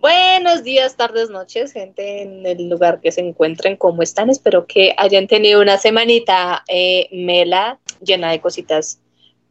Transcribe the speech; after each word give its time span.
Buenos 0.00 0.64
días, 0.64 0.96
tardes, 0.96 1.30
noches, 1.30 1.72
gente 1.72 2.22
en 2.22 2.44
el 2.44 2.68
lugar 2.68 3.00
que 3.00 3.12
se 3.12 3.20
encuentren, 3.20 3.76
¿cómo 3.76 4.02
están? 4.02 4.28
Espero 4.28 4.66
que 4.66 4.94
hayan 4.98 5.26
tenido 5.26 5.60
una 5.60 5.78
semanita 5.78 6.64
eh, 6.68 7.08
mela, 7.12 7.78
llena 8.00 8.32
de 8.32 8.40
cositas 8.40 9.00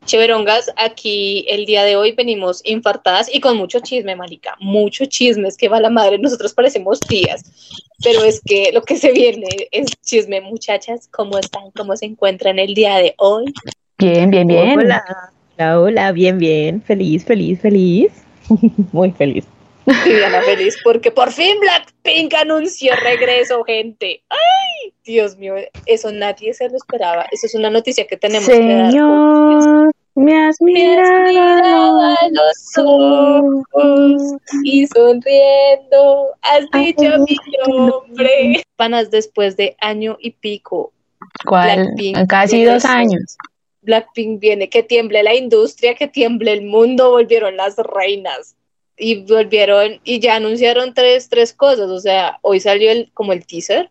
Cheverongas, 0.05 0.71
aquí 0.77 1.45
el 1.47 1.65
día 1.65 1.83
de 1.83 1.95
hoy 1.95 2.13
venimos 2.13 2.61
infartadas 2.65 3.33
y 3.33 3.39
con 3.39 3.55
mucho 3.55 3.81
chisme, 3.81 4.15
marica, 4.15 4.55
mucho 4.59 5.05
chisme, 5.05 5.47
es 5.47 5.57
que 5.57 5.69
va 5.69 5.79
la 5.79 5.91
madre, 5.91 6.17
nosotros 6.17 6.53
parecemos 6.53 6.99
tías, 6.99 7.43
pero 8.03 8.23
es 8.23 8.41
que 8.43 8.71
lo 8.73 8.81
que 8.81 8.97
se 8.97 9.11
viene 9.11 9.47
es 9.71 9.91
chisme, 10.03 10.41
muchachas, 10.41 11.07
¿cómo 11.11 11.37
están? 11.37 11.69
¿Cómo 11.71 11.95
se 11.95 12.05
encuentran 12.05 12.57
el 12.57 12.73
día 12.73 12.97
de 12.97 13.13
hoy? 13.17 13.45
Bien, 14.01 14.31
bien, 14.31 14.47
bien. 14.47 14.79
Hola, 14.79 15.03
hola, 15.57 15.79
hola, 15.79 16.11
bien, 16.11 16.39
bien, 16.39 16.81
feliz, 16.81 17.23
feliz, 17.23 17.61
feliz, 17.61 18.11
muy 18.91 19.11
feliz. 19.11 19.45
Viviana 19.85 20.41
feliz 20.41 20.75
porque 20.83 21.11
por 21.11 21.31
fin 21.31 21.59
Blackpink 21.59 22.33
anunció 22.33 22.95
regreso, 22.95 23.63
gente. 23.63 24.23
¡Ay! 24.29 24.93
Dios 25.03 25.37
mío, 25.37 25.55
eso 25.85 26.11
nadie 26.11 26.53
se 26.55 26.67
lo 26.69 26.77
esperaba. 26.77 27.25
Eso 27.31 27.45
es 27.45 27.53
una 27.53 27.69
noticia 27.69 28.07
que 28.07 28.17
tenemos 28.17 28.47
que 28.47 28.75
dar. 28.75 28.91
Señor, 28.91 29.91
me 30.15 30.47
has 30.47 30.57
Me 30.61 30.97
has 30.97 31.11
mirado 31.21 32.01
a 32.01 32.17
los 32.31 32.77
ojos 32.77 34.21
y 34.63 34.87
sonriendo 34.87 36.29
has 36.41 36.65
dicho 36.71 37.03
mi 37.19 37.37
nombre. 37.77 38.63
Panas, 38.77 39.11
después 39.11 39.57
de 39.57 39.75
año 39.79 40.17
y 40.19 40.31
pico, 40.31 40.91
¿Cuál? 41.45 41.83
Blackpink 41.83 42.27
Casi 42.27 42.63
dos 42.63 42.83
años. 42.85 43.37
Blackpink 43.81 44.39
viene, 44.39 44.69
que 44.69 44.83
tiemble 44.83 45.23
la 45.23 45.35
industria, 45.35 45.95
que 45.95 46.07
tiemble 46.07 46.53
el 46.53 46.63
mundo, 46.63 47.11
volvieron 47.11 47.57
las 47.57 47.77
reinas. 47.77 48.55
Y 48.97 49.23
volvieron, 49.23 49.99
y 50.03 50.19
ya 50.19 50.35
anunciaron 50.35 50.93
tres, 50.93 51.29
tres 51.29 51.53
cosas. 51.53 51.89
O 51.89 51.99
sea, 51.99 52.39
hoy 52.41 52.59
salió 52.59 52.91
el, 52.91 53.11
como 53.13 53.33
el 53.33 53.45
teaser, 53.45 53.89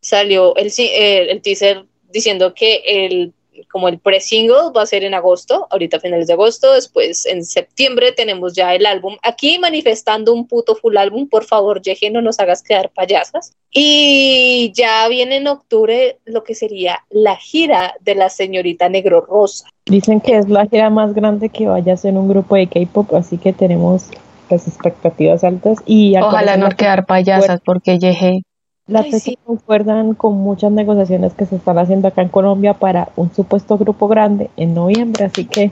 salió 0.00 0.54
el, 0.56 0.72
eh, 0.78 1.30
el 1.30 1.42
teaser 1.42 1.86
diciendo 2.10 2.54
que 2.54 2.82
el, 2.86 3.32
como 3.74 3.88
el 3.88 3.98
pre-single 3.98 4.70
va 4.70 4.82
a 4.82 4.86
ser 4.86 5.02
en 5.02 5.14
agosto, 5.14 5.66
ahorita 5.68 5.96
a 5.96 6.00
finales 6.00 6.28
de 6.28 6.34
agosto, 6.34 6.74
después 6.74 7.26
en 7.26 7.44
septiembre 7.44 8.12
tenemos 8.12 8.54
ya 8.54 8.72
el 8.72 8.86
álbum. 8.86 9.16
Aquí 9.20 9.58
manifestando 9.58 10.32
un 10.32 10.46
puto 10.46 10.76
full 10.76 10.96
álbum, 10.96 11.28
por 11.28 11.42
favor, 11.42 11.82
Yeje, 11.82 12.08
no 12.08 12.22
nos 12.22 12.38
hagas 12.38 12.62
quedar 12.62 12.90
payasas. 12.90 13.52
Y 13.72 14.70
ya 14.76 15.08
viene 15.08 15.38
en 15.38 15.48
octubre 15.48 16.18
lo 16.24 16.44
que 16.44 16.54
sería 16.54 17.00
la 17.10 17.34
gira 17.34 17.94
de 18.00 18.14
la 18.14 18.28
señorita 18.28 18.88
Negro 18.88 19.22
Rosa. 19.22 19.66
Dicen 19.86 20.20
que 20.20 20.38
es 20.38 20.48
la 20.48 20.66
gira 20.66 20.88
más 20.88 21.12
grande 21.12 21.48
que 21.48 21.66
vaya 21.66 21.94
a 21.94 21.96
ser 21.96 22.14
un 22.14 22.28
grupo 22.28 22.54
de 22.54 22.68
K-pop, 22.68 23.12
así 23.16 23.38
que 23.38 23.52
tenemos 23.52 24.04
las 24.50 24.68
expectativas 24.68 25.42
altas 25.42 25.78
y 25.84 26.14
al 26.14 26.22
Ojalá 26.22 26.56
no 26.56 26.68
quedar 26.68 27.06
payasas 27.06 27.60
porque 27.64 27.98
llegué. 27.98 28.44
Las 28.86 29.06
fechas 29.06 29.22
sí. 29.22 29.38
concuerdan 29.44 30.14
con 30.14 30.34
muchas 30.34 30.70
negociaciones 30.70 31.32
que 31.32 31.46
se 31.46 31.56
están 31.56 31.78
haciendo 31.78 32.08
acá 32.08 32.20
en 32.20 32.28
Colombia 32.28 32.74
para 32.74 33.08
un 33.16 33.34
supuesto 33.34 33.78
grupo 33.78 34.08
grande 34.08 34.50
en 34.56 34.74
noviembre, 34.74 35.24
así 35.24 35.46
que 35.46 35.70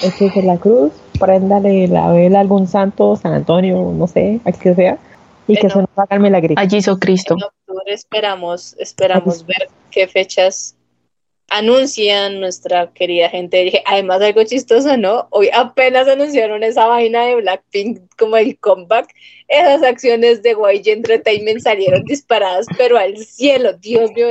este 0.00 0.26
es 0.26 0.44
la 0.44 0.58
cruz, 0.58 0.92
préndale 1.18 1.88
la 1.88 2.12
vela 2.12 2.38
a 2.38 2.40
algún 2.42 2.66
santo, 2.66 3.16
San 3.16 3.32
Antonio, 3.32 3.92
no 3.96 4.06
sé, 4.06 4.40
a 4.44 4.52
que 4.52 4.74
sea, 4.74 4.98
y 5.46 5.56
que 5.56 5.70
se 5.70 5.78
nos 5.78 5.88
haga 5.96 6.16
el 6.16 6.20
milagrito. 6.20 6.60
Allí 6.60 6.76
hizo 6.76 6.98
Cristo. 6.98 7.36
En 7.38 7.44
octubre 7.44 7.94
esperamos, 7.94 8.76
esperamos 8.78 9.46
ver 9.46 9.70
qué 9.90 10.06
fechas 10.06 10.74
anuncian 11.50 12.40
nuestra 12.40 12.92
querida 12.92 13.28
gente. 13.28 13.64
Dije, 13.64 13.82
Además, 13.86 14.20
algo 14.22 14.42
chistoso, 14.44 14.96
¿no? 14.96 15.28
Hoy 15.30 15.48
apenas 15.52 16.08
anunciaron 16.08 16.62
esa 16.62 16.86
vaina 16.86 17.26
de 17.26 17.36
Blackpink 17.36 18.00
como 18.18 18.36
el 18.36 18.58
comeback. 18.58 19.14
Esas 19.48 19.82
acciones 19.82 20.42
de 20.42 20.52
YG 20.52 20.88
Entertainment 20.88 21.60
salieron 21.60 22.04
disparadas, 22.04 22.68
pero 22.78 22.96
al 22.98 23.16
cielo, 23.18 23.74
Dios 23.74 24.10
mío, 24.12 24.28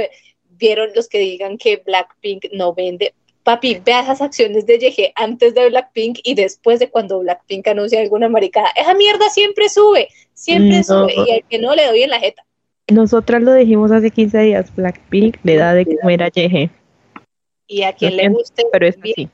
vieron 0.57 0.89
los 0.95 1.07
que 1.07 1.19
digan 1.19 1.57
que 1.57 1.77
Blackpink 1.85 2.45
no 2.53 2.73
vende. 2.73 3.13
Papi, 3.43 3.81
vea 3.83 4.01
esas 4.01 4.21
acciones 4.21 4.65
de 4.67 4.75
YG 4.77 5.11
antes 5.15 5.55
de 5.55 5.69
Blackpink 5.69 6.19
y 6.23 6.35
después 6.35 6.79
de 6.79 6.89
cuando 6.89 7.19
Blackpink 7.19 7.67
anuncia 7.67 7.99
alguna 7.99 8.29
maricada. 8.29 8.69
Esa 8.75 8.93
mierda 8.93 9.29
siempre 9.29 9.67
sube, 9.69 10.09
siempre 10.33 10.77
No. 10.77 10.83
sube. 10.83 11.13
Y 11.27 11.31
al 11.31 11.43
que 11.49 11.57
no 11.57 11.73
le 11.75 11.85
doy 11.87 12.03
en 12.03 12.11
la 12.11 12.19
jeta. 12.19 12.43
Nosotras 12.87 13.41
lo 13.41 13.53
dijimos 13.53 13.91
hace 13.91 14.11
15 14.11 14.39
días, 14.39 14.75
Blackpink 14.75 15.37
le 15.43 15.55
da 15.55 15.73
de 15.73 15.85
comer 15.85 16.23
a 16.23 16.27
Yeje, 16.29 16.69
Y 17.71 17.83
a 17.83 17.93
quien 17.93 18.11
Lo 18.11 18.17
le 18.17 18.23
siento, 18.23 18.37
guste, 18.39 18.63
pero 18.69 18.85
es 18.85 18.99
bien, 18.99 19.13
así. 19.17 19.29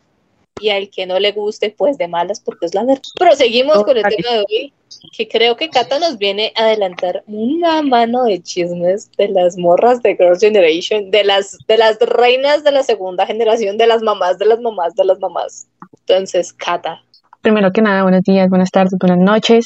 y 0.62 0.70
al 0.70 0.90
que 0.92 1.08
no 1.08 1.20
le 1.20 1.32
guste, 1.32 1.74
pues 1.76 1.98
de 1.98 2.08
malas, 2.08 2.40
porque 2.40 2.68
es 2.68 2.76
la 2.76 2.84
verdad. 2.84 3.02
Proseguimos 3.18 3.84
con 3.84 3.98
el 3.98 4.04
tema 4.04 4.32
de 4.32 4.40
hoy, 4.48 4.74
que 5.18 5.28
creo 5.28 5.56
que 5.56 5.70
Cata 5.70 5.98
nos 5.98 6.20
viene 6.20 6.54
a 6.56 6.66
adelantar 6.66 7.24
una 7.26 7.82
mano 7.82 8.26
de 8.26 8.40
chismes 8.44 9.10
de 9.18 9.30
las 9.30 9.58
morras 9.58 10.04
de 10.04 10.16
Girls' 10.16 10.40
Generation, 10.40 11.10
de 11.10 11.24
las, 11.24 11.58
de 11.68 11.78
las 11.78 11.98
reinas 12.00 12.64
de 12.64 12.72
la 12.72 12.84
segunda 12.84 13.26
generación, 13.26 13.78
de 13.78 13.88
las 13.88 14.04
mamás, 14.04 14.38
de 14.38 14.46
las 14.46 14.60
mamás, 14.60 14.94
de 14.94 15.06
las 15.06 15.20
mamás. 15.20 15.68
Entonces, 16.08 16.54
Cata, 16.54 17.02
Primero 17.42 17.72
que 17.72 17.82
nada, 17.82 18.04
buenos 18.04 18.22
días, 18.24 18.50
buenas 18.50 18.70
tardes, 18.72 18.94
buenas 19.00 19.20
noches, 19.20 19.66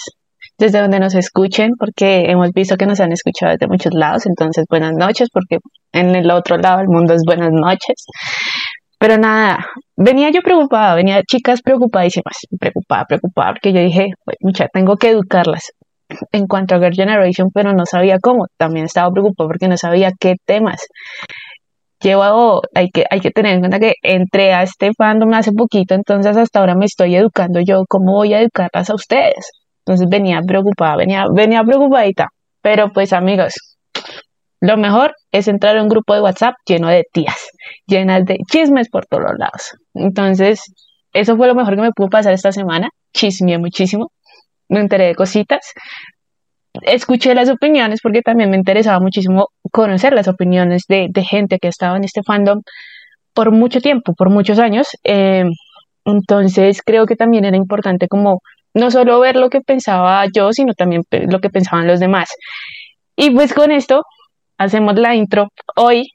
desde 0.60 0.80
donde 0.80 1.00
nos 1.00 1.16
escuchen, 1.16 1.72
porque 1.80 2.26
hemos 2.30 2.52
visto 2.54 2.78
que 2.78 2.86
nos 2.86 3.00
han 3.00 3.12
escuchado 3.12 3.54
desde 3.54 3.68
muchos 3.68 3.92
lados, 3.96 4.26
entonces 4.28 4.66
buenas 4.70 4.94
noches, 4.94 5.30
porque 5.34 5.58
en 5.94 6.16
el 6.16 6.30
otro 6.30 6.58
lado 6.58 6.78
del 6.80 6.88
mundo 6.88 7.14
es 7.14 7.22
buenas 7.26 7.50
noches. 7.52 8.06
Pero 9.02 9.18
nada, 9.18 9.66
venía 9.98 10.30
yo 10.30 10.42
preocupada, 10.44 10.94
venía 10.94 11.24
chicas 11.24 11.64
preocupadísimas, 11.64 12.36
preocupada, 12.60 13.06
preocupada, 13.06 13.54
porque 13.54 13.74
yo 13.74 13.82
dije, 13.82 14.10
"Pues, 14.24 14.38
mucha, 14.42 14.68
tengo 14.72 14.96
que 14.98 15.10
educarlas 15.10 15.72
en 16.32 16.46
cuanto 16.48 16.76
a 16.76 16.80
Girl 16.80 16.94
Generation, 16.94 17.50
pero 17.52 17.74
no 17.74 17.86
sabía 17.88 18.20
cómo. 18.22 18.46
También 18.58 18.86
estaba 18.86 19.10
preocupada 19.12 19.48
porque 19.48 19.68
no 19.68 19.76
sabía 19.78 20.12
qué 20.20 20.36
temas. 20.46 20.86
Llevo, 22.00 22.62
hay 22.76 22.90
que, 22.92 23.06
hay 23.10 23.22
que 23.22 23.32
tener 23.32 23.54
en 23.56 23.62
cuenta 23.62 23.80
que 23.80 23.94
entré 24.04 24.54
a 24.54 24.62
este 24.64 24.92
fandom 24.96 25.34
hace 25.34 25.52
poquito, 25.52 25.96
entonces 25.96 26.38
hasta 26.38 26.60
ahora 26.60 26.76
me 26.76 26.86
estoy 26.86 27.16
educando 27.16 27.60
yo, 27.60 27.84
¿cómo 27.90 28.14
voy 28.14 28.34
a 28.36 28.42
educarlas 28.42 28.90
a 28.92 28.96
ustedes? 28.96 29.52
Entonces 29.86 30.08
venía 30.10 30.42
preocupada, 30.46 30.98
venía, 30.98 31.26
venía 31.34 31.64
preocupadita. 31.64 32.28
Pero 32.62 32.92
pues 32.94 33.14
amigos, 33.14 33.71
lo 34.62 34.78
mejor 34.78 35.16
es 35.32 35.48
entrar 35.48 35.76
a 35.76 35.82
un 35.82 35.90
grupo 35.90 36.14
de 36.14 36.22
WhatsApp 36.22 36.54
lleno 36.66 36.88
de 36.88 37.04
tías, 37.12 37.50
llenas 37.88 38.26
de 38.26 38.38
chismes 38.50 38.90
por 38.90 39.08
todos 39.08 39.32
lados. 39.38 39.76
Entonces, 39.96 40.62
eso 41.14 41.36
fue 41.36 41.48
lo 41.48 41.56
mejor 41.56 41.76
que 41.76 41.82
me 41.82 41.92
pudo 41.92 42.10
pasar 42.10 42.34
esta 42.34 42.52
semana. 42.52 42.90
Chismeé 43.12 43.58
muchísimo, 43.58 44.12
me 44.70 44.80
enteré 44.80 45.08
de 45.08 45.16
cositas. 45.16 45.74
Escuché 46.84 47.34
las 47.34 47.50
opiniones 47.50 48.00
porque 48.04 48.22
también 48.22 48.52
me 48.52 48.56
interesaba 48.56 49.00
muchísimo 49.00 49.48
conocer 49.72 50.14
las 50.14 50.28
opiniones 50.28 50.84
de, 50.88 51.10
gente 51.28 51.58
que 51.60 51.68
estaba 51.68 51.98
en 51.98 52.04
este 52.04 52.22
fandom 52.24 52.62
por 53.34 53.52
mucho 53.52 53.82
tiempo, 53.82 54.14
por 54.14 54.30
muchos 54.30 54.60
años. 54.60 54.88
Eh, 55.04 55.44
entonces 56.06 56.82
creo 56.86 57.08
que 57.08 57.16
también 57.16 57.46
era 57.46 57.58
importante 57.58 58.08
como 58.08 58.42
no 58.76 58.92
solo 58.92 59.20
ver 59.20 59.36
lo 59.38 59.50
que 59.50 59.62
pensaba 59.62 60.24
yo, 60.34 60.54
sino 60.54 60.74
también 60.74 61.02
lo 61.12 61.40
que 61.40 61.50
pensaban 61.50 61.88
los 61.88 62.00
demás. 62.00 62.30
Y 63.16 63.32
pues 63.32 63.54
con 63.54 63.72
esto 63.72 64.04
hacemos 64.62 64.96
la 64.96 65.16
intro 65.16 65.48
hoy, 65.76 66.12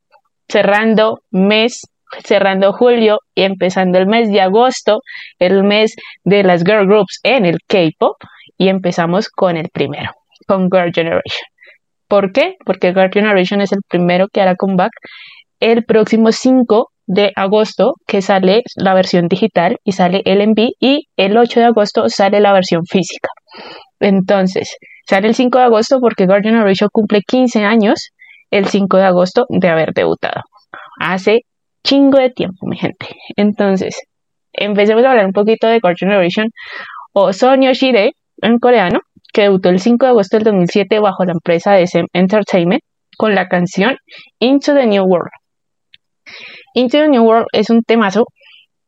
cerrando 0.49 1.19
mes, 1.31 1.81
cerrando 2.25 2.73
julio 2.73 3.19
y 3.35 3.43
empezando 3.43 3.99
el 3.99 4.07
mes 4.07 4.31
de 4.31 4.41
agosto, 4.41 5.01
el 5.41 5.65
mes 5.65 5.97
de 6.25 6.45
las 6.45 6.63
girl 6.63 6.87
groups 6.87 7.19
en 7.25 7.45
el 7.45 7.59
K-pop, 7.67 8.17
y 8.57 8.69
empezamos 8.69 9.29
con 9.29 9.57
el 9.57 9.69
primero, 9.71 10.13
con 10.47 10.71
Girl 10.71 10.93
Generation. 10.95 11.47
¿Por 12.09 12.33
qué? 12.33 12.55
Porque 12.65 12.95
Girl 12.95 13.11
Generation 13.13 13.61
es 13.61 13.73
el 13.73 13.81
primero 13.89 14.29
que 14.33 14.41
hará 14.41 14.55
comeback 14.55 14.93
el 15.59 15.85
próximo 15.85 16.31
5 16.31 16.91
de 17.07 17.33
agosto, 17.35 17.95
que 18.07 18.23
sale 18.23 18.63
la 18.77 18.95
versión 18.95 19.27
digital 19.27 19.79
y 19.85 19.93
sale 19.93 20.23
el 20.25 20.41
MV, 20.47 20.71
y 20.79 21.09
el 21.17 21.37
8 21.37 21.61
de 21.61 21.67
agosto 21.67 22.09
sale 22.09 22.41
la 22.41 22.53
versión 22.53 22.83
física. 22.89 23.29
Entonces, 23.99 24.77
sale 25.09 25.29
el 25.29 25.35
5 25.35 25.59
de 25.59 25.65
agosto 25.65 25.99
porque 26.01 26.27
Girl 26.27 26.43
Generation 26.43 26.89
cumple 26.93 27.23
15 27.27 27.65
años 27.65 28.11
el 28.51 28.67
5 28.67 28.97
de 28.97 29.05
agosto 29.05 29.47
de 29.49 29.69
haber 29.69 29.93
debutado. 29.93 30.43
Hace 31.01 31.41
chingo 31.85 32.19
de 32.19 32.31
tiempo, 32.31 32.67
mi 32.67 32.77
gente. 32.77 33.09
Entonces, 33.37 34.03
empecemos 34.53 35.05
a 35.05 35.11
hablar 35.11 35.27
un 35.27 35.33
poquito 35.33 35.67
de 35.67 35.81
Girl 35.81 35.97
Generation 35.97 36.49
o 37.13 37.33
Son 37.33 37.63
Yoshide 37.63 38.13
en 38.43 38.59
coreano, 38.59 39.01
que 39.33 39.43
debutó 39.43 39.69
el 39.69 39.81
5 39.81 40.07
de 40.07 40.11
agosto 40.11 40.37
del 40.37 40.45
2007 40.45 40.99
bajo 41.01 41.25
la 41.25 41.33
empresa 41.33 41.79
SM 41.79 42.07
Entertainment 42.13 42.83
con 43.17 43.35
la 43.35 43.49
canción 43.49 43.97
Into 44.39 44.75
the 44.75 44.87
New 44.87 45.05
World. 45.05 45.31
Into 46.75 46.99
the 46.99 47.09
New 47.09 47.25
World 47.25 47.47
es 47.53 47.71
un 47.71 47.83
temazo, 47.83 48.25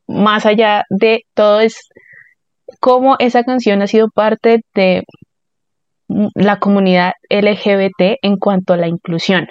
más 0.07 0.45
allá 0.45 0.83
de 0.89 1.21
todo 1.33 1.59
es 1.61 1.77
cómo 2.79 3.15
esa 3.19 3.43
canción 3.43 3.81
ha 3.81 3.87
sido 3.87 4.09
parte 4.09 4.61
de 4.75 5.03
la 6.35 6.57
comunidad 6.59 7.13
LGBT 7.29 8.17
en 8.21 8.37
cuanto 8.37 8.73
a 8.73 8.77
la 8.77 8.87
inclusión. 8.87 9.47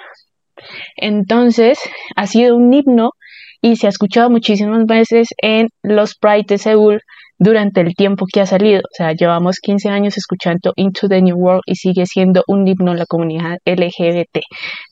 Entonces, 0.96 1.78
ha 2.16 2.26
sido 2.26 2.56
un 2.56 2.72
himno 2.72 3.12
y 3.60 3.76
se 3.76 3.87
ha 3.87 3.90
escuchado 3.90 4.31
muchísimas 4.31 4.84
veces 4.87 5.28
en 5.43 5.69
los 5.82 6.16
Pride 6.16 6.44
de 6.49 6.58
Seúl 6.58 7.00
durante 7.38 7.81
el 7.81 7.94
tiempo 7.94 8.26
que 8.32 8.40
ha 8.40 8.46
salido. 8.46 8.81
O 8.81 8.94
sea, 8.94 9.12
llevamos 9.12 9.58
15 9.60 9.88
años 9.88 10.16
escuchando 10.16 10.72
Into 10.76 11.08
the 11.08 11.22
New 11.22 11.37
World 11.37 11.62
y 11.66 11.76
sigue 11.76 12.06
siendo 12.06 12.43
un 12.49 12.66
himno 12.66 12.93
en 12.93 12.99
la 12.99 13.06
comunidad 13.06 13.58
LGBT. 13.64 14.40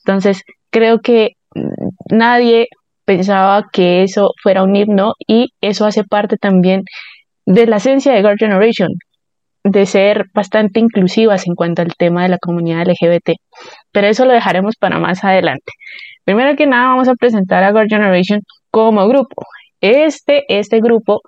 Entonces, 0.05 0.43
creo 0.69 0.99
que 0.99 1.31
mm, 1.55 2.15
nadie 2.15 2.67
pensaba 3.05 3.65
que 3.71 4.03
eso 4.03 4.31
fuera 4.41 4.63
un 4.63 4.75
himno 4.75 5.13
y 5.27 5.49
eso 5.61 5.85
hace 5.85 6.03
parte 6.03 6.37
también 6.37 6.83
de 7.45 7.65
la 7.65 7.77
esencia 7.77 8.13
de 8.13 8.21
Girl 8.21 8.37
Generation, 8.37 8.89
de 9.71 9.85
ser 9.85 10.25
bastante 10.33 10.79
inclusivas 10.79 11.47
en 11.47 11.55
cuanto 11.55 11.81
al 11.81 11.93
tema 11.95 12.23
de 12.23 12.29
la 12.29 12.37
comunidad 12.37 12.87
LGBT. 12.87 13.31
Pero 13.91 14.07
eso 14.07 14.25
lo 14.25 14.33
dejaremos 14.33 14.75
para 14.79 14.99
más 14.99 15.23
adelante. 15.23 15.71
Primero 16.23 16.55
que 16.55 16.67
nada 16.67 16.89
vamos 16.89 17.07
a 17.07 17.15
presentar 17.15 17.63
a 17.63 17.71
Girl 17.71 17.87
Generation 17.87 18.41
como 18.71 19.07
grupo. 19.07 19.45
Este, 19.81 20.43
este 20.49 20.79
grupo 20.81 21.21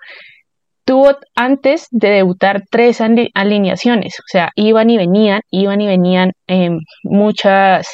tuvo 0.89 1.15
antes 1.35 1.87
de 1.91 2.09
debutar 2.09 2.63
tres 2.71 2.99
alineaciones, 3.35 4.15
o 4.19 4.23
sea, 4.25 4.49
iban 4.55 4.89
y 4.89 4.97
venían, 4.97 5.41
iban 5.51 5.81
y 5.81 5.87
venían 5.87 6.31
em, 6.47 6.79
muchas, 7.03 7.87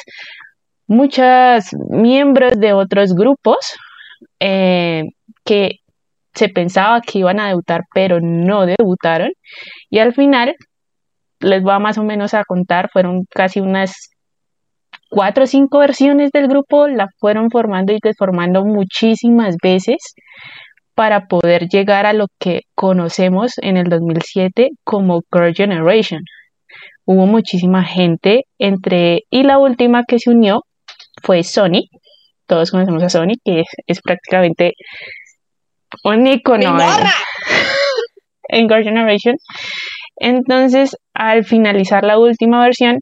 muchas 0.86 1.70
miembros 1.90 2.58
de 2.58 2.72
otros 2.72 3.14
grupos 3.14 3.74
eh, 4.40 5.04
que 5.44 5.80
se 6.34 6.48
pensaba 6.48 7.00
que 7.00 7.18
iban 7.18 7.40
a 7.40 7.48
debutar, 7.48 7.82
pero 7.94 8.20
no 8.20 8.66
debutaron. 8.66 9.30
Y 9.90 9.98
al 9.98 10.14
final, 10.14 10.54
les 11.40 11.62
voy 11.62 11.72
a 11.72 11.78
más 11.78 11.98
o 11.98 12.04
menos 12.04 12.34
a 12.34 12.44
contar, 12.44 12.90
fueron 12.90 13.24
casi 13.30 13.60
unas 13.60 14.10
cuatro 15.08 15.44
o 15.44 15.46
cinco 15.46 15.78
versiones 15.78 16.30
del 16.32 16.48
grupo, 16.48 16.88
la 16.88 17.08
fueron 17.18 17.50
formando 17.50 17.92
y 17.92 17.98
desformando 18.02 18.64
muchísimas 18.64 19.56
veces 19.62 20.14
para 20.94 21.26
poder 21.26 21.68
llegar 21.68 22.06
a 22.06 22.12
lo 22.12 22.26
que 22.38 22.62
conocemos 22.74 23.52
en 23.58 23.76
el 23.76 23.88
2007 23.88 24.70
como 24.82 25.20
Girl 25.30 25.54
Generation. 25.54 26.22
Hubo 27.04 27.26
muchísima 27.26 27.84
gente 27.84 28.44
entre 28.58 29.20
y 29.30 29.42
la 29.44 29.58
última 29.58 30.04
que 30.08 30.18
se 30.18 30.30
unió 30.30 30.62
fue 31.22 31.44
Sony. 31.44 31.84
Todos 32.46 32.70
conocemos 32.70 33.02
a 33.02 33.10
Sony, 33.10 33.34
que 33.44 33.62
es, 33.86 34.00
prácticamente 34.00 34.72
un 36.02 36.26
icono 36.26 36.76
en 38.48 38.68
Girl 38.68 38.84
Generation. 38.84 39.36
Entonces, 40.16 40.96
al 41.14 41.44
finalizar 41.44 42.04
la 42.04 42.18
última 42.18 42.62
versión, 42.62 43.00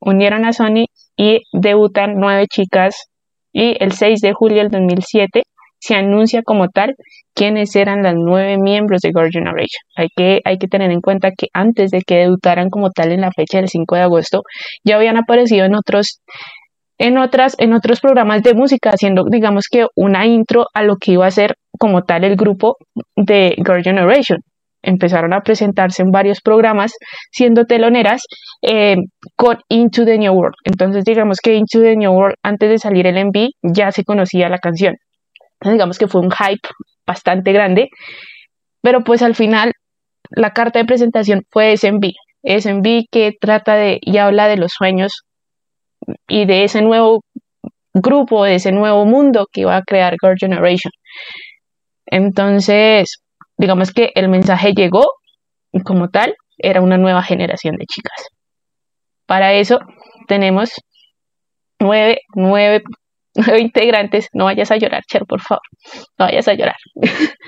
unieron 0.00 0.44
a 0.44 0.52
Sony 0.52 0.86
y 1.16 1.42
debutan 1.52 2.14
nueve 2.16 2.46
chicas 2.48 3.08
y 3.52 3.76
el 3.80 3.92
6 3.92 4.20
de 4.20 4.32
julio 4.32 4.58
del 4.58 4.70
2007 4.70 5.42
se 5.78 5.94
anuncia 5.94 6.42
como 6.42 6.68
tal 6.68 6.94
quiénes 7.34 7.76
eran 7.76 8.02
las 8.02 8.14
nueve 8.16 8.56
miembros 8.58 9.02
de 9.02 9.10
Girl 9.10 9.30
Generation. 9.30 9.82
Hay 9.96 10.08
que, 10.16 10.40
hay 10.44 10.56
que 10.56 10.66
tener 10.66 10.90
en 10.90 11.00
cuenta 11.00 11.30
que 11.36 11.48
antes 11.52 11.90
de 11.90 12.00
que 12.00 12.16
debutaran 12.16 12.70
como 12.70 12.90
tal 12.90 13.12
en 13.12 13.20
la 13.20 13.32
fecha 13.32 13.58
del 13.58 13.68
5 13.68 13.94
de 13.94 14.00
agosto, 14.00 14.42
ya 14.82 14.96
habían 14.96 15.18
aparecido 15.18 15.66
en 15.66 15.74
otros 15.74 16.20
en 16.96 17.18
otras 17.18 17.56
en 17.58 17.72
otros 17.72 18.00
programas 18.00 18.44
de 18.44 18.54
música 18.54 18.90
haciendo 18.90 19.24
digamos 19.28 19.64
que 19.68 19.86
una 19.96 20.26
intro 20.26 20.66
a 20.74 20.84
lo 20.84 20.96
que 20.96 21.12
iba 21.12 21.26
a 21.26 21.30
ser 21.32 21.56
como 21.76 22.04
tal 22.04 22.22
el 22.22 22.36
grupo 22.36 22.76
de 23.16 23.56
Girl 23.56 23.82
Generation 23.82 24.38
empezaron 24.84 25.32
a 25.32 25.40
presentarse 25.40 26.02
en 26.02 26.10
varios 26.10 26.40
programas 26.40 26.92
siendo 27.30 27.64
teloneras 27.64 28.22
eh, 28.62 28.96
con 29.36 29.58
Into 29.68 30.04
the 30.04 30.18
New 30.18 30.32
World. 30.32 30.54
Entonces 30.64 31.04
digamos 31.04 31.38
que 31.42 31.54
Into 31.54 31.80
the 31.80 31.96
New 31.96 32.12
World 32.12 32.36
antes 32.42 32.70
de 32.70 32.78
salir 32.78 33.06
el 33.06 33.26
MV 33.26 33.48
ya 33.62 33.90
se 33.90 34.04
conocía 34.04 34.48
la 34.48 34.58
canción. 34.58 34.96
digamos 35.62 35.98
que 35.98 36.08
fue 36.08 36.20
un 36.20 36.30
hype 36.30 36.68
bastante 37.06 37.52
grande, 37.52 37.88
pero 38.82 39.02
pues 39.04 39.22
al 39.22 39.34
final 39.34 39.72
la 40.30 40.52
carta 40.52 40.78
de 40.78 40.84
presentación 40.84 41.42
fue 41.50 41.76
SMB. 41.76 42.12
SMB 42.42 43.04
que 43.10 43.32
trata 43.40 43.74
de 43.74 43.98
y 44.02 44.18
habla 44.18 44.48
de 44.48 44.56
los 44.56 44.72
sueños 44.72 45.22
y 46.28 46.44
de 46.46 46.64
ese 46.64 46.82
nuevo 46.82 47.22
grupo, 47.94 48.44
de 48.44 48.56
ese 48.56 48.72
nuevo 48.72 49.06
mundo 49.06 49.46
que 49.50 49.62
iba 49.62 49.76
a 49.76 49.82
crear 49.82 50.16
Girl 50.20 50.36
Generation. 50.38 50.92
Entonces, 52.06 53.22
digamos 53.56 53.92
que 53.92 54.10
el 54.14 54.28
mensaje 54.28 54.72
llegó 54.74 55.04
y 55.72 55.80
como 55.82 56.08
tal 56.08 56.34
era 56.58 56.80
una 56.80 56.98
nueva 56.98 57.22
generación 57.22 57.76
de 57.76 57.86
chicas. 57.86 58.28
Para 59.26 59.54
eso 59.54 59.78
tenemos 60.28 60.72
nueve, 61.80 62.20
nueve, 62.34 62.82
nueve 63.34 63.60
integrantes. 63.60 64.28
No 64.32 64.44
vayas 64.44 64.70
a 64.70 64.76
llorar, 64.76 65.02
Cher, 65.10 65.24
por 65.26 65.40
favor. 65.40 65.62
No 66.18 66.26
vayas 66.26 66.48
a 66.48 66.54
llorar. 66.54 66.76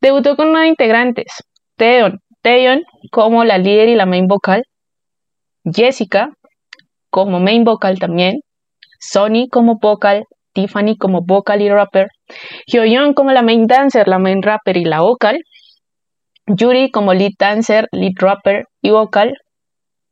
Debutó 0.00 0.36
con 0.36 0.52
nueve 0.52 0.68
integrantes. 0.68 1.26
Teon, 1.76 2.20
Teon 2.42 2.82
como 3.10 3.44
la 3.44 3.58
líder 3.58 3.88
y 3.88 3.94
la 3.94 4.06
main 4.06 4.26
vocal. 4.26 4.64
Jessica 5.64 6.30
como 7.10 7.40
main 7.40 7.64
vocal 7.64 7.98
también. 7.98 8.40
Sony 9.00 9.48
como 9.50 9.78
vocal. 9.78 10.24
Tiffany 10.56 10.96
como 10.96 11.20
vocal 11.22 11.60
y 11.60 11.68
rapper, 11.68 12.08
Hyoyeon 12.66 13.12
como 13.12 13.30
la 13.32 13.42
main 13.42 13.66
dancer, 13.66 14.08
la 14.08 14.18
main 14.18 14.42
rapper 14.42 14.78
y 14.78 14.84
la 14.84 15.00
vocal, 15.02 15.38
Yuri 16.46 16.90
como 16.90 17.12
lead 17.12 17.32
dancer, 17.38 17.88
lead 17.92 18.14
rapper 18.18 18.64
y 18.80 18.90
vocal, 18.90 19.34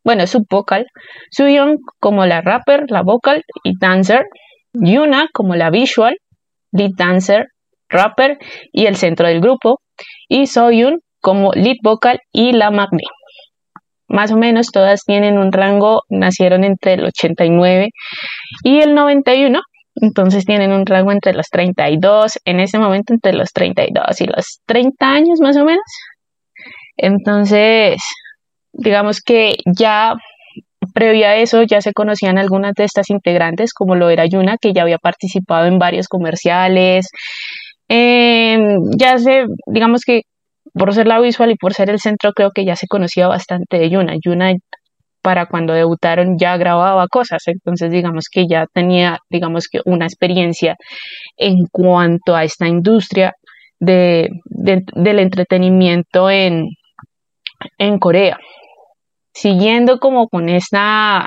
bueno, 0.04 0.26
sub 0.26 0.46
vocal, 0.50 0.86
Suyeon 1.30 1.78
como 1.98 2.26
la 2.26 2.42
rapper, 2.42 2.84
la 2.88 3.02
vocal 3.02 3.42
y 3.62 3.72
dancer, 3.78 4.26
Yuna 4.74 5.28
como 5.32 5.56
la 5.56 5.70
visual, 5.70 6.16
lead 6.72 6.90
dancer, 6.96 7.46
rapper 7.88 8.38
y 8.70 8.84
el 8.84 8.96
centro 8.96 9.26
del 9.26 9.40
grupo, 9.40 9.80
y 10.28 10.46
Soyun 10.46 11.00
como 11.20 11.52
lead 11.54 11.76
vocal 11.82 12.20
y 12.32 12.52
la 12.52 12.70
magni. 12.70 13.04
Más 14.08 14.30
o 14.30 14.36
menos 14.36 14.66
todas 14.72 15.04
tienen 15.04 15.38
un 15.38 15.52
rango, 15.52 16.02
nacieron 16.10 16.64
entre 16.64 16.94
el 16.94 17.04
89 17.04 17.88
y 18.62 18.80
el 18.80 18.94
91 18.94 19.60
entonces 19.96 20.44
tienen 20.44 20.72
un 20.72 20.86
rango 20.86 21.12
entre 21.12 21.34
los 21.34 21.48
32, 21.50 22.38
en 22.44 22.60
ese 22.60 22.78
momento 22.78 23.14
entre 23.14 23.32
los 23.32 23.52
32 23.52 24.20
y 24.20 24.26
los 24.26 24.60
30 24.66 25.08
años 25.08 25.40
más 25.40 25.56
o 25.56 25.64
menos. 25.64 25.84
Entonces, 26.96 28.00
digamos 28.72 29.20
que 29.20 29.56
ya 29.66 30.14
previo 30.92 31.26
a 31.26 31.36
eso 31.36 31.62
ya 31.62 31.80
se 31.80 31.92
conocían 31.92 32.38
algunas 32.38 32.74
de 32.74 32.84
estas 32.84 33.10
integrantes, 33.10 33.72
como 33.72 33.94
lo 33.96 34.10
era 34.10 34.26
Yuna, 34.26 34.58
que 34.60 34.72
ya 34.72 34.82
había 34.82 34.98
participado 34.98 35.66
en 35.66 35.78
varios 35.78 36.08
comerciales. 36.08 37.08
ya 37.88 39.18
se, 39.18 39.44
digamos 39.66 40.02
que 40.04 40.22
por 40.72 40.92
ser 40.94 41.06
la 41.06 41.20
visual 41.20 41.50
y 41.52 41.56
por 41.56 41.74
ser 41.74 41.90
el 41.90 42.00
centro, 42.00 42.32
creo 42.32 42.50
que 42.52 42.64
ya 42.64 42.76
se 42.76 42.88
conocía 42.88 43.28
bastante 43.28 43.78
de 43.78 43.90
Yuna. 43.90 44.14
Yuna 44.24 44.52
para 45.24 45.46
cuando 45.46 45.72
debutaron 45.72 46.36
ya 46.38 46.58
grababa 46.58 47.06
cosas, 47.08 47.42
entonces 47.46 47.90
digamos 47.90 48.26
que 48.30 48.44
ya 48.46 48.66
tenía, 48.70 49.20
digamos 49.30 49.68
que 49.72 49.80
una 49.86 50.04
experiencia 50.04 50.76
en 51.38 51.64
cuanto 51.72 52.36
a 52.36 52.44
esta 52.44 52.68
industria 52.68 53.32
de, 53.80 54.28
del 54.44 55.18
entretenimiento 55.18 56.28
en, 56.28 56.66
en 57.78 57.98
Corea. 57.98 58.38
Siguiendo 59.32 59.98
como 59.98 60.28
con 60.28 60.50
esta, 60.50 61.26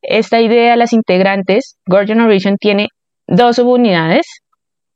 esta 0.00 0.40
idea 0.40 0.70
de 0.70 0.76
las 0.78 0.94
integrantes, 0.94 1.76
Girl 1.84 2.06
Generation 2.06 2.56
tiene 2.56 2.88
dos 3.26 3.56
subunidades 3.56 4.26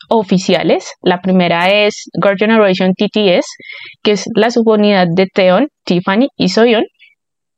oficiales. 0.08 0.90
La 1.02 1.20
primera 1.20 1.68
es 1.68 2.04
Girl 2.14 2.38
Generation 2.38 2.94
TTS, 2.94 3.46
que 4.02 4.12
es 4.12 4.24
la 4.34 4.50
subunidad 4.50 5.06
de 5.14 5.26
Teon, 5.26 5.68
Tiffany 5.84 6.28
y 6.38 6.48
Soyeon, 6.48 6.84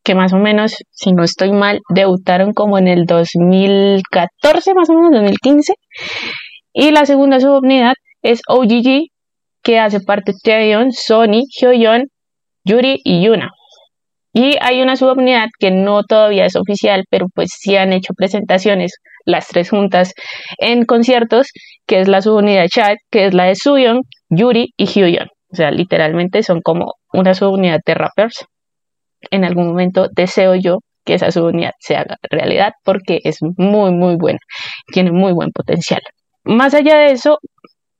que 0.04 0.14
más 0.14 0.32
o 0.32 0.38
menos, 0.38 0.76
si 0.90 1.12
no 1.12 1.22
estoy 1.22 1.52
mal, 1.52 1.80
debutaron 1.94 2.52
como 2.52 2.78
en 2.78 2.88
el 2.88 3.04
2014, 3.06 4.74
más 4.74 4.90
o 4.90 4.94
menos, 4.94 5.12
2015. 5.12 5.74
Y 6.72 6.90
la 6.90 7.06
segunda 7.06 7.40
subunidad 7.40 7.94
es 8.22 8.40
OGG, 8.48 9.08
que 9.62 9.78
hace 9.78 10.00
parte 10.00 10.32
de 10.32 10.38
Taeyeon, 10.42 10.92
Sony, 10.92 11.42
Hyoyeon, 11.60 12.04
Yuri 12.64 12.98
y 13.04 13.24
Yuna. 13.24 13.50
Y 14.32 14.56
hay 14.60 14.80
una 14.80 14.96
subunidad 14.96 15.48
que 15.58 15.70
no 15.70 16.02
todavía 16.04 16.46
es 16.46 16.56
oficial, 16.56 17.04
pero 17.10 17.26
pues 17.34 17.50
sí 17.52 17.76
han 17.76 17.92
hecho 17.92 18.14
presentaciones 18.16 18.94
las 19.24 19.48
tres 19.48 19.70
juntas 19.70 20.14
en 20.58 20.84
conciertos, 20.84 21.48
que 21.86 22.00
es 22.00 22.08
la 22.08 22.22
subunidad 22.22 22.66
Chat, 22.68 22.96
que 23.10 23.26
es 23.26 23.34
la 23.34 23.44
de 23.44 23.54
Suyeon, 23.54 24.00
Yuri 24.30 24.72
y 24.76 24.86
Hyoyeon. 24.86 25.28
O 25.52 25.56
sea, 25.56 25.70
literalmente 25.70 26.42
son 26.42 26.60
como 26.62 26.94
una 27.12 27.34
subunidad 27.34 27.80
de 27.84 27.94
rappers 27.94 28.46
en 29.30 29.44
algún 29.44 29.68
momento 29.68 30.08
deseo 30.14 30.54
yo 30.54 30.78
que 31.04 31.14
esa 31.14 31.30
subunidad 31.30 31.72
se 31.78 31.96
haga 31.96 32.16
realidad 32.30 32.72
porque 32.84 33.20
es 33.24 33.38
muy, 33.56 33.92
muy 33.92 34.16
buena, 34.16 34.38
tiene 34.92 35.10
muy 35.10 35.32
buen 35.32 35.50
potencial. 35.50 36.00
Más 36.44 36.74
allá 36.74 36.96
de 36.96 37.12
eso, 37.12 37.38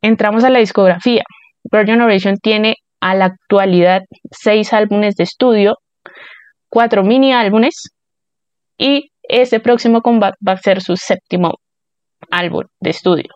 entramos 0.00 0.44
a 0.44 0.50
la 0.50 0.58
discografía. 0.58 1.22
Girl 1.70 1.86
Generation 1.86 2.36
tiene 2.36 2.76
a 3.00 3.14
la 3.14 3.26
actualidad 3.26 4.02
seis 4.30 4.72
álbumes 4.72 5.16
de 5.16 5.24
estudio, 5.24 5.76
cuatro 6.68 7.02
mini 7.02 7.32
álbumes 7.32 7.88
y 8.78 9.10
este 9.22 9.60
próximo 9.60 10.00
combate 10.00 10.36
va 10.46 10.52
a 10.52 10.56
ser 10.56 10.80
su 10.80 10.96
séptimo 10.96 11.54
álbum 12.30 12.64
de 12.80 12.90
estudio. 12.90 13.30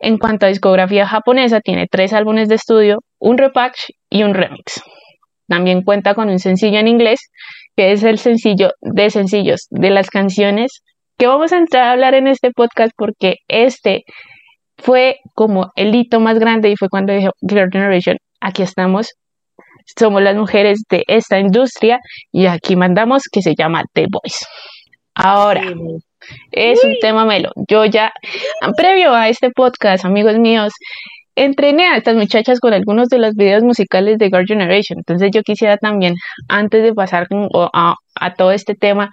En 0.00 0.18
cuanto 0.18 0.46
a 0.46 0.48
discografía 0.48 1.06
japonesa, 1.06 1.60
tiene 1.60 1.86
tres 1.90 2.12
álbumes 2.12 2.48
de 2.48 2.56
estudio, 2.56 2.98
un 3.18 3.38
repatch 3.38 3.90
y 4.10 4.22
un 4.22 4.34
remix. 4.34 4.82
También 5.48 5.82
cuenta 5.82 6.14
con 6.14 6.28
un 6.28 6.38
sencillo 6.38 6.78
en 6.78 6.88
inglés, 6.88 7.20
que 7.76 7.92
es 7.92 8.02
el 8.02 8.18
sencillo 8.18 8.70
de 8.80 9.10
sencillos 9.10 9.66
de 9.70 9.90
las 9.90 10.10
canciones 10.10 10.82
que 11.18 11.26
vamos 11.26 11.52
a 11.52 11.58
entrar 11.58 11.84
a 11.84 11.92
hablar 11.92 12.14
en 12.14 12.28
este 12.28 12.52
podcast 12.52 12.92
porque 12.96 13.36
este 13.48 14.04
fue 14.78 15.16
como 15.34 15.70
el 15.74 15.94
hito 15.94 16.20
más 16.20 16.38
grande 16.38 16.70
y 16.70 16.76
fue 16.76 16.88
cuando 16.88 17.12
dijo 17.12 17.32
Girl 17.40 17.68
Generation, 17.70 18.16
aquí 18.40 18.62
estamos, 18.62 19.14
somos 19.98 20.22
las 20.22 20.36
mujeres 20.36 20.82
de 20.88 21.02
esta 21.08 21.40
industria 21.40 21.98
y 22.30 22.46
aquí 22.46 22.76
mandamos 22.76 23.24
que 23.30 23.42
se 23.42 23.54
llama 23.56 23.82
The 23.92 24.06
Voice. 24.08 24.44
Ahora, 25.14 25.64
es 26.52 26.84
un 26.84 26.94
tema 27.00 27.24
melo. 27.24 27.50
Yo 27.68 27.84
ya, 27.84 28.12
previo 28.76 29.12
a 29.12 29.28
este 29.28 29.50
podcast, 29.50 30.04
amigos 30.04 30.38
míos, 30.38 30.72
entrené 31.44 31.86
a 31.86 31.96
estas 31.96 32.16
muchachas 32.16 32.60
con 32.60 32.72
algunos 32.72 33.08
de 33.08 33.18
los 33.18 33.34
videos 33.34 33.62
musicales 33.62 34.18
de 34.18 34.26
Girl 34.26 34.46
Generation. 34.46 34.98
Entonces 34.98 35.30
yo 35.32 35.42
quisiera 35.42 35.76
también, 35.76 36.14
antes 36.48 36.82
de 36.82 36.94
pasar 36.94 37.28
a, 37.72 38.34
todo 38.36 38.52
este 38.52 38.74
tema 38.74 39.10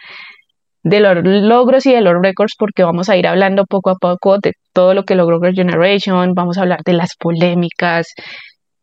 de 0.84 1.00
los 1.00 1.18
logros 1.24 1.86
y 1.86 1.94
de 1.94 2.02
los 2.02 2.14
récords, 2.22 2.54
porque 2.58 2.84
vamos 2.84 3.10
a 3.10 3.18
ir 3.18 3.28
hablando 3.28 3.66
poco 3.66 3.90
a 3.90 3.96
poco 3.96 4.38
de 4.40 4.54
todo 4.74 4.94
lo 4.94 5.04
que 5.04 5.16
logró 5.16 5.40
Girl 5.40 5.56
Generation, 5.56 6.34
vamos 6.34 6.58
a 6.58 6.62
hablar 6.62 6.80
de 6.86 6.94
las 6.94 7.16
polémicas, 7.18 8.14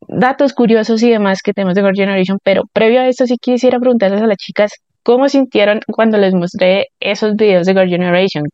datos 0.09 0.53
curiosos 0.53 1.03
y 1.03 1.11
demás 1.11 1.41
que 1.43 1.53
tenemos 1.53 1.75
de 1.75 1.83
Girl 1.83 1.95
Generation, 1.95 2.39
pero 2.43 2.63
previo 2.73 3.01
a 3.01 3.09
esto 3.09 3.27
sí 3.27 3.37
quisiera 3.41 3.79
preguntarles 3.79 4.23
a 4.23 4.27
las 4.27 4.39
chicas 4.39 4.73
cómo 5.03 5.29
sintieron 5.29 5.81
cuando 5.87 6.19
les 6.19 6.35
mostré 6.35 6.87
esos 7.01 7.35
videos 7.35 7.67
de 7.67 7.73
Girl 7.75 7.89
Generation, 7.89 8.45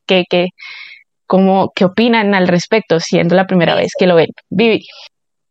cómo, 1.28 1.70
qué 1.76 1.84
opinan 1.84 2.34
al 2.34 2.48
respecto, 2.48 2.98
siendo 2.98 3.36
la 3.36 3.46
primera 3.46 3.76
vez 3.76 3.92
que 3.96 4.08
lo 4.08 4.16
ven. 4.16 4.30
Vivi. 4.50 4.84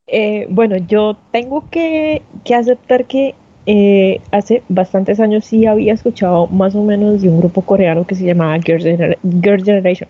Eh, 0.07 0.47
bueno, 0.49 0.75
yo 0.75 1.17
tengo 1.31 1.69
que, 1.69 2.21
que 2.43 2.55
aceptar 2.55 3.05
que 3.05 3.35
eh, 3.65 4.19
hace 4.31 4.63
bastantes 4.67 5.21
años 5.21 5.45
sí 5.45 5.65
había 5.65 5.93
escuchado 5.93 6.47
más 6.47 6.75
o 6.75 6.83
menos 6.83 7.21
de 7.21 7.29
un 7.29 7.39
grupo 7.39 7.61
coreano 7.61 8.05
que 8.05 8.15
se 8.15 8.25
llamaba 8.25 8.57
Girl, 8.59 9.17
Girl 9.41 9.63
Generation 9.63 10.09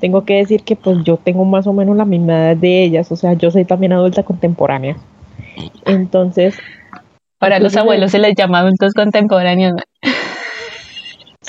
tengo 0.00 0.24
que 0.24 0.34
decir 0.34 0.62
que 0.64 0.74
pues 0.74 0.98
yo 1.04 1.18
tengo 1.18 1.44
más 1.44 1.66
o 1.66 1.72
menos 1.72 1.96
la 1.96 2.04
misma 2.04 2.32
edad 2.32 2.56
de 2.56 2.82
ellas, 2.82 3.12
o 3.12 3.16
sea, 3.16 3.34
yo 3.34 3.50
soy 3.50 3.64
también 3.64 3.92
adulta 3.92 4.22
contemporánea. 4.22 4.96
Entonces... 5.84 6.56
Para 7.38 7.58
los 7.58 7.76
abuelos 7.76 8.10
se 8.10 8.18
les 8.18 8.34
llama 8.34 8.58
adultos 8.58 8.92
contemporáneos. 8.94 9.74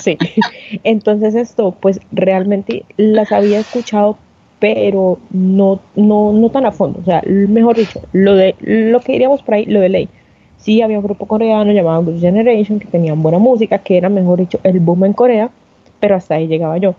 Sí, 0.01 0.17
entonces 0.83 1.35
esto 1.35 1.75
pues 1.79 1.99
realmente 2.11 2.85
las 2.97 3.31
había 3.31 3.59
escuchado, 3.59 4.17
pero 4.59 5.19
no, 5.31 5.79
no, 5.95 6.33
no 6.33 6.49
tan 6.49 6.65
a 6.65 6.71
fondo, 6.71 6.99
o 6.99 7.05
sea, 7.05 7.23
mejor 7.25 7.77
dicho, 7.77 8.01
lo 8.11 8.35
de 8.35 8.55
lo 8.59 8.99
que 9.01 9.13
diríamos 9.13 9.41
por 9.41 9.55
ahí, 9.55 9.65
lo 9.65 9.79
de 9.79 9.89
ley. 9.89 10.09
Sí, 10.57 10.81
había 10.81 10.99
un 10.99 11.03
grupo 11.03 11.25
coreano 11.25 11.71
llamado 11.71 12.03
Good 12.03 12.19
Generation 12.19 12.79
que 12.79 12.85
tenían 12.85 13.23
buena 13.23 13.39
música, 13.39 13.79
que 13.79 13.97
era, 13.97 14.09
mejor 14.09 14.37
dicho, 14.37 14.59
el 14.63 14.79
boom 14.79 15.05
en 15.05 15.13
Corea, 15.13 15.49
pero 15.99 16.15
hasta 16.15 16.35
ahí 16.35 16.47
llegaba 16.47 16.77
yo 16.77 16.93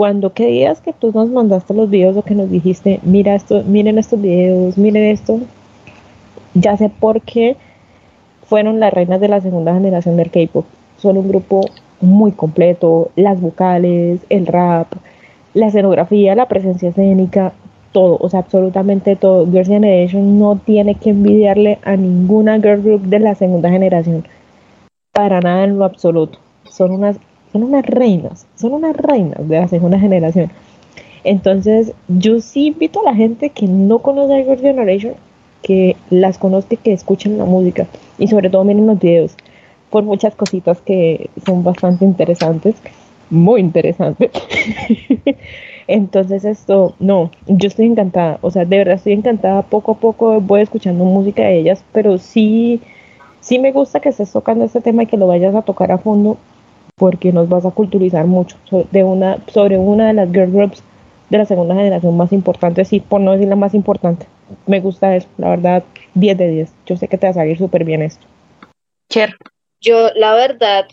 cuando 0.00 0.32
que 0.32 0.46
días 0.46 0.80
que 0.80 0.92
tú 0.92 1.12
nos 1.12 1.28
mandaste 1.28 1.74
los 1.74 1.90
videos 1.90 2.16
o 2.16 2.22
que 2.22 2.34
nos 2.34 2.50
dijiste, 2.50 3.00
mira 3.02 3.34
esto, 3.34 3.62
miren 3.64 3.98
estos 3.98 4.20
videos, 4.20 4.78
miren 4.78 5.04
esto, 5.04 5.40
ya 6.54 6.76
sé 6.76 6.88
por 6.88 7.20
qué 7.20 7.56
fueron 8.46 8.80
las 8.80 8.92
reinas 8.92 9.20
de 9.20 9.28
la 9.28 9.40
segunda 9.40 9.74
generación 9.74 10.16
del 10.16 10.30
K-pop. 10.30 10.64
Son 10.96 11.16
un 11.16 11.28
grupo 11.28 11.66
muy 12.00 12.32
completo, 12.32 13.10
las 13.16 13.40
vocales, 13.40 14.20
el 14.28 14.46
rap, 14.46 14.88
la 15.54 15.66
escenografía, 15.66 16.34
la 16.34 16.48
presencia 16.48 16.90
escénica, 16.90 17.52
todo, 17.92 18.18
o 18.20 18.28
sea, 18.28 18.40
absolutamente 18.40 19.16
todo. 19.16 19.46
Girls' 19.50 19.68
Generation 19.68 20.38
no 20.38 20.56
tiene 20.56 20.94
que 20.94 21.10
envidiarle 21.10 21.78
a 21.82 21.96
ninguna 21.96 22.60
girl 22.60 22.82
group 22.82 23.02
de 23.02 23.18
la 23.18 23.34
segunda 23.34 23.70
generación. 23.70 24.24
Para 25.12 25.40
nada 25.40 25.64
en 25.64 25.78
lo 25.78 25.84
absoluto. 25.84 26.38
Son 26.70 26.92
unas 26.92 27.16
son 27.52 27.64
unas 27.64 27.84
reinas, 27.84 28.46
son 28.54 28.74
unas 28.74 28.96
reinas 28.96 29.48
de 29.48 29.60
la 29.60 29.66
segunda 29.66 29.98
generación. 29.98 30.50
Entonces, 31.24 31.92
yo 32.06 32.40
sí 32.40 32.68
invito 32.68 33.00
a 33.00 33.10
la 33.10 33.14
gente 33.14 33.50
que 33.50 33.66
no 33.66 33.98
conoce 33.98 34.34
a 34.34 34.44
Girl 34.44 34.60
Generation 34.60 35.14
que 35.62 35.96
las 36.10 36.38
conozca 36.38 36.74
y 36.74 36.78
que 36.78 36.92
escuchen 36.92 37.38
la 37.38 37.44
música 37.44 37.86
y 38.18 38.28
sobre 38.28 38.48
todo 38.48 38.64
miren 38.64 38.86
los 38.86 38.98
videos 38.98 39.36
por 39.90 40.04
muchas 40.04 40.34
cositas 40.34 40.80
que 40.80 41.30
son 41.44 41.62
bastante 41.64 42.04
interesantes, 42.04 42.76
muy 43.28 43.60
interesantes. 43.60 44.30
Entonces 45.86 46.44
esto, 46.44 46.94
no, 47.00 47.30
yo 47.46 47.66
estoy 47.66 47.86
encantada, 47.86 48.38
o 48.42 48.50
sea, 48.50 48.64
de 48.64 48.78
verdad 48.78 48.94
estoy 48.94 49.12
encantada, 49.12 49.62
poco 49.62 49.92
a 49.92 49.96
poco 49.96 50.40
voy 50.40 50.60
escuchando 50.60 51.04
música 51.04 51.42
de 51.42 51.58
ellas, 51.58 51.84
pero 51.92 52.18
sí, 52.18 52.80
sí 53.40 53.58
me 53.58 53.72
gusta 53.72 53.98
que 53.98 54.10
estés 54.10 54.30
tocando 54.30 54.64
este 54.64 54.80
tema 54.80 55.02
y 55.02 55.06
que 55.06 55.16
lo 55.16 55.26
vayas 55.26 55.54
a 55.54 55.62
tocar 55.62 55.90
a 55.90 55.98
fondo, 55.98 56.38
porque 56.96 57.32
nos 57.32 57.48
vas 57.48 57.66
a 57.66 57.72
culturizar 57.72 58.26
mucho 58.26 58.56
de 58.92 59.02
una, 59.02 59.38
sobre 59.48 59.78
una 59.78 60.06
de 60.06 60.12
las 60.12 60.30
girl 60.30 60.52
groups 60.52 60.82
de 61.28 61.38
la 61.38 61.46
segunda 61.46 61.74
generación 61.74 62.16
más 62.16 62.32
importante, 62.32 62.84
sí, 62.84 63.00
por 63.00 63.20
no 63.20 63.32
decir 63.32 63.48
la 63.48 63.56
más 63.56 63.74
importante. 63.74 64.26
Me 64.66 64.80
gusta 64.80 65.16
eso, 65.16 65.28
la 65.38 65.50
verdad, 65.50 65.82
10 66.14 66.38
de 66.38 66.48
10. 66.48 66.72
Yo 66.86 66.96
sé 66.96 67.08
que 67.08 67.18
te 67.18 67.26
va 67.26 67.30
a 67.30 67.34
salir 67.34 67.56
súper 67.56 67.84
bien 67.84 68.02
esto. 68.02 68.26
Cher. 69.08 69.34
Yo, 69.80 70.10
la 70.14 70.34
verdad, 70.34 70.88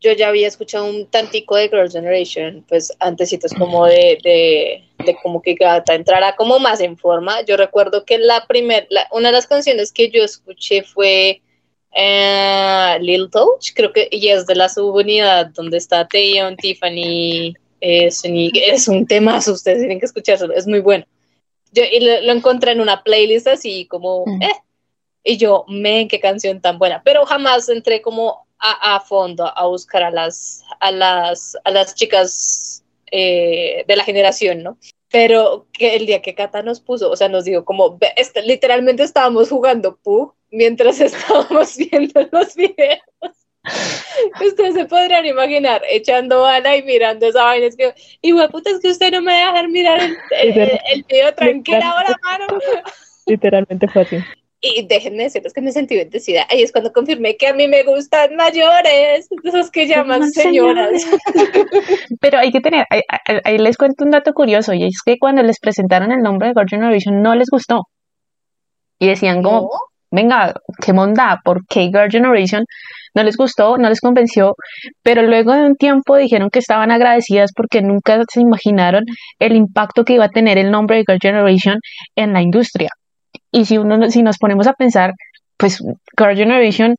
yo 0.00 0.12
ya 0.12 0.28
había 0.28 0.46
escuchado 0.46 0.86
un 0.86 1.06
tantico 1.06 1.56
de 1.56 1.68
Girl 1.68 1.90
Generation, 1.90 2.64
pues 2.68 2.92
antes 3.00 3.36
como 3.58 3.86
de, 3.86 4.18
de, 4.22 4.84
de, 5.04 5.16
como 5.22 5.42
que 5.42 5.54
Gata 5.54 5.94
entrara 5.94 6.36
como 6.36 6.58
más 6.58 6.80
en 6.80 6.96
forma. 6.96 7.42
Yo 7.42 7.56
recuerdo 7.56 8.04
que 8.04 8.18
la 8.18 8.46
primera, 8.46 8.86
una 9.10 9.28
de 9.28 9.34
las 9.34 9.46
canciones 9.46 9.92
que 9.92 10.10
yo 10.10 10.22
escuché 10.22 10.82
fue 10.84 11.42
eh, 11.92 12.98
Little 13.00 13.28
Touch, 13.30 13.72
creo 13.74 13.92
que 13.92 14.08
y 14.10 14.28
es 14.28 14.46
de 14.46 14.54
la 14.54 14.68
subunidad 14.68 15.46
donde 15.46 15.78
está 15.78 16.06
Taeyeon, 16.06 16.56
Tiffany, 16.56 17.54
eh, 17.80 18.08
es 18.08 18.88
un 18.88 19.06
tema, 19.06 19.38
ustedes 19.38 19.78
tienen 19.78 19.98
que 19.98 20.06
escucharlo, 20.06 20.54
es 20.54 20.66
muy 20.66 20.80
bueno. 20.80 21.04
Yo 21.72 21.82
y 21.84 22.00
lo, 22.00 22.32
encontré 22.32 22.72
en 22.72 22.80
una 22.80 23.02
playlist 23.02 23.48
así 23.48 23.86
como, 23.86 24.24
mm. 24.26 24.42
eh, 24.42 24.52
y 25.28 25.36
yo, 25.36 25.66
me, 25.68 26.08
qué 26.08 26.20
canción 26.20 26.62
tan 26.62 26.78
buena, 26.78 27.02
pero 27.04 27.26
jamás 27.26 27.68
entré 27.68 28.00
como 28.00 28.46
a, 28.58 28.96
a 28.96 29.00
fondo 29.00 29.46
a 29.46 29.66
buscar 29.66 30.02
a 30.02 30.10
las, 30.10 30.62
a 30.80 30.90
las, 30.90 31.54
a 31.64 31.70
las 31.70 31.94
chicas 31.94 32.82
eh, 33.12 33.84
de 33.86 33.96
la 33.96 34.04
generación, 34.04 34.62
¿no? 34.62 34.78
Pero 35.10 35.66
que 35.70 35.96
el 35.96 36.06
día 36.06 36.22
que 36.22 36.34
Kata 36.34 36.62
nos 36.62 36.80
puso, 36.80 37.10
o 37.10 37.16
sea, 37.16 37.28
nos 37.28 37.44
dijo 37.44 37.66
como, 37.66 37.98
este, 38.16 38.40
literalmente 38.40 39.02
estábamos 39.02 39.50
jugando 39.50 39.98
Pug 40.02 40.32
mientras 40.50 40.98
estábamos 41.00 41.76
viendo 41.76 42.26
los 42.32 42.54
videos. 42.54 43.02
Ustedes 44.46 44.74
se 44.76 44.86
podrán 44.86 45.26
imaginar 45.26 45.82
echando 45.90 46.40
bala 46.40 46.74
y 46.74 46.82
mirando 46.84 47.26
esa 47.26 47.44
vaina. 47.44 47.66
Es 47.66 47.76
que, 47.76 47.92
y 48.22 48.32
puta, 48.32 48.70
es 48.70 48.80
que 48.80 48.92
usted 48.92 49.12
no 49.12 49.20
me 49.20 49.34
deja 49.34 49.48
dejar 49.48 49.68
mirar 49.68 50.00
el, 50.00 50.80
el, 50.90 51.04
video 51.06 51.34
tranquila 51.34 51.90
ahora, 51.90 52.16
mano. 52.24 52.46
Literalmente 53.26 53.88
fue 53.88 54.02
así. 54.02 54.16
Y 54.60 54.86
déjenme 54.88 55.22
decirles 55.24 55.52
que 55.52 55.60
me 55.60 55.70
sentí 55.70 55.96
bendecida. 55.96 56.44
Ahí 56.50 56.62
es 56.62 56.72
cuando 56.72 56.92
confirmé 56.92 57.36
que 57.36 57.46
a 57.46 57.54
mí 57.54 57.68
me 57.68 57.84
gustan 57.84 58.34
mayores, 58.34 59.28
esos 59.44 59.70
que 59.70 59.86
llaman 59.86 60.32
señoras. 60.32 61.06
Pero 62.20 62.38
hay 62.38 62.50
que 62.50 62.60
tener, 62.60 62.84
ahí, 63.44 63.58
les 63.58 63.76
cuento 63.76 64.04
un 64.04 64.10
dato 64.10 64.32
curioso, 64.32 64.72
y 64.72 64.84
es 64.84 65.00
que 65.04 65.16
cuando 65.18 65.44
les 65.44 65.60
presentaron 65.60 66.10
el 66.10 66.22
nombre 66.22 66.48
de 66.48 66.54
God 66.54 66.66
Generation 66.68 67.22
no 67.22 67.36
les 67.36 67.48
gustó. 67.50 67.82
Y 68.98 69.06
decían 69.06 69.44
como, 69.44 69.70
venga, 70.10 70.54
qué 70.84 70.92
monda, 70.92 71.38
¿por 71.44 71.64
qué 71.68 71.82
Girl 71.92 72.10
Generation? 72.10 72.64
No 73.14 73.22
les 73.22 73.36
gustó, 73.36 73.78
no 73.78 73.88
les 73.88 74.00
convenció, 74.00 74.54
pero 75.02 75.22
luego 75.22 75.52
de 75.52 75.66
un 75.66 75.76
tiempo 75.76 76.16
dijeron 76.16 76.50
que 76.50 76.58
estaban 76.58 76.90
agradecidas 76.90 77.52
porque 77.54 77.80
nunca 77.80 78.22
se 78.28 78.40
imaginaron 78.40 79.04
el 79.38 79.54
impacto 79.54 80.04
que 80.04 80.14
iba 80.14 80.24
a 80.24 80.30
tener 80.30 80.58
el 80.58 80.72
nombre 80.72 80.96
de 80.96 81.04
Girl 81.06 81.18
Generation 81.20 81.78
en 82.16 82.32
la 82.32 82.42
industria. 82.42 82.90
Y 83.50 83.64
si 83.64 83.78
uno, 83.78 84.10
si 84.10 84.22
nos 84.22 84.38
ponemos 84.38 84.66
a 84.66 84.74
pensar, 84.74 85.12
pues 85.56 85.82
Girl 86.16 86.36
Generation, 86.36 86.96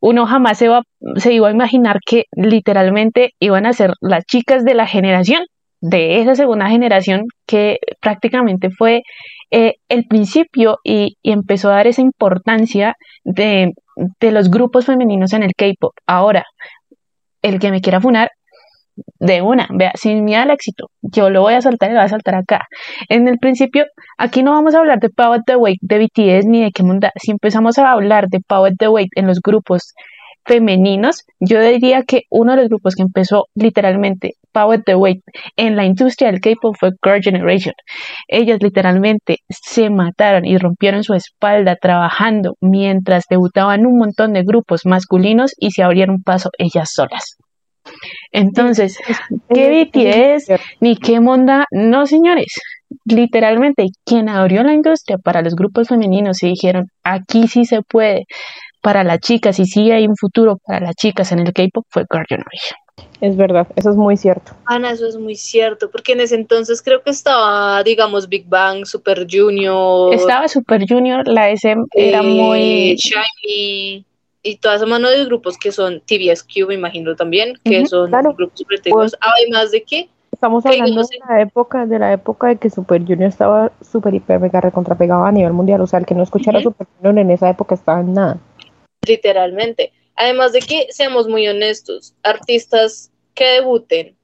uno 0.00 0.26
jamás 0.26 0.58
se, 0.58 0.68
va, 0.68 0.82
se 1.16 1.32
iba 1.32 1.48
a 1.48 1.52
imaginar 1.52 1.98
que 2.06 2.24
literalmente 2.32 3.32
iban 3.38 3.66
a 3.66 3.72
ser 3.72 3.92
las 4.00 4.24
chicas 4.24 4.64
de 4.64 4.74
la 4.74 4.86
generación, 4.86 5.44
de 5.80 6.20
esa 6.20 6.34
segunda 6.34 6.68
generación 6.68 7.24
que 7.46 7.78
prácticamente 8.00 8.70
fue 8.70 9.02
eh, 9.50 9.74
el 9.88 10.06
principio 10.06 10.78
y, 10.82 11.16
empezó 11.22 11.70
a 11.70 11.76
dar 11.76 11.86
esa 11.86 12.00
importancia 12.00 12.94
de, 13.24 13.72
de 14.20 14.32
los 14.32 14.50
grupos 14.50 14.86
femeninos 14.86 15.32
en 15.32 15.42
el 15.42 15.52
K-pop. 15.56 15.92
Ahora, 16.06 16.44
el 17.42 17.58
que 17.58 17.70
me 17.70 17.80
quiera 17.80 18.00
funar, 18.00 18.30
de 19.18 19.42
una, 19.42 19.68
vea, 19.70 19.92
sin 19.94 20.24
miedo 20.24 20.42
al 20.42 20.50
éxito, 20.50 20.90
yo 21.02 21.30
lo 21.30 21.42
voy 21.42 21.54
a 21.54 21.60
saltar 21.60 21.90
y 21.90 21.94
lo 21.94 22.00
voy 22.00 22.06
a 22.06 22.08
saltar 22.08 22.34
acá. 22.36 22.66
En 23.08 23.26
el 23.28 23.38
principio, 23.38 23.86
aquí 24.18 24.42
no 24.42 24.52
vamos 24.52 24.74
a 24.74 24.78
hablar 24.78 24.98
de 25.00 25.10
Power 25.10 25.40
the 25.46 25.56
Weight 25.56 25.78
de 25.82 25.98
BTS 25.98 26.46
ni 26.46 26.62
de 26.62 26.70
qué 26.72 26.82
mundo. 26.82 27.08
Si 27.16 27.30
empezamos 27.30 27.78
a 27.78 27.90
hablar 27.90 28.28
de 28.28 28.40
Power 28.40 28.74
the 28.78 28.88
Weight 28.88 29.10
en 29.16 29.26
los 29.26 29.40
grupos 29.40 29.94
femeninos, 30.46 31.24
yo 31.40 31.60
diría 31.60 32.02
que 32.02 32.22
uno 32.30 32.52
de 32.52 32.58
los 32.58 32.68
grupos 32.68 32.94
que 32.94 33.02
empezó 33.02 33.46
literalmente 33.54 34.34
Power 34.52 34.82
the 34.84 34.94
Weight 34.94 35.22
en 35.56 35.76
la 35.76 35.84
industria 35.84 36.30
del 36.30 36.40
K-pop 36.40 36.76
fue 36.78 36.90
Girl 37.02 37.22
Generation. 37.22 37.74
Ellas 38.28 38.58
literalmente 38.62 39.38
se 39.48 39.90
mataron 39.90 40.44
y 40.44 40.58
rompieron 40.58 41.02
su 41.02 41.14
espalda 41.14 41.76
trabajando 41.80 42.56
mientras 42.60 43.24
debutaban 43.28 43.86
un 43.86 43.98
montón 43.98 44.32
de 44.32 44.44
grupos 44.44 44.82
masculinos 44.84 45.52
y 45.58 45.70
se 45.70 45.82
abrieron 45.82 46.22
paso 46.22 46.50
ellas 46.58 46.90
solas. 46.92 47.36
Entonces, 48.32 48.98
¿qué 49.52 49.88
BTS 49.92 50.60
ni 50.80 50.96
qué 50.96 51.20
Monda? 51.20 51.66
No, 51.70 52.06
señores. 52.06 52.54
Literalmente, 53.04 53.86
quien 54.04 54.28
abrió 54.28 54.62
la 54.62 54.72
industria 54.72 55.18
para 55.18 55.42
los 55.42 55.54
grupos 55.54 55.88
femeninos 55.88 56.42
y 56.42 56.48
dijeron, 56.48 56.86
aquí 57.02 57.48
sí 57.48 57.64
se 57.64 57.82
puede 57.82 58.24
para 58.80 59.02
las 59.02 59.20
chicas 59.20 59.58
y 59.58 59.64
sí 59.64 59.90
hay 59.90 60.06
un 60.06 60.16
futuro 60.16 60.58
para 60.64 60.86
las 60.86 60.94
chicas 60.94 61.32
en 61.32 61.40
el 61.40 61.52
K-pop 61.52 61.86
fue 61.88 62.04
Girl 62.10 62.26
Generation. 62.28 62.78
Es 63.20 63.36
verdad, 63.36 63.66
eso 63.76 63.90
es 63.90 63.96
muy 63.96 64.16
cierto. 64.16 64.52
Ana, 64.66 64.90
eso 64.90 65.06
es 65.06 65.16
muy 65.16 65.34
cierto, 65.34 65.90
porque 65.90 66.12
en 66.12 66.20
ese 66.20 66.34
entonces 66.34 66.82
creo 66.82 67.02
que 67.02 67.10
estaba, 67.10 67.82
digamos, 67.82 68.28
Big 68.28 68.46
Bang, 68.46 68.84
Super 68.84 69.26
Junior. 69.30 70.12
Estaba 70.14 70.46
Super 70.48 70.84
Junior, 70.86 71.26
la 71.26 71.50
SM 71.50 71.84
era 71.94 72.20
eh, 72.20 72.22
muy... 72.22 72.96
Shiny 72.96 74.04
y 74.44 74.56
toda 74.58 74.76
esa 74.76 74.86
mano 74.86 75.08
de 75.08 75.24
grupos 75.24 75.58
que 75.58 75.72
son 75.72 76.00
TVSQ, 76.02 76.68
me 76.68 76.74
imagino 76.74 77.16
también, 77.16 77.58
que 77.64 77.80
Ujú, 77.80 77.86
son 77.88 78.10
claro. 78.10 78.34
grupos 78.34 78.60
super 78.60 78.78
técnicos. 78.78 79.16
Además 79.20 79.72
de 79.72 79.82
que, 79.82 80.08
Estamos 80.30 80.66
hablando 80.66 80.86
digamos 80.86 81.08
de 81.08 81.18
la 81.26 81.40
época, 81.40 81.86
de 81.86 81.98
la 81.98 82.12
época 82.12 82.48
de 82.48 82.56
que 82.56 82.68
Super 82.68 83.00
Junior 83.00 83.28
estaba 83.28 83.72
super 83.80 84.12
hiper 84.12 84.40
mega 84.40 84.60
recontrapegado 84.60 85.24
a 85.24 85.32
nivel 85.32 85.52
mundial. 85.52 85.80
O 85.80 85.86
sea, 85.86 86.00
el 86.00 86.06
que 86.06 86.14
no 86.14 86.22
escuchara. 86.22 86.60
Super 86.60 86.86
Junior 87.00 87.18
en 87.20 87.30
esa 87.30 87.48
época 87.48 87.74
estaba 87.74 88.00
en 88.00 88.12
nada. 88.12 88.38
literalmente, 89.06 89.92
además 90.16 90.52
de 90.52 90.60
que, 90.60 90.88
seamos 90.90 91.28
muy 91.28 91.46
honestos, 91.48 92.14
artistas 92.22 93.10
que 93.34 93.44
debuten 93.44 94.16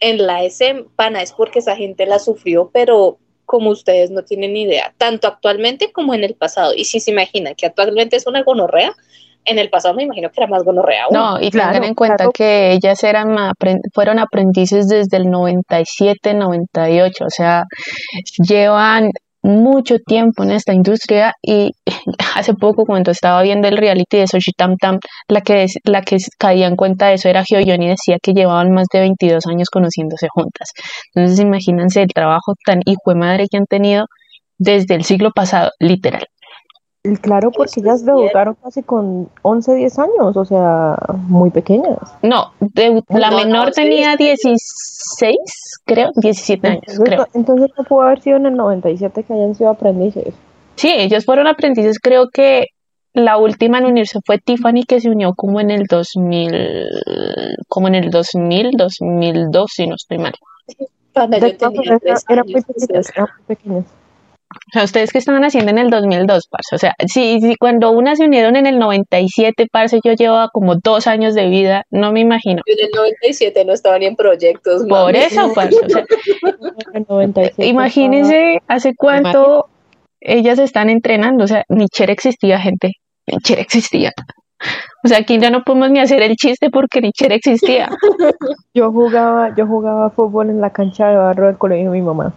en 0.00 0.26
la 0.26 0.44
SM, 0.44 0.84
pana, 0.94 1.22
es 1.22 1.32
porque 1.32 1.58
esa 1.58 1.74
gente 1.74 2.06
la 2.06 2.18
sufrió, 2.18 2.70
pero 2.72 3.18
como 3.46 3.70
ustedes 3.70 4.10
no 4.10 4.22
tienen 4.22 4.52
ni 4.52 4.62
idea, 4.62 4.94
tanto 4.96 5.26
actualmente 5.26 5.90
como 5.90 6.14
en 6.14 6.22
el 6.22 6.34
pasado. 6.34 6.72
Y 6.74 6.84
si 6.84 7.00
se 7.00 7.10
imaginan 7.10 7.54
que 7.56 7.66
actualmente 7.66 8.16
es 8.16 8.26
una 8.26 8.44
gonorrea, 8.44 8.94
en 9.44 9.58
el 9.58 9.70
pasado 9.70 9.94
me 9.94 10.04
imagino 10.04 10.28
que 10.30 10.40
era 10.40 10.46
más 10.46 10.64
gonorrea 10.64 11.04
aún. 11.04 11.14
No, 11.14 11.40
y 11.40 11.50
Claro, 11.50 11.72
tengan 11.72 11.88
en 11.88 11.94
cuenta 11.94 12.16
claro. 12.16 12.32
que 12.32 12.72
ellas 12.72 13.02
eran 13.04 13.52
fueron 13.94 14.18
aprendices 14.18 14.88
desde 14.88 15.16
el 15.16 15.30
97, 15.30 16.34
98, 16.34 17.24
o 17.24 17.30
sea, 17.30 17.64
llevan 18.38 19.10
mucho 19.42 19.96
tiempo 19.98 20.42
en 20.42 20.50
esta 20.50 20.74
industria 20.74 21.32
y 21.42 21.70
hace 22.36 22.54
poco 22.54 22.84
cuando 22.84 23.10
estaba 23.10 23.42
viendo 23.42 23.68
el 23.68 23.76
reality 23.76 24.18
de 24.18 24.26
Soshi 24.26 24.52
Tam 24.52 24.76
Tam, 24.76 24.98
la 25.28 25.40
que, 25.40 25.66
la 25.84 26.02
que 26.02 26.18
caía 26.38 26.66
en 26.66 26.76
cuenta 26.76 27.08
de 27.08 27.14
eso 27.14 27.28
era 27.28 27.42
Hyoyeon 27.42 27.82
y 27.82 27.88
decía 27.88 28.18
que 28.22 28.32
llevaban 28.32 28.70
más 28.72 28.86
de 28.92 29.00
22 29.00 29.46
años 29.46 29.70
conociéndose 29.70 30.28
juntas. 30.30 30.72
Entonces 31.14 31.40
imagínense 31.40 32.02
el 32.02 32.08
trabajo 32.08 32.54
tan 32.64 32.80
hijo 32.84 33.00
de 33.06 33.14
madre 33.14 33.46
que 33.50 33.56
han 33.56 33.66
tenido 33.66 34.06
desde 34.58 34.94
el 34.94 35.04
siglo 35.04 35.30
pasado, 35.34 35.70
literal. 35.78 36.26
Y 37.02 37.16
Claro, 37.16 37.50
porque 37.50 37.70
Eso 37.70 37.80
ellas 37.80 38.04
debutaron 38.04 38.56
casi 38.62 38.82
con 38.82 39.30
11, 39.40 39.74
10 39.74 39.98
años, 39.98 40.36
o 40.36 40.44
sea, 40.44 40.96
muy 41.28 41.50
pequeñas. 41.50 41.96
No, 42.20 42.52
de- 42.60 43.02
la 43.08 43.30
No, 43.30 43.38
no, 43.38 43.44
menor 43.44 43.72
sí, 43.72 43.80
tenía 43.82 44.16
sí. 44.18 44.24
16, 44.24 45.36
creo, 45.86 46.10
17 46.16 46.68
años, 46.68 46.82
Entonces, 46.88 47.04
creo. 47.06 47.18
no- 47.20 47.26
entonces 47.32 47.70
no 47.78 47.84
pudo 47.84 48.02
haber 48.02 48.20
sido 48.20 48.36
en 48.36 48.46
el 48.46 48.54
97 48.56 49.22
que 49.24 49.32
hayan 49.32 49.54
sido 49.54 49.70
aprendices. 49.70 50.34
Sí, 50.76 50.92
ellos 50.94 51.24
fueron 51.24 51.46
aprendices, 51.46 51.98
creo 51.98 52.28
que 52.28 52.66
la 53.14 53.38
última 53.38 53.78
en 53.78 53.86
unirse 53.86 54.18
fue 54.26 54.36
Tiffany, 54.38 54.84
que 54.86 55.00
se 55.00 55.08
unió 55.08 55.32
como 55.34 55.58
en 55.60 55.70
el 55.70 55.86
2000, 55.86 56.86
como 57.68 57.88
en 57.88 57.94
el 57.94 58.10
2000, 58.10 58.72
2002, 58.72 59.70
si 59.74 59.86
no 59.86 59.94
estoy 59.94 60.18
mal. 60.18 60.34
De 61.28 61.40
yo 61.40 61.56
tenía 61.56 61.98
tres 61.98 62.24
muy 62.28 62.38
años, 62.38 62.64
o 62.68 62.78
sea, 62.78 62.86
pequeñas, 62.86 63.10
eran 63.16 63.28
muy 63.38 63.44
pequeñas. 63.56 63.84
O 64.50 64.72
sea, 64.72 64.84
ustedes 64.84 65.12
que 65.12 65.18
estaban 65.18 65.44
haciendo 65.44 65.70
en 65.70 65.78
el 65.78 65.90
2002, 65.90 66.48
parce. 66.48 66.74
O 66.74 66.78
sea, 66.78 66.94
si, 67.06 67.40
si 67.40 67.54
cuando 67.56 67.92
unas 67.92 68.18
se 68.18 68.24
unieron 68.24 68.56
en 68.56 68.66
el 68.66 68.78
97, 68.78 69.66
parce, 69.70 70.00
yo 70.04 70.12
llevaba 70.12 70.48
como 70.52 70.74
dos 70.76 71.06
años 71.06 71.34
de 71.34 71.48
vida, 71.48 71.84
no 71.90 72.12
me 72.12 72.20
imagino. 72.20 72.62
Yo 72.66 72.74
en 72.76 72.86
el 72.86 72.90
97 72.94 73.64
no 73.64 73.72
estaba 73.72 73.98
ni 73.98 74.06
en 74.06 74.16
proyectos. 74.16 74.82
Por 74.82 75.12
mami. 75.12 75.18
eso, 75.18 75.52
parce. 75.54 75.76
O 75.76 75.88
sea, 75.88 76.04
En 76.94 77.02
el 77.02 77.06
97 77.08 77.66
imagínense 77.66 78.58
hace 78.66 78.94
cuánto 78.96 79.66
ellas 80.20 80.58
están 80.58 80.90
entrenando. 80.90 81.44
O 81.44 81.46
sea, 81.46 81.64
ni 81.68 81.86
Cher 81.86 82.10
existía, 82.10 82.58
gente. 82.58 82.94
Ni 83.26 83.38
Cher 83.38 83.60
existía. 83.60 84.12
O 85.04 85.08
sea, 85.08 85.18
aquí 85.18 85.38
ya 85.38 85.50
no 85.50 85.62
podemos 85.62 85.90
ni 85.90 86.00
hacer 86.00 86.22
el 86.22 86.36
chiste 86.36 86.70
porque 86.70 87.00
ni 87.00 87.12
Cher 87.12 87.32
existía. 87.32 87.88
Yo 88.74 88.92
jugaba, 88.92 89.54
yo 89.56 89.66
jugaba 89.66 90.10
fútbol 90.10 90.50
en 90.50 90.60
la 90.60 90.70
cancha 90.70 91.08
de 91.08 91.16
barro 91.16 91.46
del 91.46 91.58
colegio 91.58 91.90
de 91.90 91.98
mi 91.98 92.04
mamá. 92.04 92.32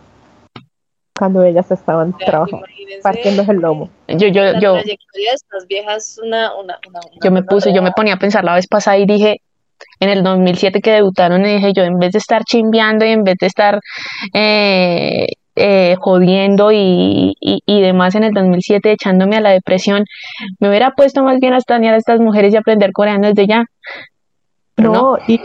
Cuando 1.17 1.43
ellas 1.43 1.69
estaban 1.69 2.13
O 2.13 2.17
sea, 2.17 2.28
trabajando, 2.28 2.65
partiéndose 3.04 3.52
el 3.52 3.58
lomo. 3.58 3.89
Yo, 4.08 4.28
yo, 4.28 4.43
La 4.43 4.60
yo, 4.60 4.73
trayectoria 4.73 5.30
de 5.30 5.36
estas 5.36 5.67
viejas 5.67 6.19
una, 6.23 6.56
una, 6.56 6.80
una, 6.88 6.99
una 6.99 7.19
yo 7.23 7.32
me 7.32 7.43
puse, 7.43 7.73
yo 7.73 7.82
me 7.84 7.91
ponía 7.91 8.15
a 8.15 8.19
pensar 8.19 8.43
la 8.43 8.56
vez 8.56 8.67
pasada 8.67 8.97
y 8.97 9.06
dije, 9.06 9.41
en 9.99 10.10
el 10.10 10.23
2007 10.23 10.82
que 10.82 10.91
debutaron, 10.91 11.45
y 11.45 11.56
dije 11.56 11.73
yo, 11.73 11.84
en 11.84 11.99
vez 11.99 12.12
de 12.12 12.17
estar 12.17 12.43
chimbeando 12.43 13.06
y 13.06 13.10
en 13.10 13.23
vez 13.23 13.36
de 13.39 13.47
estar 13.47 13.80
eh, 14.34 15.28
eh, 15.56 15.95
jodiendo 15.99 16.71
y, 16.71 17.36
y, 17.39 17.62
y 17.65 17.82
demás 17.82 18.15
en 18.15 18.23
el 18.23 18.34
2007 18.34 18.91
echándome 18.91 19.38
a 19.38 19.41
la 19.41 19.52
depresión, 19.52 20.06
me 20.60 20.69
hubiera 20.69 20.91
puesto 20.91 21.23
más 21.23 21.39
bien 21.39 21.54
a 21.54 21.58
estanear 21.58 21.93
a 21.93 21.97
estas 21.97 22.19
mujeres 22.19 22.54
y 22.54 22.58
aprender 22.58 22.91
coreano 22.91 23.28
desde 23.28 23.47
ya. 23.47 23.65
Pero 24.75 24.91
no. 24.91 25.01
No, 25.01 25.17
y, 25.27 25.39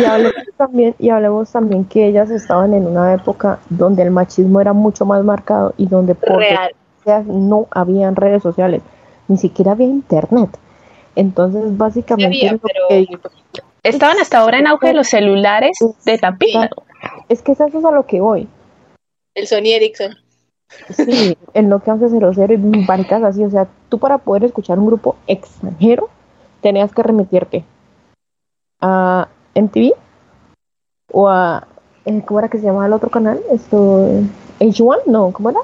y 0.00 0.04
hablemos 0.04 0.34
también, 0.56 0.94
y 0.98 1.10
hablemos 1.10 1.50
también 1.50 1.84
que 1.84 2.06
ellas 2.06 2.30
estaban 2.30 2.74
en 2.74 2.86
una 2.86 3.14
época 3.14 3.60
donde 3.70 4.02
el 4.02 4.10
machismo 4.10 4.60
era 4.60 4.72
mucho 4.72 5.04
más 5.04 5.22
marcado 5.24 5.74
y 5.76 5.86
donde 5.86 6.14
por 6.14 6.38
Real. 6.38 6.72
no 7.26 7.66
habían 7.70 8.16
redes 8.16 8.42
sociales, 8.42 8.82
ni 9.28 9.36
siquiera 9.36 9.72
había 9.72 9.86
internet. 9.86 10.50
Entonces, 11.14 11.76
básicamente, 11.76 12.48
había, 12.48 12.58
pero 12.58 12.86
que-. 12.88 13.62
Estaban 13.84 14.18
hasta 14.18 14.38
ahora 14.38 14.58
en 14.58 14.66
auge 14.66 14.94
los 14.94 15.08
celulares 15.08 15.76
de 16.04 16.18
tapita. 16.18 16.70
es 17.28 17.42
que 17.42 17.52
eso 17.52 17.66
es 17.66 17.84
a 17.84 17.90
lo 17.90 18.06
que 18.06 18.20
voy. 18.20 18.48
El 19.34 19.46
Sony 19.46 19.74
Ericsson. 19.74 20.14
Sí, 20.90 21.36
el 21.54 21.68
Nokia 21.68 21.94
1100 21.94 22.52
y 22.52 22.86
maricas 22.86 23.22
así, 23.22 23.44
o 23.44 23.50
sea, 23.50 23.68
tú 23.88 23.98
para 23.98 24.18
poder 24.18 24.44
escuchar 24.44 24.78
un 24.78 24.86
grupo 24.86 25.16
extranjero 25.26 26.08
tenías 26.62 26.92
que 26.94 27.02
remitirte 27.02 27.64
a 28.82 29.28
MTV 29.54 29.92
o 31.12 31.28
a, 31.28 31.66
eh, 32.04 32.22
¿cómo 32.26 32.40
era 32.40 32.48
que 32.48 32.58
se 32.58 32.64
llamaba 32.66 32.86
el 32.86 32.92
otro 32.92 33.10
canal? 33.10 33.40
Esto, 33.50 34.08
H1, 34.60 34.98
no, 35.06 35.30
¿cómo 35.32 35.50
era? 35.50 35.60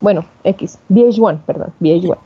Bueno, 0.00 0.24
X, 0.44 0.78
VH1, 0.88 1.40
perdón, 1.46 1.72
VH1. 1.80 2.18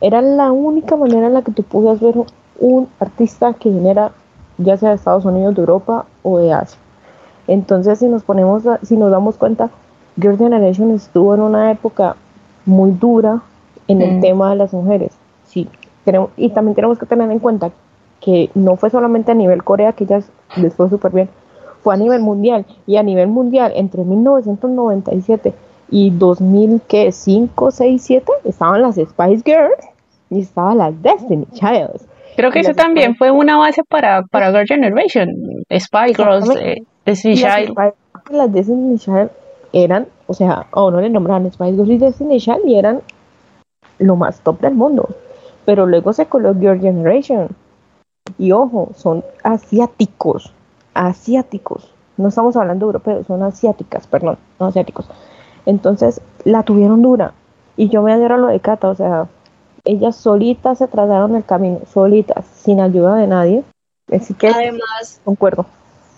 Era 0.00 0.20
la 0.20 0.52
única 0.52 0.96
manera 0.96 1.26
en 1.28 1.34
la 1.34 1.42
que 1.42 1.52
tú 1.52 1.62
podías 1.62 2.00
ver 2.00 2.14
un 2.60 2.88
artista 3.00 3.54
que 3.54 3.70
viniera 3.70 4.12
ya 4.58 4.76
sea 4.76 4.90
de 4.90 4.96
Estados 4.96 5.24
Unidos, 5.24 5.54
de 5.54 5.60
Europa 5.62 6.06
o 6.22 6.38
de 6.38 6.52
Asia. 6.52 6.78
Entonces, 7.46 7.98
si 7.98 8.06
nos 8.06 8.22
ponemos, 8.22 8.66
a- 8.66 8.78
si 8.82 8.96
nos 8.96 9.10
damos 9.10 9.36
cuenta, 9.36 9.70
Girl 10.20 10.38
Generation 10.38 10.90
estuvo 10.92 11.34
en 11.34 11.40
una 11.40 11.70
época 11.70 12.16
muy 12.66 12.92
dura 12.92 13.42
en 13.88 14.00
el 14.02 14.18
Mm. 14.18 14.20
tema 14.20 14.50
de 14.50 14.56
las 14.56 14.72
mujeres. 14.72 15.12
Sí, 15.46 15.68
tenemos, 16.04 16.30
y 16.36 16.50
también 16.50 16.74
tenemos 16.74 16.98
que 16.98 17.06
tener 17.06 17.30
en 17.30 17.38
cuenta 17.38 17.70
que 18.24 18.48
no 18.54 18.76
fue 18.76 18.88
solamente 18.88 19.32
a 19.32 19.34
nivel 19.34 19.62
Corea 19.62 19.92
que 19.92 20.04
ellas 20.04 20.24
les 20.56 20.72
fue 20.74 20.88
súper 20.88 21.12
bien, 21.12 21.28
fue 21.82 21.92
a 21.94 21.98
nivel 21.98 22.20
mundial. 22.22 22.64
Y 22.86 22.96
a 22.96 23.02
nivel 23.02 23.28
mundial, 23.28 23.72
entre 23.76 24.02
1997 24.02 25.52
y 25.90 26.08
2005, 26.10 27.70
6, 27.70 28.02
7, 28.02 28.32
estaban 28.44 28.80
las 28.80 28.94
Spice 28.96 29.42
Girls 29.44 29.76
y 30.30 30.40
estaban 30.40 30.78
las 30.78 31.00
Destiny 31.02 31.46
Childs. 31.52 32.06
Creo 32.36 32.50
que 32.50 32.60
eso 32.60 32.72
también 32.74 33.12
Spice- 33.12 33.18
fue 33.18 33.30
una 33.30 33.58
base 33.58 33.82
para, 33.84 34.22
para 34.22 34.50
Girl 34.50 34.66
Generation. 34.66 35.28
Spy 35.78 36.14
Girls, 36.16 36.48
eh, 36.56 36.82
Destiny 37.04 37.34
Child. 37.36 37.68
Spice- 37.76 37.94
las 38.30 38.52
Destiny 38.52 38.98
Child 38.98 39.30
eran, 39.74 40.06
o 40.26 40.32
sea, 40.34 40.66
a 40.72 40.84
uno 40.84 41.00
le 41.02 41.10
nombraban 41.10 41.50
Spice 41.52 41.72
Girls 41.72 41.90
y 41.90 41.98
Destiny 41.98 42.40
Child 42.40 42.60
y 42.66 42.76
eran 42.78 43.00
lo 43.98 44.16
más 44.16 44.40
top 44.40 44.60
del 44.60 44.74
mundo. 44.74 45.08
Pero 45.66 45.84
luego 45.86 46.12
se 46.14 46.24
coló 46.26 46.54
Girl 46.54 46.80
Generation. 46.80 47.48
Y 48.38 48.52
ojo, 48.52 48.90
son 48.96 49.24
asiáticos. 49.42 50.52
Asiáticos. 50.94 51.90
No 52.16 52.28
estamos 52.28 52.56
hablando 52.56 52.86
europeos, 52.86 53.26
son 53.26 53.42
asiáticas, 53.42 54.06
perdón, 54.06 54.38
no 54.60 54.66
asiáticos. 54.66 55.06
Entonces, 55.66 56.20
la 56.44 56.62
tuvieron 56.62 57.02
dura. 57.02 57.34
Y 57.76 57.88
yo 57.88 58.02
me 58.02 58.12
adhiero 58.12 58.36
a 58.36 58.38
lo 58.38 58.46
de 58.46 58.60
Cata, 58.60 58.88
o 58.88 58.94
sea, 58.94 59.28
ellas 59.84 60.16
solitas 60.16 60.78
se 60.78 60.86
trazaron 60.86 61.34
el 61.34 61.44
camino, 61.44 61.80
solitas, 61.92 62.44
sin 62.54 62.80
ayuda 62.80 63.16
de 63.16 63.26
nadie. 63.26 63.64
Así 64.12 64.34
que 64.34 64.48
Además, 64.48 65.20
concuerdo. 65.24 65.66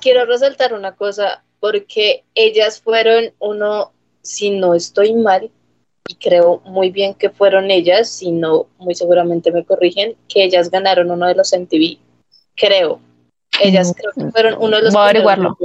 quiero 0.00 0.26
resaltar 0.26 0.74
una 0.74 0.92
cosa, 0.92 1.42
porque 1.60 2.24
ellas 2.34 2.80
fueron 2.80 3.32
uno, 3.38 3.92
si 4.22 4.58
no 4.58 4.74
estoy 4.74 5.14
mal, 5.14 5.50
y 6.08 6.14
creo 6.16 6.60
muy 6.64 6.90
bien 6.90 7.14
que 7.14 7.30
fueron 7.30 7.70
ellas, 7.70 8.08
si 8.08 8.30
no, 8.32 8.66
muy 8.78 8.94
seguramente 8.94 9.50
me 9.52 9.64
corrigen, 9.64 10.14
que 10.28 10.44
ellas 10.44 10.70
ganaron 10.70 11.10
uno 11.10 11.26
de 11.26 11.34
los 11.34 11.52
MTV 11.52 11.98
creo. 12.56 13.00
Ellas 13.62 13.94
creo 13.96 14.12
que 14.12 14.30
fueron 14.32 14.54
uno 14.60 14.76
de 14.76 14.82
los 14.84 14.92
Voy 14.92 15.02
a 15.02 15.04
averiguarlo. 15.04 15.56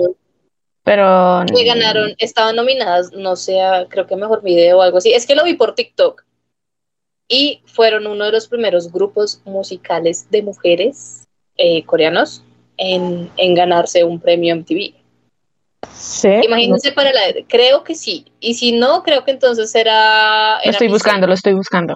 Pero 0.84 1.46
que 1.46 1.64
ganaron, 1.66 2.14
estaban 2.18 2.56
nominadas, 2.56 3.12
no 3.14 3.36
sé, 3.36 3.62
a- 3.62 3.88
creo 3.88 4.08
que 4.08 4.16
mejor 4.16 4.42
video 4.42 4.80
o 4.80 4.82
algo 4.82 4.98
así. 4.98 5.14
Es 5.14 5.26
que 5.26 5.36
lo 5.36 5.44
vi 5.44 5.54
por 5.54 5.76
TikTok. 5.76 6.24
Y 7.28 7.62
fueron 7.66 8.08
uno 8.08 8.26
de 8.26 8.32
los 8.32 8.48
primeros 8.48 8.92
grupos 8.92 9.42
musicales 9.46 10.30
de 10.32 10.42
mujeres 10.42 11.28
eh, 11.58 11.84
coreanos 11.86 12.44
en, 12.78 13.30
en 13.38 13.56
ganarse 13.56 14.04
un 14.04 14.20
premio 14.20 14.54
MTV. 14.56 14.94
Sí. 15.94 16.30
Imagínense 16.44 16.92
para 16.92 17.12
la... 17.12 17.22
Creo 17.48 17.84
que 17.84 17.96
sí. 17.96 18.26
Y 18.40 18.54
si 18.54 18.72
no, 18.72 19.04
creo 19.04 19.24
que 19.24 19.32
entonces 19.32 19.74
era... 19.76 20.60
lo 20.64 20.72
estoy 20.72 20.88
buscando, 20.90 21.28
lo 21.28 21.34
estoy 21.34 21.54
buscando. 21.54 21.96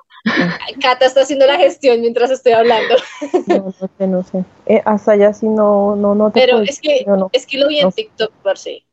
Cata 0.82 1.06
está 1.06 1.22
haciendo 1.22 1.46
la 1.46 1.58
gestión 1.58 2.02
mientras 2.02 2.32
estoy 2.32 2.54
hablando. 2.54 2.96
No, 3.48 3.58
no 3.58 3.72
sé, 3.98 4.08
no 4.08 4.24
sé. 4.24 4.44
Eh, 4.66 4.82
hasta 4.86 5.12
allá 5.12 5.34
sí 5.34 5.48
no, 5.48 5.96
no, 5.96 6.16
no 6.16 6.32
te 6.32 6.40
Pero 6.42 6.62
es 6.62 6.80
que, 6.80 7.04
no. 7.06 7.30
es 7.32 7.46
que 7.46 7.58
lo 7.58 7.68
vi 7.68 7.80
en 7.80 7.86
no. 7.86 7.92
TikTok, 7.92 8.32
parce. 8.44 8.84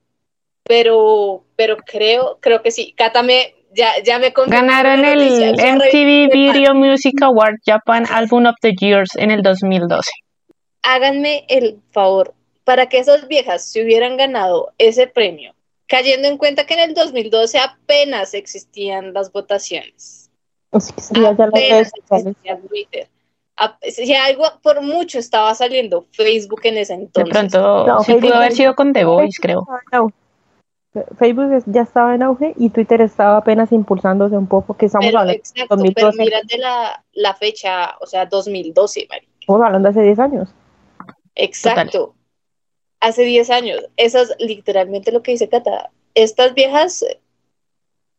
Pero, 0.64 1.44
pero 1.56 1.76
creo, 1.78 2.38
creo 2.40 2.62
que 2.62 2.70
sí. 2.70 2.92
Cata 2.96 3.22
me, 3.22 3.54
ya, 3.74 3.90
ya 4.04 4.18
me 4.18 4.32
Ganaron 4.46 5.04
el 5.04 5.54
MTV. 5.54 6.30
Video 6.32 6.74
Music 6.74 7.20
Award 7.22 7.56
Japan 7.64 8.04
Album 8.10 8.46
of 8.46 8.54
the 8.60 8.72
Years 8.78 9.10
en 9.16 9.30
el 9.30 9.42
2012. 9.42 10.10
Háganme 10.82 11.44
el 11.48 11.80
favor, 11.92 12.34
para 12.64 12.88
que 12.88 12.98
esas 12.98 13.28
viejas 13.28 13.64
se 13.64 13.82
hubieran 13.82 14.16
ganado 14.16 14.72
ese 14.78 15.06
premio, 15.06 15.54
cayendo 15.86 16.28
en 16.28 16.38
cuenta 16.38 16.64
que 16.66 16.74
en 16.74 16.80
el 16.80 16.94
2012 16.94 17.58
apenas 17.58 18.34
existían 18.34 19.12
las 19.12 19.32
votaciones. 19.32 20.30
Que 20.70 21.20
ya, 21.20 21.30
Apenas 21.30 21.92
existía 22.10 22.58
Twitter. 22.68 23.08
Si 23.90 24.14
algo 24.14 24.44
por 24.62 24.80
mucho 24.80 25.18
estaba 25.18 25.54
saliendo 25.54 26.06
Facebook 26.12 26.60
en 26.64 26.78
ese 26.78 26.96
De 26.96 27.02
entonces. 27.02 27.30
pronto, 27.30 27.86
No, 27.86 28.00
sí 28.00 28.06
Facebook 28.06 28.28
pudo 28.30 28.36
haber 28.38 28.52
sido 28.52 28.74
con 28.74 28.92
The 28.92 29.04
Voice, 29.04 29.38
creo. 29.40 29.66
Facebook 31.18 31.62
ya 31.66 31.82
estaba 31.82 32.14
en 32.14 32.22
auge 32.22 32.54
y 32.56 32.68
Twitter 32.70 33.00
estaba 33.00 33.38
apenas 33.38 33.72
impulsándose 33.72 34.36
un 34.36 34.46
poco, 34.46 34.76
que 34.76 34.86
estamos 34.86 35.06
Pero, 35.06 35.20
hablando, 35.20 35.38
exacto, 35.38 35.76
pero 35.76 35.82
2012. 36.10 36.18
mírate 36.18 36.58
la, 36.58 37.04
la 37.12 37.34
fecha, 37.34 37.96
o 38.00 38.06
sea, 38.06 38.26
2012, 38.26 39.06
Mari. 39.08 39.26
estamos 39.40 39.62
hablando 39.62 39.88
hace 39.88 40.02
10 40.02 40.18
años. 40.18 40.48
Exacto. 41.34 42.14
Hace 43.02 43.24
10 43.24 43.50
años. 43.50 43.80
Eso 43.96 44.22
es 44.22 44.34
literalmente 44.38 45.12
lo 45.12 45.22
que 45.22 45.32
dice 45.32 45.48
Cata. 45.48 45.90
Estas 46.14 46.54
viejas 46.54 47.04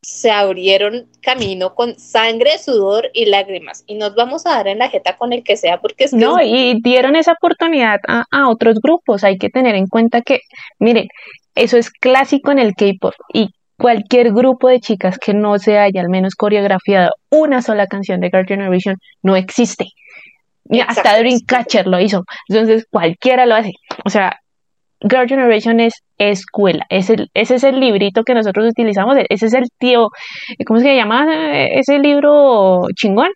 se 0.01 0.31
abrieron 0.31 1.07
camino 1.21 1.73
con 1.75 1.97
sangre, 1.97 2.57
sudor 2.59 3.09
y 3.13 3.25
lágrimas. 3.25 3.85
Y 3.87 3.95
nos 3.95 4.15
vamos 4.15 4.45
a 4.45 4.49
dar 4.51 4.67
en 4.67 4.79
la 4.79 4.89
jeta 4.89 5.15
con 5.15 5.31
el 5.31 5.43
que 5.43 5.55
sea, 5.55 5.79
porque 5.79 6.03
es 6.03 6.11
que 6.11 6.17
No, 6.17 6.37
es- 6.39 6.47
y 6.49 6.81
dieron 6.81 7.15
esa 7.15 7.31
oportunidad 7.31 7.99
a, 8.07 8.25
a 8.29 8.49
otros 8.49 8.79
grupos. 8.81 9.23
Hay 9.23 9.37
que 9.37 9.49
tener 9.49 9.75
en 9.75 9.87
cuenta 9.87 10.21
que, 10.21 10.39
miren, 10.79 11.07
eso 11.55 11.77
es 11.77 11.89
clásico 11.89 12.51
en 12.51 12.59
el 12.59 12.73
K-pop 12.75 13.13
y 13.33 13.51
cualquier 13.77 14.33
grupo 14.33 14.67
de 14.67 14.81
chicas 14.81 15.17
que 15.17 15.33
no 15.33 15.57
se 15.57 15.77
haya 15.77 16.01
al 16.01 16.09
menos 16.09 16.35
coreografiado 16.35 17.11
una 17.29 17.61
sola 17.61 17.87
canción 17.87 18.19
de 18.19 18.29
Girl 18.29 18.45
Generation 18.45 18.97
no 19.21 19.35
existe. 19.37 19.85
Hasta. 20.87 21.17
Dreamcatcher 21.17 21.87
lo 21.87 21.99
hizo. 21.99 22.23
Entonces 22.49 22.85
cualquiera 22.89 23.45
lo 23.45 23.55
hace. 23.55 23.71
O 24.05 24.09
sea, 24.09 24.37
Girl 25.03 25.27
Generation 25.27 25.79
es 25.79 25.93
escuela. 26.17 26.85
Es 26.89 27.09
el, 27.09 27.29
ese 27.33 27.55
es 27.55 27.63
el 27.63 27.79
librito 27.79 28.23
que 28.23 28.33
nosotros 28.33 28.67
utilizamos. 28.69 29.17
Ese 29.29 29.45
es 29.47 29.53
el 29.53 29.65
tío, 29.77 30.09
¿cómo 30.65 30.79
se 30.79 30.95
llama 30.95 31.27
ese 31.67 31.99
libro 31.99 32.81
chingón? 32.95 33.29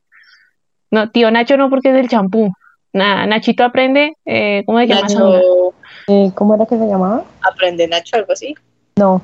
No, 0.92 1.10
tío 1.10 1.30
Nacho 1.32 1.58
no 1.58 1.70
porque 1.70 1.90
es 1.90 1.96
el 1.98 2.08
champú. 2.08 2.50
Na- 2.94 3.26
Nachito 3.28 3.64
aprende, 3.64 4.14
eh, 4.26 4.64
¿cómo 4.66 4.80
se 4.80 4.88
llama? 4.88 5.02
Nacho 5.02 5.74
Eh, 6.08 6.32
¿Cómo 6.34 6.56
era 6.56 6.66
que 6.66 6.78
se 6.78 6.86
llamaba? 6.88 7.26
aprende 7.42 7.88
Nacho, 7.88 8.16
algo 8.16 8.32
así. 8.32 8.56
No. 8.96 9.22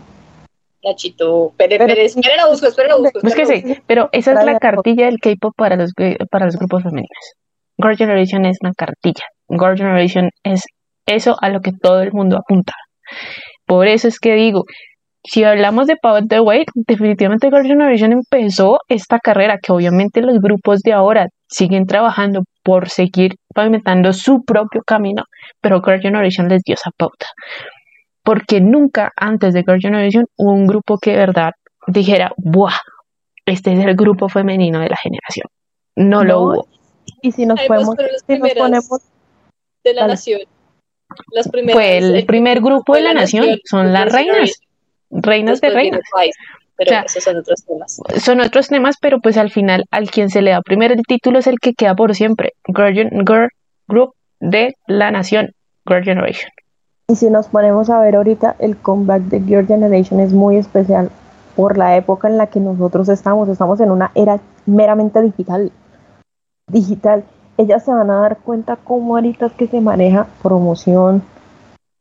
Nachito, 0.84 1.54
Pérez, 1.56 1.78
Pero- 1.80 1.94
Pérez, 1.96 2.16
la 2.18 2.48
busco, 2.50 2.68
espera, 2.68 2.90
la 2.90 2.98
busco. 2.98 3.20
Que 3.22 3.46
sí, 3.46 3.78
pero 3.88 4.10
esa 4.12 4.34
es 4.34 4.46
la 4.46 4.60
cartilla 4.60 5.06
del 5.06 5.20
K-pop 5.20 5.54
para 5.56 5.78
los, 5.78 5.94
para 6.30 6.46
los 6.46 6.58
grupos 6.58 6.84
femeninos. 6.84 7.34
Girl 7.78 7.96
Generation 7.96 8.46
es 8.46 8.58
una 8.62 8.74
cartilla. 8.74 9.24
Girl 9.48 9.78
Generation 9.78 10.30
es 10.44 10.64
eso 11.06 11.36
a 11.42 11.50
lo 11.50 11.62
que 11.62 11.72
todo 11.72 12.02
el 12.02 12.12
mundo 12.12 12.38
apunta. 12.38 12.74
Por 13.66 13.88
eso 13.88 14.08
es 14.08 14.20
que 14.20 14.36
digo, 14.36 14.64
si 15.26 15.44
hablamos 15.44 15.88
de 15.88 15.96
Power 15.96 16.26
the 16.28 16.42
Way, 16.42 16.66
definitivamente 16.76 17.48
Girl 17.48 17.66
Generation 17.66 18.12
empezó 18.12 18.80
esta 18.90 19.20
carrera 19.20 19.58
que 19.62 19.72
obviamente 19.72 20.22
los 20.22 20.40
grupos 20.40 20.82
de 20.82 20.94
ahora 20.94 21.28
siguen 21.48 21.86
trabajando 21.86 22.44
por 22.64 22.90
seguir 22.90 23.36
pavimentando 23.54 24.12
su 24.12 24.44
propio 24.44 24.82
camino, 24.86 25.24
pero 25.62 25.82
Girl 25.82 26.02
Generation 26.02 26.50
les 26.50 26.62
dio 26.64 26.76
esa 26.76 26.92
pauta. 26.98 27.28
Porque 28.24 28.60
nunca 28.60 29.12
antes 29.16 29.54
de 29.54 29.64
Girl 29.64 29.80
Generation 29.80 30.26
hubo 30.38 30.52
un 30.52 30.68
grupo 30.68 30.98
que 30.98 31.12
de 31.12 31.18
verdad 31.18 31.52
dijera, 31.88 32.32
¡buah! 32.38 32.78
Este 33.46 33.74
es 33.74 33.80
el 33.80 33.96
grupo 33.96 34.30
femenino 34.30 34.80
de 34.80 34.90
la 34.90 34.98
generación. 34.98 35.48
No, 35.96 36.24
lo 36.24 36.42
hubo. 36.42 36.68
Y 37.22 37.32
si 37.32 37.46
nos 37.46 37.62
podemos, 37.62 37.96
si 38.26 38.38
nos 38.38 38.54
ponemos, 38.54 39.02
de 39.84 39.94
la 39.94 40.02
Dale. 40.02 40.14
nación. 40.14 40.42
Las 41.32 41.48
primeras. 41.50 41.76
Fue 41.76 41.98
el 41.98 42.26
primer 42.26 42.62
grupo 42.62 42.96
de 42.96 43.02
la 43.02 43.14
nación, 43.14 43.60
son 43.66 43.94
las 43.94 44.12
reinas, 44.12 44.60
reinas 45.10 45.62
de 45.62 45.70
reinas. 45.70 46.02
Pero 46.76 46.90
O 46.90 46.94
sea, 46.94 47.02
esos 47.02 47.24
son 47.24 47.38
otros 47.38 47.64
temas. 47.66 48.02
Son 48.20 48.42
otros 48.42 48.68
temas, 48.68 48.96
pero 49.00 49.20
pues 49.20 49.38
al 49.38 49.52
final, 49.52 49.86
al 49.92 50.10
quien 50.10 50.30
se 50.30 50.42
le 50.42 50.52
da 50.52 50.62
primero 50.62 50.94
el 50.96 51.04
título 51.04 51.38
es 51.40 51.46
el 51.46 51.60
que 51.60 51.74
queda 51.74 51.94
por 51.96 52.16
siempre. 52.16 52.54
Girl, 52.66 52.94
Girl 52.94 53.50
Group 53.88 54.16
de 54.40 54.76
la 54.88 55.12
nación, 55.12 55.52
Girl 55.88 56.04
Generation. 56.04 56.50
y 57.08 57.16
si 57.16 57.30
nos 57.30 57.48
ponemos 57.48 57.90
a 57.90 58.00
ver 58.02 58.16
ahorita, 58.16 58.56
el 58.60 58.76
comeback 58.78 59.22
de 59.24 59.42
Girl 59.42 59.68
Generation 59.68 60.20
es 60.20 60.34
muy 60.34 60.58
especial 60.58 61.12
por 61.56 61.78
la 61.78 61.96
época 61.96 62.28
en 62.28 62.38
la 62.38 62.48
que 62.48 62.60
nosotros 62.60 63.08
estamos. 63.10 63.50
Estamos 63.50 63.80
en 63.80 63.92
una 63.92 64.12
era 64.16 64.40
meramente 64.66 65.22
digital. 65.22 65.72
Digital. 66.68 67.24
Ellas 67.58 67.84
se 67.86 67.92
van 67.92 68.10
a 68.10 68.20
dar 68.22 68.38
cuenta 68.38 68.78
cómo 68.84 69.16
ahorita 69.16 69.46
es 69.48 69.54
que 69.54 69.68
se 69.68 69.80
maneja 69.80 70.28
promoción, 70.42 71.22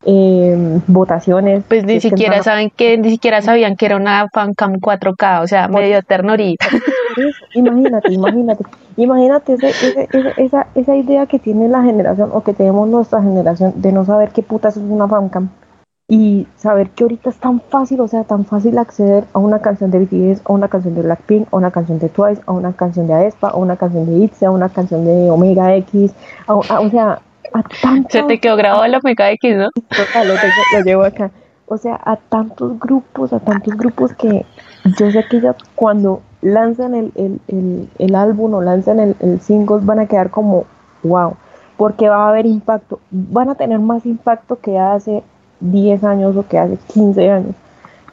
eh, 0.04 0.80
votaciones. 0.86 1.62
Pues 1.68 1.84
ni 1.84 1.94
que 1.94 2.00
siquiera 2.00 2.42
saben 2.42 2.70
que, 2.74 2.96
ni 2.98 3.10
siquiera 3.10 3.42
sabían 3.42 3.76
que 3.76 3.86
era 3.86 3.96
una 3.96 4.28
fancam 4.32 4.78
4K, 4.80 5.42
o 5.42 5.46
sea, 5.46 5.68
medio 5.68 6.02
ternorita. 6.02 6.66
Imagínate, 7.54 8.12
imagínate, 8.12 8.64
imagínate 8.96 9.52
ese- 9.54 9.68
ese- 9.68 10.08
ese- 10.12 10.32
esa, 10.38 10.66
esa 10.74 10.96
idea 10.96 11.26
que 11.26 11.38
tiene 11.38 11.68
la 11.68 11.82
generación 11.82 12.30
o 12.32 12.42
que 12.42 12.54
tenemos 12.54 12.88
nuestra 12.88 13.20
generación 13.22 13.74
de 13.76 13.92
no 13.92 14.04
saber 14.06 14.30
qué 14.30 14.42
putas 14.42 14.76
es 14.78 14.82
una 14.82 15.06
fancam 15.06 15.50
y 16.14 16.46
saber 16.58 16.90
que 16.90 17.04
ahorita 17.04 17.30
es 17.30 17.36
tan 17.36 17.58
fácil, 17.62 18.02
o 18.02 18.06
sea, 18.06 18.24
tan 18.24 18.44
fácil 18.44 18.76
acceder 18.76 19.24
a 19.32 19.38
una 19.38 19.60
canción 19.60 19.90
de 19.90 20.00
BTS, 20.00 20.42
a 20.44 20.52
una 20.52 20.68
canción 20.68 20.94
de 20.94 21.00
Blackpink, 21.00 21.48
a 21.50 21.56
una 21.56 21.70
canción 21.70 21.98
de 21.98 22.10
Twice, 22.10 22.42
a 22.44 22.52
una 22.52 22.74
canción 22.74 23.06
de 23.06 23.14
Aespa, 23.14 23.48
a 23.48 23.56
una 23.56 23.76
canción 23.76 24.04
de 24.04 24.24
ITZY, 24.26 24.44
a 24.44 24.50
una 24.50 24.68
canción 24.68 25.06
de 25.06 25.30
Omega 25.30 25.74
X, 25.76 26.12
a- 26.46 26.52
a- 26.52 26.80
o 26.80 26.90
sea, 26.90 27.18
a 27.54 27.62
tantos 27.80 28.12
Se 28.12 28.22
te 28.24 28.38
quedó 28.40 28.56
grabado 28.56 28.86
la 28.88 28.98
Omega 28.98 29.30
X, 29.30 29.56
¿no? 29.56 29.70
Total, 29.88 30.28
lo, 30.28 30.34
tengo- 30.34 30.54
lo 30.74 30.84
llevo 30.84 31.02
acá. 31.04 31.30
O 31.66 31.78
sea, 31.78 31.98
a 32.04 32.16
tantos 32.16 32.78
grupos, 32.78 33.32
a 33.32 33.40
tantos 33.40 33.74
grupos 33.78 34.12
que 34.12 34.44
yo 34.98 35.10
sé 35.10 35.24
que 35.30 35.38
ellas 35.38 35.56
cuando 35.74 36.20
lanzan 36.42 36.94
el, 36.94 37.12
el, 37.14 37.40
el, 37.48 37.88
el 37.98 38.14
álbum 38.14 38.52
o 38.52 38.60
lanzan 38.60 39.00
el, 39.00 39.16
el 39.20 39.40
single 39.40 39.78
van 39.80 40.00
a 40.00 40.06
quedar 40.06 40.28
como 40.28 40.64
wow, 41.04 41.36
porque 41.78 42.10
va 42.10 42.26
a 42.26 42.28
haber 42.28 42.44
impacto, 42.44 43.00
van 43.10 43.48
a 43.48 43.54
tener 43.54 43.78
más 43.78 44.04
impacto 44.04 44.56
que 44.60 44.78
hace 44.78 45.22
10 45.62 46.04
años 46.04 46.36
o 46.36 46.46
que 46.46 46.58
hace 46.58 46.76
15 46.92 47.30
años. 47.30 47.54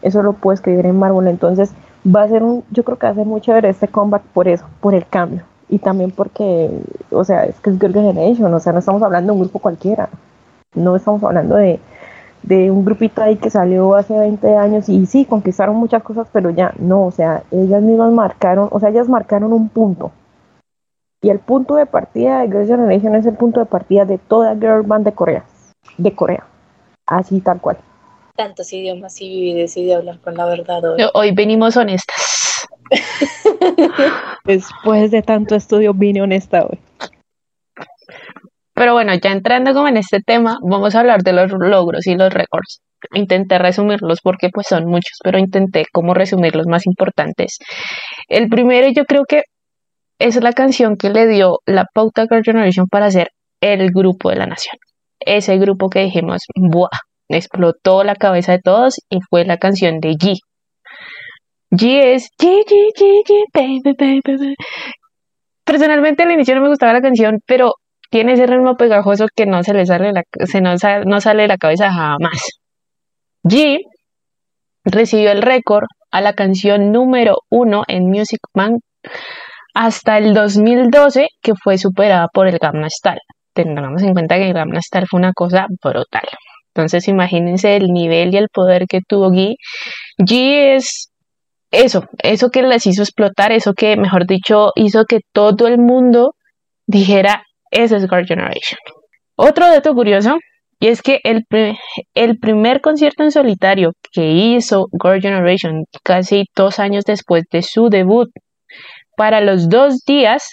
Eso 0.02 0.24
lo 0.24 0.34
puedo 0.34 0.54
escribir 0.54 0.86
en 0.86 0.98
mármol, 0.98 1.28
entonces 1.28 1.74
va 2.06 2.24
a 2.24 2.30
ser 2.30 2.44
un, 2.44 2.64
yo 2.72 2.84
creo 2.84 2.98
que 2.98 3.08
va 3.08 3.12
a 3.12 3.16
ser 3.16 3.26
muy 3.26 3.42
chévere 3.42 3.70
este 3.70 3.88
comeback 3.88 4.24
por 4.34 4.48
eso, 4.48 4.66
por 4.80 4.94
el 4.94 5.06
cambio. 5.06 5.44
Y 5.68 5.80
también 5.80 6.12
porque, 6.12 6.72
o 7.12 7.24
sea, 7.24 7.46
es 7.46 7.60
que 7.60 7.70
es 7.70 7.80
Girl 7.80 7.94
Generation, 7.94 8.54
o 8.54 8.60
sea, 8.60 8.74
no 8.74 8.80
estamos 8.80 9.02
hablando 9.04 9.34
de 9.34 9.38
un 9.38 9.44
grupo 9.44 9.60
cualquiera, 9.60 10.10
no 10.74 10.96
estamos 10.96 11.24
hablando 11.24 11.56
de, 11.56 11.80
de 12.44 12.72
un 12.72 12.86
grupito 12.86 13.22
ahí 13.22 13.36
que 13.36 13.50
salió 13.50 13.96
hace 13.96 14.18
20 14.18 14.56
años 14.56 14.90
y 14.90 15.06
sí, 15.06 15.26
conquistaron 15.26 15.76
muchas 15.76 16.02
cosas, 16.02 16.28
pero 16.32 16.50
ya 16.50 16.74
no, 16.80 17.06
o 17.06 17.12
sea, 17.12 17.44
ellas 17.52 17.82
mismas 17.82 18.12
marcaron, 18.12 18.70
o 18.72 18.80
sea, 18.80 18.90
ellas 18.90 19.10
marcaron 19.10 19.54
un 19.54 19.70
punto. 19.70 20.12
Y 21.22 21.30
el 21.30 21.40
punto 21.40 21.76
de 21.76 21.86
partida 21.86 22.40
de 22.40 22.48
Girl 22.48 22.66
Generation 22.66 23.14
es 23.16 23.26
el 23.26 23.36
punto 23.36 23.60
de 23.60 23.66
partida 23.66 24.06
de 24.06 24.18
toda 24.18 24.56
girl 24.56 24.84
band 24.84 25.06
de 25.06 25.12
Corea, 25.12 25.44
de 25.98 26.16
Corea, 26.16 26.46
así 27.10 27.42
tal 27.42 27.60
cual. 27.60 27.78
Tantos 28.36 28.72
idiomas 28.72 29.20
y 29.22 29.30
Vivi 29.30 29.54
decide 29.54 29.96
hablar 29.96 30.20
con 30.22 30.36
la 30.36 30.46
verdad 30.46 30.84
hoy. 30.86 31.02
Hoy 31.14 31.32
venimos 31.32 31.76
honestas. 31.76 32.68
Después 34.46 35.12
de 35.12 35.22
tanto 35.22 35.56
estudio 35.56 35.94
vine 35.94 36.22
honesta 36.22 36.66
hoy. 36.66 36.80
Pero 38.74 38.94
bueno, 38.94 39.14
ya 39.16 39.32
entrando 39.32 39.74
como 39.74 39.90
en 39.90 39.98
este 39.98 40.22
tema, 40.22 40.58
vamos 40.62 40.96
a 40.96 41.02
hablar 41.02 41.22
de 41.22 41.34
los 41.34 41.52
logros 41.52 42.08
y 42.08 42.16
los 42.16 42.34
récords. 42.34 42.82
Intenté 43.14 43.58
resumirlos 43.58 44.20
porque 44.24 44.50
pues 44.54 44.68
son 44.68 44.86
muchos, 44.86 45.18
pero 45.22 45.38
intenté 45.38 45.86
como 45.92 46.14
resumir 46.14 46.56
los 46.56 46.66
más 46.66 46.86
importantes. 46.86 47.58
El 48.30 48.48
primero 48.48 48.88
yo 48.96 49.04
creo 49.04 49.26
que 49.28 49.44
es 50.18 50.42
la 50.42 50.54
canción 50.54 50.96
que 50.96 51.10
le 51.10 51.28
dio 51.28 51.60
la 51.66 51.86
pauta 51.94 52.22
a 52.22 52.28
Girl 52.30 52.44
Generation 52.44 52.88
para 52.88 53.12
ser 53.12 53.32
el 53.62 53.92
grupo 53.92 54.30
de 54.30 54.38
la 54.38 54.46
nación. 54.46 54.78
Ese 55.20 55.58
grupo 55.58 55.90
que 55.90 56.02
dijimos, 56.02 56.44
¡buah! 56.56 56.90
Explotó 57.30 58.04
la 58.04 58.16
cabeza 58.16 58.54
de 58.54 58.60
todos 58.60 58.96
y 59.10 59.20
fue 59.30 59.46
la 59.46 59.58
canción 59.58 60.00
de 60.00 60.12
G. 60.12 60.38
G 61.72 62.14
es 62.16 62.30
G, 62.40 62.66
G, 62.66 62.76
G, 62.98 63.24
G, 63.26 63.44
baby, 63.54 63.96
baby. 63.98 64.56
Personalmente 65.64 66.24
al 66.24 66.32
inicio 66.32 66.56
no 66.56 66.62
me 66.62 66.70
gustaba 66.70 66.94
la 66.94 67.02
canción, 67.02 67.40
pero 67.46 67.74
tiene 68.10 68.34
ese 68.34 68.48
ritmo 68.48 68.76
pegajoso 68.76 69.28
que 69.36 69.46
no 69.46 69.62
se 69.64 69.74
le 69.74 69.86
sale 69.86 70.12
la, 70.12 70.24
se 70.46 70.62
no, 70.62 70.74
no 71.06 71.22
sale 71.22 71.44
de 71.44 71.48
la 71.48 71.58
cabeza 71.58 71.92
jamás. 71.92 72.60
G 73.44 73.78
recibió 74.84 75.32
el 75.32 75.44
récord 75.44 75.86
a 76.12 76.22
la 76.22 76.34
canción 76.34 76.92
número 76.92 77.38
uno 77.52 77.84
en 77.88 78.10
Music 78.10 78.40
Man 78.56 78.80
hasta 79.76 80.18
el 80.18 80.34
2012, 80.34 81.28
que 81.42 81.54
fue 81.54 81.78
superada 81.78 82.28
por 82.34 82.48
el 82.48 82.58
Gamma 82.58 82.88
Style. 82.90 83.22
Tengamos 83.54 84.02
en 84.04 84.14
cuenta 84.14 84.38
que 84.38 84.54
Style 84.82 85.08
fue 85.08 85.20
una 85.20 85.34
cosa 85.34 85.68
brutal. 85.82 86.28
Entonces 86.74 87.08
imagínense 87.08 87.76
el 87.76 87.88
nivel 87.88 88.34
y 88.34 88.38
el 88.38 88.48
poder 88.54 88.86
que 88.88 89.02
tuvo 89.08 89.32
G. 89.32 89.56
G 90.20 90.76
es 90.76 91.10
eso, 91.72 92.06
eso 92.24 92.50
que 92.50 92.62
las 92.62 92.88
hizo 92.88 93.04
explotar, 93.04 93.52
eso 93.52 93.74
que, 93.74 93.96
mejor 93.98 94.26
dicho, 94.26 94.72
hizo 94.76 95.06
que 95.06 95.20
todo 95.34 95.68
el 95.68 95.78
mundo 95.78 96.34
dijera, 96.88 97.44
ese 97.70 97.98
es 97.98 98.04
Girl 98.10 98.26
Generation. 98.26 98.80
Otro 99.36 99.68
dato 99.68 99.94
curioso, 99.94 100.38
y 100.80 100.88
es 100.88 101.02
que 101.02 101.20
el, 101.24 101.46
el 102.16 102.40
primer 102.40 102.82
concierto 102.82 103.24
en 103.24 103.32
solitario 103.32 103.92
que 104.12 104.32
hizo 104.32 104.88
Girl 105.04 105.22
Generation 105.22 105.84
casi 106.04 106.46
dos 106.56 106.80
años 106.80 107.04
después 107.06 107.44
de 107.52 107.62
su 107.62 107.90
debut, 107.90 108.30
para 109.16 109.42
los 109.42 109.70
dos 109.70 110.04
días 110.06 110.50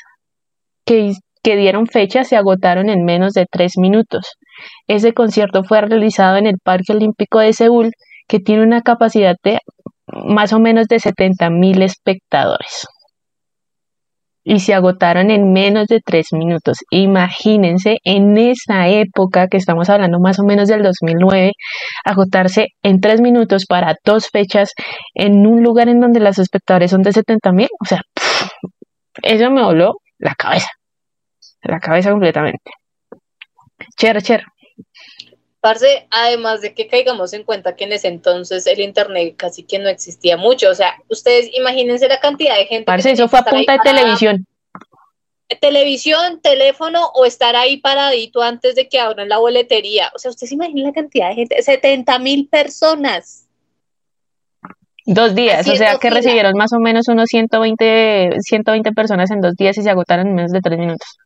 que, 0.84 1.12
que 1.46 1.54
dieron 1.54 1.86
fecha 1.86 2.24
se 2.24 2.34
agotaron 2.34 2.88
en 2.88 3.04
menos 3.04 3.32
de 3.32 3.46
tres 3.48 3.74
minutos. 3.78 4.32
Ese 4.88 5.12
concierto 5.12 5.62
fue 5.62 5.80
realizado 5.80 6.38
en 6.38 6.46
el 6.48 6.56
Parque 6.60 6.92
Olímpico 6.92 7.38
de 7.38 7.52
Seúl, 7.52 7.92
que 8.26 8.40
tiene 8.40 8.64
una 8.64 8.82
capacidad 8.82 9.36
de 9.44 9.60
más 10.08 10.52
o 10.52 10.58
menos 10.58 10.88
de 10.88 10.98
70 10.98 11.48
mil 11.50 11.82
espectadores. 11.82 12.88
Y 14.42 14.58
se 14.58 14.74
agotaron 14.74 15.30
en 15.30 15.52
menos 15.52 15.86
de 15.86 16.00
tres 16.04 16.32
minutos. 16.32 16.78
Imagínense 16.90 17.98
en 18.02 18.36
esa 18.38 18.88
época 18.88 19.46
que 19.46 19.58
estamos 19.58 19.88
hablando 19.88 20.18
más 20.18 20.40
o 20.40 20.44
menos 20.44 20.66
del 20.66 20.82
2009, 20.82 21.52
agotarse 22.04 22.66
en 22.82 22.98
tres 22.98 23.20
minutos 23.20 23.66
para 23.68 23.94
dos 24.04 24.30
fechas 24.32 24.72
en 25.14 25.46
un 25.46 25.62
lugar 25.62 25.88
en 25.88 26.00
donde 26.00 26.18
los 26.18 26.40
espectadores 26.40 26.90
son 26.90 27.02
de 27.02 27.12
70 27.12 27.52
mil. 27.52 27.68
O 27.80 27.84
sea, 27.84 28.00
eso 29.22 29.48
me 29.52 29.62
voló 29.62 29.94
la 30.18 30.34
cabeza. 30.34 30.70
La 31.68 31.80
cabeza 31.80 32.10
completamente. 32.10 32.70
Cher, 33.96 34.22
cher. 34.22 34.44
Parce, 35.60 36.06
además 36.10 36.60
de 36.60 36.74
que 36.74 36.86
caigamos 36.86 37.32
en 37.32 37.42
cuenta 37.42 37.74
que 37.74 37.84
en 37.84 37.92
ese 37.92 38.06
entonces 38.06 38.66
el 38.68 38.78
internet 38.80 39.34
casi 39.36 39.64
que 39.64 39.80
no 39.80 39.88
existía 39.88 40.36
mucho, 40.36 40.70
o 40.70 40.74
sea, 40.74 40.94
ustedes 41.08 41.50
imagínense 41.54 42.06
la 42.08 42.20
cantidad 42.20 42.56
de 42.56 42.66
gente. 42.66 42.84
Parce, 42.84 43.10
eso 43.10 43.26
fue 43.26 43.40
a 43.40 43.44
punta 43.44 43.72
de 43.72 43.78
televisión. 43.80 44.46
Televisión, 45.60 46.40
teléfono 46.40 47.10
o 47.14 47.24
estar 47.24 47.56
ahí 47.56 47.78
paradito 47.78 48.42
antes 48.42 48.74
de 48.74 48.88
que 48.88 49.00
abran 49.00 49.28
la 49.28 49.38
boletería. 49.38 50.12
O 50.14 50.18
sea, 50.18 50.30
ustedes 50.30 50.52
imaginen 50.52 50.84
la 50.84 50.92
cantidad 50.92 51.30
de 51.30 51.34
gente, 51.34 51.60
70 51.60 52.18
mil 52.18 52.48
personas. 52.48 53.46
Dos 55.04 55.34
días, 55.34 55.66
o 55.68 55.76
sea 55.76 55.98
que 55.98 56.10
recibieron 56.10 56.54
más 56.56 56.72
o 56.72 56.78
menos 56.80 57.06
unos 57.08 57.26
120, 57.28 58.36
120 58.40 58.92
personas 58.92 59.30
en 59.30 59.40
dos 59.40 59.54
días 59.54 59.78
y 59.78 59.82
se 59.82 59.90
agotaron 59.90 60.28
en 60.28 60.34
menos 60.34 60.50
de 60.50 60.60
tres 60.60 60.78
minutos. 60.78 61.16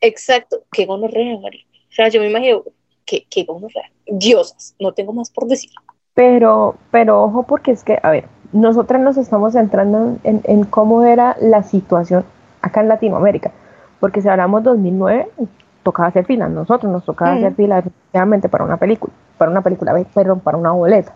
Exacto, 0.00 0.62
qué 0.72 0.86
gonorrea, 0.86 1.38
María. 1.38 1.62
O 1.90 1.92
sea, 1.92 2.08
yo 2.08 2.20
me 2.20 2.30
imagino, 2.30 2.62
qué, 3.04 3.26
qué 3.28 3.44
gonorrea. 3.44 3.90
Diosas, 4.06 4.74
no 4.78 4.92
tengo 4.92 5.12
más 5.12 5.30
por 5.30 5.46
decir. 5.46 5.70
Pero, 6.14 6.76
pero 6.90 7.22
ojo, 7.24 7.42
porque 7.44 7.72
es 7.72 7.84
que, 7.84 7.98
a 8.02 8.10
ver, 8.10 8.24
nosotros 8.52 9.00
nos 9.00 9.16
estamos 9.16 9.52
centrando 9.52 10.16
en, 10.24 10.40
en 10.44 10.64
cómo 10.64 11.04
era 11.04 11.36
la 11.40 11.62
situación 11.62 12.24
acá 12.62 12.80
en 12.80 12.88
Latinoamérica. 12.88 13.52
Porque 14.00 14.22
si 14.22 14.28
hablamos 14.28 14.62
2009, 14.62 15.28
tocaba 15.82 16.08
hacer 16.08 16.24
fila, 16.24 16.48
nosotros 16.48 16.90
nos 16.90 17.04
tocaba 17.04 17.32
hacer 17.34 17.54
fila 17.54 17.78
efectivamente 17.78 18.48
para 18.48 18.64
una 18.64 18.76
película, 18.76 19.12
para 19.38 19.50
una 19.50 19.62
película, 19.62 19.94
perdón, 20.14 20.40
para 20.40 20.56
una 20.56 20.72
boleta. 20.72 21.14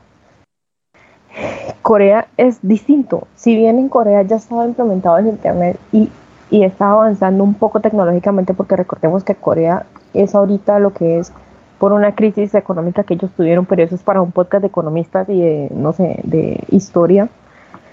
Corea 1.82 2.28
es 2.36 2.58
distinto. 2.62 3.26
Si 3.34 3.56
bien 3.56 3.78
en 3.78 3.88
Corea 3.88 4.22
ya 4.22 4.36
estaba 4.36 4.64
implementado 4.64 5.18
el 5.18 5.26
Internet 5.26 5.78
y, 5.92 6.08
y 6.54 6.62
está 6.62 6.92
avanzando 6.92 7.42
un 7.42 7.54
poco 7.54 7.80
tecnológicamente, 7.80 8.54
porque 8.54 8.76
recordemos 8.76 9.24
que 9.24 9.34
Corea 9.34 9.86
es 10.12 10.36
ahorita 10.36 10.78
lo 10.78 10.92
que 10.92 11.18
es 11.18 11.32
por 11.80 11.92
una 11.92 12.14
crisis 12.14 12.54
económica 12.54 13.02
que 13.02 13.14
ellos 13.14 13.32
tuvieron, 13.36 13.66
pero 13.66 13.82
eso 13.82 13.96
es 13.96 14.04
para 14.04 14.22
un 14.22 14.30
podcast 14.30 14.60
de 14.60 14.68
economistas 14.68 15.28
y 15.28 15.40
de, 15.40 15.68
no 15.74 15.92
sé, 15.92 16.20
de 16.22 16.62
historia. 16.70 17.28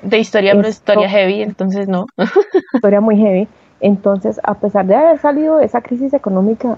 De 0.03 0.19
historia, 0.19 0.53
pero 0.55 0.67
historia 0.67 1.09
heavy, 1.09 1.41
entonces 1.41 1.87
no. 1.87 2.05
historia 2.75 3.01
muy 3.01 3.17
heavy. 3.17 3.47
Entonces, 3.79 4.39
a 4.43 4.53
pesar 4.53 4.85
de 4.85 4.93
haber 4.93 5.17
salido 5.17 5.57
de 5.57 5.65
esa 5.65 5.81
crisis 5.81 6.13
económica, 6.13 6.77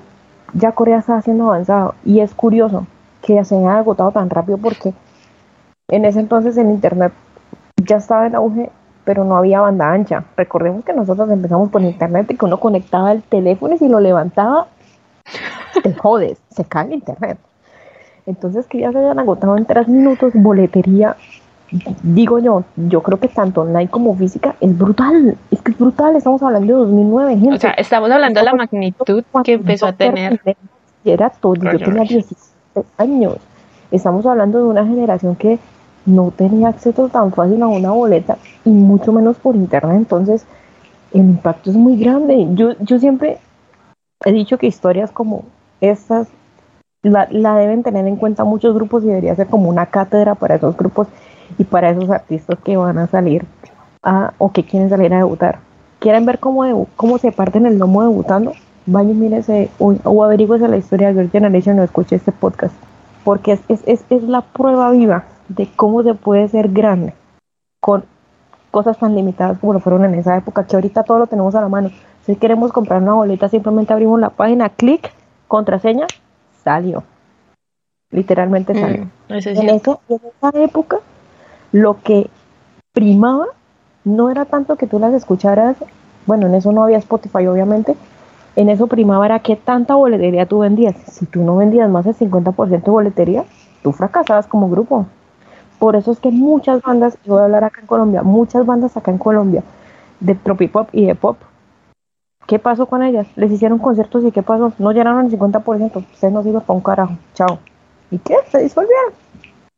ya 0.53 0.71
Corea 0.71 0.99
está 0.99 1.17
haciendo 1.17 1.47
avanzado. 1.47 1.95
Y 2.05 2.21
es 2.21 2.33
curioso 2.33 2.87
que 3.21 3.43
se 3.43 3.57
haya 3.57 3.79
agotado 3.79 4.11
tan 4.11 4.29
rápido 4.29 4.57
porque 4.57 4.93
en 5.89 6.05
ese 6.05 6.21
entonces 6.21 6.55
el 6.55 6.67
Internet 6.67 7.11
ya 7.75 7.97
estaba 7.97 8.25
en 8.25 8.35
auge, 8.35 8.71
pero 9.03 9.23
no 9.23 9.37
había 9.37 9.61
banda 9.61 9.91
ancha. 9.91 10.23
Recordemos 10.37 10.83
que 10.83 10.93
nosotros 10.93 11.29
empezamos 11.29 11.69
por 11.69 11.81
Internet 11.81 12.31
y 12.31 12.37
que 12.37 12.45
uno 12.45 12.59
conectaba 12.59 13.11
el 13.11 13.23
teléfono 13.23 13.75
y 13.75 13.77
si 13.77 13.87
lo 13.87 13.99
levantaba, 13.99 14.67
te 15.81 15.93
jodes, 15.97 16.37
se 16.49 16.65
cae 16.65 16.87
el 16.87 16.93
Internet. 16.93 17.37
Entonces 18.25 18.65
que 18.67 18.79
ya 18.79 18.91
se 18.91 18.99
hayan 18.99 19.19
agotado 19.19 19.57
en 19.57 19.65
tres 19.65 19.87
minutos, 19.87 20.31
boletería, 20.35 21.17
digo 22.03 22.39
yo, 22.39 22.63
yo 22.75 23.01
creo 23.01 23.19
que 23.19 23.27
tanto 23.27 23.61
online 23.61 23.89
como 23.89 24.15
física 24.15 24.55
es 24.59 24.77
brutal, 24.77 25.37
es 25.51 25.61
que 25.61 25.71
es 25.71 25.77
brutal, 25.77 26.15
estamos 26.15 26.41
hablando 26.41 26.73
de 26.73 26.79
2009, 26.79 27.37
gente. 27.37 27.55
O 27.55 27.59
sea, 27.59 27.71
estamos 27.71 28.09
hablando 28.11 28.39
de 28.39 28.45
la 28.45 28.53
magnitud 28.53 29.23
que 29.43 29.53
empezó 29.53 29.87
a 29.87 29.93
tener. 29.93 30.39
Era 31.03 31.29
todo, 31.29 31.55
yo 31.55 31.77
tenía 31.79 32.03
17 32.03 32.87
años. 32.97 33.37
Estamos 33.91 34.25
hablando 34.25 34.59
de 34.59 34.65
una 34.65 34.85
generación 34.85 35.35
que 35.35 35.59
no 36.05 36.31
tenía 36.31 36.69
acceso 36.69 37.09
tan 37.09 37.31
fácil 37.31 37.61
a 37.61 37.67
una 37.67 37.91
boleta 37.91 38.37
y 38.65 38.69
mucho 38.69 39.11
menos 39.11 39.37
por 39.37 39.55
internet. 39.55 39.95
Entonces, 39.97 40.45
el 41.13 41.21
impacto 41.21 41.69
es 41.69 41.75
muy 41.75 41.97
grande. 41.97 42.47
Yo, 42.53 42.73
yo 42.79 42.99
siempre 42.99 43.39
he 44.25 44.31
dicho 44.31 44.57
que 44.57 44.67
historias 44.67 45.11
como 45.11 45.43
estas 45.81 46.27
la, 47.03 47.27
deben 47.55 47.83
tener 47.83 48.07
en 48.07 48.15
cuenta 48.15 48.43
muchos 48.43 48.73
grupos 48.73 49.03
y 49.03 49.07
debería 49.07 49.35
ser 49.35 49.47
como 49.47 49.69
una 49.69 49.87
cátedra 49.87 50.35
para 50.35 50.55
esos 50.55 50.77
grupos 50.77 51.07
y 51.57 51.65
para 51.65 51.89
esos 51.89 52.09
artistas 52.09 52.57
que 52.63 52.77
van 52.77 52.97
a 52.97 53.07
salir 53.07 53.45
a, 54.01 54.33
o 54.37 54.51
que 54.51 54.63
quieren 54.63 54.89
salir 54.89 55.13
a 55.13 55.17
debutar. 55.17 55.59
¿Quieren 55.99 56.25
ver 56.25 56.39
cómo, 56.39 56.87
cómo 56.95 57.17
se 57.17 57.31
parten 57.31 57.65
el 57.65 57.77
lomo 57.77 58.01
debutando? 58.01 58.53
Vayan 58.85 59.11
y 59.11 59.13
mírense 59.13 59.69
o, 59.79 59.95
o 60.03 60.27
la 60.27 60.77
historia 60.77 61.07
de 61.07 61.13
Girl 61.13 61.31
Generation 61.31 61.79
o 61.79 61.83
escuche 61.83 62.15
este 62.15 62.31
podcast. 62.31 62.73
Porque 63.23 63.53
es, 63.53 63.61
es, 63.69 63.83
es, 63.85 64.05
es 64.09 64.23
la 64.23 64.41
prueba 64.41 64.91
viva 64.91 65.25
de 65.49 65.67
cómo 65.75 66.03
se 66.03 66.13
puede 66.13 66.47
ser 66.47 66.69
grande 66.69 67.13
con 67.79 68.05
cosas 68.71 68.97
tan 68.97 69.15
limitadas 69.15 69.59
como 69.59 69.73
lo 69.73 69.79
fueron 69.79 70.05
en 70.05 70.15
esa 70.15 70.35
época, 70.37 70.65
que 70.65 70.75
ahorita 70.75 71.03
todo 71.03 71.19
lo 71.19 71.27
tenemos 71.27 71.53
a 71.55 71.61
la 71.61 71.69
mano. 71.69 71.91
Si 72.25 72.35
queremos 72.35 72.71
comprar 72.71 73.01
una 73.01 73.13
boleta, 73.13 73.49
simplemente 73.49 73.93
abrimos 73.93 74.19
la 74.19 74.29
página, 74.29 74.69
clic, 74.69 75.11
contraseña, 75.47 76.07
salió. 76.63 77.03
Literalmente 78.09 78.73
mm, 78.73 78.79
salió. 78.79 79.07
en, 79.29 79.69
eso, 79.69 80.01
en 80.09 80.21
esa 80.25 80.59
época, 80.59 80.99
lo 81.71 82.01
que 82.01 82.29
primaba 82.93 83.47
no 84.05 84.29
era 84.29 84.45
tanto 84.45 84.75
que 84.75 84.87
tú 84.87 84.99
las 84.99 85.13
escucharas, 85.13 85.77
bueno, 86.25 86.47
en 86.47 86.55
eso 86.55 86.71
no 86.71 86.83
había 86.83 86.97
Spotify 86.97 87.47
obviamente, 87.47 87.95
en 88.55 88.69
eso 88.69 88.87
primaba 88.87 89.25
era 89.25 89.39
que 89.39 89.55
tanta 89.55 89.95
boletería 89.95 90.45
tú 90.45 90.59
vendías. 90.59 90.95
Si 91.07 91.25
tú 91.25 91.43
no 91.43 91.57
vendías 91.57 91.89
más 91.89 92.05
del 92.05 92.15
50% 92.15 92.83
de 92.83 92.91
boletería, 92.91 93.45
tú 93.81 93.91
fracasabas 93.91 94.47
como 94.47 94.69
grupo. 94.69 95.07
Por 95.83 95.97
eso 95.97 96.13
es 96.13 96.19
que 96.19 96.31
muchas 96.31 96.81
bandas, 96.81 97.17
yo 97.25 97.33
voy 97.33 97.41
a 97.41 97.43
hablar 97.43 97.65
acá 97.65 97.81
en 97.81 97.87
Colombia, 97.87 98.23
muchas 98.23 98.65
bandas 98.65 98.95
acá 98.95 99.11
en 99.11 99.17
Colombia 99.17 99.63
de 100.21 100.33
tropipop 100.33 100.87
y 100.93 101.07
de 101.07 101.13
pop, 101.13 101.37
¿qué 102.47 102.57
pasó 102.57 102.85
con 102.85 103.03
ellas? 103.03 103.27
Les 103.35 103.51
hicieron 103.51 103.79
conciertos 103.79 104.23
y 104.23 104.31
¿qué 104.31 104.41
pasó? 104.43 104.71
No 104.79 104.93
llenaron 104.93 105.25
el 105.25 105.37
50%, 105.37 105.97
ustedes 105.97 106.33
no 106.33 106.41
sirven 106.41 106.61
para 106.61 106.77
un 106.77 106.81
carajo, 106.81 107.17
chao. 107.33 107.59
¿Y 108.11 108.17
qué? 108.19 108.35
Se 108.49 108.59
disolvieron. 108.59 109.11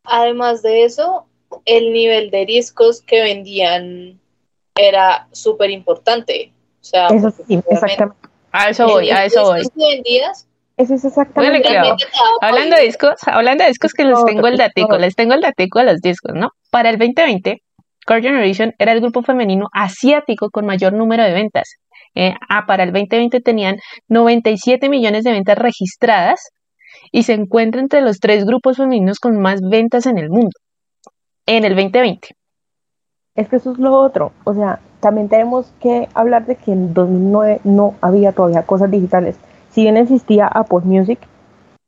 Además 0.03 0.61
de 0.61 0.83
eso, 0.83 1.25
el 1.65 1.91
nivel 1.91 2.29
de 2.29 2.45
discos 2.45 3.01
que 3.01 3.23
vendían 3.23 4.19
era 4.75 5.27
súper 5.31 5.71
importante. 5.71 6.53
O 6.81 6.83
sea, 6.83 7.07
eso 7.07 7.31
sí, 7.31 7.59
exactamente. 7.67 8.29
A 8.51 8.69
eso 8.69 8.85
voy, 8.85 9.09
a 9.09 9.25
eso 9.25 9.41
voy. 9.41 9.63
Vendidas 9.73 10.45
eso 10.77 10.95
es 10.95 11.05
exactamente. 11.05 11.67
hablando 12.41 12.75
de 12.75 12.83
discos, 12.83 13.15
hablando 13.25 13.63
de 13.63 13.69
discos 13.69 13.93
que 13.93 14.05
les 14.05 14.23
tengo 14.25 14.47
el 14.47 14.57
datico, 14.57 14.97
les 14.97 15.15
tengo 15.15 15.33
el 15.33 15.41
datico 15.41 15.79
de 15.79 15.85
los 15.85 16.01
discos, 16.01 16.33
¿no? 16.35 16.49
Para 16.71 16.89
el 16.89 16.97
2020, 16.97 17.61
Core 18.05 18.21
Generation 18.21 18.73
era 18.77 18.91
el 18.91 19.01
grupo 19.01 19.21
femenino 19.21 19.67
asiático 19.73 20.49
con 20.49 20.65
mayor 20.65 20.93
número 20.93 21.23
de 21.23 21.33
ventas. 21.33 21.75
Eh, 22.13 22.33
ah, 22.49 22.65
para 22.65 22.83
el 22.83 22.93
2020 22.93 23.41
tenían 23.41 23.77
97 24.07 24.89
millones 24.89 25.23
de 25.23 25.31
ventas 25.31 25.57
registradas 25.57 26.39
y 27.11 27.23
se 27.23 27.33
encuentra 27.33 27.81
entre 27.81 28.01
los 28.01 28.19
tres 28.19 28.45
grupos 28.45 28.77
femeninos 28.77 29.19
con 29.19 29.39
más 29.39 29.59
ventas 29.61 30.05
en 30.05 30.17
el 30.17 30.29
mundo 30.29 30.57
en 31.45 31.65
el 31.65 31.75
2020. 31.75 32.29
Es 33.35 33.49
que 33.49 33.57
eso 33.57 33.71
es 33.71 33.79
lo 33.79 33.93
otro. 33.93 34.31
O 34.45 34.53
sea, 34.53 34.79
también 34.99 35.29
tenemos 35.29 35.71
que 35.79 36.07
hablar 36.13 36.45
de 36.45 36.55
que 36.55 36.71
en 36.71 36.93
2009 36.93 37.61
no 37.63 37.95
había 38.01 38.31
todavía 38.31 38.63
cosas 38.63 38.89
digitales. 38.89 39.38
Si 39.75 39.81
bien 39.81 39.97
existía 39.97 40.47
Apple 40.47 40.79
Music, 40.85 41.19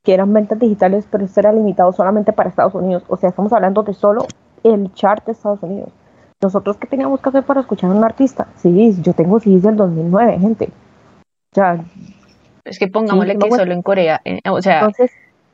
que 0.04 0.14
eran 0.14 0.34
ventas 0.34 0.60
digitales, 0.60 1.08
pero 1.10 1.24
esto 1.24 1.40
era 1.40 1.54
limitado 1.54 1.94
solamente 1.94 2.34
para 2.34 2.50
Estados 2.50 2.76
Unidos. 2.76 3.04
O 3.08 3.16
sea, 3.16 3.30
estamos 3.30 3.54
hablando 3.54 3.82
de 3.84 3.94
solo 3.94 4.26
el 4.66 4.94
chart 4.94 5.26
de 5.26 5.32
Estados 5.32 5.64
Unidos. 5.64 5.88
Nosotros, 6.42 6.76
¿qué 6.76 6.88
teníamos 6.88 7.22
que 7.22 7.30
hacer 7.30 7.44
para 7.44 7.62
escuchar 7.62 7.90
a 7.90 7.94
un 7.94 8.04
artista? 8.04 8.48
Sí, 8.58 8.94
yo 9.02 9.14
tengo 9.14 9.40
CDs 9.40 9.64
del 9.64 9.78
2009, 9.78 10.38
gente. 10.38 10.66
O 10.66 11.56
sea, 11.56 11.80
Es 12.66 12.78
que 12.78 12.90
pongámosle 12.90 13.36
Sí, 13.36 13.40
que 13.40 13.52
solo 13.52 13.72
en 13.72 13.82
Corea, 13.82 14.20
eh, 14.26 14.42
o 14.50 14.62
sea, 14.62 14.80
entonces, 14.80 15.10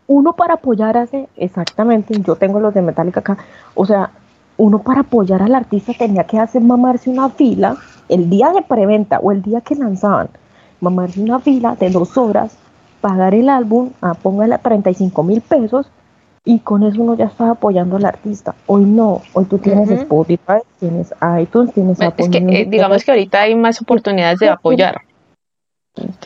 uno 0.08 0.34
para 0.34 0.56
apoyar 0.56 0.98
hace, 0.98 1.30
exactamente, 1.36 2.20
yo 2.20 2.36
tengo 2.36 2.60
los 2.60 2.74
de 2.74 2.82
Metallica 2.82 3.20
acá, 3.20 3.38
o 3.76 3.86
sea, 3.86 4.10
uno 4.58 4.80
para 4.80 5.02
apoyar 5.02 5.44
al 5.44 5.54
artista 5.54 5.94
tenía 5.96 6.24
que 6.24 6.40
hacer 6.40 6.64
mamarse 6.64 7.12
una 7.12 7.30
fila 7.30 7.78
el 8.10 8.32
día 8.32 8.50
de 8.50 8.64
preventa 8.64 9.20
o 9.20 9.32
el 9.32 9.44
día 9.44 9.62
que 9.62 9.76
lanzaban, 9.76 10.30
mamarse 10.84 11.22
una 11.22 11.40
fila 11.40 11.76
de 11.80 11.90
dos 11.90 12.18
horas, 12.18 12.58
pagar 13.02 13.34
el 13.34 13.50
álbum, 13.50 13.92
a 14.02 14.14
póngale 14.14 14.56
a 14.56 14.58
35 14.60 15.24
mil 15.24 15.42
pesos 15.42 15.90
y 16.46 16.60
con 16.60 16.84
eso 16.84 17.02
uno 17.02 17.16
ya 17.16 17.26
estaba 17.26 17.52
apoyando 17.52 17.96
al 17.96 18.06
artista. 18.06 18.54
Hoy 18.68 18.84
no, 18.84 19.22
hoy 19.32 19.46
tú 19.46 19.58
tienes. 19.58 19.90
Spotify, 19.90 20.60
tienes 20.80 21.14
iTunes, 21.40 21.74
tienes 21.74 22.02
Apple 22.02 22.26
es 22.26 22.32
que 22.32 22.38
eh, 22.38 22.66
digamos 22.66 23.04
que 23.04 23.12
ahorita 23.12 23.42
hay 23.42 23.56
más 23.56 23.82
oportunidades 23.82 24.40
de 24.40 24.50
apoyar. 24.50 25.02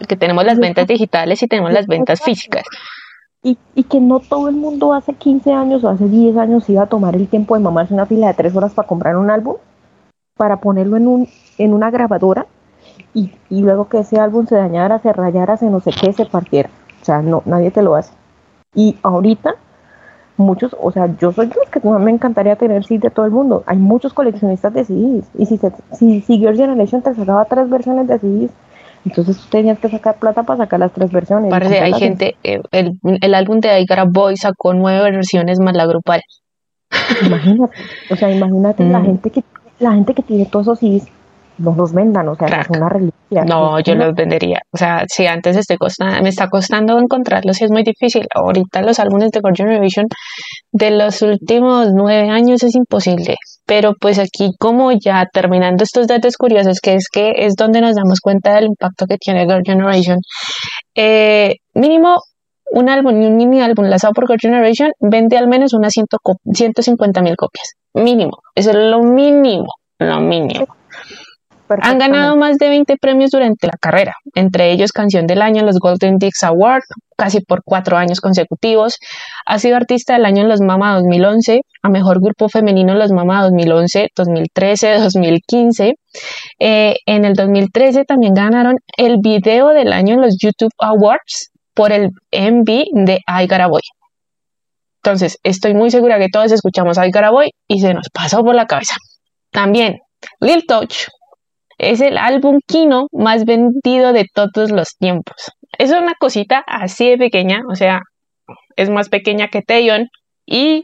Que 0.08 0.16
tenemos 0.16 0.44
las 0.44 0.58
ventas 0.58 0.88
digitales 0.88 1.44
y 1.44 1.48
tenemos 1.48 1.72
las 1.72 1.86
ventas 1.86 2.22
físicas. 2.22 2.64
Y, 3.44 3.58
y 3.76 3.84
que 3.84 4.00
no 4.00 4.20
todo 4.20 4.50
el 4.50 4.56
mundo 4.56 4.94
hace 4.94 5.14
15 5.14 5.54
años 5.54 5.84
o 5.84 5.90
hace 5.90 6.08
10 6.08 6.36
años 6.38 6.68
iba 6.70 6.84
a 6.84 6.88
tomar 6.88 7.16
el 7.16 7.28
tiempo 7.28 7.56
de 7.56 7.62
mamarse 7.62 7.94
una 7.94 8.08
fila 8.08 8.28
de 8.28 8.34
3 8.34 8.56
horas 8.56 8.74
para 8.74 8.88
comprar 8.88 9.18
un 9.18 9.30
álbum, 9.30 9.58
para 10.36 10.58
ponerlo 10.58 10.98
en, 10.98 11.08
un, 11.08 11.30
en 11.60 11.74
una 11.74 11.92
grabadora 11.92 12.48
y, 13.14 13.32
y 13.50 13.62
luego 13.62 13.88
que 13.90 14.00
ese 14.00 14.20
álbum 14.20 14.46
se 14.48 14.56
dañara, 14.56 15.00
se 15.00 15.14
rayara, 15.14 15.58
se 15.58 15.70
no 15.70 15.80
sé 15.80 15.92
qué, 15.92 16.14
se 16.14 16.26
partiera. 16.26 16.70
O 17.02 17.06
sea, 17.06 17.22
no, 17.22 17.42
nadie 17.46 17.72
te 17.72 17.82
lo 17.82 17.96
hace. 17.96 18.12
Y 18.76 18.98
ahorita, 19.04 19.56
muchos, 20.38 20.76
o 20.80 20.92
sea, 20.92 21.08
yo 21.18 21.32
soy 21.32 21.48
de 21.48 21.56
los 21.56 21.70
que 21.70 21.80
me 21.82 22.12
encantaría 22.12 22.56
tener 22.56 22.84
CDs 22.86 23.02
de 23.02 23.10
todo 23.10 23.26
el 23.26 23.32
mundo. 23.32 23.64
Hay 23.66 23.78
muchos 23.78 24.14
coleccionistas 24.14 24.74
de 24.74 24.86
CDs. 24.86 25.26
Y 25.38 25.46
si, 25.46 25.58
se, 25.58 25.72
si, 25.94 26.22
si 26.22 26.38
Girls' 26.38 26.60
Generation 26.60 27.02
te 27.02 27.14
sacaba 27.16 27.46
tres 27.46 27.70
versiones 27.70 28.08
de 28.08 28.20
CDs, 28.20 28.52
entonces 29.06 29.38
tú 29.38 29.44
tenías 29.50 29.80
que 29.80 29.90
sacar 29.90 30.16
plata 30.18 30.44
para 30.44 30.58
sacar 30.58 30.80
las 30.80 30.92
tres 30.92 31.12
versiones. 31.12 31.50
Parece, 31.50 31.80
hay 31.80 31.94
gente, 31.94 32.36
eh, 32.44 32.62
el, 32.72 33.00
el 33.04 33.34
álbum 33.36 33.60
de 33.62 33.80
I 33.80 33.86
Got 33.88 34.00
a 34.00 34.04
Boy 34.06 34.36
sacó 34.38 34.74
nueve 34.74 35.12
versiones 35.12 35.60
más 35.60 35.76
la 35.76 35.86
grupal. 35.86 36.22
Imagínate, 37.26 37.74
o 38.10 38.16
sea, 38.16 38.32
imagínate 38.32 38.84
la 38.86 39.00
Mm. 39.02 39.06
gente 39.06 39.30
que 39.32 39.44
la 39.80 39.92
gente 39.94 40.14
que 40.16 40.24
tiene 40.24 40.46
todos 40.46 40.66
esos 40.68 40.80
CDs, 40.80 41.08
no 41.58 41.74
los 41.76 41.94
vendan, 41.94 42.28
o 42.30 42.36
sea, 42.36 42.48
Crack. 42.48 42.70
es 42.72 42.78
una 42.78 42.90
reliquia. 42.90 43.44
No, 43.46 43.80
yo 43.80 43.96
los 43.96 44.14
vendería. 44.16 44.60
O 44.72 44.78
sea, 44.78 45.04
si 45.08 45.26
antes 45.28 45.56
estoy 45.58 45.78
costa- 45.78 46.22
me 46.22 46.30
está 46.30 46.48
costando 46.50 46.98
encontrarlos 47.00 47.60
y 47.62 47.66
es 47.66 47.72
muy 47.72 47.84
difícil. 47.84 48.26
Ahorita 48.34 48.82
los 48.82 49.00
álbumes 49.00 49.32
de 49.32 49.40
Girl 49.44 49.56
Generation 49.56 50.06
de 50.72 50.92
los 50.92 51.22
últimos 51.22 51.90
nueve 51.94 52.30
años 52.30 52.64
es 52.64 52.76
imposible. 52.76 53.36
Pero 53.66 53.94
pues 54.00 54.18
aquí 54.20 54.52
como 54.60 54.92
ya 54.94 55.26
terminando 55.32 55.84
estos 55.84 56.08
datos 56.08 56.38
curiosos, 56.38 56.80
que 56.82 56.94
es 56.96 57.06
que 57.12 57.32
es 57.36 57.56
donde 57.56 57.82
nos 57.82 57.96
damos 57.96 58.20
cuenta 58.22 58.56
del 58.56 58.66
impacto 58.66 59.06
que 59.08 59.18
tiene 59.18 59.46
Girl 59.46 59.62
Generation. 59.66 60.18
Eh, 60.96 61.56
mínimo 61.74 62.18
un 62.72 62.90
álbum 62.90 63.22
y 63.22 63.26
un 63.26 63.38
mini 63.38 63.62
álbum 63.62 63.86
lanzado 63.86 64.14
por 64.14 64.28
Girl 64.28 64.40
Generation 64.40 64.92
vende 65.00 65.38
al 65.38 65.48
menos 65.48 65.74
unas 65.74 65.94
100 65.94 66.06
co- 66.22 66.36
150 66.54 67.22
mil 67.22 67.36
copias. 67.36 67.74
Mínimo. 67.94 68.38
Eso 68.56 68.72
es 68.72 68.76
lo 68.78 69.02
mínimo. 69.02 69.68
Lo 70.00 70.20
mínimo. 70.20 70.66
Han 71.70 71.98
ganado 71.98 72.38
más 72.38 72.58
de 72.58 72.70
20 72.70 72.96
premios 72.98 73.32
durante 73.32 73.68
la 73.68 73.78
carrera, 73.80 74.14
entre 74.36 74.72
ellos 74.72 74.92
Canción 74.92 75.28
del 75.28 75.42
Año 75.42 75.60
en 75.60 75.66
los 75.66 75.80
Golden 75.80 76.18
Discs 76.18 76.44
Award, 76.44 76.84
casi 77.18 77.42
por 77.42 77.62
cuatro 77.64 77.98
años 77.98 78.22
consecutivos. 78.22 78.98
Ha 79.46 79.60
sido 79.60 79.76
Artista 79.76 80.14
del 80.14 80.26
Año 80.26 80.44
en 80.44 80.50
los 80.50 80.62
Mama 80.62 80.96
2011, 80.96 81.62
a 81.82 81.90
Mejor 81.90 82.22
Grupo 82.22 82.48
Femenino 82.48 82.94
en 82.94 83.00
los 83.00 83.12
Mama 83.12 83.44
2011, 83.44 84.10
2013, 84.16 85.00
2015. 85.00 85.94
Eh, 86.60 86.96
en 87.06 87.26
el 87.26 87.34
2013 87.34 88.06
también 88.06 88.34
ganaron 88.34 88.76
el 88.98 89.18
Video 89.22 89.70
del 89.70 89.92
Año 89.92 90.16
en 90.16 90.22
los 90.22 90.38
YouTube 90.42 90.72
Awards 90.80 91.52
por 91.74 91.92
el 91.92 92.10
MV 92.32 92.86
de 93.06 93.20
I 93.28 93.48
Got 93.48 93.60
a 93.60 93.68
Boy. 93.68 93.82
Entonces, 95.04 95.38
estoy 95.44 95.74
muy 95.74 95.92
segura 95.92 96.20
que 96.20 96.28
todos 96.32 96.52
escuchamos 96.52 96.98
I 96.98 97.12
Got 97.12 97.24
a 97.24 97.32
Boy 97.32 97.50
y 97.68 97.80
se 97.82 97.94
nos 97.94 98.10
pasó 98.14 98.44
por 98.44 98.56
la 98.56 98.66
cabeza. 98.66 98.96
También, 99.52 100.00
Lil 100.40 100.66
Touch 100.66 101.08
es 101.78 102.02
el 102.02 102.18
álbum 102.18 102.60
Kino 102.66 103.08
más 103.12 103.46
vendido 103.46 104.14
de 104.14 104.26
todos 104.34 104.72
los 104.72 104.96
tiempos. 104.98 105.52
Es 105.78 105.92
una 105.92 106.14
cosita 106.20 106.64
así 106.66 107.10
de 107.10 107.18
pequeña, 107.18 107.62
o 107.70 107.76
sea, 107.76 108.00
es 108.76 108.90
más 108.90 109.10
pequeña 109.10 109.50
que 109.50 109.62
Taeyeon 109.62 110.08
y 110.46 110.84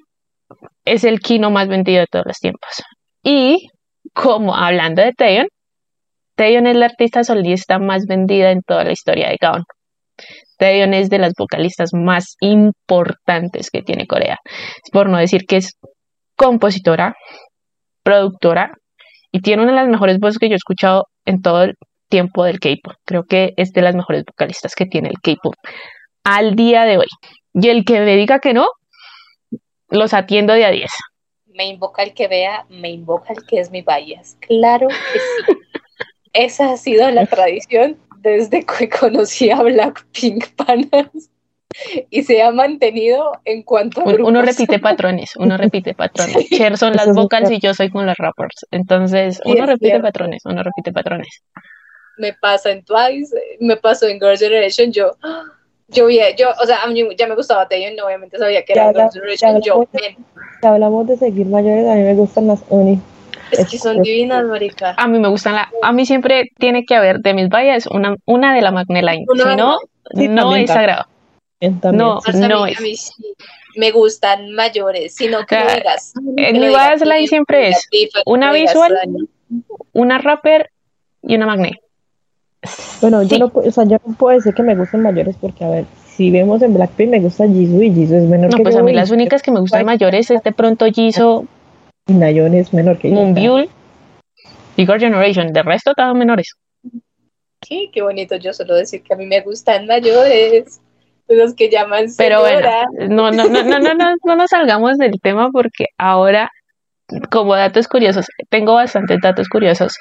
es 0.86 1.04
el 1.04 1.20
Kino 1.20 1.50
más 1.52 1.68
vendido 1.68 2.02
de 2.02 2.08
todos 2.08 2.26
los 2.28 2.38
tiempos. 2.38 2.84
Y 3.24 3.70
como 4.14 4.56
hablando 4.56 5.02
de 5.02 5.14
Taeyeon, 5.14 5.48
Taeyeon 6.36 6.68
es 6.68 6.76
la 6.76 6.86
artista 6.86 7.24
solista 7.24 7.80
más 7.80 8.06
vendida 8.08 8.52
en 8.52 8.62
toda 8.62 8.84
la 8.84 8.92
historia 8.92 9.30
de 9.30 9.38
Gaon. 9.40 9.64
Taeyeon 10.58 10.94
es 10.94 11.10
de 11.10 11.20
las 11.20 11.34
vocalistas 11.38 11.90
más 11.94 12.36
importantes 12.40 13.70
que 13.72 13.82
tiene 13.82 14.08
Corea. 14.08 14.38
Por 14.92 15.10
no 15.10 15.18
decir 15.18 15.42
que 15.48 15.58
es 15.58 15.74
compositora, 16.36 17.16
productora 18.04 18.74
y 19.34 19.42
tiene 19.42 19.64
una 19.64 19.72
de 19.72 19.78
las 19.78 19.88
mejores 19.90 20.20
voces 20.20 20.38
que 20.38 20.48
yo 20.48 20.54
he 20.54 20.56
escuchado 20.56 21.08
en 21.26 21.42
todo 21.42 21.64
el 21.64 21.76
tiempo 22.08 22.46
del 22.46 22.60
K-pop. 22.60 22.94
Creo 23.04 23.24
que 23.24 23.54
es 23.58 23.74
de 23.74 23.82
las 23.82 23.96
mejores 23.96 24.24
vocalistas 24.26 24.76
que 24.76 24.86
tiene 24.86 25.10
el 25.10 25.20
K-pop 25.22 25.56
al 26.24 26.56
día 26.56 26.86
de 26.86 27.00
hoy. 27.00 27.08
Y 27.54 27.70
el 27.70 27.84
que 27.84 28.00
me 28.00 28.16
diga 28.16 28.40
que 28.40 28.54
no, 28.54 28.68
los 29.90 30.14
atiendo 30.14 30.54
de 30.54 30.66
a 30.66 30.70
10. 30.70 30.90
Me 31.48 31.66
invoca 31.66 32.04
el 32.04 32.14
que 32.14 32.28
vea, 32.28 32.66
me 32.70 32.92
invoca 32.92 33.34
el 33.34 33.44
que 33.48 33.60
es 33.60 33.72
mi 33.72 33.82
bias. 33.82 34.38
Claro 34.42 34.88
que 34.88 34.96
sí. 34.96 35.60
Esa 36.34 36.72
ha 36.72 36.78
sido 36.78 37.10
la 37.10 37.26
tradición 37.28 37.98
desde 38.20 38.64
que 38.64 38.88
conocí 38.88 39.50
a 39.50 39.64
Blackpink 39.64 40.50
Panas 40.56 41.32
y 42.10 42.24
se 42.24 42.42
ha 42.42 42.52
mantenido 42.52 43.32
en 43.46 43.64
cuanto 43.64 44.02
a 44.02 44.04
Un- 44.06 44.14
Uno 44.22 44.40
grupos. 44.40 44.46
repite 44.46 44.80
patrones, 44.80 45.36
uno 45.38 45.58
repite 45.58 45.94
patrones. 45.96 46.36
Sí. 46.48 46.58
Cher 46.58 46.78
son 46.78 46.94
las 46.94 47.14
vocals 47.14 47.52
y 47.52 47.60
yo 47.60 47.74
soy 47.74 47.90
con 47.90 48.06
los 48.06 48.16
rappers. 48.18 48.66
Entonces, 48.72 49.42
Sí, 49.44 49.52
uno 49.54 49.66
repite 49.66 49.88
cierto. 49.88 50.04
patrones, 50.04 50.42
uno 50.46 50.64
repite 50.64 50.92
patrones. 50.92 51.44
me 52.18 52.34
pasa 52.34 52.72
en 52.72 52.84
Twice, 52.84 53.36
me 53.60 53.76
pasó 53.78 54.08
en 54.08 54.20
Girls' 54.20 54.40
Generation, 54.40 54.92
yo, 54.92 55.12
yo 55.88 56.06
vi, 56.06 56.20
yo, 56.38 56.50
o 56.62 56.66
sea, 56.66 56.84
a 56.84 56.88
mí 56.88 57.04
ya 57.18 57.28
me 57.28 57.36
gustaba 57.36 57.68
Taeyeon, 57.68 58.00
obviamente 58.06 58.38
sabía 58.38 58.64
que 58.64 58.74
Ya 58.76 58.90
era 58.90 58.94
Girls' 59.10 59.14
Generation, 59.16 59.56
ya 59.56 59.60
yo, 59.66 59.74
hablamos 59.74 59.92
de- 59.92 60.00
ven, 60.02 60.18
Si 60.62 60.68
hablamos 60.68 61.08
de 61.08 61.18
seguir 61.18 61.48
mayores, 61.48 61.88
a 61.88 61.96
mí 61.96 62.02
me 62.04 62.14
gustan 62.14 62.48
las 62.48 62.64
uni. 62.70 63.00
es 63.52 63.68
que 63.68 63.78
son 63.80 64.02
divinas, 64.02 64.46
marica. 64.46 64.94
A 64.98 65.08
mí 65.08 65.20
me 65.20 65.28
gustan 65.28 65.54
la, 65.56 65.70
a 65.82 65.92
mí 65.92 66.06
siempre 66.06 66.50
tiene 66.60 66.86
que 66.86 66.96
haber 66.96 67.20
de 67.20 67.34
mis 67.34 67.50
vallas 67.50 67.88
una, 67.88 68.16
una 68.26 68.54
de 68.56 68.62
la 68.62 68.72
Magneline. 68.72 69.26
Si 69.36 69.56
no, 69.58 69.78
Sí, 70.16 70.28
no 70.28 70.56
es 70.56 70.70
sagrado. 70.70 71.06
También. 71.82 71.98
No, 71.98 72.18
O 72.18 72.22
sea, 72.22 72.46
a 72.46 72.48
no 72.48 72.64
mí- 72.66 72.72
es. 72.72 72.78
a 72.80 72.82
mí 72.82 72.96
sí 72.96 73.14
me 73.76 73.92
gustan 73.92 74.52
mayores, 74.54 75.16
sino 75.16 75.46
que 75.46 75.56
O 75.56 75.60
sea, 75.60 75.66
no 75.68 75.76
digas. 75.76 76.14
En 76.16 76.54
mi 76.54 76.60
no 76.60 76.68
digas 76.68 76.92
baseline 77.00 77.28
siempre 77.28 77.72
no 77.72 77.78
es 77.78 77.88
una 78.26 78.48
no 78.48 78.54
digas 78.54 78.74
visual, 78.74 79.00
una 79.94 80.18
rapper 80.20 80.70
y 81.24 81.36
una 81.36 81.46
Magne. 81.48 81.80
Bueno, 83.02 83.24
yo 83.24 83.38
no, 83.40 83.52
o 83.54 83.72
sea, 83.72 83.84
yo 83.86 83.98
no 84.06 84.16
puedo 84.16 84.38
decir 84.38 84.54
que 84.54 84.64
me 84.64 84.76
gusten 84.76 85.02
mayores 85.02 85.36
porque, 85.40 85.64
a 85.66 85.70
ver, 85.70 85.86
si 86.16 86.32
vemos 86.32 86.62
en 86.62 86.74
Blackpink 86.74 87.10
me 87.10 87.20
gusta 87.20 87.46
Jisoo 87.48 87.82
y 87.82 87.94
Jisoo 87.94 88.18
es 88.18 88.24
menor 88.24 88.52
No, 88.52 88.58
que 88.58 88.64
pues 88.64 88.76
yo. 88.76 88.82
a 88.82 88.84
mí 88.84 88.94
las 88.94 89.12
únicas 89.12 89.42
que 89.42 89.52
me 89.52 89.60
gustan 89.60 89.86
mayores 89.86 90.30
es 90.32 90.42
de 90.44 90.52
pronto 90.52 90.86
Jisoo, 90.86 91.46
Y 92.08 92.14
Nayeon 92.14 92.54
es 92.54 92.74
menor 92.74 92.98
que 93.00 93.10
yo. 93.10 93.16
Moonbyul 93.16 93.70
y 94.78 94.86
Girl 94.86 95.00
Generation. 95.00 95.52
De 95.54 95.64
resto, 95.64 95.94
todos 95.96 96.16
menores. 96.16 96.54
Sí, 97.68 97.90
qué 97.94 98.02
bonito 98.02 98.36
yo 98.36 98.54
solo 98.54 98.76
decir 98.76 99.02
que 99.04 99.14
a 99.14 99.18
mí 99.18 99.26
me 99.26 99.42
gustan 99.42 99.88
mayores, 99.88 100.82
los 101.28 101.54
que 101.56 101.70
llaman 101.70 102.06
Pero 102.18 102.42
bueno, 102.42 102.70
no, 103.10 103.32
no, 103.32 103.48
no, 103.48 103.64
no, 103.64 103.80
no, 103.80 103.94
no, 103.94 104.16
no 104.26 104.36
nos 104.36 104.50
salgamos 104.50 104.98
del 104.98 105.14
tema 105.22 105.50
porque 105.52 105.86
ahora, 105.98 106.50
como 107.32 107.56
datos 107.56 107.88
curiosos, 107.88 108.26
tengo 108.50 108.74
bastantes 108.74 109.20
datos 109.22 109.48
curiosos. 109.48 109.94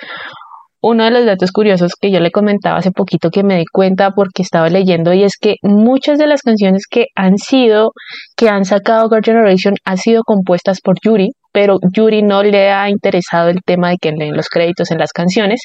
Uno 0.85 1.05
de 1.05 1.13
los 1.13 1.25
datos 1.25 1.53
curiosos 1.53 1.93
que 2.01 2.11
yo 2.11 2.19
le 2.19 2.33
comentaba 2.33 2.79
hace 2.79 2.91
poquito 2.91 3.31
que 3.31 3.45
me 3.45 3.57
di 3.57 3.65
cuenta 3.73 4.11
porque 4.11 4.43
estaba 4.43 4.69
leyendo 4.69 5.13
y 5.13 5.23
es 5.23 5.37
que 5.41 5.55
muchas 5.63 6.19
de 6.19 6.27
las 6.27 6.43
canciones 6.43 6.87
que 6.91 7.07
han 7.15 7.39
sido, 7.39 7.93
que 8.37 8.49
han 8.49 8.65
sacado 8.65 9.09
Girl 9.09 9.23
Generation 9.25 9.75
han 9.85 9.97
sido 9.97 10.23
compuestas 10.25 10.81
por 10.81 10.97
Yuri, 11.01 11.29
pero 11.53 11.79
Yuri 11.95 12.23
no 12.23 12.43
le 12.43 12.73
ha 12.73 12.91
interesado 12.91 13.49
el 13.49 13.61
tema 13.65 13.91
de 13.91 13.99
que 14.01 14.11
leen 14.11 14.35
los 14.35 14.49
créditos 14.49 14.91
en 14.91 14.99
las 14.99 15.13
canciones 15.13 15.61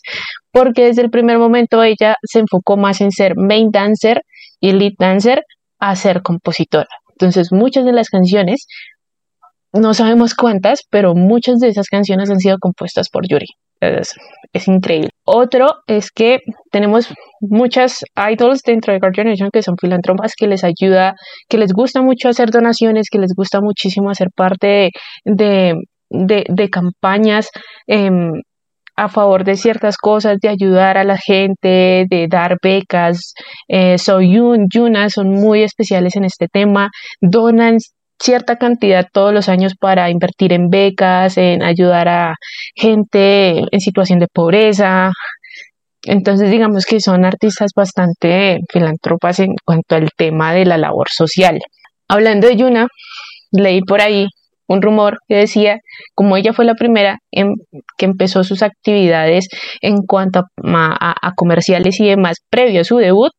porque 0.52 0.86
desde 0.86 1.02
el 1.02 1.10
primer 1.10 1.40
momento 1.40 1.82
ella 1.82 2.16
se 2.24 2.40
enfocó 2.40 2.78
más 2.78 3.02
en 3.02 3.12
ser 3.12 3.34
main 3.36 3.70
dancer 3.72 4.22
y 4.60 4.72
lead 4.74 4.94
dancer 4.98 5.44
a 5.80 5.96
ser 5.96 6.22
compositora. 6.22 6.88
Entonces, 7.12 7.52
muchas 7.52 7.86
de 7.86 7.94
las 7.94 8.10
canciones, 8.10 8.68
no 9.74 9.94
sabemos 9.94 10.34
cuántas, 10.36 10.82
pero 10.90 11.16
muchas 11.16 11.60
de 11.60 11.70
esas 11.70 11.88
canciones 11.88 12.30
han 12.30 12.40
sido 12.40 12.58
compuestas 12.60 13.10
por 13.10 13.28
Yuri. 13.28 13.48
Es, 13.80 14.16
increíble. 14.68 15.10
Otro 15.24 15.68
es 15.86 16.12
que 16.12 16.40
tenemos 16.72 17.14
muchas 17.42 18.00
idols 18.16 18.64
dentro 18.64 18.92
de 18.92 19.00
Guardian 19.00 19.26
Generation 19.26 19.50
que 19.54 19.62
son 19.62 19.76
filántropas 19.80 20.34
que 20.36 20.48
les 20.48 20.64
ayuda, 20.64 21.14
que 21.48 21.60
les 21.60 21.74
gusta 21.74 22.02
mucho 22.02 22.30
hacer 22.30 22.50
donaciones, 22.50 23.10
que 23.12 23.20
les 23.20 23.34
gusta 23.36 23.62
muchísimo 23.62 24.10
hacer 24.10 24.30
parte 24.36 24.90
de, 25.26 25.76
de, 26.10 26.46
de 26.50 26.70
campañas. 26.70 27.50
Eh, 27.86 28.10
a 28.98 29.10
favor 29.10 29.44
de 29.44 29.56
ciertas 29.56 29.96
cosas, 29.96 30.38
de 30.42 30.50
ayudar 30.50 30.98
a 30.98 31.04
la 31.04 31.18
gente, 31.18 32.06
de 32.10 32.28
dar 32.30 32.58
becas. 32.62 33.34
Eh, 33.68 33.98
Soyun, 33.98 34.66
Yuna 34.74 35.10
son 35.10 35.30
muy 35.30 35.62
especiales 35.62 36.16
en 36.16 36.26
este 36.26 36.48
tema, 36.48 36.90
donan 37.22 37.78
cierta 38.20 38.58
cantidad 38.58 39.06
todos 39.14 39.32
los 39.32 39.50
años 39.50 39.74
para 39.80 40.10
invertir 40.10 40.52
en 40.52 40.70
becas, 40.70 41.38
en 41.38 41.62
ayudar 41.62 42.08
a 42.08 42.36
gente 42.76 43.60
en 43.72 43.80
situación 43.80 44.18
de 44.18 44.28
pobreza. 44.34 45.12
Entonces, 46.04 46.50
digamos 46.50 46.86
que 46.86 47.00
son 47.00 47.24
artistas 47.24 47.72
bastante 47.76 48.60
filántropas 48.72 49.40
en 49.40 49.54
cuanto 49.64 49.96
al 49.96 50.10
tema 50.18 50.54
de 50.54 50.66
la 50.66 50.78
labor 50.78 51.10
social. 51.10 51.60
Hablando 52.08 52.48
de 52.48 52.56
Yuna, 52.56 52.88
leí 53.52 53.82
por 53.82 54.02
ahí 54.02 54.28
un 54.68 54.82
rumor 54.82 55.20
que 55.28 55.36
decía, 55.36 55.80
como 56.14 56.38
ella 56.38 56.54
fue 56.54 56.66
la 56.66 56.76
primera 56.76 57.20
que 57.32 58.06
empezó 58.06 58.44
sus 58.44 58.62
actividades 58.62 59.48
en 59.82 59.98
cuanto 60.06 60.44
a, 60.64 61.32
comerciales 61.36 62.00
y 62.00 62.08
demás 62.08 62.38
previo 62.50 62.82
a 62.82 62.84
su 62.84 62.98
debut, 62.98 63.32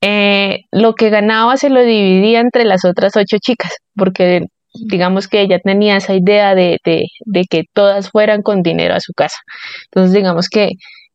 eh, 0.00 0.60
lo 0.70 0.94
que 0.94 1.10
ganaba 1.10 1.56
se 1.56 1.70
lo 1.70 1.82
dividía 1.82 2.40
entre 2.40 2.64
las 2.64 2.84
otras 2.84 3.16
ocho 3.16 3.38
chicas, 3.40 3.72
porque 3.96 4.42
digamos 4.74 5.28
que 5.28 5.40
ella 5.40 5.58
tenía 5.62 5.96
esa 5.96 6.14
idea 6.14 6.54
de, 6.54 6.78
que 6.82 7.62
todas 7.72 8.10
fueran 8.10 8.42
con 8.42 8.62
dinero 8.62 8.94
a 8.94 9.00
su 9.00 9.12
casa. 9.14 9.38
Entonces 9.86 10.14
digamos 10.14 10.48
que 10.48 10.70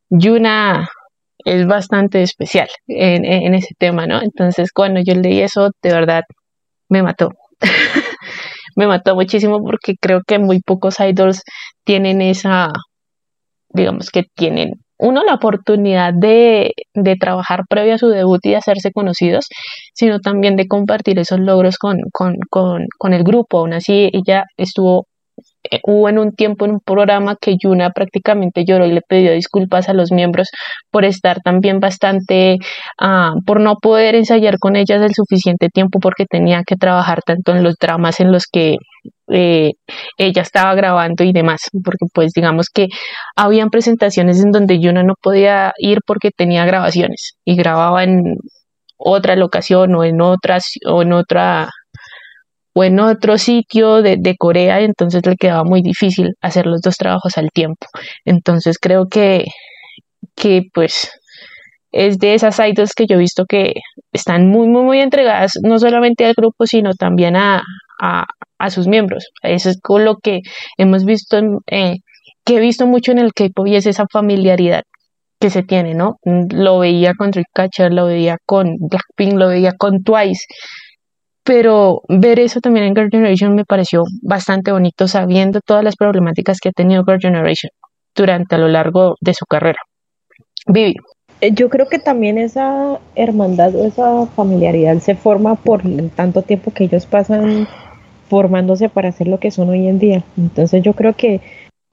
Yuna 0.10 0.90
es 1.46 1.68
bastante 1.68 2.24
especial 2.24 2.70
en 2.88 3.54
ese 3.54 3.76
tema, 3.78 4.08
¿no? 4.08 4.22
Entonces 4.22 4.72
cuando 4.74 5.02
yo 5.02 5.14
leí 5.14 5.42
eso, 5.42 5.70
de 5.84 5.94
verdad 5.94 6.24
me 6.90 7.04
mató. 7.04 7.30
me 8.76 8.88
mató 8.88 9.16
muchísimo 9.16 9.60
porque 9.62 9.96
creo 10.00 10.22
que 10.26 10.40
muy 10.40 10.62
pocos 10.62 11.00
idols 11.00 11.44
tienen 11.84 12.22
esa, 12.22 12.70
digamos 13.70 14.10
que 14.12 14.24
tienen, 14.36 14.74
uno, 15.00 15.24
la 15.24 15.36
oportunidad 15.36 16.14
de, 16.14 16.74
de 16.94 17.16
trabajar 17.16 17.62
previo 17.70 17.96
a 17.96 17.98
su 17.98 18.10
debut 18.10 18.46
y 18.46 18.50
de 18.50 18.58
hacerse 18.58 18.92
conocidos, 18.92 19.46
sino 19.94 20.20
también 20.20 20.58
de 20.58 20.68
compartir 20.68 21.20
esos 21.20 21.40
logros 21.40 21.78
con, 21.78 22.00
con, 22.12 22.36
con, 22.50 22.86
con 22.98 23.14
el 23.14 23.24
grupo. 23.24 23.60
Aún 23.60 23.74
así, 23.74 24.10
ella 24.12 24.44
estuvo 24.58 25.08
hubo 25.84 26.10
en 26.10 26.20
un 26.20 26.32
tiempo 26.32 26.66
en 26.66 26.72
un 26.72 26.80
programa 26.80 27.36
que 27.40 27.56
Yuna 27.62 27.92
prácticamente 27.92 28.66
lloró 28.66 28.86
y 28.86 28.92
le 28.92 29.02
pidió 29.02 29.34
disculpas 29.34 29.90
a 29.90 29.94
los 29.94 30.12
miembros 30.12 30.50
por 30.92 31.06
estar 31.06 31.42
también 31.42 31.80
bastante, 31.80 32.58
ah, 33.00 33.34
por 33.46 33.60
no 33.62 33.76
poder 33.76 34.16
ensayar 34.16 34.60
con 34.60 34.76
ellas 34.76 35.02
el 35.02 35.14
suficiente 35.14 35.70
tiempo 35.70 36.00
porque 36.00 36.26
tenía 36.26 36.64
que 36.66 36.76
trabajar 36.76 37.22
tanto 37.26 37.56
en 37.56 37.64
los 37.64 37.76
dramas 37.80 38.20
en 38.20 38.32
los 38.32 38.46
que 38.52 38.76
eh, 39.32 39.72
ella 40.18 40.42
estaba 40.42 40.74
grabando 40.76 41.24
y 41.24 41.32
demás, 41.34 41.62
porque 41.84 42.06
pues 42.14 42.32
digamos 42.34 42.68
que 42.74 42.88
habían 43.36 43.70
presentaciones 43.70 44.44
en 44.44 44.52
donde 44.52 44.80
Yuna 44.80 45.04
no 45.04 45.14
podía 45.22 45.74
ir 45.78 46.00
porque 46.06 46.32
tenía 46.32 46.66
grabaciones 46.66 47.34
y 47.46 47.56
grababa 47.56 48.04
en 48.04 48.24
otra 48.98 49.36
locación 49.36 49.96
o 49.96 50.04
en 50.04 50.22
otras 50.22 50.74
o 50.86 51.02
en 51.02 51.14
otra 51.14 51.70
o 52.74 52.84
en 52.84 53.00
otro 53.00 53.38
sitio 53.38 54.02
de, 54.02 54.18
de, 54.20 54.36
Corea, 54.38 54.82
entonces 54.82 55.26
le 55.26 55.36
quedaba 55.36 55.64
muy 55.64 55.82
difícil 55.82 56.30
hacer 56.42 56.66
los 56.66 56.82
dos 56.82 56.98
trabajos 56.98 57.38
al 57.38 57.50
tiempo. 57.52 57.88
Entonces 58.26 58.78
creo 58.80 59.08
que, 59.08 59.46
que 60.36 60.64
pues 60.74 61.12
es 61.92 62.20
de 62.20 62.36
esas 62.36 62.60
idols 62.60 62.94
que 62.94 63.06
yo 63.08 63.16
he 63.16 63.20
visto 63.20 63.46
que 63.46 63.74
están 64.14 64.48
muy, 64.48 64.68
muy, 64.68 64.84
muy 64.84 65.00
entregadas, 65.02 65.54
no 65.64 65.80
solamente 65.80 66.26
al 66.26 66.34
grupo, 66.36 66.66
sino 66.66 66.94
también 66.94 67.36
a, 67.36 67.64
a, 68.00 68.26
a 68.60 68.70
sus 68.70 68.88
miembros. 68.88 69.30
Eso 69.42 69.70
es 69.70 69.80
con 69.82 70.06
lo 70.06 70.18
que 70.18 70.42
hemos 70.78 71.06
visto, 71.06 71.40
eh, 71.68 71.98
que 72.46 72.58
he 72.58 72.60
visto 72.60 72.86
mucho 72.88 73.12
en 73.12 73.20
el 73.20 73.34
K-pop 73.34 73.68
y 73.68 73.76
es 73.76 73.86
esa 73.88 74.06
familiaridad 74.12 74.84
que 75.40 75.50
se 75.50 75.64
tiene, 75.64 75.94
¿no? 75.96 76.18
Lo 76.26 76.80
veía 76.80 77.14
con 77.18 77.32
Dreamcatcher, 77.32 77.94
lo 77.94 78.08
veía 78.08 78.38
con 78.46 78.76
Blackpink, 78.78 79.40
lo 79.40 79.48
veía 79.48 79.72
con 79.78 80.04
Twice 80.04 80.46
pero 81.44 82.02
ver 82.08 82.40
eso 82.40 82.60
también 82.60 82.86
en 82.86 82.96
Girl 82.96 83.10
Generation 83.10 83.56
me 83.56 83.66
pareció 83.66 84.04
bastante 84.22 84.72
bonito 84.72 85.08
sabiendo 85.08 85.62
todas 85.62 85.84
las 85.84 85.96
problemáticas 85.96 86.60
que 86.60 86.70
ha 86.70 86.72
tenido 86.72 87.04
Girl 87.04 87.20
Generation 87.20 87.72
durante 88.16 88.56
a 88.56 88.58
lo 88.58 88.68
largo 88.68 89.16
de 89.22 89.34
su 89.34 89.46
carrera. 89.46 89.80
Vivi. 90.68 90.96
Eh, 91.42 91.52
yo 91.54 91.70
creo 91.70 91.88
que 91.88 92.00
también 92.00 92.38
esa 92.38 93.00
hermandad 93.16 93.74
o 93.76 93.86
esa 93.86 94.26
familiaridad 94.28 95.00
se 95.00 95.16
forma 95.16 95.56
por 95.56 95.86
el 95.86 96.10
tanto 96.12 96.42
tiempo 96.42 96.72
que 96.72 96.84
ellos 96.84 97.06
pasan 97.06 97.68
formándose 98.30 98.90
para 98.90 99.10
hacer 99.10 99.28
lo 99.28 99.40
que 99.40 99.52
son 99.52 99.70
hoy 99.70 99.88
en 99.88 100.00
día. 100.00 100.24
Entonces 100.38 100.84
yo 100.84 100.94
creo 100.94 101.14
que 101.14 101.42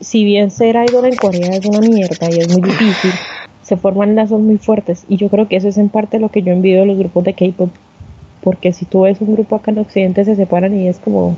si 0.00 0.24
bien 0.24 0.50
ser 0.50 0.76
idol 0.76 1.06
en 1.06 1.16
Corea 1.16 1.48
es 1.52 1.64
una 1.64 1.80
mierda 1.80 2.28
y 2.30 2.40
es 2.40 2.48
muy 2.50 2.60
difícil, 2.60 3.12
se 3.62 3.76
forman 3.76 4.14
lazos 4.14 4.40
muy 4.40 4.58
fuertes 4.58 5.04
y 5.08 5.16
yo 5.16 5.28
creo 5.28 5.48
que 5.48 5.56
eso 5.56 5.68
es 5.68 5.78
en 5.78 5.88
parte 5.88 6.18
lo 6.18 6.28
que 6.28 6.42
yo 6.42 6.52
envidio 6.52 6.80
de 6.80 6.86
los 6.86 6.98
grupos 6.98 7.24
de 7.24 7.34
K-pop 7.34 7.70
porque 8.46 8.72
si 8.72 8.84
tú 8.84 9.00
ves 9.00 9.20
un 9.20 9.34
grupo 9.34 9.56
acá 9.56 9.72
en 9.72 9.80
Occidente 9.80 10.24
se 10.24 10.36
separan 10.36 10.72
y 10.78 10.86
es 10.86 11.00
como, 11.00 11.36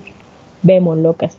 vemos 0.63 0.99
locas. 0.99 1.39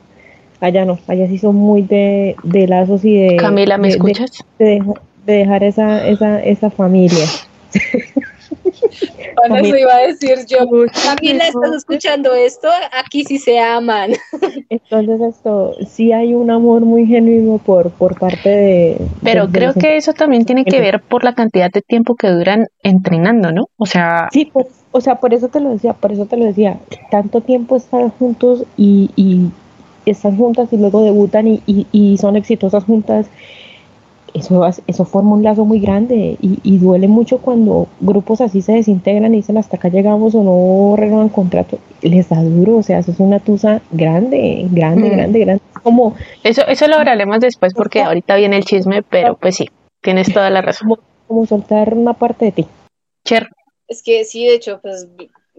Allá 0.60 0.84
no, 0.84 0.98
allá 1.08 1.28
sí 1.28 1.38
son 1.38 1.58
muy 1.58 1.84
de, 1.84 2.36
de 2.42 2.68
lazos 2.68 3.06
y 3.06 3.16
de... 3.16 3.36
Camila, 3.36 3.78
¿me 3.78 3.90
escuchas? 3.90 4.32
De, 4.58 4.82
dejar 5.28 5.64
esa, 5.64 6.08
esa, 6.08 6.42
esa 6.42 6.72
familia. 6.72 7.24
Cuando 9.40 9.58
eso 9.58 9.78
iba 9.78 9.94
a 9.94 10.08
decir 10.08 10.46
yo, 10.48 10.60
Camila, 11.04 11.48
¿estás 11.48 11.76
escuchando 11.76 12.34
esto? 12.34 12.68
Aquí 12.92 13.24
sí 13.24 13.38
se 13.38 13.60
aman. 13.60 14.12
Entonces 14.70 15.22
esto, 15.22 15.76
sí 15.88 16.12
hay 16.12 16.34
un 16.34 16.52
amor 16.52 16.82
muy 16.82 17.06
genuino 17.06 17.58
por, 17.58 17.92
por 17.92 18.18
parte 18.18 18.50
de... 18.50 18.98
Pero 19.24 19.48
creo 19.50 19.74
que 19.74 19.98
eso 19.98 20.14
también 20.14 20.46
tiene 20.46 20.66
que 20.66 20.80
ver 20.82 21.02
por 21.02 21.24
la 21.24 21.34
cantidad 21.34 21.72
de 21.72 21.82
tiempo 21.82 22.16
que 22.16 22.30
duran 22.30 22.68
entrenando, 22.84 23.52
¿no? 23.52 23.70
O 23.78 23.86
sea... 23.86 24.30
Sí, 24.32 24.50
pues 24.52 24.68
o 24.92 25.02
sea, 25.02 25.16
por 25.16 25.34
eso 25.34 25.50
te 25.50 25.60
lo 25.60 25.70
decía, 25.70 25.94
por 25.94 26.12
eso 26.12 26.26
te 26.26 26.38
lo 26.38 26.46
decía, 26.46 26.80
tanto 27.12 27.42
tiempo 27.42 27.76
están 27.76 28.10
juntos 28.10 28.64
y, 28.76 29.12
y 29.16 29.52
están 30.10 30.36
juntas 30.38 30.70
y 30.72 30.78
luego 30.78 31.04
debutan 31.04 31.48
y, 31.48 31.62
y, 31.66 32.18
son 32.18 32.36
exitosas 32.36 32.84
juntas, 32.86 33.28
eso, 34.34 34.68
eso 34.88 35.06
forma 35.06 35.34
un 35.34 35.44
lazo 35.44 35.66
muy 35.66 35.80
grande 35.80 36.38
y, 36.42 36.78
duele 36.78 37.08
mucho 37.08 37.40
cuando 37.40 37.88
grupos 38.00 38.42
así 38.42 38.62
se 38.62 38.74
desintegran 38.74 39.34
y 39.34 39.38
dicen 39.38 39.58
hasta 39.58 39.78
acá 39.78 39.90
llegamos 39.90 40.34
o 40.36 40.44
no 40.44 40.96
renuevan 40.96 41.30
contrato, 41.30 41.80
les 42.02 42.30
da 42.30 42.42
duro, 42.42 42.78
o 42.78 42.84
sea, 42.84 43.00
eso 43.00 43.12
es 43.12 43.20
una 43.20 43.40
tusa 43.40 43.82
grande, 43.92 44.68
grande, 44.72 45.10
mm. 45.10 45.12
grande, 45.12 45.40
grande. 45.40 45.64
Como, 45.84 46.16
eso, 46.44 46.66
eso 46.68 46.88
lo 46.88 46.96
hablaremos 46.96 47.40
después 47.40 47.74
porque 47.74 48.02
ahorita 48.02 48.36
viene 48.36 48.58
el 48.58 48.66
chisme, 48.66 49.02
pero 49.04 49.36
pues 49.36 49.56
sí, 49.56 49.70
tienes 50.02 50.32
toda 50.34 50.50
la 50.50 50.62
razón. 50.62 50.88
Como, 50.90 51.02
como 51.28 51.46
soltar 51.46 51.94
una 51.94 52.14
parte 52.14 52.46
de 52.46 52.52
ti. 52.52 52.66
Cher. 53.26 53.50
Es 53.88 54.04
que 54.04 54.24
sí, 54.24 54.46
de 54.46 54.54
hecho, 54.54 54.80
pues 54.82 55.08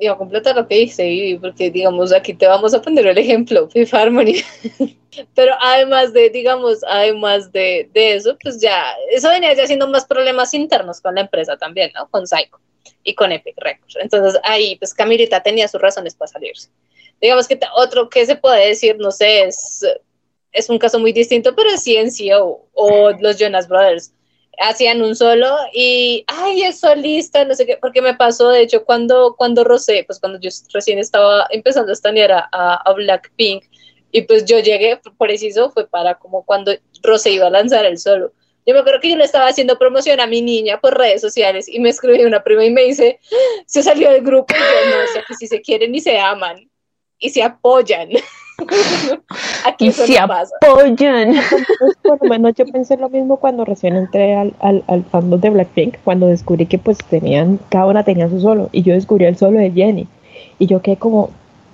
digo, 0.01 0.16
completa 0.16 0.55
lo 0.55 0.66
que 0.66 0.76
dice 0.76 1.05
Vivi, 1.05 1.38
porque 1.38 1.70
digamos, 1.70 2.12
aquí 2.12 2.34
te 2.34 2.46
vamos 2.46 2.72
a 2.72 2.80
poner 2.80 3.07
el 3.07 3.18
ejemplo, 3.18 3.68
Fifth 3.68 3.94
Harmony. 3.94 4.42
Pero 5.34 5.55
además 5.61 6.12
de, 6.12 6.30
digamos, 6.30 6.78
además 6.88 7.53
de, 7.53 7.90
de, 7.92 8.14
eso, 8.14 8.36
pues 8.42 8.61
ya, 8.61 8.94
eso 9.11 9.28
venía 9.28 9.53
ya 9.55 9.66
siendo 9.66 9.86
más 9.88 10.07
problemas 10.07 10.55
internos 10.55 11.01
con 11.01 11.14
la 11.16 11.22
empresa 11.22 11.57
también, 11.57 11.90
¿no? 11.94 12.09
Con 12.09 12.26
Psycho 12.26 12.59
y 13.05 13.14
con 13.14 13.30
Epic 13.30 13.55
Records. 13.59 13.96
Entonces 14.01 14.40
ahí, 14.44 14.76
pues 14.76 14.94
Camilita 14.94 15.42
tenía 15.42 15.68
sus 15.68 15.80
razones 15.80 16.14
para 16.14 16.30
salirse. 16.30 16.70
Digamos 17.20 17.46
que 17.46 17.59
otro 17.76 18.09
que 18.09 18.24
se 18.24 18.36
puede 18.36 18.68
decir, 18.68 18.96
no 18.98 19.11
sé, 19.11 19.44
es, 19.44 19.84
es 20.53 20.70
un 20.70 20.78
caso 20.78 20.98
muy 20.98 21.12
distinto, 21.12 21.55
pero 21.55 21.70
es 21.70 21.84
CNCO 21.84 22.68
o 22.72 23.11
los 23.20 23.38
Jonas 23.38 23.68
Brothers 23.68 24.12
hacían 24.61 25.02
un 25.02 25.16
solo 25.16 25.56
y, 25.72 26.24
ay, 26.26 26.62
es 26.62 26.80
solista, 26.80 27.44
no 27.44 27.54
sé 27.54 27.66
qué, 27.66 27.78
porque 27.80 28.02
me 28.02 28.14
pasó, 28.14 28.50
de 28.50 28.62
hecho, 28.62 28.84
cuando, 28.84 29.34
cuando 29.36 29.64
Rosé, 29.64 30.04
pues 30.06 30.20
cuando 30.20 30.38
yo 30.38 30.50
recién 30.72 30.98
estaba 30.98 31.46
empezando 31.50 31.90
a 31.90 31.94
estanear 31.94 32.48
a, 32.52 32.92
Blackpink, 32.94 33.64
y 34.12 34.22
pues 34.22 34.44
yo 34.44 34.58
llegué, 34.58 35.00
preciso, 35.18 35.70
fue 35.70 35.86
para 35.86 36.16
como 36.16 36.44
cuando 36.44 36.72
Rosé 37.02 37.30
iba 37.30 37.46
a 37.46 37.50
lanzar 37.50 37.84
el 37.86 37.98
solo. 37.98 38.32
Yo 38.66 38.74
me 38.74 38.80
acuerdo 38.80 39.00
que 39.00 39.11
yo 39.11 39.16
le 39.16 39.24
estaba 39.24 39.46
haciendo 39.46 39.78
promoción 39.78 40.20
a 40.20 40.26
mi 40.26 40.42
niña 40.42 40.80
por 40.80 40.98
redes 40.98 41.20
sociales 41.20 41.68
y 41.68 41.80
me 41.80 41.88
escribió 41.88 42.26
una 42.26 42.42
prima 42.42 42.64
y 42.64 42.70
me 42.70 42.84
dice, 42.84 43.18
se 43.66 43.82
salió 43.82 44.11
del 44.11 44.22
grupo 44.22 44.54
y 44.54 44.58
yo 44.58 44.96
no, 44.96 45.06
sé 45.12 45.24
que 45.26 45.34
si 45.34 45.46
se 45.46 45.61
quieren 45.62 45.94
y 45.94 46.00
se 46.00 46.18
aman 46.18 46.70
y 47.21 47.31
se 47.31 47.43
apoyan. 47.43 48.09
Aquí 49.64 49.87
Y 49.87 49.89
eso 49.89 50.07
se 50.07 50.21
no 50.21 50.29
pasa. 50.29 50.55
apoyan. 50.62 51.35
Por 52.03 52.23
lo 52.23 52.29
menos 52.29 52.55
yo 52.55 52.66
pensé 52.66 52.97
lo 52.97 53.09
mismo 53.09 53.37
cuando 53.39 53.64
recién 53.64 53.97
entré 53.97 54.35
al, 54.37 54.55
al, 54.61 54.85
al 54.89 55.05
fandom 55.05 55.41
de 55.41 55.51
Blackpink, 55.51 55.97
cuando 56.05 56.27
descubrí 56.27 56.66
que 56.66 56.79
pues 56.79 56.99
tenían, 57.09 57.59
cada 57.68 57.87
una 57.87 58.05
tenía 58.05 58.29
su 58.29 58.41
solo, 58.41 58.68
y 58.73 58.83
yo 58.83 58.95
descubrí 58.95 59.25
el 59.25 59.37
solo 59.37 59.59
de 59.59 59.71
Jenny, 59.71 60.07
y 60.59 60.66
yo 60.66 60.83
quedé 60.83 60.97
como, 60.97 61.31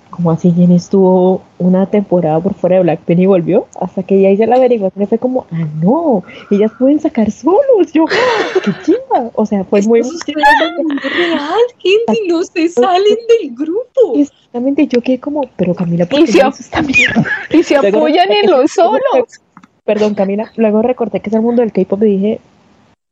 como 0.09 0.31
así 0.31 0.51
Jenny 0.51 0.75
estuvo 0.75 1.41
una 1.59 1.85
temporada 1.85 2.39
por 2.39 2.53
fuera 2.53 2.77
de 2.77 2.83
Blackpink 2.83 3.19
y 3.19 3.25
volvió, 3.25 3.67
hasta 3.79 4.03
que 4.03 4.21
ya 4.21 4.29
hice 4.29 4.47
la 4.47 4.55
averiguación 4.55 5.03
y 5.03 5.07
fue 5.07 5.17
como, 5.17 5.45
ah 5.51 5.65
no, 5.81 6.23
ellas 6.51 6.71
pueden 6.77 6.99
sacar 6.99 7.31
solos, 7.31 7.91
yo, 7.93 8.05
¡ah, 8.09 8.59
qué 8.63 8.71
chiva, 8.83 9.31
o 9.35 9.45
sea, 9.45 9.63
fue 9.63 9.81
muy 9.83 10.01
real, 10.01 11.59
gente, 11.77 12.19
no 12.27 12.43
se 12.43 12.69
salen 12.69 13.17
del 13.27 13.55
grupo. 13.55 14.13
Exactamente, 14.15 14.87
yo 14.87 15.01
quedé 15.01 15.19
como, 15.19 15.41
pero 15.55 15.75
Camila, 15.75 16.05
¿por 16.05 16.19
Y 16.19 16.25
qué 16.25 16.31
se 16.31 16.39
esta 16.39 16.81
mierda?" 16.81 17.23
Y 17.51 17.63
se 17.63 17.75
apoyan 17.75 18.31
en 18.31 18.49
los 18.49 18.71
solos. 18.71 19.41
Perdón, 19.83 20.15
Camila. 20.15 20.51
Luego 20.57 20.81
recordé 20.81 21.21
que 21.21 21.29
es 21.29 21.35
el 21.35 21.41
mundo 21.41 21.61
del 21.61 21.71
K-pop 21.71 22.03
y 22.03 22.05
dije, 22.05 22.39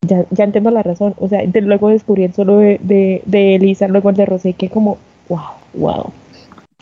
ya, 0.01 0.25
ya 0.29 0.43
entiendo 0.43 0.71
la 0.71 0.83
razón. 0.83 1.15
O 1.19 1.29
sea, 1.29 1.41
luego 1.53 1.89
descubrí 1.89 2.25
el 2.25 2.33
solo 2.33 2.57
de, 2.57 2.79
de, 2.81 3.21
de 3.25 3.55
Elisa, 3.55 3.87
luego 3.87 4.09
el 4.09 4.17
de 4.17 4.25
Rosé, 4.25 4.53
que 4.53 4.69
como, 4.69 4.97
wow, 5.29 5.39
wow. 5.73 6.11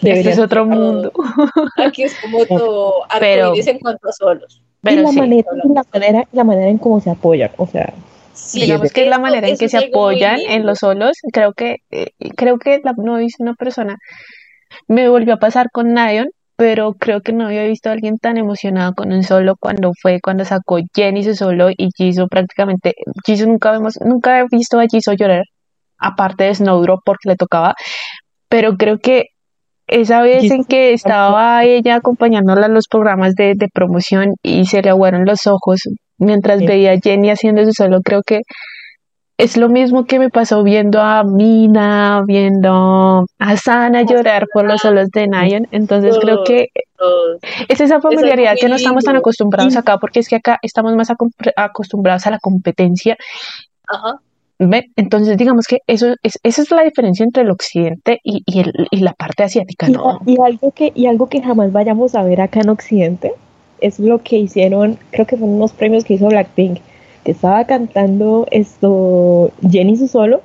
Este 0.02 0.30
es 0.32 0.40
otro 0.40 0.66
mundo. 0.66 1.12
Aquí 1.78 2.04
es 2.04 2.16
como 2.20 2.46
todo 2.46 2.94
Pero- 3.20 3.54
en 3.56 3.80
cuanto 3.80 4.10
a 4.10 4.12
solos. 4.12 4.62
y 4.62 4.66
Pero 4.82 5.02
la 5.04 5.10
sí, 5.10 5.18
manera, 5.20 5.48
y 5.64 5.74
la 5.74 5.84
manera, 5.94 6.28
la 6.32 6.44
manera 6.44 6.68
en 6.70 6.78
cómo 6.78 7.00
se 7.00 7.10
apoyan. 7.12 7.52
O 7.58 7.68
sea, 7.68 7.94
Sí, 8.34 8.62
digamos 8.62 8.92
que 8.92 9.04
es 9.04 9.10
la 9.10 9.20
manera 9.20 9.48
en 9.48 9.58
que 9.58 9.70
se 9.70 9.78
apoyan 9.78 10.40
en 10.40 10.66
los 10.66 10.80
solos. 10.80 11.18
Creo 11.32 11.54
que, 11.54 11.78
eh, 11.92 12.08
creo 12.36 12.58
que 12.58 12.82
la- 12.84 12.94
no 12.98 13.18
he 13.18 13.22
visto 13.22 13.44
una 13.44 13.54
persona. 13.54 13.98
Me 14.88 15.08
volvió 15.08 15.36
a 15.36 15.38
pasar 15.38 15.70
con 15.72 15.94
Nayeon, 15.94 16.30
pero 16.56 16.94
creo 16.94 17.22
que 17.22 17.32
no 17.32 17.46
había 17.46 17.64
visto 17.66 17.90
a 17.90 17.94
alguien 17.94 18.18
tan 18.18 18.38
emocionado 18.38 18.94
con 18.96 19.12
un 19.14 19.24
solo 19.24 19.56
cuando 19.60 19.92
fue 20.02 20.20
cuando 20.22 20.46
sacó 20.46 20.80
Jenny 20.96 21.24
su 21.24 21.36
solo 21.36 21.70
y 21.70 21.90
Jisoo 21.96 22.28
prácticamente. 22.28 22.96
Jisoo 23.26 23.48
nunca 23.48 23.72
vemos, 23.72 24.00
nunca 24.02 24.40
he 24.40 24.46
visto 24.52 24.80
a 24.80 24.86
Jisoo 24.88 25.14
llorar, 25.14 25.44
aparte 25.98 26.46
de 26.46 26.56
Snowdrop 26.56 27.02
porque 27.06 27.30
le 27.30 27.36
tocaba. 27.36 27.76
Pero 28.50 28.78
creo 28.78 28.98
que 29.00 29.28
esa 30.02 30.22
vez 30.22 30.50
en 30.52 30.64
que 30.66 30.94
estaba 30.94 31.64
ella 31.64 31.96
acompañándola 31.96 32.66
en 32.66 32.74
los 32.74 32.88
programas 32.88 33.36
de, 33.36 33.54
de 33.56 33.68
promoción 33.72 34.34
y 34.42 34.66
se 34.66 34.82
le 34.82 34.90
aguaron 34.90 35.26
los 35.26 35.46
ojos 35.48 35.82
mientras 36.18 36.60
Sí. 36.60 36.66
veía 36.68 36.94
a 36.94 36.98
Jenny 37.00 37.30
haciendo 37.30 37.64
su 37.64 37.74
solo, 37.74 38.02
creo 38.02 38.22
que 38.24 38.42
es 39.38 39.58
lo 39.58 39.68
mismo 39.70 40.06
que 40.06 40.20
me 40.20 40.30
pasó 40.30 40.64
viendo 40.64 41.02
a 41.02 41.24
Mina, 41.24 42.22
viendo 42.26 43.26
a 43.40 43.58
Sana 43.58 44.04
llorar 44.04 44.46
por 44.54 44.66
los 44.66 44.82
solos 44.82 45.10
de 45.10 45.28
Nayeon. 45.28 45.68
Entonces 45.72 46.18
creo 46.22 46.44
que 46.44 46.68
es 47.68 47.82
esa 47.82 48.00
familiaridad 48.00 48.56
que 48.60 48.70
no 48.70 48.76
estamos 48.76 49.04
tan 49.04 49.16
acostumbrados 49.16 49.76
acá, 49.76 49.98
porque 49.98 50.20
es 50.20 50.28
que 50.30 50.36
acá 50.38 50.58
estamos 50.62 50.96
más 50.96 51.10
acostumbrados 51.56 52.26
a 52.28 52.32
la 52.32 52.40
competencia. 52.40 53.18
Ajá. 53.88 54.20
¿Ve? 54.68 54.86
Entonces, 54.96 55.38
digamos 55.38 55.66
que 55.68 55.80
eso 55.88 56.16
es, 56.24 56.40
esa 56.44 56.62
es 56.62 56.72
la 56.72 56.84
diferencia 56.84 57.24
entre 57.24 57.44
el 57.44 57.52
occidente 57.52 58.20
y, 58.24 58.44
y, 58.46 58.60
el- 58.60 58.88
y 58.92 58.98
la 58.98 59.14
parte 59.14 59.44
asiática, 59.44 59.88
y, 59.90 59.92
¿no? 59.94 60.20
y 60.26 60.38
algo 60.42 60.72
que, 60.72 60.92
y 60.96 61.06
algo 61.08 61.28
que 61.28 61.42
jamás 61.42 61.72
vayamos 61.72 62.16
a 62.16 62.24
ver 62.24 62.42
acá 62.42 62.62
en 62.62 62.70
Occidente 62.70 63.34
es 63.80 64.00
lo 64.00 64.22
que 64.24 64.38
hicieron, 64.38 64.98
creo 65.12 65.26
que 65.28 65.38
fueron 65.38 65.56
unos 65.58 65.74
premios 65.74 66.04
que 66.06 66.14
hizo 66.16 66.28
Blackpink, 66.28 66.80
que 67.24 67.32
estaba 67.32 67.66
cantando 67.66 68.48
esto 68.52 69.52
Jenny 69.70 69.98
su 69.98 70.08
solo, 70.08 70.42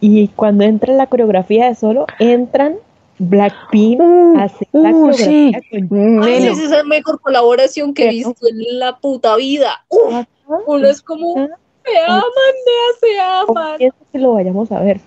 y 0.00 0.28
cuando 0.28 0.64
entra 0.64 0.94
la 0.94 1.06
coreografía 1.08 1.66
de 1.68 1.74
solo, 1.74 2.06
entran 2.18 2.74
Blackpink 3.18 4.00
Uh, 4.00 4.38
a 4.38 4.44
hacer 4.44 4.68
la 4.72 4.90
uh, 4.90 5.12
sí. 5.12 5.50
coreografía 5.52 5.88
con 5.88 6.22
Ay, 6.22 6.46
esa 6.46 6.62
es 6.62 6.70
la 6.70 6.84
mejor 6.84 7.20
colaboración 7.20 7.92
que 7.92 8.06
he 8.06 8.10
visto 8.10 8.46
en 8.48 8.78
la 8.78 8.96
puta 8.98 9.34
vida. 9.36 9.84
Uf, 9.88 10.24
uno 10.66 10.86
es 10.86 11.02
como, 11.02 11.48
se 11.90 11.98
aman, 12.10 12.22
nea, 12.66 12.98
se 13.00 13.20
aman. 13.20 13.68
Confieso 13.70 13.96
que 14.12 14.18
lo 14.18 14.32
vayamos 14.34 14.72
a 14.72 14.80
ver. 14.80 15.00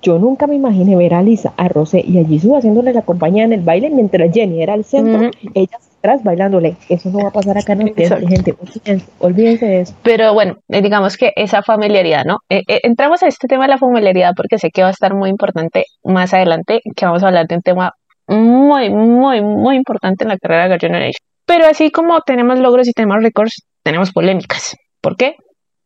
Yo 0.00 0.18
nunca 0.18 0.46
me 0.46 0.54
imaginé 0.54 0.94
ver 0.96 1.14
a 1.14 1.22
Lisa, 1.22 1.52
a 1.56 1.68
Rosé 1.68 2.04
y 2.06 2.18
a 2.18 2.24
Jisoo 2.24 2.56
haciéndole 2.56 2.92
la 2.92 3.02
compañía 3.02 3.44
en 3.44 3.52
el 3.52 3.62
baile 3.62 3.90
mientras 3.90 4.32
Jenny 4.32 4.62
era 4.62 4.74
el 4.74 4.84
centro, 4.84 5.28
Ujú. 5.28 5.30
ellas 5.54 5.88
atrás 5.98 6.22
bailándole. 6.22 6.76
Eso 6.88 7.10
no 7.10 7.18
va 7.18 7.30
a 7.30 7.32
pasar 7.32 7.58
acá 7.58 7.72
en 7.72 7.80
Occidente, 7.88 8.02
Exacto. 8.04 8.28
gente. 8.28 8.54
Olvídense, 8.60 9.06
olvídense 9.18 9.66
de 9.66 9.80
eso. 9.80 9.94
Pero 10.04 10.32
bueno, 10.34 10.58
eh, 10.68 10.82
digamos 10.82 11.16
que 11.16 11.32
esa 11.34 11.62
familiaridad, 11.62 12.24
¿no? 12.24 12.38
Eh, 12.48 12.62
eh, 12.68 12.80
entramos 12.84 13.24
a 13.24 13.26
este 13.26 13.48
tema 13.48 13.64
de 13.64 13.70
la 13.70 13.78
familiaridad 13.78 14.34
porque 14.36 14.58
sé 14.58 14.70
que 14.70 14.82
va 14.82 14.88
a 14.88 14.92
estar 14.92 15.14
muy 15.14 15.30
importante 15.30 15.86
más 16.04 16.32
adelante, 16.32 16.80
que 16.94 17.04
vamos 17.04 17.24
a 17.24 17.26
hablar 17.26 17.48
de 17.48 17.56
un 17.56 17.62
tema 17.62 17.92
muy, 18.28 18.90
muy, 18.90 19.40
muy 19.42 19.74
importante 19.74 20.22
en 20.22 20.28
la 20.28 20.38
carrera 20.38 20.68
de 20.68 20.78
Girl 20.78 20.80
Generation. 20.80 21.26
Pero 21.44 21.66
así 21.66 21.90
como 21.90 22.20
tenemos 22.20 22.60
logros 22.60 22.86
y 22.86 22.92
tenemos 22.92 23.16
récords, 23.20 23.64
tenemos 23.82 24.12
polémicas. 24.12 24.76
¿Por 25.00 25.16
qué? 25.16 25.34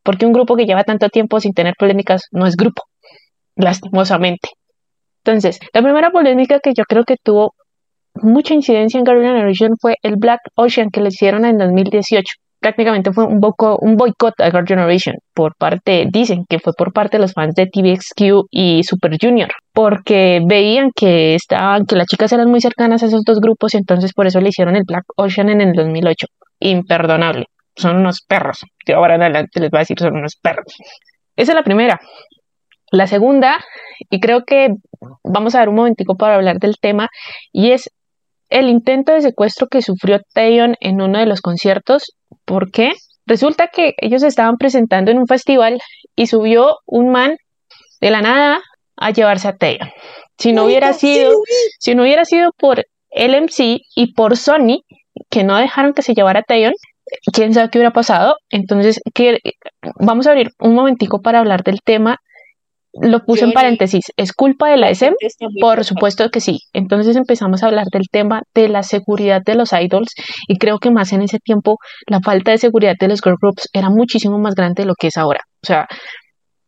Porque 0.02 0.26
un 0.26 0.32
grupo 0.32 0.56
que 0.56 0.66
lleva 0.66 0.84
tanto 0.84 1.08
tiempo 1.08 1.40
sin 1.40 1.52
tener 1.52 1.74
polémicas 1.78 2.22
no 2.32 2.46
es 2.46 2.56
grupo, 2.56 2.82
lastimosamente. 3.56 4.48
Entonces, 5.24 5.60
la 5.72 5.82
primera 5.82 6.10
polémica 6.10 6.60
que 6.60 6.74
yo 6.74 6.84
creo 6.84 7.04
que 7.04 7.16
tuvo 7.22 7.54
mucha 8.14 8.54
incidencia 8.54 8.98
en 8.98 9.06
Girl 9.06 9.22
Generation 9.22 9.76
fue 9.80 9.96
el 10.02 10.16
Black 10.16 10.40
Ocean 10.56 10.90
que 10.90 11.00
le 11.00 11.08
hicieron 11.08 11.44
en 11.44 11.58
2018 11.58 12.24
prácticamente 12.62 13.12
fue 13.12 13.26
un, 13.26 13.40
un 13.80 13.96
boicot 13.96 14.40
a 14.40 14.50
Girl 14.50 14.66
Generation 14.66 15.16
por 15.34 15.54
parte, 15.56 16.06
dicen 16.10 16.46
que 16.48 16.58
fue 16.60 16.72
por 16.72 16.92
parte 16.92 17.18
de 17.18 17.22
los 17.22 17.32
fans 17.34 17.54
de 17.54 17.66
TVXQ 17.66 18.46
y 18.50 18.84
Super 18.84 19.18
Junior, 19.20 19.50
porque 19.74 20.40
veían 20.46 20.90
que 20.94 21.34
estaban, 21.34 21.84
que 21.84 21.96
las 21.96 22.06
chicas 22.06 22.32
eran 22.32 22.48
muy 22.48 22.60
cercanas 22.60 23.02
a 23.02 23.06
esos 23.06 23.22
dos 23.26 23.40
grupos 23.40 23.74
y 23.74 23.78
entonces 23.78 24.12
por 24.14 24.26
eso 24.26 24.40
le 24.40 24.48
hicieron 24.48 24.76
el 24.76 24.84
Black 24.86 25.04
Ocean 25.16 25.50
en 25.50 25.60
el 25.60 25.72
2008. 25.72 26.26
Imperdonable. 26.60 27.46
Son 27.76 27.96
unos 27.96 28.22
perros. 28.22 28.64
De 28.86 28.94
ahora 28.94 29.14
en 29.14 29.22
adelante 29.22 29.60
les 29.60 29.70
voy 29.70 29.78
a 29.78 29.80
decir 29.80 29.98
son 29.98 30.16
unos 30.16 30.36
perros. 30.36 30.76
Esa 31.36 31.52
es 31.52 31.56
la 31.56 31.64
primera. 31.64 32.00
La 32.90 33.06
segunda, 33.06 33.64
y 34.10 34.20
creo 34.20 34.44
que 34.44 34.68
vamos 35.24 35.54
a 35.54 35.58
dar 35.58 35.70
un 35.70 35.76
momentico 35.76 36.14
para 36.16 36.34
hablar 36.34 36.58
del 36.58 36.76
tema, 36.78 37.08
y 37.50 37.70
es 37.70 37.90
el 38.50 38.68
intento 38.68 39.12
de 39.12 39.22
secuestro 39.22 39.66
que 39.66 39.80
sufrió 39.80 40.20
Taeyeon 40.34 40.76
en 40.80 41.00
uno 41.00 41.18
de 41.18 41.24
los 41.24 41.40
conciertos. 41.40 42.14
¿Por 42.44 42.70
qué? 42.70 42.92
Resulta 43.24 43.68
que 43.68 43.94
ellos 43.96 44.22
estaban 44.22 44.58
presentando 44.58 45.10
en 45.10 45.18
un 45.18 45.26
festival 45.26 45.80
y 46.14 46.26
subió 46.26 46.76
un 46.84 47.10
man 47.10 47.36
de 48.00 48.10
la 48.10 48.20
nada 48.20 48.60
a 48.96 49.10
llevarse 49.10 49.48
a 49.48 49.56
Taeyeon. 49.56 49.90
Si 50.36 50.52
no 50.52 50.64
hubiera 50.64 50.92
sido, 50.92 51.32
si 51.78 51.94
no 51.94 52.02
hubiera 52.02 52.26
sido 52.26 52.52
por 52.58 52.84
LMC 53.10 53.80
y 53.94 54.12
por 54.14 54.36
Sony, 54.36 54.82
que 55.30 55.44
no 55.44 55.56
dejaron 55.56 55.94
que 55.94 56.02
se 56.02 56.12
llevara 56.14 56.40
a 56.40 56.42
Taeyeon, 56.42 56.74
quién 57.32 57.54
sabe 57.54 57.70
qué 57.70 57.78
hubiera 57.78 57.92
pasado. 57.92 58.36
Entonces, 58.50 59.00
que, 59.14 59.38
vamos 60.00 60.26
a 60.26 60.30
abrir 60.30 60.50
un 60.58 60.74
momentico 60.74 61.20
para 61.20 61.40
hablar 61.40 61.62
del 61.62 61.80
tema. 61.84 62.18
Lo 62.94 63.24
puse 63.24 63.44
en 63.44 63.52
paréntesis. 63.52 64.12
¿Es 64.18 64.34
culpa 64.34 64.68
de 64.68 64.76
la 64.76 64.88
muy 64.88 65.60
Por 65.62 65.82
supuesto 65.84 66.28
que 66.30 66.40
sí. 66.40 66.58
Entonces 66.74 67.16
empezamos 67.16 67.62
a 67.62 67.66
hablar 67.66 67.86
del 67.90 68.08
tema 68.10 68.42
de 68.54 68.68
la 68.68 68.82
seguridad 68.82 69.40
de 69.44 69.54
los 69.54 69.72
idols 69.72 70.12
y 70.46 70.58
creo 70.58 70.78
que 70.78 70.90
más 70.90 71.10
en 71.14 71.22
ese 71.22 71.38
tiempo 71.38 71.78
la 72.06 72.20
falta 72.20 72.50
de 72.50 72.58
seguridad 72.58 72.94
de 73.00 73.08
los 73.08 73.22
girl 73.22 73.36
groups 73.40 73.68
era 73.72 73.88
muchísimo 73.88 74.38
más 74.38 74.54
grande 74.54 74.82
de 74.82 74.86
lo 74.88 74.94
que 74.94 75.06
es 75.06 75.16
ahora. 75.16 75.40
O 75.62 75.66
sea, 75.66 75.88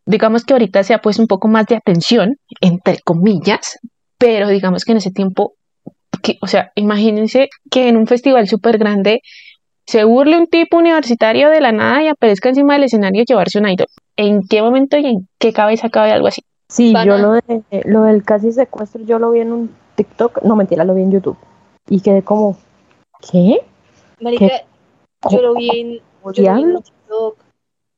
digamos 0.07 0.45
que 0.45 0.55
ahorita 0.55 0.82
se 0.82 0.95
ha 0.95 0.99
puesto 0.99 1.20
un 1.20 1.28
poco 1.28 1.49
más 1.49 1.66
de 1.66 1.76
atención, 1.76 2.36
entre 2.62 3.01
comillas, 3.05 3.78
pero 4.18 4.49
digamos 4.49 4.84
que 4.84 4.92
en 4.92 4.99
ese 4.99 5.11
tiempo, 5.11 5.55
que, 6.22 6.38
o 6.40 6.47
sea, 6.47 6.70
imagínense 6.74 7.49
que 7.70 7.88
en 7.88 7.99
un 7.99 8.07
festival 8.07 8.49
súper 8.49 8.78
grande 8.78 9.20
se 9.87 10.05
burle 10.05 10.39
un 10.39 10.47
tipo 10.47 10.78
universitario 10.78 11.51
de 11.51 11.61
la 11.61 11.72
nada 11.72 12.03
y 12.03 12.09
aparezca 12.09 12.49
encima 12.49 12.74
del 12.74 12.85
escenario 12.85 13.24
llevarse 13.24 13.59
un 13.59 13.68
idol. 13.68 13.89
¿En 14.16 14.47
qué 14.47 14.62
momento 14.62 14.97
y 14.97 15.07
en 15.07 15.28
qué 15.39 15.53
cabeza 15.53 15.91
cabe 15.91 16.12
algo 16.12 16.28
así? 16.28 16.43
Sí, 16.68 16.93
Banana. 16.93 17.16
yo 17.16 17.22
lo, 17.22 17.32
de, 17.35 17.82
lo 17.85 18.03
del 18.05 18.24
casi 18.24 18.53
secuestro, 18.53 19.03
yo 19.05 19.18
lo 19.18 19.30
vi 19.30 19.41
en 19.41 19.53
un 19.53 19.74
TikTok, 19.97 20.43
no 20.43 20.57
mentira, 20.57 20.85
lo 20.85 20.95
vi 20.95 21.03
en 21.03 21.12
YouTube. 21.12 21.37
Y 21.89 22.01
quedé 22.01 22.22
como, 22.22 22.57
¿qué? 23.30 23.61
Marica, 24.20 24.49
¿Qué? 24.49 24.64
yo 25.30 25.43
lo 25.43 25.55
vi 25.55 25.68
en, 25.68 26.01
¿Cómo 26.22 26.32
yo 26.32 26.43
lo 26.43 26.55
vi 26.55 26.61
en 26.61 26.62
diablo? 26.62 26.80
TikTok 26.80 27.45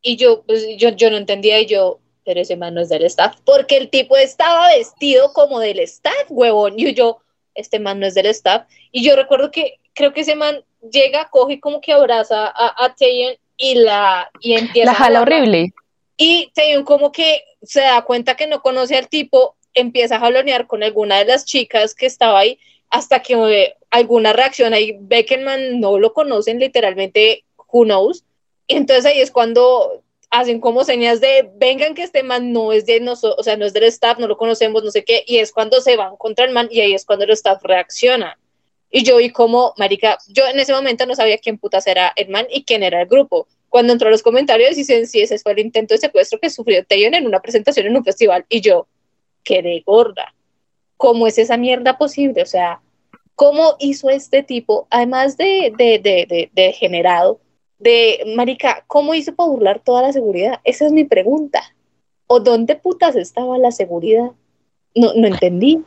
y 0.06 0.16
yo, 0.16 0.42
pues, 0.42 0.64
yo, 0.78 0.90
yo 0.90 1.10
no 1.10 1.16
entendía 1.16 1.60
y 1.60 1.66
yo, 1.66 1.98
pero 2.24 2.40
ese 2.40 2.56
man 2.56 2.74
no 2.74 2.80
es 2.80 2.88
del 2.88 3.04
staff, 3.04 3.34
porque 3.44 3.76
el 3.76 3.90
tipo 3.90 4.16
estaba 4.16 4.68
vestido 4.68 5.32
como 5.32 5.58
del 5.58 5.80
staff, 5.80 6.26
huevón, 6.28 6.74
y 6.76 6.94
yo, 6.94 7.18
este 7.56 7.80
man 7.80 7.98
no 7.98 8.06
es 8.06 8.14
del 8.14 8.26
staff, 8.26 8.68
y 8.92 9.02
yo 9.02 9.16
recuerdo 9.16 9.50
que 9.50 9.80
creo 9.94 10.12
que 10.12 10.20
ese 10.20 10.36
man 10.36 10.62
llega, 10.90 11.28
coge 11.30 11.60
como 11.60 11.80
que 11.80 11.92
abraza 11.92 12.46
a, 12.46 12.84
a 12.84 12.94
Taeyeon 12.94 13.34
y 13.56 13.74
la 13.76 14.30
y 14.40 14.54
empieza 14.54 14.92
La 14.92 14.94
jala 14.94 15.22
horrible. 15.22 15.72
Y 16.16 16.50
Taeyeon 16.54 16.84
como 16.84 17.12
que 17.12 17.42
se 17.62 17.80
da 17.80 18.02
cuenta 18.02 18.36
que 18.36 18.46
no 18.46 18.62
conoce 18.62 18.96
al 18.96 19.08
tipo, 19.08 19.56
empieza 19.74 20.16
a 20.16 20.20
jalonear 20.20 20.66
con 20.66 20.82
alguna 20.82 21.18
de 21.18 21.26
las 21.26 21.44
chicas 21.44 21.94
que 21.94 22.06
estaba 22.06 22.38
ahí, 22.38 22.58
hasta 22.90 23.20
que 23.20 23.74
alguna 23.90 24.32
reacción 24.32 24.72
ahí, 24.72 24.96
ve 25.00 25.24
que 25.24 25.34
el 25.34 25.44
man 25.44 25.80
no 25.80 25.98
lo 25.98 26.12
conocen 26.12 26.58
literalmente, 26.58 27.44
who 27.70 27.84
knows. 27.84 28.24
Y 28.66 28.76
entonces 28.76 29.06
ahí 29.06 29.20
es 29.20 29.30
cuando 29.30 30.02
hacen 30.30 30.60
como 30.60 30.84
señas 30.84 31.20
de, 31.20 31.48
vengan 31.56 31.94
que 31.94 32.02
este 32.02 32.22
man 32.22 32.52
no 32.52 32.72
es 32.72 32.86
de 32.86 33.00
nosotros, 33.00 33.36
o 33.38 33.42
sea, 33.42 33.56
no 33.56 33.64
es 33.64 33.72
del 33.72 33.84
staff, 33.84 34.18
no 34.18 34.26
lo 34.26 34.36
conocemos, 34.36 34.82
no 34.82 34.90
sé 34.90 35.04
qué, 35.04 35.22
y 35.26 35.38
es 35.38 35.52
cuando 35.52 35.80
se 35.80 35.96
van 35.96 36.16
contra 36.16 36.44
el 36.44 36.52
man 36.52 36.68
y 36.70 36.80
ahí 36.80 36.94
es 36.94 37.04
cuando 37.04 37.24
el 37.24 37.30
staff 37.30 37.62
reacciona. 37.62 38.38
Y 38.96 39.02
yo 39.02 39.18
vi 39.18 39.28
como, 39.28 39.74
marica, 39.76 40.16
yo 40.26 40.46
en 40.46 40.58
ese 40.58 40.72
momento 40.72 41.04
no 41.04 41.14
sabía 41.14 41.36
quién 41.36 41.58
putas 41.58 41.86
era 41.86 42.14
el 42.16 42.30
man 42.30 42.46
y 42.50 42.64
quién 42.64 42.82
era 42.82 43.02
el 43.02 43.06
grupo. 43.06 43.46
Cuando 43.68 43.92
entró 43.92 44.08
a 44.08 44.10
los 44.10 44.22
comentarios 44.22 44.74
dicen, 44.74 45.06
sí, 45.06 45.20
ese 45.20 45.38
fue 45.38 45.52
el 45.52 45.58
intento 45.58 45.92
de 45.92 45.98
secuestro 45.98 46.38
que 46.40 46.48
sufrió 46.48 46.82
Tayon 46.82 47.12
en 47.12 47.26
una 47.26 47.42
presentación 47.42 47.84
en 47.84 47.94
un 47.94 48.04
festival. 48.04 48.46
Y 48.48 48.62
yo, 48.62 48.86
quedé 49.44 49.82
gorda. 49.84 50.34
¿Cómo 50.96 51.26
es 51.26 51.36
esa 51.36 51.58
mierda 51.58 51.98
posible? 51.98 52.40
O 52.40 52.46
sea, 52.46 52.80
¿cómo 53.34 53.76
hizo 53.80 54.08
este 54.08 54.42
tipo, 54.42 54.86
además 54.88 55.36
de, 55.36 55.74
de, 55.76 55.98
de, 55.98 56.24
de, 56.26 56.50
de 56.54 56.72
generado, 56.72 57.38
de, 57.78 58.32
marica, 58.34 58.82
¿cómo 58.86 59.12
hizo 59.12 59.34
para 59.34 59.50
burlar 59.50 59.80
toda 59.84 60.00
la 60.00 60.14
seguridad? 60.14 60.60
Esa 60.64 60.86
es 60.86 60.92
mi 60.92 61.04
pregunta. 61.04 61.62
¿O 62.28 62.40
dónde 62.40 62.76
putas 62.76 63.14
estaba 63.14 63.58
la 63.58 63.72
seguridad? 63.72 64.30
No, 64.94 65.12
no 65.12 65.26
entendí. 65.26 65.84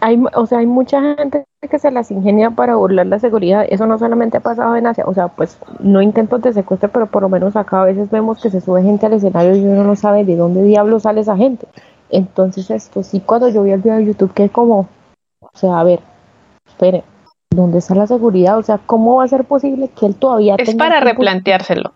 Hay, 0.00 0.22
o 0.34 0.46
sea, 0.46 0.58
hay 0.58 0.66
mucha 0.66 1.00
gente 1.16 1.44
que 1.68 1.78
se 1.78 1.90
las 1.90 2.10
ingenia 2.10 2.50
para 2.50 2.76
burlar 2.76 3.06
la 3.06 3.18
seguridad. 3.18 3.64
Eso 3.68 3.86
no 3.86 3.98
solamente 3.98 4.36
ha 4.36 4.40
pasado 4.40 4.76
en 4.76 4.86
Asia. 4.86 5.04
O 5.06 5.14
sea, 5.14 5.28
pues 5.28 5.58
no 5.80 6.02
intentos 6.02 6.42
de 6.42 6.52
secuestro, 6.52 6.90
pero 6.90 7.06
por 7.06 7.22
lo 7.22 7.28
menos 7.28 7.56
acá 7.56 7.82
a 7.82 7.86
veces 7.86 8.10
vemos 8.10 8.40
que 8.40 8.50
se 8.50 8.60
sube 8.60 8.82
gente 8.82 9.06
al 9.06 9.14
escenario 9.14 9.56
y 9.56 9.64
uno 9.64 9.84
no 9.84 9.96
sabe 9.96 10.24
de 10.24 10.36
dónde 10.36 10.62
diablos 10.62 11.04
sale 11.04 11.22
esa 11.22 11.36
gente. 11.36 11.66
Entonces 12.10 12.70
esto 12.70 13.02
sí, 13.02 13.20
cuando 13.20 13.48
yo 13.48 13.62
vi 13.62 13.70
el 13.72 13.80
video 13.80 13.96
de 13.96 14.04
YouTube, 14.04 14.32
que 14.34 14.48
como, 14.50 14.86
o 15.40 15.50
sea, 15.54 15.80
a 15.80 15.84
ver, 15.84 16.00
espere, 16.66 17.02
¿dónde 17.50 17.78
está 17.78 17.94
la 17.94 18.06
seguridad? 18.06 18.58
O 18.58 18.62
sea, 18.62 18.78
¿cómo 18.84 19.16
va 19.16 19.24
a 19.24 19.28
ser 19.28 19.44
posible 19.44 19.88
que 19.88 20.06
él 20.06 20.14
todavía 20.14 20.54
Es 20.58 20.68
tenga 20.68 20.84
para 20.84 20.98
el 20.98 21.04
tiempo- 21.04 21.22
replanteárselo. 21.22 21.92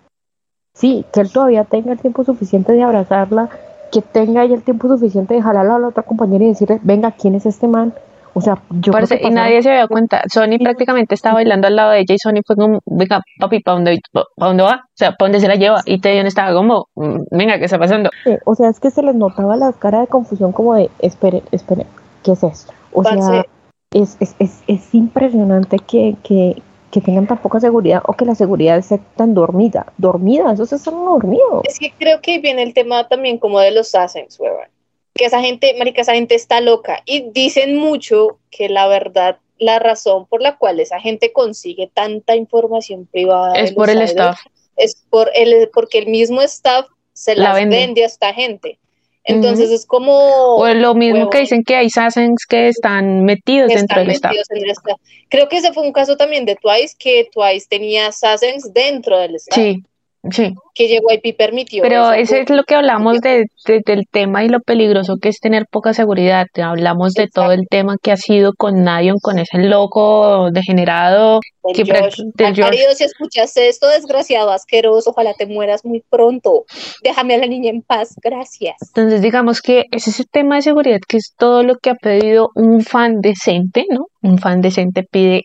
Sí, 0.75 1.05
que 1.13 1.21
él 1.21 1.31
todavía 1.31 1.65
tenga 1.65 1.93
el 1.93 1.99
tiempo 2.01 2.25
suficiente 2.25 2.73
de 2.73 2.83
abrazarla, 2.83 3.51
que 3.91 4.03
tenga 4.03 4.45
ella 4.45 4.55
el 4.55 4.63
tiempo 4.63 4.89
suficiente 4.89 5.35
de 5.35 5.43
jalarla 5.43 5.77
a 5.77 5.79
la 5.79 5.89
otra 5.89 6.03
compañera 6.03 6.45
y 6.45 6.49
decirle, 6.49 6.79
venga, 6.83 7.13
¿quién 7.13 7.35
es 7.35 7.47
este 7.47 7.69
man? 7.69 7.93
O 8.33 8.41
sea, 8.41 8.55
yo 8.71 8.93
creo 8.93 8.93
Parce, 8.93 9.19
que 9.19 9.27
y 9.27 9.31
nadie 9.31 9.61
se 9.63 9.71
había 9.71 9.89
cuenta. 9.89 10.23
Sony 10.29 10.59
prácticamente 10.63 11.15
estaba 11.15 11.35
bailando 11.35 11.67
al 11.67 11.75
lado 11.75 11.91
de 11.91 12.01
ella 12.01 12.15
y 12.15 12.19
Sony 12.19 12.43
fue 12.47 12.55
como, 12.57 12.79
venga, 12.87 13.23
papi, 13.41 13.61
¿para 13.61 13.75
dónde, 13.75 14.01
pa 14.13 14.25
dónde 14.37 14.63
va? 14.63 14.83
O 14.85 14.95
sea, 14.95 15.17
¿para 15.17 15.27
dónde 15.29 15.41
se 15.41 15.49
la 15.49 15.57
lleva? 15.57 15.81
Y 15.85 16.01
Taeyeon 16.01 16.27
estaba 16.27 16.55
como, 16.55 16.87
"Mm, 16.95 17.23
venga, 17.33 17.59
¿qué 17.59 17.65
está 17.65 17.79
pasando? 17.79 18.11
Sí, 18.25 18.37
O 18.45 18.55
sea, 18.55 18.69
es 18.69 18.79
que 18.79 18.91
se 18.91 19.03
les 19.03 19.17
notaba 19.17 19.57
la 19.57 19.73
cara 19.73 20.01
de 20.01 20.07
confusión 20.07 20.53
como 20.53 20.75
de, 20.75 20.91
espere, 21.01 21.43
espere, 21.51 21.87
¿qué 22.23 22.33
es 22.33 22.45
esto? 22.45 22.73
O 22.93 23.03
sea, 23.03 23.45
es, 23.93 24.17
es, 24.21 24.37
es, 24.39 24.63
es 24.69 24.95
impresionante 24.95 25.79
que, 25.81 26.17
que, 26.23 26.63
que 26.91 27.01
tengan 27.01 27.27
tan 27.27 27.39
poca 27.39 27.61
seguridad 27.61 28.03
o 28.07 28.15
que 28.15 28.25
la 28.25 28.35
seguridad 28.35 28.77
esté 28.79 29.01
tan 29.17 29.35
dormida. 29.35 29.93
Dormida, 29.97 30.53
esos 30.53 30.73
están 30.73 30.95
dormidos. 31.05 31.63
Es 31.65 31.79
que 31.79 31.93
creo 31.93 32.21
que 32.21 32.39
viene 32.41 32.63
el 32.63 32.75
tema 32.75 33.07
también 33.09 33.39
como 33.39 33.61
de 33.61 33.71
los 33.71 33.89
Sassens, 33.91 34.39
huevón. 34.41 34.67
Que 35.15 35.27
esa 35.27 35.41
gente, 35.41 35.75
marica, 35.79 36.03
esa 36.03 36.15
gente 36.15 36.35
está 36.35 36.61
loca. 36.61 37.03
Y 37.05 37.31
dicen 37.31 37.77
mucho 37.77 38.39
que 38.51 38.69
la 38.69 38.89
verdad, 38.89 39.39
la 39.59 39.79
razón 39.79 40.27
por 40.27 40.43
la 40.43 40.57
cual 40.57 40.81
esa 40.81 40.99
gente 41.01 41.33
consigue 41.33 41.89
tanta 41.93 42.35
información 42.35 43.07
privada 43.07 43.55
Es 43.55 43.73
por 43.73 43.89
el 43.91 44.03
staff. 44.03 44.39
es 44.77 45.05
por 45.11 45.31
el, 45.35 45.69
porque 45.73 45.99
el 45.99 46.07
mismo 46.09 46.43
staff 46.43 46.87
se 47.13 47.37
La 47.37 47.45
las 47.51 47.55
vende. 47.55 47.77
vende. 47.77 48.03
a 48.03 48.07
esta 48.07 48.33
gente. 48.33 48.79
Entonces 49.25 49.71
es 49.71 49.87
como... 49.87 50.57
O 50.57 50.69
lo 50.69 50.95
mismo 50.95 51.29
que 51.31 51.41
dicen 51.41 51.63
que 51.63 51.77
hay 51.77 51.91
Sassens 51.91 52.47
que 52.49 52.69
están 52.69 53.25
metidos 53.25 53.69
que 53.69 53.77
dentro 53.77 54.01
están 54.01 54.07
del 54.07 54.15
staff. 54.17 54.31
metidos 54.31 54.51
en 54.51 54.65
el 54.65 54.71
staff. 54.71 55.01
Creo 55.29 55.49
que 55.49 55.59
ese 55.59 55.73
fue 55.73 55.83
un 55.83 55.93
caso 55.93 56.17
también 56.17 56.45
de 56.45 56.57
Twice, 56.57 56.95
que 56.99 57.29
Twice 57.33 57.67
tenía 57.69 58.13
Sassens 58.13 58.73
dentro 58.73 59.19
del 59.19 59.37
staff. 59.37 59.57
Sí, 59.57 59.83
sí. 60.31 60.53
Que 60.75 60.89
JYP 60.89 61.37
permitió. 61.37 61.83
Pero 61.83 62.13
eso 62.13 62.37
es 62.37 62.49
lo 62.51 62.63
que 62.65 62.75
hablamos 62.75 63.21
de, 63.21 63.45
de- 63.67 63.81
del 63.85 64.05
tema 64.11 64.45
y 64.45 64.49
lo 64.49 64.61
peligroso 64.61 65.17
que 65.21 65.29
es 65.29 65.39
tener 65.41 65.65
poca 65.71 65.93
seguridad. 65.95 66.47
Hablamos 66.63 67.13
de 67.15 67.29
todo 67.29 67.53
el 67.53 67.67
tema 67.69 67.97
que 68.03 68.13
ha 68.13 68.17
sido 68.17 68.53
con 68.57 68.83
Nayon, 68.83 69.17
con 69.21 69.39
ese 69.39 69.59
loco 69.59 70.51
degenerado. 70.53 71.41
Del 71.65 71.77
que 71.77 71.83
pra- 71.85 72.05
Josh. 72.05 72.21
del 72.35 72.47
Mal 72.47 72.55
Josh. 72.57 72.65
parido, 72.65 72.95
si 72.95 73.05
escuchaste 73.05 73.69
esto, 73.69 73.87
desgraciado, 73.89 74.51
asqueroso, 74.51 75.11
ojalá 75.11 75.35
te 75.35 75.47
mueras 75.47 75.85
muy 75.85 76.03
pronto. 76.09 76.65
Déjame 77.03 77.35
a 77.35 77.39
la 77.39 77.47
niña 77.47 77.71
en 77.71 77.83
paz, 77.83 78.15
gracias. 78.23 78.77
Entonces, 78.95 79.21
digamos 79.21 79.61
que 79.61 79.85
es 79.91 80.09
ese 80.09 80.25
tema 80.25 80.57
de 80.57 80.63
seguridad 80.63 81.01
que 81.07 81.19
es 81.19 81.35
todo 81.37 81.63
lo 81.63 81.75
que 81.77 81.91
ha 81.91 81.95
pedido 81.95 82.49
un 82.55 82.81
fan 82.83 83.21
decente, 83.21 83.85
¿no? 83.91 84.07
Un 84.23 84.39
fan 84.39 84.61
decente 84.63 85.03
pide 85.03 85.43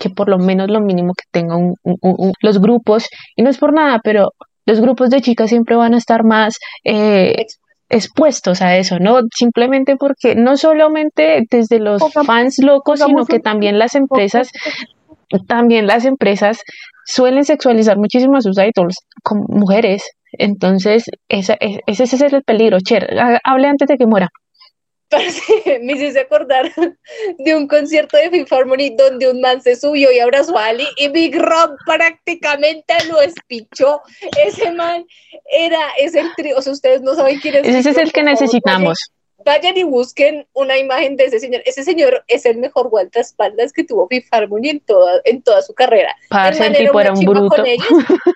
que 0.00 0.10
por 0.10 0.28
lo 0.28 0.38
menos 0.38 0.68
lo 0.70 0.80
mínimo 0.80 1.12
que 1.14 1.24
tenga 1.30 1.56
un- 1.56 1.76
un- 1.84 1.98
un- 2.02 2.16
un- 2.18 2.32
los 2.42 2.60
grupos, 2.60 3.08
y 3.36 3.42
no 3.42 3.50
es 3.50 3.58
por 3.58 3.72
nada, 3.72 4.00
pero 4.02 4.30
los 4.66 4.80
grupos 4.80 5.10
de 5.10 5.20
chicas 5.20 5.50
siempre 5.50 5.76
van 5.76 5.94
a 5.94 5.98
estar 5.98 6.24
más 6.24 6.54
eh, 6.84 7.34
Ex- 7.38 7.58
expuestos 7.88 8.62
a 8.62 8.76
eso, 8.76 8.98
¿no? 9.00 9.20
Simplemente 9.36 9.96
porque 9.96 10.34
no 10.36 10.56
solamente 10.56 11.42
desde 11.50 11.78
los 11.80 12.00
fans 12.26 12.56
locos, 12.62 13.00
sino 13.06 13.24
que 13.26 13.38
también 13.40 13.78
las 13.78 13.94
empresas, 13.94 14.50
también 15.46 15.86
las 15.86 16.04
empresas 16.04 16.60
suelen 17.04 17.44
sexualizar 17.44 17.96
muchísimo 17.98 18.36
a 18.36 18.40
sus 18.40 18.56
idols 18.58 18.94
como 19.22 19.44
mujeres. 19.48 20.02
Entonces, 20.32 21.04
ese, 21.28 21.56
ese 21.86 22.04
es 22.04 22.20
el 22.20 22.42
peligro. 22.44 22.78
Cher, 22.80 23.08
ha- 23.18 23.40
hable 23.44 23.66
antes 23.68 23.88
de 23.88 23.96
que 23.96 24.06
muera. 24.06 24.28
Me 25.82 25.94
hiciste 25.94 26.20
acordar 26.20 26.72
de 27.38 27.54
un 27.54 27.66
concierto 27.66 28.16
de 28.16 28.30
Fifth 28.30 28.52
Harmony 28.52 28.94
donde 28.96 29.30
un 29.30 29.40
man 29.40 29.60
se 29.60 29.76
subió 29.76 30.12
y 30.12 30.20
abrazó 30.20 30.56
a 30.56 30.66
Ali 30.66 30.86
y 30.96 31.08
Big 31.08 31.36
Rob 31.36 31.76
prácticamente 31.84 32.94
lo 33.08 33.20
espichó. 33.20 34.02
Ese 34.44 34.70
man 34.72 35.04
era, 35.50 35.80
es 35.98 36.14
el 36.14 36.32
trío, 36.36 36.56
o 36.56 36.62
sea, 36.62 36.72
ustedes 36.72 37.02
no 37.02 37.14
saben 37.14 37.40
quién 37.40 37.56
es. 37.56 37.66
Ese 37.66 37.90
es 37.90 37.96
Rob, 37.96 38.04
el 38.04 38.12
que 38.12 38.22
necesitamos. 38.22 38.98
Vayan, 39.44 39.60
vayan 39.62 39.76
y 39.78 39.82
busquen 39.82 40.46
una 40.52 40.78
imagen 40.78 41.16
de 41.16 41.24
ese 41.24 41.40
señor. 41.40 41.62
Ese 41.64 41.82
señor 41.82 42.24
es 42.28 42.46
el 42.46 42.58
mejor 42.58 42.88
guardaespaldas 42.88 43.72
que 43.72 43.84
tuvo 43.84 44.06
Fifth 44.08 44.28
Harmony 44.30 44.68
en 44.68 44.80
toda, 44.80 45.20
en 45.24 45.42
toda 45.42 45.62
su 45.62 45.74
carrera. 45.74 46.14
Parce, 46.28 46.64
el 46.64 46.72
man 46.72 46.78
tipo 46.80 47.00
era 47.00 47.12
un 47.12 47.24
bruto. 47.24 47.56
con 47.56 47.66
ellos 47.66 47.88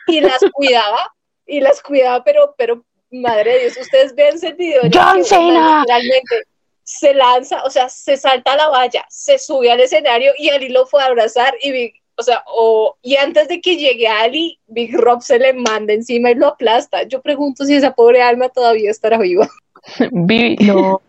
y 0.09 0.21
las 0.21 0.39
cuidaba, 0.53 1.15
y 1.47 1.61
las 1.61 1.81
cuidaba, 1.81 2.25
pero, 2.25 2.55
pero, 2.59 2.85
madre 3.13 3.53
de 3.53 3.61
Dios, 3.61 3.77
ustedes 3.81 4.15
ven 4.17 4.35
ese 4.35 4.53
video. 4.55 4.83
el 4.83 4.91
¡John 4.93 5.19
el 5.19 5.25
Cena! 5.25 5.61
man 5.61 5.81
Literalmente 5.83 6.54
se 6.85 7.15
lanza, 7.15 7.65
o 7.65 7.71
sea, 7.71 7.89
se 7.89 8.17
salta 8.17 8.53
a 8.53 8.57
la 8.57 8.69
valla, 8.69 9.05
se 9.09 9.39
sube 9.39 9.73
al 9.73 9.81
escenario 9.81 10.33
y 10.39 10.51
Ali 10.51 10.69
lo 10.69 10.87
fue 10.87 11.03
a 11.03 11.07
abrazar 11.07 11.55
y 11.63 11.73
Big, 11.73 11.95
o 12.17 12.23
sea, 12.23 12.45
o, 12.47 12.97
y 13.03 13.17
antes 13.17 13.49
de 13.49 13.61
que 13.61 13.77
llegue 13.77 14.07
Ali, 14.07 14.59
Big 14.67 14.95
Rob 14.97 15.23
se 15.23 15.39
le 15.39 15.53
manda 15.55 15.93
encima 15.93 16.31
y 16.31 16.35
lo 16.37 16.47
aplasta. 16.49 17.03
Yo 17.05 17.21
pregunto 17.23 17.65
si 17.65 17.75
esa 17.75 17.93
pobre 17.95 18.23
alma 18.23 18.49
todavía 18.51 18.91
estará 18.91 19.19
viva. 19.19 19.49
Vi- 20.13 20.57
No, 20.61 21.01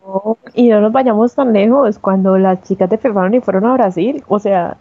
y 0.53 0.69
no 0.69 0.81
nos 0.81 0.91
vayamos 0.91 1.35
tan 1.35 1.53
lejos. 1.53 1.99
Cuando 1.99 2.37
las 2.37 2.63
chicas 2.63 2.89
de 2.89 2.97
Ferrari 2.97 3.37
y 3.37 3.41
fueron 3.41 3.65
a 3.67 3.73
Brasil, 3.73 4.23
o 4.27 4.39
sea, 4.39 4.77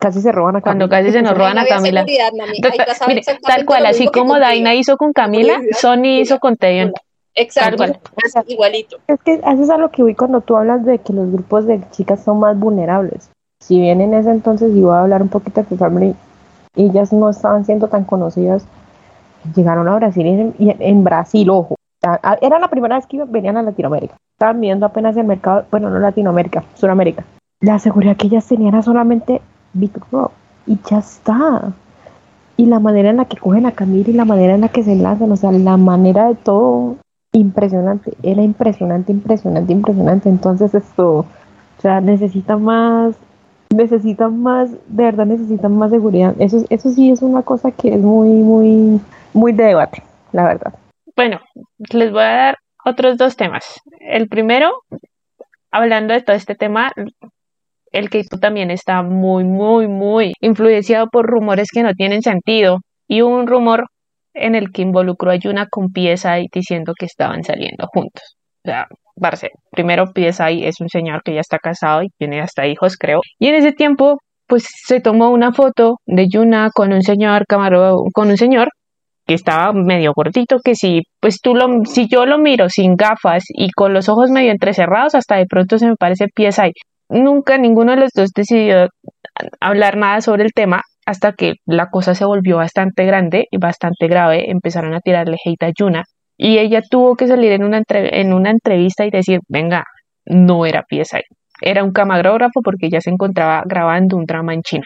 casi 0.00 0.20
se 0.20 0.32
roban 0.32 0.56
a 0.56 0.60
Cuando 0.60 0.88
Camila. 0.88 1.06
casi 1.10 1.12
se 1.18 1.22
nos 1.22 1.36
roban 1.38 1.54
No 1.56 1.60
a 1.62 1.66
Camila. 1.66 2.04
mire, 2.04 2.22
exactamente 2.68 3.38
tal 3.42 3.64
cual, 3.64 3.86
así 3.86 4.06
como. 4.08 4.38
Daina 4.38 4.74
hizo 4.74 4.96
con 4.96 5.12
Camila, 5.12 5.60
Sony 5.78 6.20
hizo 6.20 6.38
con 6.40 6.56
Taeyeon. 6.56 6.92
Exacto, 7.34 7.76
cual. 7.76 8.00
igualito. 8.46 8.96
Es 9.06 9.20
que 9.22 9.34
eso 9.34 9.62
es 9.62 9.70
a 9.70 9.78
lo 9.78 9.90
que 9.90 10.02
voy 10.02 10.14
cuando 10.14 10.40
tú 10.40 10.56
hablas 10.56 10.84
de 10.84 10.98
que 10.98 11.12
los 11.12 11.30
grupos 11.30 11.66
de 11.66 11.80
chicas 11.90 12.22
son 12.22 12.40
más 12.40 12.58
vulnerables. 12.58 13.30
Si 13.60 13.78
bien 13.80 14.00
en 14.00 14.14
ese 14.14 14.30
entonces 14.30 14.74
iba 14.74 14.98
a 14.98 15.02
hablar 15.02 15.22
un 15.22 15.28
poquito 15.28 15.62
de 15.62 15.76
Family, 15.76 16.14
ellas 16.76 17.12
no 17.12 17.28
estaban 17.30 17.64
siendo 17.64 17.88
tan 17.88 18.04
conocidas, 18.04 18.64
llegaron 19.54 19.88
a 19.88 19.96
Brasil 19.96 20.26
y 20.26 20.30
en, 20.30 20.54
y 20.58 20.76
en 20.78 21.04
Brasil, 21.04 21.48
ojo. 21.50 21.74
Era 22.40 22.58
la 22.58 22.68
primera 22.68 22.96
vez 22.96 23.06
que 23.06 23.16
iban- 23.16 23.30
venían 23.32 23.56
a 23.56 23.62
Latinoamérica. 23.62 24.16
Estaban 24.36 24.60
viendo 24.60 24.86
apenas 24.86 25.16
el 25.16 25.26
mercado, 25.26 25.64
bueno, 25.70 25.90
no 25.90 25.98
Latinoamérica, 25.98 26.62
Sudamérica. 26.74 27.24
La 27.60 27.78
seguridad 27.80 28.16
que 28.16 28.28
ellas 28.28 28.46
tenían 28.46 28.74
era 28.74 28.82
solamente 28.82 29.40
Big 29.72 29.92
Rock 30.12 30.30
y 30.66 30.78
ya 30.88 30.98
está. 30.98 31.72
Y 32.56 32.66
la 32.66 32.78
manera 32.78 33.10
en 33.10 33.16
la 33.16 33.24
que 33.24 33.36
cogen 33.36 33.66
a 33.66 33.72
Camila 33.72 34.10
y 34.10 34.12
la 34.12 34.24
manera 34.24 34.54
en 34.54 34.60
la 34.60 34.68
que 34.68 34.84
se 34.84 34.94
lanzan, 34.94 35.30
o 35.32 35.36
sea, 35.36 35.50
la 35.50 35.76
manera 35.76 36.28
de 36.28 36.34
todo 36.36 36.96
impresionante, 37.32 38.12
era 38.22 38.42
impresionante, 38.42 39.12
impresionante, 39.12 39.72
impresionante. 39.72 40.28
Entonces 40.28 40.74
esto, 40.74 41.18
o 41.18 41.80
sea, 41.80 42.00
necesitan 42.00 42.62
más, 42.62 43.16
necesitan 43.74 44.42
más, 44.42 44.70
de 44.70 45.04
verdad 45.04 45.26
necesitan 45.26 45.76
más 45.76 45.90
seguridad. 45.90 46.34
Eso, 46.38 46.64
eso 46.70 46.90
sí 46.90 47.10
es 47.10 47.22
una 47.22 47.42
cosa 47.42 47.70
que 47.70 47.94
es 47.94 48.00
muy, 48.00 48.28
muy, 48.28 49.00
muy 49.32 49.52
de 49.52 49.64
debate, 49.64 50.02
la 50.32 50.44
verdad. 50.44 50.74
Bueno, 51.16 51.40
les 51.90 52.12
voy 52.12 52.22
a 52.22 52.36
dar 52.36 52.58
otros 52.84 53.16
dos 53.16 53.36
temas. 53.36 53.64
El 54.00 54.28
primero, 54.28 54.72
hablando 55.70 56.14
de 56.14 56.22
todo 56.22 56.36
este 56.36 56.54
tema, 56.54 56.92
el 57.92 58.10
K-pop 58.10 58.40
también 58.40 58.70
está 58.70 59.02
muy, 59.02 59.44
muy, 59.44 59.88
muy 59.88 60.32
influenciado 60.40 61.08
por 61.08 61.26
rumores 61.26 61.68
que 61.72 61.82
no 61.82 61.92
tienen 61.94 62.22
sentido. 62.22 62.80
Y 63.06 63.22
un 63.22 63.46
rumor 63.46 63.86
en 64.40 64.54
el 64.54 64.70
que 64.72 64.82
involucró 64.82 65.30
a 65.30 65.36
Yuna 65.36 65.66
con 65.70 65.88
PSI 65.88 66.48
diciendo 66.52 66.92
que 66.98 67.06
estaban 67.06 67.42
saliendo 67.44 67.86
juntos. 67.92 68.36
O 68.64 68.70
sea, 68.70 68.86
parce, 69.20 69.50
primero 69.70 70.06
PSI 70.06 70.64
es 70.64 70.80
un 70.80 70.88
señor 70.88 71.22
que 71.22 71.34
ya 71.34 71.40
está 71.40 71.58
casado 71.58 72.02
y 72.02 72.08
tiene 72.18 72.40
hasta 72.40 72.66
hijos, 72.66 72.96
creo. 72.96 73.20
Y 73.38 73.48
en 73.48 73.54
ese 73.54 73.72
tiempo, 73.72 74.18
pues 74.46 74.68
se 74.86 75.00
tomó 75.00 75.30
una 75.30 75.52
foto 75.52 75.96
de 76.06 76.26
Yuna 76.28 76.70
con 76.74 76.92
un 76.92 77.02
señor 77.02 77.44
camaro, 77.46 78.04
con 78.12 78.28
un 78.28 78.36
señor 78.36 78.68
que 79.26 79.34
estaba 79.34 79.72
medio 79.74 80.12
gordito, 80.14 80.56
que 80.64 80.74
si, 80.74 81.02
pues 81.20 81.40
tú 81.42 81.54
lo, 81.54 81.84
si 81.84 82.08
yo 82.08 82.24
lo 82.24 82.38
miro 82.38 82.68
sin 82.70 82.96
gafas 82.96 83.44
y 83.48 83.70
con 83.72 83.92
los 83.92 84.08
ojos 84.08 84.30
medio 84.30 84.50
entrecerrados, 84.50 85.14
hasta 85.14 85.36
de 85.36 85.46
pronto 85.46 85.78
se 85.78 85.86
me 85.86 85.96
parece 85.96 86.28
PSI. 86.34 86.72
Nunca 87.10 87.58
ninguno 87.58 87.92
de 87.92 88.00
los 88.00 88.10
dos 88.14 88.30
decidió 88.34 88.88
hablar 89.60 89.96
nada 89.98 90.20
sobre 90.22 90.44
el 90.44 90.52
tema 90.54 90.80
hasta 91.08 91.32
que 91.32 91.54
la 91.64 91.88
cosa 91.88 92.14
se 92.14 92.26
volvió 92.26 92.58
bastante 92.58 93.06
grande 93.06 93.46
y 93.50 93.56
bastante 93.56 94.08
grave. 94.08 94.50
Empezaron 94.50 94.92
a 94.92 95.00
tirarle 95.00 95.38
hate 95.42 95.62
a 95.62 95.72
Yuna 95.74 96.04
y 96.36 96.58
ella 96.58 96.82
tuvo 96.82 97.16
que 97.16 97.26
salir 97.26 97.52
en 97.52 97.64
una, 97.64 97.82
en 97.88 98.34
una 98.34 98.50
entrevista 98.50 99.06
y 99.06 99.10
decir, 99.10 99.40
venga, 99.48 99.84
no 100.26 100.66
era 100.66 100.82
pieza, 100.82 101.20
era 101.62 101.82
un 101.82 101.92
camarógrafo 101.92 102.60
porque 102.62 102.88
ella 102.88 103.00
se 103.00 103.08
encontraba 103.08 103.62
grabando 103.64 104.18
un 104.18 104.26
drama 104.26 104.52
en 104.52 104.60
China. 104.60 104.84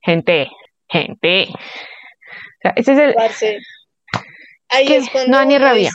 Gente, 0.00 0.48
gente. 0.88 1.48
ese 2.74 2.92
es 2.92 2.98
el... 2.98 3.14
Ahí 4.70 4.86
es 4.90 5.10
cuando 5.10 5.32
no 5.32 5.36
da 5.36 5.44
ni 5.44 5.58
rabia. 5.58 5.90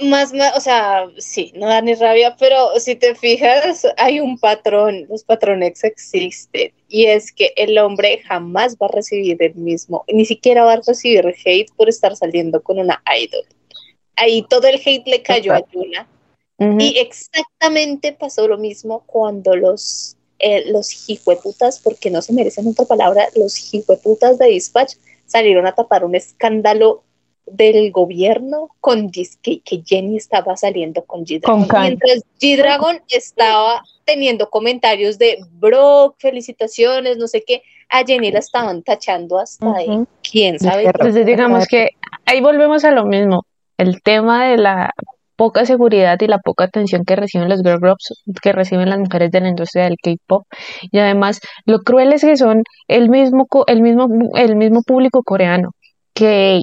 Más, 0.00 0.32
más, 0.32 0.56
o 0.56 0.60
sea, 0.60 1.06
sí, 1.18 1.52
no 1.56 1.66
da 1.66 1.80
ni 1.80 1.94
rabia, 1.94 2.36
pero 2.38 2.78
si 2.78 2.94
te 2.94 3.14
fijas, 3.14 3.86
hay 3.96 4.20
un 4.20 4.38
patrón, 4.38 5.06
los 5.08 5.24
patrones 5.24 5.82
existen, 5.82 6.72
y 6.88 7.06
es 7.06 7.32
que 7.32 7.52
el 7.56 7.76
hombre 7.78 8.20
jamás 8.26 8.76
va 8.76 8.86
a 8.86 8.92
recibir 8.92 9.42
el 9.42 9.54
mismo, 9.56 10.04
ni 10.08 10.24
siquiera 10.24 10.64
va 10.64 10.74
a 10.74 10.80
recibir 10.86 11.26
hate 11.44 11.72
por 11.76 11.88
estar 11.88 12.16
saliendo 12.16 12.62
con 12.62 12.78
una 12.78 13.02
idol. 13.18 13.44
Ahí 14.16 14.44
todo 14.48 14.66
el 14.68 14.80
hate 14.84 15.06
le 15.06 15.22
cayó 15.22 15.54
a 15.54 15.62
Yuna. 15.72 16.08
Y 16.60 16.98
exactamente 16.98 18.12
pasó 18.12 18.48
lo 18.48 18.58
mismo 18.58 19.04
cuando 19.06 19.54
los, 19.54 20.16
eh, 20.40 20.64
los 20.72 21.08
hijueputas, 21.08 21.78
porque 21.78 22.10
no 22.10 22.20
se 22.20 22.32
merecen 22.32 22.66
otra 22.66 22.84
palabra, 22.84 23.28
los 23.36 23.72
hijueputas 23.72 24.38
de 24.38 24.46
Dispatch 24.46 24.94
salieron 25.26 25.68
a 25.68 25.74
tapar 25.76 26.04
un 26.04 26.16
escándalo 26.16 27.04
del 27.52 27.90
gobierno 27.92 28.70
con 28.80 29.10
que, 29.10 29.26
que 29.42 29.82
Jenny 29.84 30.16
estaba 30.16 30.56
saliendo 30.56 31.04
con 31.04 31.24
G-Dragon. 31.24 31.66
Mientras 31.82 32.22
G-Dragon 32.40 33.00
estaba 33.08 33.82
teniendo 34.04 34.50
comentarios 34.50 35.18
de 35.18 35.38
bro, 35.52 36.14
felicitaciones, 36.18 37.18
no 37.18 37.26
sé 37.26 37.44
qué, 37.46 37.62
a 37.88 38.04
Jenny 38.04 38.30
la 38.30 38.38
estaban 38.40 38.82
tachando 38.82 39.38
hasta 39.38 39.74
ahí. 39.74 40.04
¿Quién 40.22 40.58
sabe? 40.58 40.84
Entonces 40.84 41.26
digamos 41.26 41.66
que 41.66 41.90
ahí 42.24 42.40
volvemos 42.40 42.84
a 42.84 42.90
lo 42.90 43.04
mismo. 43.04 43.44
El 43.76 44.02
tema 44.02 44.48
de 44.48 44.56
la 44.56 44.90
poca 45.38 45.64
seguridad 45.64 46.18
y 46.20 46.26
la 46.26 46.38
poca 46.38 46.64
atención 46.64 47.04
que 47.04 47.14
reciben 47.14 47.48
los 47.48 47.62
girl 47.62 47.78
groups, 47.78 48.24
que 48.42 48.52
reciben 48.52 48.90
las 48.90 48.98
mujeres 48.98 49.30
de 49.30 49.40
la 49.40 49.48
industria 49.48 49.84
del 49.84 49.96
K-pop. 50.02 50.44
Y 50.90 50.98
además, 50.98 51.40
lo 51.64 51.78
cruel 51.82 52.12
es 52.12 52.22
que 52.22 52.36
son 52.36 52.64
el 52.88 53.08
mismo, 53.08 53.46
el 53.68 53.80
mismo, 53.80 54.08
el 54.34 54.56
mismo 54.56 54.82
público 54.82 55.22
coreano, 55.22 55.70
que, 56.12 56.60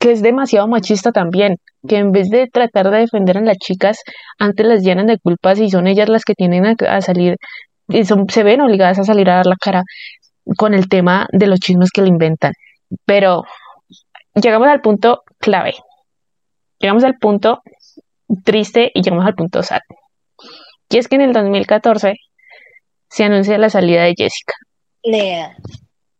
que 0.00 0.12
es 0.12 0.22
demasiado 0.22 0.66
machista 0.66 1.12
también, 1.12 1.58
que 1.86 1.98
en 1.98 2.10
vez 2.10 2.30
de 2.30 2.48
tratar 2.48 2.90
de 2.90 3.00
defender 3.00 3.36
a 3.36 3.42
las 3.42 3.58
chicas, 3.58 4.02
antes 4.38 4.66
las 4.66 4.82
llenan 4.82 5.06
de 5.06 5.18
culpas 5.18 5.60
y 5.60 5.70
son 5.70 5.86
ellas 5.86 6.08
las 6.08 6.24
que 6.24 6.34
tienen 6.34 6.64
a, 6.66 7.00
salir, 7.02 7.36
y 7.86 8.04
son, 8.06 8.28
se 8.30 8.42
ven 8.42 8.62
obligadas 8.62 8.98
a 8.98 9.04
salir 9.04 9.28
a 9.28 9.36
dar 9.36 9.46
la 9.46 9.56
cara 9.60 9.82
con 10.56 10.72
el 10.72 10.88
tema 10.88 11.28
de 11.32 11.46
los 11.46 11.60
chismes 11.60 11.90
que 11.92 12.00
le 12.00 12.08
inventan. 12.08 12.54
Pero 13.04 13.44
llegamos 14.34 14.68
al 14.68 14.80
punto 14.80 15.22
clave. 15.38 15.74
Llegamos 16.78 17.04
al 17.04 17.18
punto 17.18 17.60
triste 18.42 18.90
y 18.94 19.02
llegamos 19.02 19.26
al 19.26 19.34
punto 19.34 19.62
sad. 19.62 19.80
Y 20.88 20.96
es 20.96 21.08
que 21.08 21.16
en 21.16 21.20
el 21.20 21.34
2014 21.34 22.14
se 23.10 23.24
anuncia 23.24 23.58
la 23.58 23.68
salida 23.68 24.04
de 24.04 24.14
Jessica. 24.16 24.54
Lea. 25.02 25.54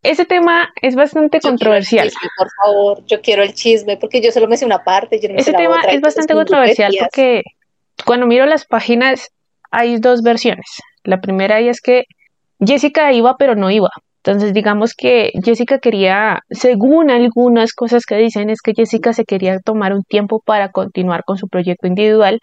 Ese 0.03 0.25
tema 0.25 0.73
es 0.81 0.95
bastante 0.95 1.41
controversial. 1.41 2.11
por 2.39 2.49
favor, 2.63 3.05
yo 3.07 3.21
quiero 3.21 3.43
el 3.43 3.53
chisme 3.53 3.97
porque 3.99 4.23
yo 4.23 4.33
solo 4.33 4.49
me 4.49 4.57
sé 4.57 4.65
una 4.65 4.83
parte. 4.83 5.21
Yo 5.21 5.29
no 5.29 5.37
Ese 5.37 5.53
tema 5.53 5.81
es 5.83 6.01
bastante 6.01 6.33
controversial 6.33 6.93
porque 6.99 7.43
cuando 8.07 8.27
miro 8.27 8.47
las 8.47 8.65
páginas 8.65 9.29
hay 9.71 9.99
dos 9.99 10.23
versiones. 10.23 10.67
La 11.05 11.21
primera 11.21 11.61
es 11.61 11.81
que 11.83 12.05
Jessica 12.65 13.13
iba 13.13 13.37
pero 13.39 13.55
no 13.55 13.71
iba. 13.71 13.91
Entonces 14.23 14.53
digamos 14.53 14.95
que 14.95 15.33
Jessica 15.43 15.79
quería, 15.79 16.41
según 16.51 17.11
algunas 17.11 17.73
cosas 17.73 18.05
que 18.05 18.17
dicen, 18.17 18.51
es 18.51 18.61
que 18.63 18.75
Jessica 18.75 19.13
se 19.13 19.25
quería 19.25 19.59
tomar 19.61 19.95
un 19.95 20.03
tiempo 20.03 20.43
para 20.45 20.71
continuar 20.73 21.25
con 21.25 21.39
su 21.39 21.49
proyecto 21.49 21.87
individual, 21.87 22.39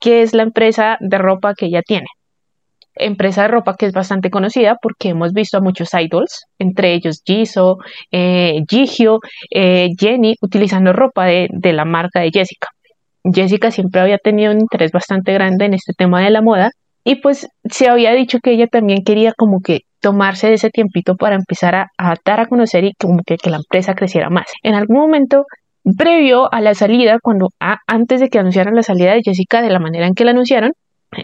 que 0.00 0.22
es 0.22 0.34
la 0.34 0.44
empresa 0.44 0.98
de 1.00 1.18
ropa 1.18 1.54
que 1.54 1.66
ella 1.66 1.82
tiene 1.82 2.06
empresa 2.96 3.42
de 3.42 3.48
ropa 3.48 3.74
que 3.76 3.86
es 3.86 3.92
bastante 3.92 4.30
conocida 4.30 4.76
porque 4.80 5.10
hemos 5.10 5.32
visto 5.32 5.58
a 5.58 5.60
muchos 5.60 5.90
idols, 5.94 6.44
entre 6.58 6.94
ellos 6.94 7.22
Jisoo, 7.24 7.78
eh, 8.10 8.62
Jihyo, 8.68 9.18
eh, 9.50 9.90
Jenny, 9.98 10.34
utilizando 10.40 10.92
ropa 10.92 11.26
de, 11.26 11.48
de 11.50 11.72
la 11.72 11.84
marca 11.84 12.20
de 12.20 12.30
Jessica. 12.32 12.68
Jessica 13.24 13.70
siempre 13.70 14.00
había 14.00 14.18
tenido 14.18 14.52
un 14.52 14.60
interés 14.60 14.92
bastante 14.92 15.32
grande 15.32 15.66
en 15.66 15.74
este 15.74 15.92
tema 15.96 16.22
de 16.22 16.30
la 16.30 16.42
moda 16.42 16.70
y 17.04 17.16
pues 17.16 17.48
se 17.64 17.88
había 17.88 18.12
dicho 18.12 18.38
que 18.42 18.52
ella 18.52 18.66
también 18.66 19.04
quería 19.04 19.32
como 19.36 19.60
que 19.60 19.80
tomarse 20.00 20.52
ese 20.52 20.70
tiempito 20.70 21.16
para 21.16 21.36
empezar 21.36 21.74
a, 21.74 21.86
a 21.98 22.14
dar 22.24 22.40
a 22.40 22.46
conocer 22.46 22.84
y 22.84 22.92
como 22.98 23.22
que, 23.24 23.36
que, 23.36 23.50
la 23.50 23.56
empresa 23.56 23.94
creciera 23.94 24.30
más. 24.30 24.46
En 24.62 24.74
algún 24.74 24.98
momento, 24.98 25.44
previo 25.96 26.52
a 26.52 26.60
la 26.60 26.74
salida, 26.74 27.18
cuando 27.22 27.48
antes 27.86 28.20
de 28.20 28.28
que 28.28 28.38
anunciaran 28.38 28.74
la 28.74 28.82
salida 28.82 29.14
de 29.14 29.22
Jessica 29.22 29.62
de 29.62 29.70
la 29.70 29.78
manera 29.78 30.06
en 30.06 30.14
que 30.14 30.24
la 30.24 30.32
anunciaron, 30.32 30.72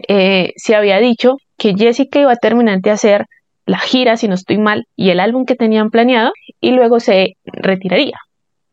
eh, 0.08 0.52
se 0.56 0.74
había 0.74 0.98
dicho 0.98 1.36
que 1.56 1.74
Jessica 1.76 2.20
iba 2.20 2.32
a 2.32 2.36
terminar 2.36 2.80
de 2.80 2.90
hacer 2.90 3.26
la 3.66 3.78
gira, 3.78 4.16
si 4.16 4.28
no 4.28 4.34
estoy 4.34 4.58
mal, 4.58 4.84
y 4.96 5.10
el 5.10 5.20
álbum 5.20 5.44
que 5.44 5.54
tenían 5.54 5.90
planeado, 5.90 6.32
y 6.60 6.72
luego 6.72 7.00
se 7.00 7.34
retiraría. 7.44 8.16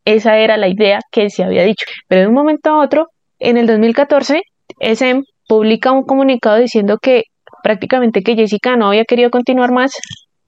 Esa 0.06 0.38
era 0.38 0.58
la 0.58 0.68
idea 0.68 1.00
que 1.12 1.30
se 1.30 1.44
había 1.44 1.64
dicho. 1.64 1.86
Pero 2.08 2.22
de 2.22 2.28
un 2.28 2.34
momento 2.34 2.72
a 2.72 2.84
otro, 2.84 3.08
en 3.38 3.58
el 3.58 3.68
2014, 3.68 4.42
SM 4.80 5.24
publica 5.48 5.92
un 5.92 6.04
comunicado 6.04 6.58
diciendo 6.58 6.98
que 6.98 7.24
prácticamente 7.64 8.24
que 8.24 8.36
Jessica 8.36 8.76
no 8.76 8.88
había 8.88 9.06
querido 9.06 9.30
continuar 9.30 9.72
más 9.72 9.92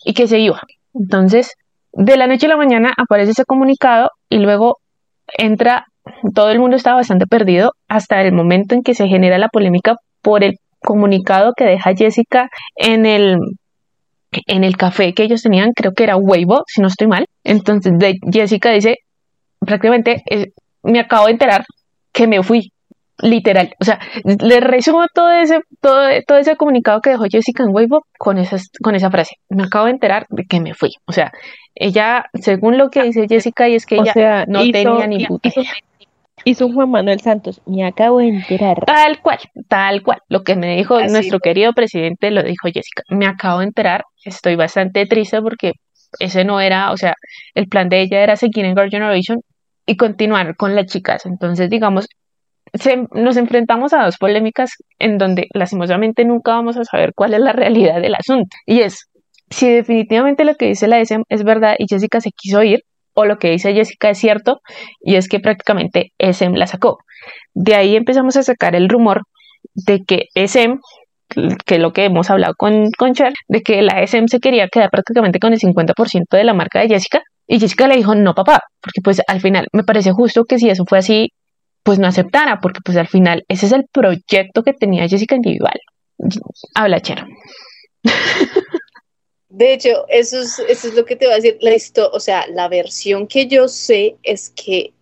y 0.03 0.13
que 0.13 0.27
se 0.27 0.39
iba. 0.39 0.61
Entonces, 0.93 1.53
de 1.93 2.17
la 2.17 2.27
noche 2.27 2.45
a 2.47 2.49
la 2.49 2.57
mañana 2.57 2.93
aparece 2.97 3.31
ese 3.31 3.45
comunicado 3.45 4.09
y 4.29 4.39
luego 4.39 4.77
entra, 5.37 5.85
todo 6.33 6.51
el 6.51 6.59
mundo 6.59 6.75
estaba 6.75 6.97
bastante 6.97 7.27
perdido 7.27 7.73
hasta 7.87 8.21
el 8.21 8.33
momento 8.33 8.75
en 8.75 8.81
que 8.81 8.95
se 8.95 9.07
genera 9.07 9.37
la 9.37 9.49
polémica 9.49 9.97
por 10.21 10.43
el 10.43 10.57
comunicado 10.79 11.53
que 11.55 11.65
deja 11.65 11.93
Jessica 11.95 12.49
en 12.75 13.05
el 13.05 13.37
en 14.47 14.63
el 14.63 14.77
café 14.77 15.13
que 15.13 15.23
ellos 15.23 15.43
tenían, 15.43 15.73
creo 15.73 15.91
que 15.91 16.03
era 16.03 16.15
Weibo, 16.15 16.63
si 16.67 16.81
no 16.81 16.87
estoy 16.87 17.07
mal. 17.07 17.25
Entonces 17.43 17.91
de 17.97 18.17
Jessica 18.31 18.71
dice, 18.71 18.99
prácticamente 19.59 20.23
eh, 20.29 20.51
me 20.83 20.99
acabo 20.99 21.25
de 21.25 21.33
enterar 21.33 21.65
que 22.13 22.27
me 22.27 22.41
fui, 22.41 22.71
literal. 23.21 23.73
O 23.79 23.83
sea, 23.83 23.99
le 24.23 24.59
resumo 24.59 25.05
todo 25.13 25.31
ese, 25.31 25.59
todo, 25.79 26.07
todo 26.25 26.37
ese 26.37 26.55
comunicado 26.55 27.01
que 27.01 27.11
dejó 27.11 27.25
Jessica 27.29 27.63
en 27.63 27.73
Weibo 27.73 28.05
con, 28.17 28.37
esas, 28.37 28.69
con 28.81 28.95
esa 28.95 29.11
frase. 29.11 29.35
Me 29.49 29.63
acabo 29.63 29.85
de 29.85 29.91
enterar 29.91 30.25
de 30.29 30.43
que 30.45 30.59
me 30.59 30.73
fui. 30.73 30.91
O 31.05 31.11
sea, 31.11 31.31
ella, 31.75 32.25
según 32.33 32.77
lo 32.77 32.89
que 32.89 33.03
dice 33.03 33.27
Jessica, 33.27 33.67
y 33.69 33.75
es 33.75 33.85
que 33.85 33.95
ella 33.95 34.45
no 34.47 34.61
tenía 34.71 35.07
ni 35.07 35.25
puta 35.25 35.49
Hizo 36.43 36.67
un 36.67 36.73
Juan 36.73 36.89
Manuel 36.89 37.21
Santos, 37.21 37.61
me 37.65 37.85
acabo 37.85 38.19
de 38.19 38.29
enterar. 38.29 38.83
Tal 38.85 39.21
cual, 39.21 39.39
tal 39.67 40.01
cual. 40.01 40.19
Lo 40.27 40.43
que 40.43 40.55
me 40.55 40.75
dijo 40.75 40.99
nuestro 41.01 41.39
querido 41.39 41.73
presidente 41.73 42.31
lo 42.31 42.43
dijo 42.43 42.67
Jessica. 42.73 43.03
Me 43.09 43.27
acabo 43.27 43.59
de 43.59 43.65
enterar, 43.65 44.03
estoy 44.23 44.55
bastante 44.55 45.05
triste 45.05 45.41
porque 45.41 45.73
ese 46.19 46.43
no 46.43 46.59
era, 46.59 46.91
o 46.91 46.97
sea, 46.97 47.15
el 47.53 47.67
plan 47.67 47.89
de 47.89 48.01
ella 48.01 48.21
era 48.21 48.35
seguir 48.35 48.65
en 48.65 48.75
Girl 48.75 48.89
Generation 48.89 49.41
y 49.85 49.97
continuar 49.97 50.55
con 50.55 50.75
las 50.75 50.87
chicas. 50.87 51.25
Entonces, 51.25 51.69
digamos, 51.69 52.07
nos 53.11 53.37
enfrentamos 53.37 53.93
a 53.93 54.03
dos 54.03 54.17
polémicas 54.17 54.71
en 54.99 55.17
donde 55.17 55.47
lastimosamente 55.53 56.25
nunca 56.25 56.51
vamos 56.51 56.77
a 56.77 56.85
saber 56.85 57.13
cuál 57.15 57.33
es 57.33 57.41
la 57.41 57.53
realidad 57.53 58.01
del 58.01 58.15
asunto. 58.15 58.55
Y 58.65 58.81
es, 58.81 59.09
si 59.49 59.69
definitivamente 59.69 60.45
lo 60.45 60.55
que 60.55 60.67
dice 60.67 60.87
la 60.87 60.99
SM 60.99 61.23
es 61.29 61.43
verdad 61.43 61.75
y 61.77 61.87
Jessica 61.87 62.21
se 62.21 62.31
quiso 62.31 62.63
ir, 62.63 62.83
o 63.13 63.25
lo 63.25 63.37
que 63.37 63.51
dice 63.51 63.73
Jessica 63.73 64.09
es 64.09 64.17
cierto, 64.17 64.61
y 65.01 65.15
es 65.15 65.27
que 65.27 65.39
prácticamente 65.39 66.11
SM 66.17 66.57
la 66.57 66.67
sacó. 66.67 66.99
De 67.53 67.75
ahí 67.75 67.95
empezamos 67.95 68.37
a 68.37 68.43
sacar 68.43 68.75
el 68.75 68.89
rumor 68.89 69.23
de 69.73 69.99
que 70.05 70.25
SM, 70.35 70.79
que 71.65 71.75
es 71.75 71.81
lo 71.81 71.93
que 71.93 72.05
hemos 72.05 72.29
hablado 72.29 72.53
con, 72.57 72.91
con 72.97 73.13
Cher, 73.13 73.33
de 73.47 73.61
que 73.61 73.81
la 73.81 74.01
SM 74.01 74.27
se 74.27 74.39
quería 74.39 74.67
quedar 74.67 74.89
prácticamente 74.89 75.39
con 75.39 75.53
el 75.53 75.59
50% 75.59 76.25
de 76.31 76.43
la 76.43 76.53
marca 76.53 76.79
de 76.79 76.87
Jessica, 76.87 77.21
y 77.47 77.59
Jessica 77.59 77.87
le 77.87 77.97
dijo, 77.97 78.15
no 78.15 78.33
papá, 78.33 78.61
porque 78.81 79.01
pues 79.03 79.21
al 79.27 79.41
final 79.41 79.67
me 79.73 79.83
parece 79.83 80.11
justo 80.11 80.45
que 80.45 80.57
si 80.57 80.69
eso 80.69 80.85
fue 80.87 80.99
así, 80.99 81.29
pues 81.83 81.99
no 81.99 82.07
aceptara, 82.07 82.59
porque 82.61 82.79
pues 82.83 82.97
al 82.97 83.07
final 83.07 83.43
ese 83.47 83.65
es 83.65 83.71
el 83.71 83.85
proyecto 83.91 84.63
que 84.63 84.73
tenía 84.73 85.07
Jessica 85.07 85.35
individual. 85.35 85.79
Habla 86.75 87.01
Cher. 87.01 87.25
De 89.51 89.73
hecho, 89.73 90.05
eso 90.07 90.39
es, 90.39 90.59
eso 90.59 90.87
es 90.87 90.93
lo 90.93 91.03
que 91.03 91.17
te 91.17 91.27
va 91.27 91.33
a 91.33 91.35
decir. 91.35 91.57
La 91.59 91.75
o 92.13 92.19
sea, 92.21 92.47
la 92.47 92.69
versión 92.69 93.27
que 93.27 93.47
yo 93.47 93.67
sé 93.67 94.15
es 94.23 94.49
que 94.49 94.93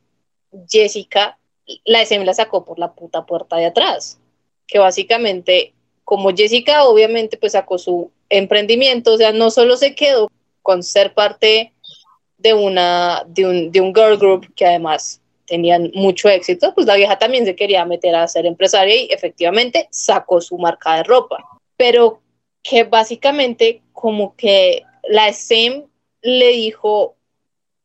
Jessica, 0.68 1.38
la 1.86 2.02
SM 2.02 2.26
la 2.26 2.34
sacó 2.34 2.66
por 2.66 2.80
la 2.80 2.94
puta 2.94 3.28
puerta 3.28 3.58
de 3.58 3.68
atrás. 3.68 4.20
Que 4.66 4.80
básicamente, 4.80 5.74
como 6.04 6.36
Jessica 6.36 6.86
obviamente 6.86 7.38
pues 7.38 7.52
sacó 7.52 7.78
su 7.78 8.12
emprendimiento, 8.30 9.14
o 9.14 9.18
sea, 9.18 9.32
no 9.32 9.52
solo 9.52 9.78
se 9.78 9.94
quedó 9.94 10.32
con 10.64 10.82
ser 10.82 11.14
parte 11.14 11.72
de, 12.40 12.54
una, 12.56 13.24
de, 13.28 13.46
un, 13.46 13.72
de 13.72 13.82
un 13.82 13.94
girl 13.94 14.18
group 14.18 14.52
que 14.56 14.66
además 14.66 15.22
tenían 15.46 15.92
mucho 15.94 16.28
éxito, 16.28 16.74
pues 16.74 16.88
la 16.88 16.96
vieja 16.96 17.20
también 17.20 17.46
se 17.46 17.56
quería 17.56 17.86
meter 17.86 18.16
a 18.16 18.28
ser 18.28 18.48
empresaria 18.48 18.96
y 18.96 19.10
efectivamente 19.12 19.88
sacó 19.92 20.42
su 20.42 20.58
marca 20.58 20.96
de 20.96 21.04
ropa. 21.04 21.38
Pero 21.78 22.20
que 22.64 22.84
básicamente 22.84 23.82
como 23.94 24.36
que 24.36 24.84
la 25.04 25.32
SEM 25.34 25.86
le 26.22 26.50
dijo, 26.50 27.16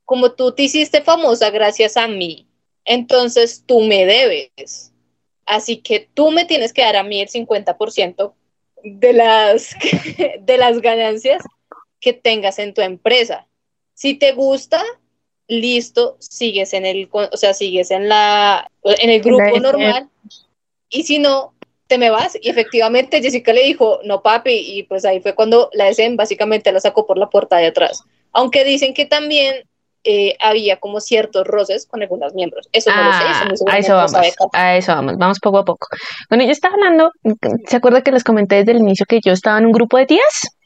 como 0.05 0.33
tú 0.33 0.53
te 0.53 0.65
hiciste 0.65 1.03
famosa 1.03 1.51
gracias 1.51 1.97
a 1.97 2.09
mí, 2.09 2.47
entonces 2.85 3.65
tú 3.67 3.81
me 3.81 4.05
debes. 4.05 4.93
Así 5.47 5.79
que 5.79 6.09
tú 6.15 6.31
me 6.31 6.45
tienes 6.45 6.73
que 6.73 6.83
dar 6.83 6.97
a 6.97 7.03
mí 7.03 7.21
el 7.21 7.29
50% 7.29 8.35
de 8.83 9.13
las, 9.13 9.75
de 10.41 10.59
las 10.59 10.81
ganancias 10.81 11.43
que 12.01 12.13
tengas 12.13 12.59
en 12.59 12.75
tu 12.75 12.81
empresa. 12.81 13.47
Si 13.95 14.15
te 14.15 14.33
gusta, 14.33 14.83
listo, 15.49 16.17
sigues 16.21 16.75
en 16.75 16.87
el, 16.87 17.09
o 17.11 17.37
sea, 17.37 17.55
sigues 17.55 17.91
en 17.91 18.09
la, 18.09 18.71
en 18.83 19.11
el 19.11 19.23
grupo 19.23 19.59
normal. 19.61 20.09
Y 20.89 21.05
si 21.05 21.19
no, 21.19 21.54
te 21.87 21.99
me 21.99 22.11
vas. 22.11 22.37
Y 22.41 22.51
efectivamente 22.51 23.21
Jessica 23.23 23.53
le 23.53 23.65
dijo, 23.65 24.01
no 24.05 24.23
papi, 24.23 24.53
y 24.53 24.83
pues 24.85 25.05
ahí 25.05 25.21
fue 25.21 25.35
cuando 25.35 25.71
la 25.73 25.93
SEM 25.93 26.17
básicamente 26.17 26.73
la 26.73 26.81
sacó 26.81 27.07
por 27.07 27.19
la 27.19 27.29
puerta 27.29 27.57
de 27.59 27.67
atrás. 27.67 28.03
Aunque 28.33 28.65
dicen 28.65 28.95
que 28.95 29.07
también 29.07 29.65
eh, 30.07 30.37
había 30.41 30.77
como 30.79 31.01
ciertos 31.01 31.47
roces 31.47 31.87
con 31.87 32.03
algunos 32.03 32.35
miembros. 32.35 32.69
Eso 32.73 32.91
no 32.95 33.05
lo 33.05 33.13
sé. 33.13 33.25
Eso 33.55 33.65
ah, 33.67 33.73
a 33.73 33.79
eso 33.79 33.95
vamos, 33.95 34.15
a 34.53 34.77
eso 34.77 34.95
vamos, 34.95 35.17
vamos 35.17 35.39
poco 35.41 35.59
a 35.59 35.65
poco. 35.65 35.89
Bueno, 36.29 36.45
yo 36.45 36.51
estaba 36.51 36.75
hablando, 36.75 37.11
¿se 37.67 37.77
acuerda 37.77 38.03
que 38.03 38.13
les 38.13 38.25
comenté 38.25 38.57
desde 38.57 38.73
el 38.73 38.79
inicio 38.79 39.07
que 39.09 39.21
yo 39.25 39.33
estaba 39.33 39.59
en 39.59 39.67
un 39.67 39.73
grupo 39.73 39.97
de 39.97 40.07
tías? 40.07 40.59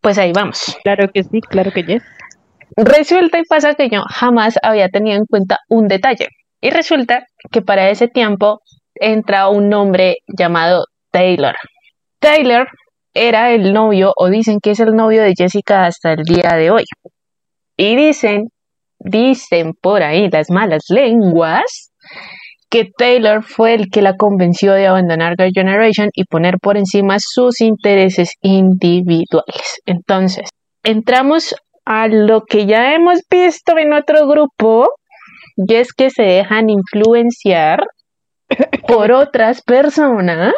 Pues 0.00 0.18
ahí 0.18 0.32
vamos. 0.32 0.76
Claro 0.82 1.10
que 1.12 1.22
sí, 1.22 1.40
claro 1.40 1.70
que 1.72 1.84
yes. 1.84 2.02
Resulta 2.76 3.38
y 3.38 3.44
pasa 3.44 3.74
que 3.74 3.88
yo 3.88 4.02
jamás 4.08 4.58
había 4.62 4.88
tenido 4.88 5.16
en 5.16 5.26
cuenta 5.26 5.58
un 5.68 5.88
detalle. 5.88 6.28
Y 6.60 6.70
resulta 6.70 7.24
que 7.50 7.62
para 7.62 7.88
ese 7.90 8.08
tiempo 8.08 8.60
entra 9.00 9.48
un 9.48 9.72
hombre 9.74 10.18
llamado 10.28 10.84
Taylor. 11.10 11.56
Taylor 12.20 12.68
era 13.14 13.52
el 13.52 13.72
novio, 13.72 14.12
o 14.16 14.28
dicen 14.28 14.58
que 14.62 14.70
es 14.70 14.80
el 14.80 14.94
novio 14.94 15.22
de 15.22 15.34
Jessica 15.36 15.86
hasta 15.86 16.12
el 16.12 16.22
día 16.22 16.54
de 16.56 16.70
hoy. 16.70 16.84
Y 17.76 17.96
dicen, 17.96 18.50
dicen 18.98 19.72
por 19.80 20.02
ahí 20.02 20.28
las 20.30 20.50
malas 20.50 20.84
lenguas, 20.90 21.90
que 22.70 22.88
Taylor 22.96 23.42
fue 23.42 23.74
el 23.74 23.90
que 23.90 24.02
la 24.02 24.14
convenció 24.14 24.74
de 24.74 24.86
abandonar 24.86 25.34
Girl 25.36 25.50
Generation 25.52 26.10
y 26.14 26.24
poner 26.24 26.58
por 26.62 26.76
encima 26.76 27.16
sus 27.18 27.60
intereses 27.60 28.34
individuales. 28.42 29.80
Entonces, 29.86 30.48
entramos 30.84 31.54
a 31.84 32.06
lo 32.06 32.42
que 32.42 32.66
ya 32.66 32.94
hemos 32.94 33.20
visto 33.28 33.76
en 33.76 33.92
otro 33.92 34.28
grupo, 34.28 34.88
y 35.56 35.74
es 35.74 35.92
que 35.92 36.10
se 36.10 36.22
dejan 36.22 36.70
influenciar 36.70 37.80
por 38.86 39.12
otras 39.12 39.62
personas. 39.62 40.52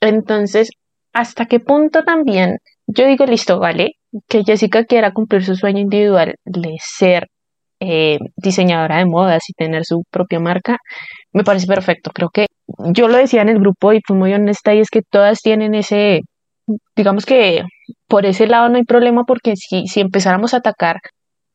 Entonces, 0.00 0.70
¿hasta 1.12 1.46
qué 1.46 1.60
punto 1.60 2.02
también 2.04 2.58
yo 2.86 3.06
digo, 3.06 3.26
listo, 3.26 3.58
vale, 3.58 3.92
que 4.28 4.42
Jessica 4.44 4.84
quiera 4.84 5.12
cumplir 5.12 5.44
su 5.44 5.56
sueño 5.56 5.80
individual 5.80 6.34
de 6.44 6.76
ser 6.80 7.28
eh, 7.80 8.18
diseñadora 8.36 8.98
de 8.98 9.06
modas 9.06 9.48
y 9.48 9.54
tener 9.54 9.84
su 9.84 10.04
propia 10.10 10.40
marca, 10.40 10.78
me 11.32 11.44
parece 11.44 11.66
perfecto. 11.66 12.10
Creo 12.12 12.30
que 12.30 12.46
yo 12.92 13.08
lo 13.08 13.16
decía 13.18 13.42
en 13.42 13.48
el 13.50 13.58
grupo 13.60 13.92
y 13.92 14.00
fui 14.06 14.16
muy 14.16 14.32
honesta 14.34 14.74
y 14.74 14.80
es 14.80 14.90
que 14.90 15.02
todas 15.02 15.40
tienen 15.42 15.74
ese, 15.74 16.20
digamos 16.96 17.26
que 17.26 17.62
por 18.08 18.26
ese 18.26 18.46
lado 18.46 18.68
no 18.68 18.76
hay 18.76 18.84
problema 18.84 19.24
porque 19.24 19.56
si, 19.56 19.86
si 19.86 20.00
empezáramos 20.00 20.54
a 20.54 20.58
atacar 20.58 20.98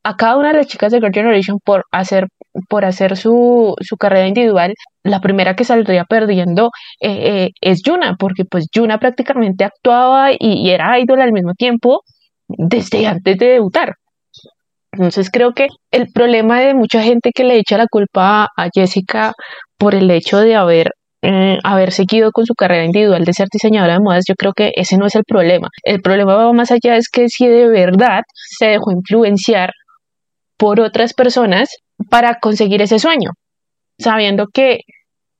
a 0.03 0.15
cada 0.15 0.37
una 0.37 0.49
de 0.49 0.55
las 0.57 0.67
chicas 0.67 0.91
de 0.91 0.99
Girl 0.99 1.13
Generation 1.13 1.59
por 1.63 1.85
hacer, 1.91 2.27
por 2.69 2.85
hacer 2.85 3.17
su, 3.17 3.75
su 3.81 3.97
carrera 3.97 4.27
individual, 4.27 4.73
la 5.03 5.19
primera 5.21 5.55
que 5.55 5.63
saldría 5.63 6.05
perdiendo 6.05 6.69
eh, 7.01 7.45
eh, 7.45 7.49
es 7.61 7.81
Yuna, 7.83 8.15
porque 8.17 8.43
pues 8.45 8.67
Yuna 8.73 8.99
prácticamente 8.99 9.63
actuaba 9.63 10.31
y, 10.37 10.69
era 10.69 10.99
idol 10.99 11.21
al 11.21 11.31
mismo 11.31 11.53
tiempo 11.53 12.01
desde 12.47 13.07
antes 13.07 13.37
de 13.37 13.47
debutar. 13.47 13.93
Entonces 14.91 15.29
creo 15.29 15.53
que 15.53 15.67
el 15.91 16.07
problema 16.13 16.59
de 16.61 16.73
mucha 16.73 17.01
gente 17.03 17.31
que 17.33 17.43
le 17.43 17.57
echa 17.57 17.77
la 17.77 17.87
culpa 17.89 18.47
a 18.55 18.69
Jessica 18.73 19.33
por 19.77 19.93
el 19.93 20.09
hecho 20.09 20.39
de 20.39 20.55
haber 20.55 20.91
eh, 21.23 21.57
haber 21.63 21.91
seguido 21.91 22.31
con 22.31 22.45
su 22.45 22.53
carrera 22.53 22.85
individual 22.85 23.25
de 23.25 23.33
ser 23.33 23.47
diseñadora 23.51 23.93
de 23.93 23.99
modas, 23.99 24.23
yo 24.27 24.35
creo 24.35 24.53
que 24.53 24.71
ese 24.75 24.97
no 24.97 25.07
es 25.07 25.15
el 25.15 25.23
problema. 25.23 25.67
El 25.83 25.99
problema 26.01 26.35
va 26.35 26.53
más 26.53 26.71
allá, 26.71 26.95
es 26.95 27.09
que 27.09 27.27
si 27.27 27.47
de 27.47 27.67
verdad 27.67 28.21
se 28.33 28.67
dejó 28.67 28.91
influenciar 28.91 29.71
por 30.57 30.79
otras 30.79 31.13
personas 31.13 31.69
para 32.09 32.39
conseguir 32.39 32.81
ese 32.81 32.99
sueño, 32.99 33.31
sabiendo 33.97 34.47
que 34.53 34.81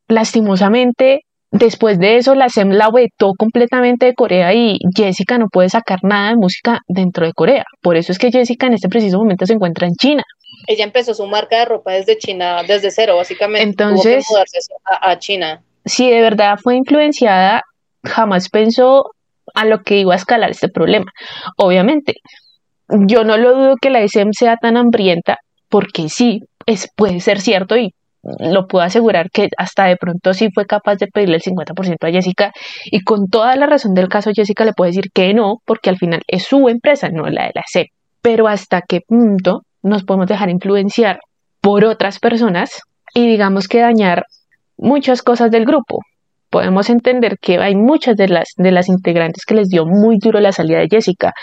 lastimosamente 0.08 1.22
después 1.52 2.00
de 2.00 2.18
eso 2.18 2.36
la 2.36 2.50
SEM 2.50 2.72
la 2.72 2.90
vetó 2.92 3.34
completamente 3.38 4.06
de 4.06 4.14
Corea 4.14 4.54
y 4.54 4.80
Jessica 4.96 5.38
no 5.38 5.48
puede 5.48 5.70
sacar 5.70 6.00
nada 6.04 6.30
de 6.30 6.36
música 6.36 6.80
dentro 6.88 7.26
de 7.26 7.34
Corea. 7.34 7.64
Por 7.82 7.96
eso 7.96 8.12
es 8.12 8.20
que 8.20 8.32
Jessica 8.32 8.68
en 8.68 8.74
este 8.74 8.90
preciso 8.90 9.18
momento 9.18 9.46
se 9.46 9.54
encuentra 9.54 9.88
en 9.88 9.94
China. 9.96 10.24
Ella 10.68 10.84
empezó 10.84 11.14
su 11.14 11.26
marca 11.28 11.60
de 11.60 11.66
ropa 11.66 11.94
desde 11.94 12.18
China, 12.18 12.64
desde 12.68 12.92
cero, 12.92 13.16
básicamente. 13.18 13.64
Entonces, 13.64 14.26
Tuvo 14.26 14.36
que 14.38 14.40
mudarse 14.40 14.60
a, 14.86 15.12
a 15.12 15.20
China. 15.20 15.62
Si 15.86 16.10
de 16.10 16.22
verdad 16.22 16.58
fue 16.62 16.76
influenciada, 16.76 17.62
jamás 18.04 18.50
pensó 18.50 19.12
a 19.54 19.66
lo 19.66 19.84
que 19.84 19.98
iba 19.98 20.14
a 20.14 20.18
escalar 20.18 20.52
este 20.52 20.70
problema. 20.70 21.12
Obviamente, 21.58 22.16
yo 22.90 23.24
no 23.24 23.38
lo 23.38 23.56
dudo 23.56 23.76
que 23.82 23.90
la 23.90 24.02
SM 24.02 24.32
sea 24.34 24.58
tan 24.58 24.78
hambrienta, 24.78 25.38
porque 25.70 26.10
sí, 26.10 26.44
es, 26.66 26.90
puede 26.96 27.20
ser 27.20 27.42
cierto 27.42 27.78
y 27.78 27.94
lo 28.40 28.68
puedo 28.68 28.84
asegurar 28.84 29.30
que 29.32 29.50
hasta 29.58 29.86
de 29.86 29.96
pronto 29.96 30.34
sí 30.34 30.50
fue 30.54 30.66
capaz 30.66 30.96
de 30.96 31.08
pedirle 31.08 31.38
el 31.38 31.42
50% 31.42 31.96
a 32.02 32.12
Jessica 32.12 32.52
y 32.86 33.02
con 33.02 33.28
toda 33.30 33.56
la 33.56 33.68
razón 33.68 33.94
del 33.94 34.10
caso 34.10 34.32
Jessica 34.34 34.66
le 34.66 34.74
puede 34.74 34.92
decir 34.92 35.12
que 35.14 35.34
no, 35.34 35.62
porque 35.66 35.90
al 35.90 35.98
final 35.98 36.22
es 36.28 36.44
su 36.44 36.68
empresa, 36.68 37.10
no 37.10 37.28
la 37.30 37.46
de 37.46 37.52
la 37.56 37.62
SM. 37.66 37.88
Pero 38.22 38.48
hasta 38.48 38.82
qué 38.82 39.02
punto 39.02 39.62
nos 39.82 40.04
podemos 40.04 40.28
dejar 40.28 40.50
influenciar 40.50 41.20
por 41.62 41.86
otras 41.86 42.20
personas 42.20 42.82
y 43.14 43.28
digamos 43.28 43.68
que 43.68 43.80
dañar 43.80 44.26
muchas 44.78 45.22
cosas 45.22 45.50
del 45.52 45.66
grupo. 45.66 46.00
Podemos 46.50 46.90
entender 46.90 47.38
que 47.40 47.58
hay 47.58 47.76
muchas 47.76 48.16
de 48.16 48.28
las, 48.30 48.50
de 48.58 48.72
las 48.72 48.90
integrantes 48.90 49.44
que 49.46 49.56
les 49.56 49.68
dio 49.70 49.86
muy 49.86 50.18
duro 50.18 50.40
la 50.40 50.52
salida 50.52 50.80
de 50.80 50.88
Jessica, 50.90 51.34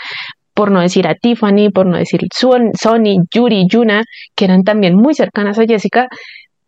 por 0.55 0.71
no 0.71 0.79
decir 0.81 1.05
a 1.07 1.15
Tiffany, 1.15 1.69
por 1.69 1.85
no 1.85 1.97
decir 1.97 2.21
Sony, 2.33 3.25
Yuri, 3.29 3.65
Yuna, 3.69 4.03
que 4.35 4.45
eran 4.45 4.63
también 4.63 4.95
muy 4.95 5.13
cercanas 5.13 5.59
a 5.59 5.65
Jessica, 5.65 6.07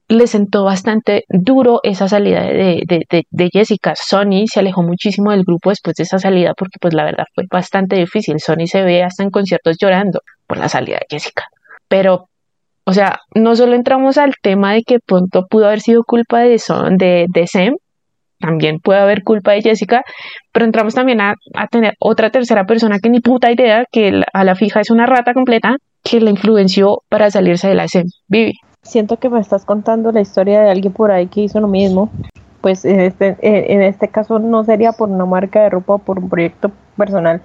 le 0.10 0.28
sentó 0.28 0.66
bastante 0.66 1.24
duro 1.30 1.80
esa 1.84 2.08
salida 2.08 2.44
de, 2.44 2.84
de, 2.86 3.24
de, 3.30 3.50
Jessica. 3.52 3.94
Sony 3.96 4.46
se 4.46 4.60
alejó 4.60 4.84
muchísimo 4.84 5.32
del 5.32 5.44
grupo 5.44 5.70
después 5.70 5.96
de 5.96 6.04
esa 6.04 6.20
salida 6.20 6.54
porque 6.54 6.78
pues 6.80 6.94
la 6.94 7.06
verdad 7.06 7.26
fue 7.34 7.46
bastante 7.50 7.96
difícil. 7.96 8.40
Sony 8.40 8.68
se 8.68 8.84
ve 8.84 9.04
hasta 9.04 9.24
en 9.24 9.32
conciertos 9.32 9.78
llorando 9.80 10.22
por 10.48 10.58
la 10.58 10.70
salida 10.70 10.98
de 10.98 11.08
Jessica. 11.10 11.46
Pero, 11.88 12.30
o 12.84 12.94
sea, 12.94 13.20
no 13.36 13.56
solo 13.56 13.74
entramos 13.74 14.18
al 14.18 14.34
tema 14.42 14.74
de 14.74 14.84
que 14.84 15.00
pronto 15.00 15.46
pudo 15.50 15.68
haber 15.68 15.80
sido 15.80 16.04
culpa 16.04 16.42
de, 16.42 16.60
Son, 16.60 16.98
de, 16.98 17.26
de 17.34 17.48
Sam, 17.48 17.76
también 18.40 18.80
puede 18.80 19.00
haber 19.00 19.24
culpa 19.24 19.52
de 19.52 19.62
Jessica, 19.62 20.04
pero 20.52 20.66
entramos 20.66 20.94
también 20.94 21.22
a, 21.22 21.36
tener 21.72 21.94
otra 22.00 22.30
tercera 22.30 22.66
persona 22.66 23.00
que 23.00 23.10
ni 23.10 23.20
puta 23.20 23.52
idea, 23.52 23.86
que 23.92 24.22
a 24.34 24.44
la 24.44 24.56
fija 24.56 24.82
es 24.82 24.92
una 24.92 25.06
rata 25.06 25.34
completa, 25.34 25.78
que 26.04 26.22
la 26.22 26.30
influenció 26.30 27.02
para 27.10 27.30
salirse 27.32 27.68
de 27.68 27.76
la 27.76 27.88
SEM. 27.88 28.06
Vivi. 28.28 28.54
Siento 28.82 29.18
que 29.18 29.30
me 29.30 29.40
estás 29.40 29.66
contando 29.66 30.12
la 30.12 30.22
historia 30.22 30.62
de 30.62 30.70
alguien 30.70 30.94
por 30.94 31.12
ahí 31.12 31.28
que 31.28 31.42
hizo 31.42 31.60
lo 31.60 31.68
mismo. 31.68 32.10
Pues 32.62 32.86
en 32.86 33.00
este, 33.00 33.38
en 33.42 33.82
este 33.82 34.08
caso 34.08 34.40
no 34.40 34.64
sería 34.64 34.92
por 34.94 35.10
una 35.10 35.26
marca 35.26 35.62
de 35.62 35.70
ropa 35.70 35.96
o 35.96 35.98
por 36.00 36.20
un 36.20 36.30
proyecto 36.30 36.72
personal 36.96 37.42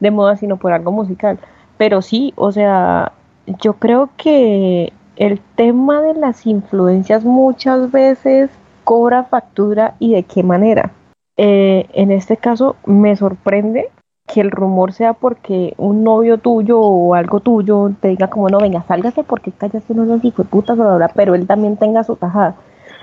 de 0.00 0.10
moda, 0.10 0.36
sino 0.36 0.56
por 0.56 0.72
algo 0.72 0.92
musical. 0.92 1.38
Pero 1.76 2.02
sí, 2.02 2.32
o 2.36 2.52
sea, 2.52 3.12
yo 3.46 3.74
creo 3.74 4.10
que 4.16 4.92
el 5.16 5.40
tema 5.56 6.00
de 6.02 6.14
las 6.14 6.46
influencias 6.46 7.24
muchas 7.24 7.90
veces 7.90 8.50
cobra 8.84 9.24
factura 9.24 9.94
y 9.98 10.12
de 10.14 10.22
qué 10.22 10.42
manera. 10.42 10.92
Eh, 11.36 11.86
en 11.94 12.12
este 12.12 12.36
caso 12.36 12.76
me 12.86 13.16
sorprende 13.16 13.90
que 14.26 14.40
el 14.40 14.50
rumor 14.50 14.92
sea 14.92 15.12
porque 15.12 15.74
un 15.76 16.04
novio 16.04 16.38
tuyo 16.38 16.80
o 16.80 17.14
algo 17.14 17.40
tuyo 17.40 17.90
te 18.00 18.08
diga 18.08 18.28
como 18.28 18.48
no, 18.48 18.58
venga, 18.58 18.82
sálgase 18.82 19.24
porque 19.24 19.52
cállate 19.52 19.92
de 19.92 19.94
los 19.94 20.20
putas, 20.46 20.78
pero 21.14 21.34
él 21.34 21.46
también 21.46 21.76
tenga 21.76 22.04
su 22.04 22.16
tajada. 22.16 22.54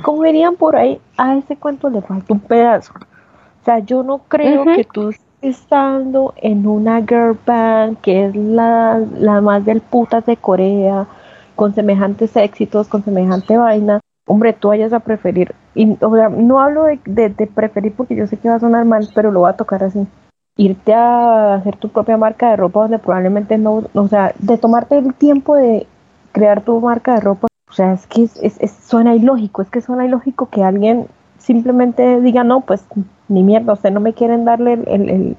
Como 0.03 0.21
verían 0.21 0.55
por 0.55 0.75
ahí, 0.75 0.99
a 1.17 1.35
ese 1.35 1.57
cuento 1.57 1.89
le 1.89 2.01
falta 2.01 2.33
un 2.33 2.39
pedazo. 2.39 2.93
O 2.93 3.63
sea, 3.63 3.79
yo 3.79 4.01
no 4.01 4.19
creo 4.27 4.63
que 4.63 4.83
tú 4.83 5.11
estando 5.41 6.33
en 6.37 6.65
una 6.65 7.01
girl 7.01 7.37
band 7.45 7.97
que 8.01 8.25
es 8.25 8.35
la, 8.35 8.99
la 9.19 9.41
más 9.41 9.63
del 9.65 9.81
putas 9.81 10.25
de 10.25 10.37
Corea, 10.37 11.05
con 11.55 11.75
semejantes 11.75 12.35
éxitos, 12.35 12.87
con 12.87 13.03
semejante 13.03 13.57
vaina, 13.57 13.99
hombre, 14.31 14.53
tú 14.53 14.69
vayas 14.69 14.93
a 14.93 15.01
preferir, 15.01 15.53
y, 15.75 15.97
o 16.01 16.15
sea, 16.15 16.29
no 16.29 16.61
hablo 16.61 16.85
de, 16.85 17.29
preferir 17.53 17.93
porque 17.93 18.15
yo 18.15 18.27
sé 18.27 18.37
que 18.37 18.47
va 18.47 18.55
a 18.55 18.59
sonar 18.59 18.85
mal, 18.85 19.09
pero 19.13 19.29
lo 19.29 19.41
va 19.41 19.49
a 19.49 19.57
tocar 19.57 19.83
así. 19.83 20.07
Irte 20.55 20.93
a 20.93 21.55
hacer 21.55 21.75
tu 21.75 21.89
propia 21.89 22.15
marca 22.15 22.49
de 22.49 22.55
ropa 22.55 22.81
donde 22.81 22.99
probablemente 22.99 23.57
no, 23.57 23.83
o 23.93 24.07
sea, 24.07 24.33
de 24.39 24.57
tomarte 24.57 24.97
el 24.97 25.13
tiempo 25.13 25.55
de 25.55 25.85
crear 26.31 26.61
tu 26.61 26.79
marca 26.79 27.15
de 27.15 27.19
ropa, 27.19 27.47
o 27.69 27.73
sea, 27.73 27.91
es 27.91 28.07
que 28.07 28.23
es, 28.23 28.71
suena 28.85 29.15
ilógico, 29.15 29.61
es 29.61 29.69
que 29.69 29.81
suena 29.81 30.05
ilógico 30.05 30.47
que 30.49 30.63
alguien 30.63 31.07
simplemente 31.37 32.21
diga, 32.21 32.45
no, 32.45 32.61
pues 32.61 32.85
ni 33.27 33.43
mierda, 33.43 33.73
ustedes 33.73 33.93
no 33.93 33.99
me 33.99 34.13
quieren 34.13 34.45
darle 34.45 34.73
el, 34.73 35.35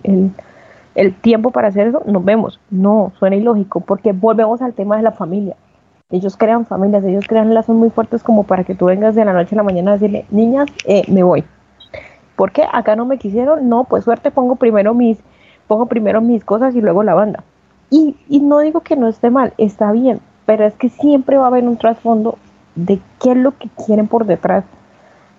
el 0.95 1.15
tiempo 1.15 1.51
para 1.51 1.69
hacer 1.69 1.87
eso, 1.87 2.03
nos 2.05 2.25
vemos. 2.25 2.61
No, 2.71 3.13
suena 3.19 3.37
ilógico, 3.37 3.81
porque 3.81 4.13
volvemos 4.13 4.61
al 4.61 4.75
tema 4.75 4.99
de 4.99 5.03
la 5.03 5.13
familia. 5.13 5.57
Ellos 6.13 6.37
crean 6.37 6.67
familias, 6.67 7.03
ellos 7.05 7.27
crean 7.27 7.53
lazos 7.53 7.75
muy 7.75 7.91
fuertes 7.91 8.23
como 8.23 8.45
para 8.45 8.63
que 8.65 8.75
tú 8.75 8.85
vengas 8.85 9.15
de 9.15 9.25
la 9.25 9.33
noche 9.33 9.55
a 9.55 9.57
la 9.57 9.63
mañana 9.63 9.91
a 9.91 9.95
decirle, 9.95 10.27
niñas, 10.31 10.69
eh, 10.85 11.03
me 11.09 11.23
voy. 11.23 11.43
¿Por 12.37 12.53
qué? 12.53 12.65
Acá 12.71 12.95
no 12.95 13.07
me 13.07 13.19
quisieron. 13.19 13.69
No, 13.69 13.85
pues 13.85 14.05
suerte, 14.05 14.31
pongo 14.31 14.57
primero 14.57 14.95
mis, 14.95 15.19
pongo 15.67 15.87
primero 15.87 16.21
mis 16.21 16.45
cosas 16.45 16.75
y 16.75 16.81
luego 16.81 17.03
la 17.03 17.15
banda. 17.15 17.43
Y, 17.91 18.17
y 18.29 18.41
no 18.41 18.61
digo 18.61 18.81
que 18.81 18.95
no 18.95 19.09
esté 19.09 19.31
mal, 19.31 19.55
está 19.59 19.91
bien, 19.93 20.21
pero 20.47 20.65
es 20.65 20.75
que 20.75 20.89
siempre 20.89 21.37
va 21.37 21.45
a 21.45 21.49
haber 21.49 21.65
un 21.65 21.77
trasfondo 21.77 22.39
de 22.75 23.01
qué 23.21 23.33
es 23.33 23.37
lo 23.37 23.57
que 23.59 23.69
quieren 23.87 24.07
por 24.07 24.25
detrás 24.25 24.65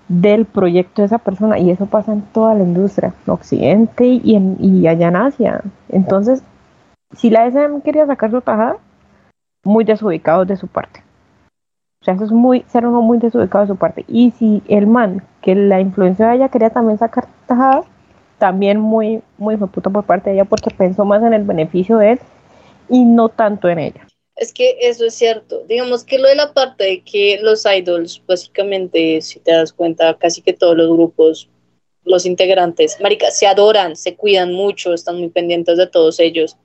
del 0.07 0.45
proyecto 0.45 1.01
de 1.01 1.07
esa 1.07 1.17
persona 1.17 1.57
y 1.59 1.71
eso 1.71 1.85
pasa 1.85 2.13
en 2.13 2.21
toda 2.21 2.53
la 2.53 2.63
industria, 2.63 3.13
en 3.25 3.31
Occidente 3.31 4.05
y, 4.05 4.35
en, 4.35 4.57
y 4.59 4.87
allá 4.87 5.07
en 5.07 5.15
Asia. 5.15 5.61
Entonces, 5.89 6.43
si 7.15 7.29
la 7.29 7.45
SM 7.47 7.81
quería 7.81 8.05
sacar 8.05 8.31
su 8.31 8.41
tajada, 8.41 8.77
muy 9.63 9.83
desubicado 9.83 10.45
de 10.45 10.57
su 10.57 10.67
parte. 10.67 11.03
O 12.01 12.05
sea, 12.05 12.15
eso 12.15 12.25
es 12.25 12.31
muy, 12.31 12.65
ser 12.67 12.85
uno 12.85 13.01
muy 13.01 13.17
desubicado 13.17 13.63
de 13.63 13.73
su 13.73 13.77
parte. 13.77 14.03
Y 14.07 14.31
si 14.31 14.61
el 14.67 14.87
man, 14.87 15.25
que 15.41 15.55
la 15.55 15.79
influencia 15.79 16.27
de 16.27 16.35
ella 16.35 16.49
quería 16.49 16.69
también 16.69 16.97
sacar 16.97 17.27
tajada, 17.47 17.83
también 18.39 18.77
muy, 18.77 19.21
muy 19.37 19.55
puto 19.55 19.89
por 19.89 20.05
parte 20.05 20.29
de 20.29 20.35
ella 20.35 20.45
porque 20.45 20.69
pensó 20.69 21.05
más 21.05 21.23
en 21.23 21.33
el 21.33 21.43
beneficio 21.43 21.97
de 21.97 22.11
él 22.11 22.19
y 22.89 23.05
no 23.05 23.29
tanto 23.29 23.69
en 23.69 23.79
ella. 23.79 24.05
Es 24.35 24.51
que 24.51 24.77
eso 24.81 25.05
es 25.05 25.13
cierto. 25.13 25.63
Digamos 25.69 26.03
que 26.03 26.17
lo 26.17 26.27
de 26.27 26.35
la 26.35 26.53
parte 26.53 26.83
de 26.83 27.03
que 27.03 27.39
los 27.41 27.65
idols, 27.65 28.21
básicamente, 28.27 29.21
si 29.21 29.39
te 29.39 29.53
das 29.53 29.71
cuenta, 29.71 30.17
casi 30.17 30.41
que 30.41 30.53
todos 30.53 30.75
los 30.75 30.89
grupos, 30.89 31.49
los 32.03 32.25
integrantes, 32.25 32.99
marica, 32.99 33.31
se 33.31 33.47
adoran, 33.47 33.95
se 33.95 34.15
cuidan 34.15 34.51
mucho, 34.53 34.93
están 34.93 35.19
muy 35.19 35.29
pendientes 35.29 35.77
de 35.77 35.87
todos 35.87 36.19
ellos. 36.19 36.57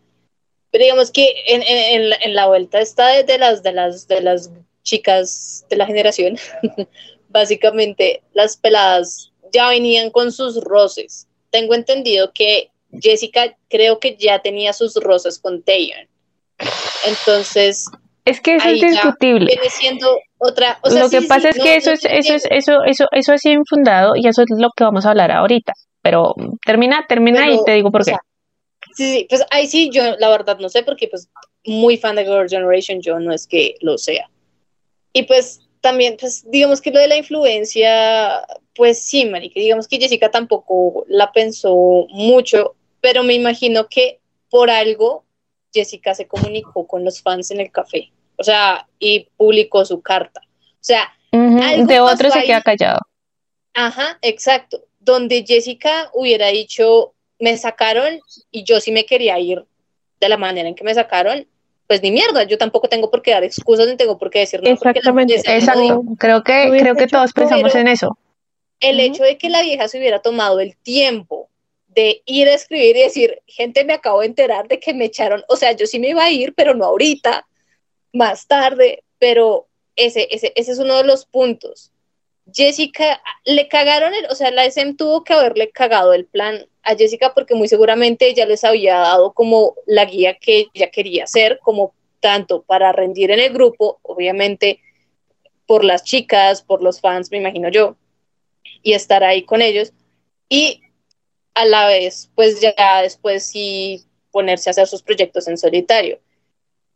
Pero 0.70 0.84
digamos 0.84 1.10
que 1.10 1.34
en, 1.46 1.62
en, 1.62 2.12
en 2.20 2.34
la 2.34 2.46
vuelta 2.46 2.80
está 2.80 3.08
de, 3.08 3.38
las, 3.38 3.62
de, 3.62 3.72
las, 3.72 4.06
de 4.06 4.20
las 4.20 4.50
chicas 4.82 5.64
de 5.70 5.76
la 5.76 5.86
generación, 5.86 6.36
básicamente 7.28 8.22
las 8.34 8.56
peladas 8.56 9.32
ya 9.52 9.68
venían 9.68 10.10
con 10.10 10.32
sus 10.32 10.62
roces. 10.62 11.26
Tengo 11.50 11.74
entendido 11.74 12.32
que 12.32 12.70
Jessica 13.00 13.56
creo 13.68 13.98
que 13.98 14.16
ya 14.16 14.40
tenía 14.40 14.72
sus 14.72 14.94
roces 14.96 15.38
con 15.38 15.62
Taylor 15.62 16.08
entonces, 17.06 17.86
es 18.24 18.40
que 18.40 18.56
eso 18.56 18.68
es 18.68 18.80
discutible. 18.80 19.46
Viene 19.46 19.70
siendo 19.70 20.18
otra. 20.38 20.78
lo 20.84 21.08
que 21.08 21.22
pasa 21.22 21.50
es 21.50 21.58
que 21.58 21.76
eso 21.76 21.92
es 21.92 22.04
eso 22.04 22.34
es 22.34 22.44
eso 22.50 22.72
eso 22.84 23.04
eso 23.12 23.32
es 23.32 23.44
infundado 23.46 24.12
y 24.16 24.26
eso 24.26 24.42
es 24.42 24.48
lo 24.58 24.68
que 24.76 24.84
vamos 24.84 25.06
a 25.06 25.10
hablar 25.10 25.30
ahorita. 25.30 25.72
Pero 26.02 26.34
termina 26.64 27.04
termina 27.08 27.50
y 27.50 27.62
te 27.64 27.72
digo 27.72 27.90
por 27.90 28.04
qué. 28.04 28.14
Sí, 28.98 29.26
pues 29.28 29.44
ahí 29.50 29.66
sí 29.66 29.90
yo 29.90 30.16
la 30.18 30.28
verdad 30.28 30.58
no 30.58 30.68
sé 30.68 30.82
porque 30.82 31.08
pues 31.08 31.28
muy 31.64 31.96
fan 31.96 32.16
de 32.16 32.24
Girl 32.24 32.48
Generation 32.48 33.00
yo 33.00 33.18
no 33.18 33.32
es 33.32 33.46
que 33.46 33.76
lo 33.80 33.96
sea. 33.96 34.28
Y 35.12 35.22
pues 35.22 35.60
también 35.80 36.16
pues 36.18 36.44
digamos 36.50 36.80
que 36.80 36.90
lo 36.90 36.98
de 36.98 37.08
la 37.08 37.16
influencia 37.16 38.44
pues 38.74 39.02
sí, 39.02 39.24
marica, 39.24 39.58
digamos 39.60 39.88
que 39.88 39.98
Jessica 39.98 40.30
tampoco 40.30 41.04
la 41.08 41.32
pensó 41.32 42.06
mucho, 42.10 42.74
pero 43.00 43.22
me 43.22 43.34
imagino 43.34 43.88
que 43.88 44.20
por 44.50 44.70
algo 44.70 45.24
Jessica 45.72 46.14
se 46.14 46.26
comunicó 46.26 46.86
con 46.86 47.04
los 47.04 47.22
fans 47.22 47.50
en 47.50 47.60
el 47.60 47.70
café, 47.70 48.10
o 48.36 48.44
sea, 48.44 48.88
y 48.98 49.28
publicó 49.36 49.84
su 49.84 50.00
carta. 50.00 50.40
O 50.74 50.84
sea, 50.88 51.12
de 51.32 52.00
otro 52.00 52.30
se 52.30 52.44
queda 52.44 52.62
callado. 52.62 53.00
Ajá, 53.74 54.18
exacto. 54.22 54.84
Donde 55.00 55.44
Jessica 55.46 56.10
hubiera 56.14 56.48
dicho, 56.48 57.14
me 57.38 57.56
sacaron 57.56 58.20
y 58.50 58.64
yo 58.64 58.80
sí 58.80 58.92
me 58.92 59.06
quería 59.06 59.38
ir 59.38 59.64
de 60.20 60.28
la 60.28 60.36
manera 60.36 60.68
en 60.68 60.74
que 60.74 60.84
me 60.84 60.94
sacaron, 60.94 61.46
pues 61.86 62.02
ni 62.02 62.10
mierda, 62.10 62.44
yo 62.44 62.58
tampoco 62.58 62.88
tengo 62.88 63.10
por 63.10 63.22
qué 63.22 63.30
dar 63.30 63.44
excusas 63.44 63.88
ni 63.88 63.96
tengo 63.96 64.18
por 64.18 64.30
qué 64.30 64.40
decir 64.40 64.60
nada. 64.60 64.74
Exactamente, 64.74 65.36
exacto. 65.36 66.02
Creo 66.18 66.42
que, 66.42 66.76
creo 66.78 66.94
que 66.94 67.06
todos 67.06 67.32
pensamos 67.32 67.74
en 67.74 67.88
eso. 67.88 68.18
El 68.80 69.00
hecho 69.00 69.22
de 69.22 69.38
que 69.38 69.48
la 69.48 69.62
vieja 69.62 69.88
se 69.88 69.98
hubiera 69.98 70.20
tomado 70.20 70.60
el 70.60 70.76
tiempo 70.76 71.48
de 71.88 72.22
ir 72.26 72.48
a 72.48 72.54
escribir 72.54 72.96
y 72.96 73.02
decir, 73.02 73.42
gente, 73.46 73.84
me 73.84 73.94
acabo 73.94 74.20
de 74.20 74.26
enterar 74.26 74.68
de 74.68 74.78
que 74.78 74.94
me 74.94 75.06
echaron, 75.06 75.42
o 75.48 75.56
sea, 75.56 75.72
yo 75.72 75.86
sí 75.86 75.98
me 75.98 76.10
iba 76.10 76.22
a 76.22 76.30
ir, 76.30 76.54
pero 76.54 76.74
no 76.74 76.84
ahorita, 76.84 77.46
más 78.12 78.46
tarde, 78.46 79.02
pero 79.18 79.66
ese, 79.96 80.28
ese, 80.30 80.52
ese 80.54 80.72
es 80.72 80.78
uno 80.78 80.96
de 80.98 81.04
los 81.04 81.24
puntos. 81.24 81.90
Jessica, 82.52 83.20
le 83.44 83.68
cagaron, 83.68 84.14
el, 84.14 84.26
o 84.30 84.34
sea, 84.34 84.50
la 84.50 84.64
SM 84.64 84.94
tuvo 84.94 85.24
que 85.24 85.34
haberle 85.34 85.70
cagado 85.70 86.12
el 86.12 86.26
plan 86.26 86.66
a 86.82 86.96
Jessica 86.96 87.34
porque 87.34 87.54
muy 87.54 87.68
seguramente 87.68 88.28
ella 88.28 88.46
les 88.46 88.64
había 88.64 88.98
dado 88.98 89.32
como 89.32 89.74
la 89.86 90.04
guía 90.04 90.38
que 90.38 90.68
ella 90.74 90.90
quería 90.90 91.24
hacer, 91.24 91.58
como 91.62 91.94
tanto 92.20 92.62
para 92.62 92.92
rendir 92.92 93.30
en 93.30 93.40
el 93.40 93.52
grupo, 93.52 93.98
obviamente 94.02 94.80
por 95.66 95.84
las 95.84 96.02
chicas, 96.02 96.62
por 96.62 96.82
los 96.82 97.00
fans, 97.00 97.30
me 97.30 97.36
imagino 97.36 97.68
yo, 97.68 97.96
y 98.82 98.94
estar 98.94 99.22
ahí 99.22 99.44
con 99.44 99.60
ellos, 99.60 99.92
y 100.48 100.82
a 101.54 101.66
la 101.66 101.86
vez, 101.86 102.30
pues 102.34 102.60
ya 102.60 103.02
después 103.02 103.44
sí 103.46 104.04
ponerse 104.30 104.70
a 104.70 104.72
hacer 104.72 104.86
sus 104.86 105.02
proyectos 105.02 105.48
en 105.48 105.58
solitario. 105.58 106.20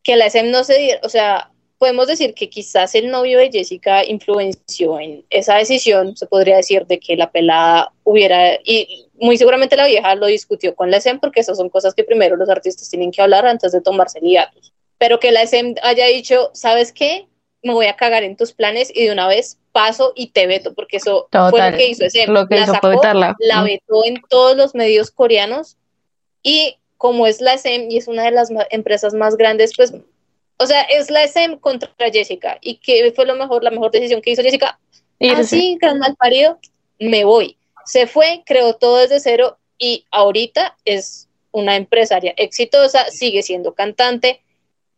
Que 0.02 0.16
la 0.16 0.26
SM 0.26 0.50
no 0.50 0.64
se 0.64 0.78
diera, 0.78 1.00
o 1.02 1.08
sea, 1.08 1.51
podemos 1.82 2.06
decir 2.06 2.32
que 2.34 2.48
quizás 2.48 2.94
el 2.94 3.10
novio 3.10 3.40
de 3.40 3.50
Jessica 3.50 4.04
influenció 4.04 5.00
en 5.00 5.24
esa 5.30 5.56
decisión, 5.56 6.16
se 6.16 6.26
podría 6.26 6.54
decir, 6.54 6.86
de 6.86 7.00
que 7.00 7.16
la 7.16 7.32
pelada 7.32 7.92
hubiera, 8.04 8.54
y 8.62 9.08
muy 9.18 9.36
seguramente 9.36 9.74
la 9.74 9.88
vieja 9.88 10.14
lo 10.14 10.26
discutió 10.26 10.76
con 10.76 10.92
la 10.92 10.98
SM, 10.98 11.18
porque 11.18 11.40
esas 11.40 11.56
son 11.56 11.70
cosas 11.70 11.92
que 11.94 12.04
primero 12.04 12.36
los 12.36 12.48
artistas 12.48 12.88
tienen 12.88 13.10
que 13.10 13.20
hablar 13.20 13.46
antes 13.46 13.72
de 13.72 13.80
tomarse 13.80 14.20
liados. 14.20 14.72
Pero 14.96 15.18
que 15.18 15.32
la 15.32 15.42
SM 15.42 15.74
haya 15.82 16.06
dicho, 16.06 16.52
¿sabes 16.54 16.92
qué? 16.92 17.26
Me 17.64 17.72
voy 17.72 17.86
a 17.86 17.96
cagar 17.96 18.22
en 18.22 18.36
tus 18.36 18.52
planes 18.52 18.92
y 18.94 19.06
de 19.06 19.10
una 19.10 19.26
vez 19.26 19.58
paso 19.72 20.12
y 20.14 20.28
te 20.28 20.46
veto, 20.46 20.74
porque 20.74 20.98
eso 20.98 21.26
fue 21.32 21.68
lo 21.68 21.76
que 21.76 21.88
hizo 21.88 22.04
ese. 22.04 22.28
Lo 22.28 22.46
que 22.46 22.54
la 22.54 22.62
hizo 22.62 22.74
sacó, 22.74 22.90
vetarla. 22.90 23.34
la 23.40 23.64
vetó 23.64 24.04
en 24.04 24.22
todos 24.28 24.56
los 24.56 24.76
medios 24.76 25.10
coreanos 25.10 25.76
y 26.44 26.76
como 26.96 27.26
es 27.26 27.40
la 27.40 27.54
SM 27.54 27.88
y 27.90 27.96
es 27.96 28.06
una 28.06 28.22
de 28.22 28.30
las 28.30 28.50
empresas 28.70 29.14
más 29.14 29.36
grandes, 29.36 29.72
pues, 29.76 29.92
o 30.62 30.66
sea, 30.66 30.82
es 30.82 31.10
la 31.10 31.24
SM 31.24 31.58
contra 31.58 31.90
Jessica. 32.12 32.58
¿Y 32.60 32.76
que 32.76 33.12
fue 33.14 33.26
lo 33.26 33.34
mejor, 33.34 33.64
la 33.64 33.70
mejor 33.70 33.90
decisión 33.90 34.22
que 34.22 34.30
hizo 34.30 34.42
Jessica? 34.42 34.78
Así, 35.36 35.76
gran 35.80 35.98
mal 35.98 36.16
parido, 36.16 36.58
me 36.98 37.24
voy. 37.24 37.56
Se 37.84 38.06
fue, 38.06 38.42
creó 38.46 38.74
todo 38.74 38.98
desde 38.98 39.20
cero 39.20 39.58
y 39.78 40.06
ahorita 40.10 40.76
es 40.84 41.28
una 41.50 41.76
empresaria 41.76 42.32
exitosa, 42.36 43.10
sigue 43.10 43.42
siendo 43.42 43.74
cantante, 43.74 44.40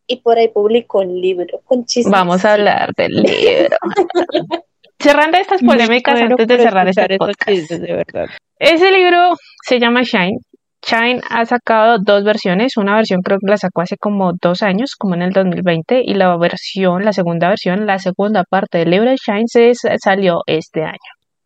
y 0.06 0.16
por 0.16 0.38
ahí 0.38 0.48
publicó 0.48 1.00
un 1.00 1.20
libro 1.20 1.60
con 1.64 1.84
chismes. 1.86 2.12
Vamos 2.12 2.44
a 2.44 2.54
hablar 2.54 2.92
del 2.94 3.12
libro. 3.12 3.76
Cerrando 4.98 5.38
estas 5.38 5.62
polémicas 5.62 6.20
antes 6.20 6.46
de 6.46 6.58
cerrar 6.58 6.88
este 6.88 7.16
podcast. 7.18 7.70
de 7.70 7.92
verdad. 7.92 8.26
Ese 8.58 8.90
libro 8.90 9.36
se 9.66 9.78
llama 9.78 10.02
Shine. 10.02 10.38
Shine 10.87 11.20
ha 11.30 11.45
sacado 11.47 11.99
dos 11.99 12.24
versiones. 12.24 12.76
Una 12.76 12.97
versión 12.97 13.22
creo 13.22 13.39
que 13.39 13.51
la 13.51 13.57
sacó 13.57 13.80
hace 13.82 13.97
como 13.97 14.32
dos 14.41 14.62
años, 14.62 14.97
como 14.97 15.14
en 15.14 15.22
el 15.22 15.32
2020, 15.32 16.03
y 16.05 16.14
la 16.14 16.37
versión, 16.37 17.05
la 17.05 17.12
segunda 17.12 17.49
versión, 17.49 17.87
la 17.87 17.99
segunda 17.99 18.45
parte 18.45 18.78
del 18.78 18.91
libro 18.91 19.11
de 19.11 19.16
Shine 19.16 19.47
se 19.47 19.72
salió 19.99 20.41
este 20.47 20.82
año. 20.82 20.99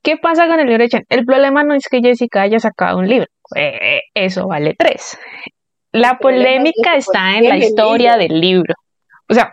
¿Qué 0.02 0.16
pasa 0.16 0.46
con 0.48 0.58
el 0.58 0.66
libro 0.66 0.84
de 0.84 0.88
Shine? 0.88 1.06
El 1.08 1.24
problema 1.24 1.62
no 1.62 1.74
es 1.74 1.86
que 1.88 2.00
Jessica 2.00 2.42
haya 2.42 2.58
sacado 2.58 2.98
un 2.98 3.08
libro. 3.08 3.28
Eh, 3.54 4.00
eso 4.14 4.46
vale 4.46 4.74
tres. 4.76 5.18
La 5.92 6.18
polémica 6.18 6.96
está 6.96 7.36
en 7.38 7.48
la 7.48 7.56
historia 7.56 8.16
del 8.16 8.40
libro. 8.40 8.74
O 9.28 9.34
sea, 9.34 9.52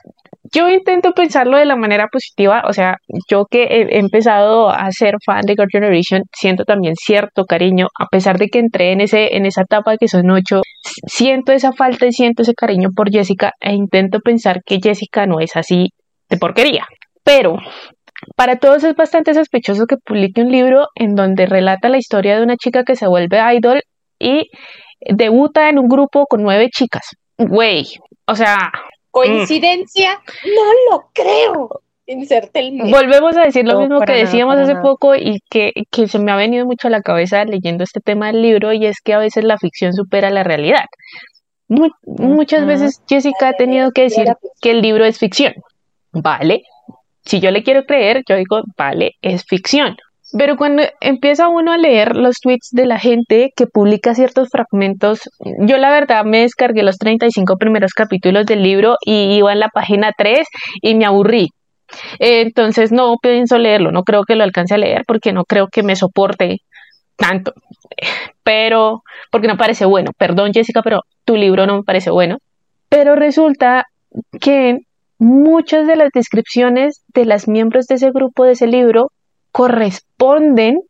yo 0.54 0.70
intento 0.70 1.12
pensarlo 1.14 1.58
de 1.58 1.66
la 1.66 1.76
manera 1.76 2.08
positiva, 2.12 2.64
o 2.68 2.74
sea, 2.74 2.98
yo 3.30 3.46
que 3.50 3.64
he 3.64 4.00
empezado 4.00 4.70
a 4.70 4.92
ser 4.92 5.16
fan 5.26 5.42
de 5.42 5.54
Girl 5.54 5.70
Generation, 5.72 6.22
siento 6.32 6.66
también 6.66 6.94
cierto 6.96 7.46
cariño, 7.46 7.88
a 8.00 8.06
pesar 8.08 8.38
de 8.38 8.48
que 8.48 8.60
entré 8.60 8.92
en, 8.92 9.02
ese, 9.02 9.36
en 9.36 9.46
esa 9.46 9.62
etapa 9.62 9.98
que 9.98 10.08
son 10.08 10.30
ocho, 10.30 10.62
siento 11.08 11.52
esa 11.52 11.72
falta 11.72 12.06
y 12.06 12.12
siento 12.12 12.44
ese 12.44 12.54
cariño 12.54 12.90
por 12.96 13.12
Jessica 13.12 13.54
e 13.60 13.74
intento 13.74 14.20
pensar 14.20 14.62
que 14.66 14.80
Jessica 14.82 15.26
no 15.26 15.40
es 15.40 15.56
así 15.56 15.90
de 16.30 16.38
porquería. 16.38 16.86
Pero 17.24 17.58
para 18.36 18.58
todos 18.58 18.84
es 18.84 18.96
bastante 18.96 19.34
sospechoso 19.34 19.86
que 19.88 19.98
publique 19.98 20.42
un 20.42 20.52
libro 20.52 20.88
en 20.96 21.16
donde 21.16 21.46
relata 21.46 21.90
la 21.90 21.98
historia 21.98 22.38
de 22.38 22.44
una 22.44 22.56
chica 22.56 22.84
que 22.84 22.96
se 22.96 23.08
vuelve 23.08 23.40
idol 23.56 23.82
y 24.20 24.50
debuta 25.00 25.70
en 25.70 25.80
un 25.80 25.88
grupo 25.88 26.26
con 26.28 26.44
nueve 26.44 26.70
chicas. 26.72 27.16
Güey, 27.38 27.86
o 28.28 28.36
sea... 28.36 28.58
¿Coincidencia? 29.16 30.20
No 30.44 30.92
lo 30.92 31.10
creo. 31.14 31.70
Inserte 32.06 32.60
el 32.60 32.92
Volvemos 32.92 33.38
a 33.38 33.44
decir 33.44 33.66
lo 33.66 33.80
mismo 33.80 34.02
que 34.02 34.12
decíamos 34.12 34.58
hace 34.58 34.76
poco 34.76 35.16
y 35.16 35.40
que, 35.50 35.72
que 35.90 36.10
se 36.10 36.20
me 36.20 36.34
ha 36.34 36.36
venido 36.36 36.66
mucho 36.66 36.90
a 36.90 36.92
la 36.92 37.02
cabeza 37.02 37.46
leyendo 37.46 37.86
este 37.86 38.02
tema 38.02 38.28
del 38.28 38.42
libro 38.42 38.74
y 38.74 38.86
es 38.86 39.00
que 39.00 39.14
a 39.14 39.20
veces 39.20 39.46
la 39.46 39.58
ficción 39.58 39.94
supera 39.94 40.30
la 40.32 40.44
realidad. 40.44 40.84
muchas 41.70 42.66
veces 42.66 43.02
Jessica 43.08 43.48
ha 43.48 43.54
tenido 43.54 43.92
que 43.92 44.02
decir 44.02 44.28
que 44.62 44.72
el 44.72 44.82
libro 44.82 45.06
es 45.06 45.18
ficción. 45.18 45.54
Vale, 46.12 46.64
si 47.24 47.40
yo 47.40 47.52
le 47.52 47.64
quiero 47.64 47.86
creer, 47.86 48.22
yo 48.28 48.36
digo, 48.36 48.64
vale, 48.76 49.14
es 49.22 49.46
ficción. 49.46 49.96
Pero 50.38 50.58
cuando 50.58 50.84
empieza 51.00 51.48
uno 51.48 51.72
a 51.72 51.78
leer 51.78 52.16
los 52.18 52.40
tweets 52.42 52.70
de 52.72 52.86
la 52.86 53.00
gente 53.00 53.52
que 53.56 53.68
publica 53.68 54.16
ciertos 54.16 54.50
fragmentos, 54.50 55.22
yo 55.60 55.78
la 55.78 55.90
verdad 55.90 56.26
me 56.26 56.42
descargué 56.42 56.84
los 56.84 56.98
35 56.98 57.58
primeros 57.58 57.94
capítulos 57.94 58.46
del 58.46 58.62
libro 58.62 58.98
y 59.06 59.36
iba 59.38 59.54
en 59.54 59.60
la 59.60 59.70
página 59.70 60.12
3 60.18 60.46
y 60.82 60.96
me 60.96 61.06
aburrí. 61.06 61.50
Entonces 62.20 62.92
no 62.92 63.16
pienso 63.22 63.58
leerlo, 63.58 63.92
no 63.92 64.04
creo 64.04 64.24
que 64.24 64.36
lo 64.36 64.44
alcance 64.44 64.74
a 64.74 64.78
leer 64.78 65.04
porque 65.08 65.32
no 65.32 65.46
creo 65.46 65.68
que 65.68 65.84
me 65.84 65.96
soporte 65.96 66.58
tanto. 67.16 67.54
Pero, 68.44 69.04
porque 69.32 69.48
no 69.48 69.58
parece 69.58 69.86
bueno. 69.86 70.12
Perdón 70.18 70.52
Jessica, 70.54 70.82
pero 70.84 71.02
tu 71.24 71.36
libro 71.36 71.66
no 71.66 71.78
me 71.78 71.84
parece 71.84 72.12
bueno. 72.12 72.38
Pero 72.90 73.16
resulta 73.16 73.86
que 74.42 74.80
muchas 75.18 75.88
de 75.88 75.96
las 75.96 76.10
descripciones 76.14 77.04
de 77.14 77.26
las 77.26 77.48
miembros 77.48 77.88
de 77.88 77.96
ese 77.96 78.12
grupo 78.12 78.44
de 78.44 78.52
ese 78.52 78.68
libro 78.68 79.12
corresponden 79.56 80.82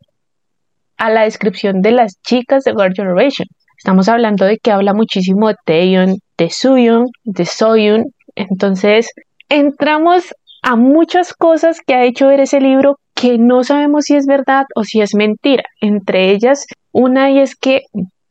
a 0.97 1.11
la 1.11 1.21
descripción 1.21 1.81
de 1.81 1.91
las 1.91 2.19
chicas 2.23 2.63
de 2.63 2.71
Girl 2.71 2.95
Generation. 2.95 3.47
Estamos 3.77 4.09
hablando 4.09 4.43
de 4.43 4.57
que 4.57 4.71
habla 4.71 4.95
muchísimo 4.95 5.49
de 5.49 5.55
Taeyeon, 5.65 6.15
de 6.35 6.49
Suyun, 6.49 7.05
de 7.25 7.45
Soyun. 7.45 8.05
Entonces, 8.33 9.11
entramos 9.49 10.33
a 10.63 10.75
muchas 10.75 11.35
cosas 11.35 11.77
que 11.85 11.93
ha 11.93 12.05
hecho 12.05 12.29
ver 12.29 12.39
ese 12.39 12.59
libro 12.59 12.97
que 13.13 13.37
no 13.37 13.63
sabemos 13.63 14.05
si 14.05 14.15
es 14.15 14.25
verdad 14.25 14.65
o 14.73 14.83
si 14.83 14.99
es 14.99 15.13
mentira. 15.13 15.65
Entre 15.79 16.31
ellas, 16.31 16.65
una 16.91 17.29
y 17.29 17.41
es 17.41 17.55
que, 17.55 17.81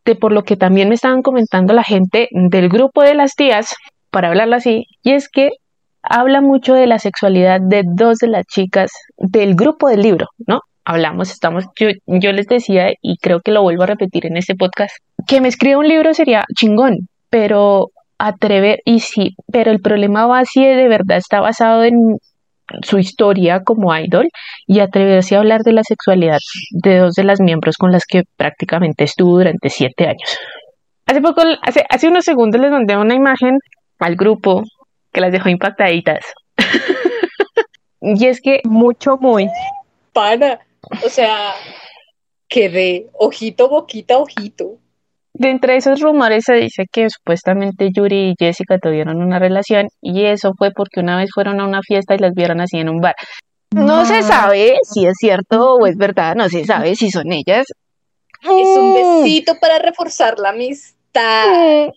de 0.05 0.16
por 0.16 0.32
lo 0.32 0.43
que 0.43 0.57
también 0.57 0.89
me 0.89 0.97
estaban 0.97 1.22
comentando 1.22 1.74
la 1.74 1.85
gente 1.85 2.26
del 2.32 2.68
grupo 2.68 3.03
de 3.03 3.14
las 3.14 3.37
tías, 3.37 3.76
para 4.11 4.30
hablarlo 4.30 4.57
así, 4.57 4.87
y 5.05 5.12
es 5.12 5.28
que 5.28 5.51
habla 6.09 6.41
mucho 6.41 6.75
de 6.75 6.87
la 6.87 6.99
sexualidad 6.99 7.61
de 7.61 7.83
dos 7.85 8.19
de 8.19 8.29
las 8.29 8.45
chicas 8.47 8.91
del 9.17 9.55
grupo 9.55 9.89
del 9.89 10.03
libro, 10.03 10.27
¿no? 10.47 10.61
Hablamos, 10.85 11.31
estamos, 11.31 11.65
yo, 11.81 11.89
yo 12.07 12.33
les 12.33 12.47
decía, 12.47 12.93
y 13.01 13.17
creo 13.17 13.41
que 13.41 13.53
lo 13.53 13.63
vuelvo 13.63 13.85
a 13.85 13.87
repetir 13.87 14.27
en 14.27 14.37
este 14.37 14.55
podcast, 14.55 14.95
que 15.27 15.41
me 15.41 15.49
escriba 15.49 15.79
un 15.79 15.89
libro 15.89 16.13
sería 16.13 16.45
chingón, 16.55 17.09
pero 17.31 17.89
atrever, 18.19 18.81
y 18.85 19.01
sí, 19.01 19.35
pero 19.51 19.71
el 19.71 19.81
problema 19.81 20.27
va 20.27 20.43
de 20.55 20.89
verdad 20.89 21.17
está 21.17 21.41
basado 21.41 21.85
en 21.85 21.95
su 22.83 22.99
historia 22.99 23.63
como 23.63 23.97
idol 23.97 24.29
y 24.67 24.81
atreverse 24.81 25.37
a 25.37 25.39
hablar 25.39 25.63
de 25.63 25.73
la 25.73 25.83
sexualidad 25.83 26.39
de 26.71 26.99
dos 26.99 27.15
de 27.15 27.25
las 27.25 27.41
miembros 27.41 27.77
con 27.77 27.93
las 27.93 28.05
que 28.07 28.23
prácticamente 28.37 29.05
estuvo 29.05 29.39
durante 29.39 29.69
siete 29.71 30.05
años. 30.05 30.39
Hace 31.07 31.21
poco, 31.21 31.43
hace, 31.63 31.85
hace 31.89 32.09
unos 32.09 32.25
segundos 32.25 32.61
les 32.61 32.71
mandé 32.71 32.97
una 32.97 33.15
imagen 33.15 33.59
al 33.99 34.17
grupo 34.17 34.63
que 35.15 35.21
las 35.21 35.33
dejó 35.33 35.49
impactaditas. 35.49 36.25
y 38.03 38.27
es 38.27 38.41
que... 38.43 38.61
Mucho, 38.65 39.17
muy. 39.19 39.49
Pana, 40.12 40.59
o 41.05 41.09
sea, 41.09 41.55
quedé 42.49 43.07
ojito, 43.15 43.69
boquita, 43.69 44.19
ojito. 44.19 44.79
De 45.33 45.51
entre 45.51 45.77
esos 45.77 46.01
rumores 46.01 46.45
se 46.47 46.55
dice 46.55 46.85
que 46.91 47.09
supuestamente 47.11 47.91
Yuri 47.93 48.31
y 48.31 48.35
Jessica 48.39 48.79
tuvieron 48.79 49.21
una 49.21 49.39
relación 49.39 49.89
y 50.01 50.27
eso 50.27 50.53
fue 50.57 50.71
porque 50.71 51.01
una 51.01 51.17
vez 51.17 51.31
fueron 51.35 51.61
a 51.61 51.67
una 51.67 51.81
fiesta 51.83 52.15
y 52.15 52.19
las 52.19 52.35
vieron 52.35 52.61
así 52.61 52.79
en 52.79 52.89
un 52.89 53.01
bar. 53.01 53.17
No 53.73 54.05
se 54.05 54.23
sabe 54.23 54.77
si 54.83 55.07
es 55.07 55.15
cierto 55.19 55.75
o 55.75 55.87
es 55.87 55.97
verdad, 55.97 56.37
no 56.37 56.49
se 56.49 56.65
sabe 56.65 56.95
si 56.95 57.11
son 57.11 57.33
ellas. 57.33 57.67
Es 58.43 58.79
un 58.79 58.91
mm. 58.91 59.23
besito 59.23 59.59
para 59.59 59.81
reforzar 59.81 60.39
la 60.39 60.51
amistad. 60.51 60.95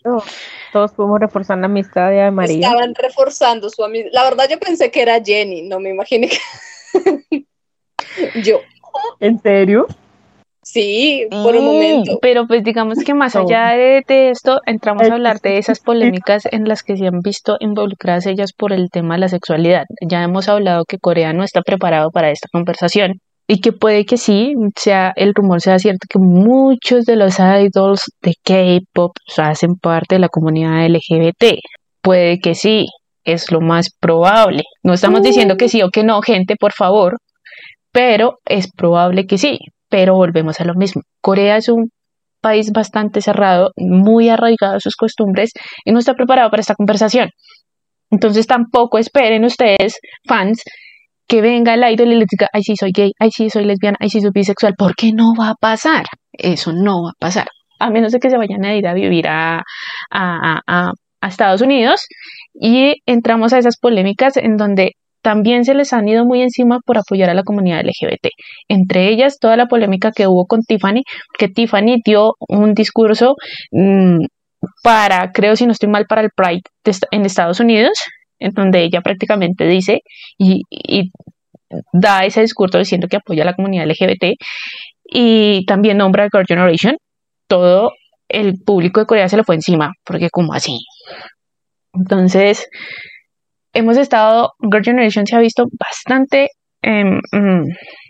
Oh, 0.05 0.24
todos 0.74 0.91
podemos 0.91 1.20
reforzar 1.20 1.57
la 1.57 1.65
amistad 1.65 2.09
de 2.09 2.30
María. 2.32 2.68
Estaban 2.68 2.93
reforzando 2.95 3.70
su 3.70 3.84
amistad. 3.84 4.11
La 4.13 4.24
verdad 4.24 4.47
yo 4.49 4.59
pensé 4.59 4.91
que 4.91 5.01
era 5.01 5.24
Jenny, 5.24 5.63
no 5.63 5.80
me 5.80 5.89
imaginé 5.89 6.30
que... 6.30 7.45
yo. 8.43 8.61
¿En 9.20 9.39
serio? 9.41 9.88
Sí, 10.63 11.26
por 11.30 11.55
un 11.55 11.65
momento. 11.65 12.20
Pero 12.22 12.45
pues 12.45 12.61
digamos 12.61 12.97
que 13.05 13.13
más 13.13 13.38
allá 13.38 13.70
de, 13.70 14.03
esto, 14.30 14.59
entramos 14.65 15.09
a 15.09 15.13
hablar 15.13 15.39
de 15.39 15.59
esas 15.59 15.80
polémicas 15.80 16.43
en 16.51 16.68
las 16.68 16.84
que 16.84 16.97
se 16.97 17.07
han 17.07 17.22
visto 17.22 17.55
involucradas 17.61 18.26
ellas 18.26 18.51
por 18.51 18.74
el 18.74 18.89
tema 18.89 19.13
de 19.13 19.22
la 19.22 19.30
sexualidad. 19.30 19.86
Ya 20.05 20.24
hemos 20.24 20.49
hablado 20.49 20.84
que 20.84 20.97
Corea 20.97 21.32
no 21.32 21.45
está 21.45 21.61
preparado 21.61 22.11
para 22.11 22.32
esta 22.32 22.49
conversación 22.51 23.22
y 23.47 23.61
que 23.61 23.71
puede 23.71 24.05
que 24.05 24.17
sí, 24.17 24.53
sea 24.75 25.13
el 25.15 25.33
rumor 25.33 25.61
sea 25.61 25.79
cierto 25.79 26.07
que 26.09 26.19
muchos 26.19 27.05
de 27.05 27.15
los 27.15 27.39
idols 27.39 28.03
de 28.21 28.33
K-pop 28.43 29.11
hacen 29.37 29.75
parte 29.75 30.15
de 30.15 30.19
la 30.19 30.29
comunidad 30.29 30.85
LGBT. 30.87 31.59
Puede 32.01 32.39
que 32.39 32.55
sí, 32.55 32.87
es 33.23 33.51
lo 33.51 33.61
más 33.61 33.89
probable. 33.99 34.63
No 34.83 34.93
estamos 34.93 35.21
diciendo 35.21 35.57
que 35.57 35.69
sí 35.69 35.81
o 35.81 35.89
que 35.89 36.03
no, 36.03 36.21
gente, 36.21 36.55
por 36.57 36.73
favor, 36.73 37.17
pero 37.91 38.39
es 38.45 38.71
probable 38.71 39.25
que 39.25 39.37
sí 39.37 39.59
pero 39.89 40.15
volvemos 40.15 40.59
a 40.59 40.65
lo 40.65 40.73
mismo. 40.75 41.01
Corea 41.21 41.57
es 41.57 41.69
un 41.69 41.89
país 42.41 42.71
bastante 42.71 43.21
cerrado, 43.21 43.71
muy 43.77 44.29
arraigado 44.29 44.75
a 44.75 44.79
sus 44.79 44.95
costumbres 44.95 45.51
y 45.85 45.91
no 45.91 45.99
está 45.99 46.13
preparado 46.13 46.49
para 46.49 46.61
esta 46.61 46.75
conversación. 46.75 47.29
Entonces 48.09 48.47
tampoco 48.47 48.97
esperen 48.97 49.43
ustedes, 49.43 49.99
fans, 50.27 50.61
que 51.28 51.41
venga 51.41 51.73
el 51.73 51.84
idol 51.91 52.13
y 52.13 52.15
les 52.15 52.28
diga, 52.28 52.47
ay 52.53 52.63
sí 52.63 52.75
soy 52.75 52.91
gay, 52.95 53.11
ay 53.19 53.32
sí 53.32 53.49
soy 53.49 53.65
lesbiana, 53.65 53.97
ay 53.99 54.09
sí 54.09 54.21
soy 54.21 54.32
bisexual, 54.34 54.73
porque 54.78 55.11
no 55.13 55.34
va 55.39 55.49
a 55.49 55.55
pasar. 55.55 56.05
Eso 56.32 56.71
no 56.73 57.03
va 57.03 57.09
a 57.09 57.19
pasar. 57.19 57.47
A 57.80 57.89
menos 57.89 58.11
de 58.11 58.19
que 58.19 58.30
se 58.30 58.38
vayan 58.38 58.65
a 58.65 58.75
ir 58.75 58.88
a 58.88 58.93
vivir 58.93 59.28
a, 59.28 59.61
a, 60.11 60.61
a, 60.67 60.91
Estados 61.21 61.61
Unidos 61.61 62.05
y 62.53 63.01
entramos 63.05 63.51
a 63.51 63.57
esas 63.57 63.78
polémicas 63.78 64.38
en 64.38 64.55
donde 64.55 64.91
también 65.21 65.65
se 65.65 65.73
les 65.73 65.91
han 65.91 66.07
ido 66.07 66.25
muy 66.25 66.41
encima 66.41 66.80
por 66.86 66.97
apoyar 66.97 67.30
a 67.30 67.34
la 67.34 67.43
comunidad 67.43 67.82
LGBT. 67.84 68.30
Entre 68.69 69.09
ellas, 69.09 69.38
toda 69.39 69.57
la 69.57 69.65
polémica 69.65 70.11
que 70.15 70.28
hubo 70.28 70.45
con 70.45 70.61
Tiffany, 70.61 71.03
que 71.38 71.49
Tiffany 71.49 71.97
dio 72.05 72.36
un 72.47 72.73
discurso 72.73 73.36
mm, 73.71 74.25
para, 74.84 75.32
creo 75.34 75.55
si 75.57 75.65
no 75.65 75.73
estoy 75.73 75.89
mal, 75.89 76.05
para 76.07 76.21
el 76.21 76.30
Pride 76.36 76.61
en 77.11 77.25
Estados 77.25 77.59
Unidos, 77.59 77.91
en 78.39 78.51
donde 78.51 78.83
ella 78.83 79.01
prácticamente 79.01 79.65
dice 79.65 80.01
y, 80.38 80.61
da 81.91 82.25
ese 82.25 82.41
discurso 82.41 82.77
diciendo 82.77 83.07
que 83.09 83.17
apoya 83.17 83.43
a 83.43 83.45
la 83.45 83.53
comunidad 83.53 83.88
LGBT 83.88 84.35
y 85.03 85.65
también 85.65 85.97
nombra 85.97 86.23
a 86.23 86.29
Girl 86.31 86.45
Generation. 86.47 86.97
Todo 87.47 87.91
el 88.29 88.55
público 88.65 88.99
de 88.99 89.05
Corea 89.05 89.29
se 89.29 89.38
le 89.38 89.43
fue 89.43 89.55
encima, 89.55 89.91
porque 90.05 90.29
como 90.29 90.53
así. 90.53 90.79
Entonces, 91.93 92.67
hemos 93.73 93.97
estado, 93.97 94.53
Girl 94.59 94.83
Generation 94.83 95.25
se 95.25 95.35
ha 95.35 95.39
visto 95.39 95.65
bastante 95.79 96.49
mm, 96.83 97.63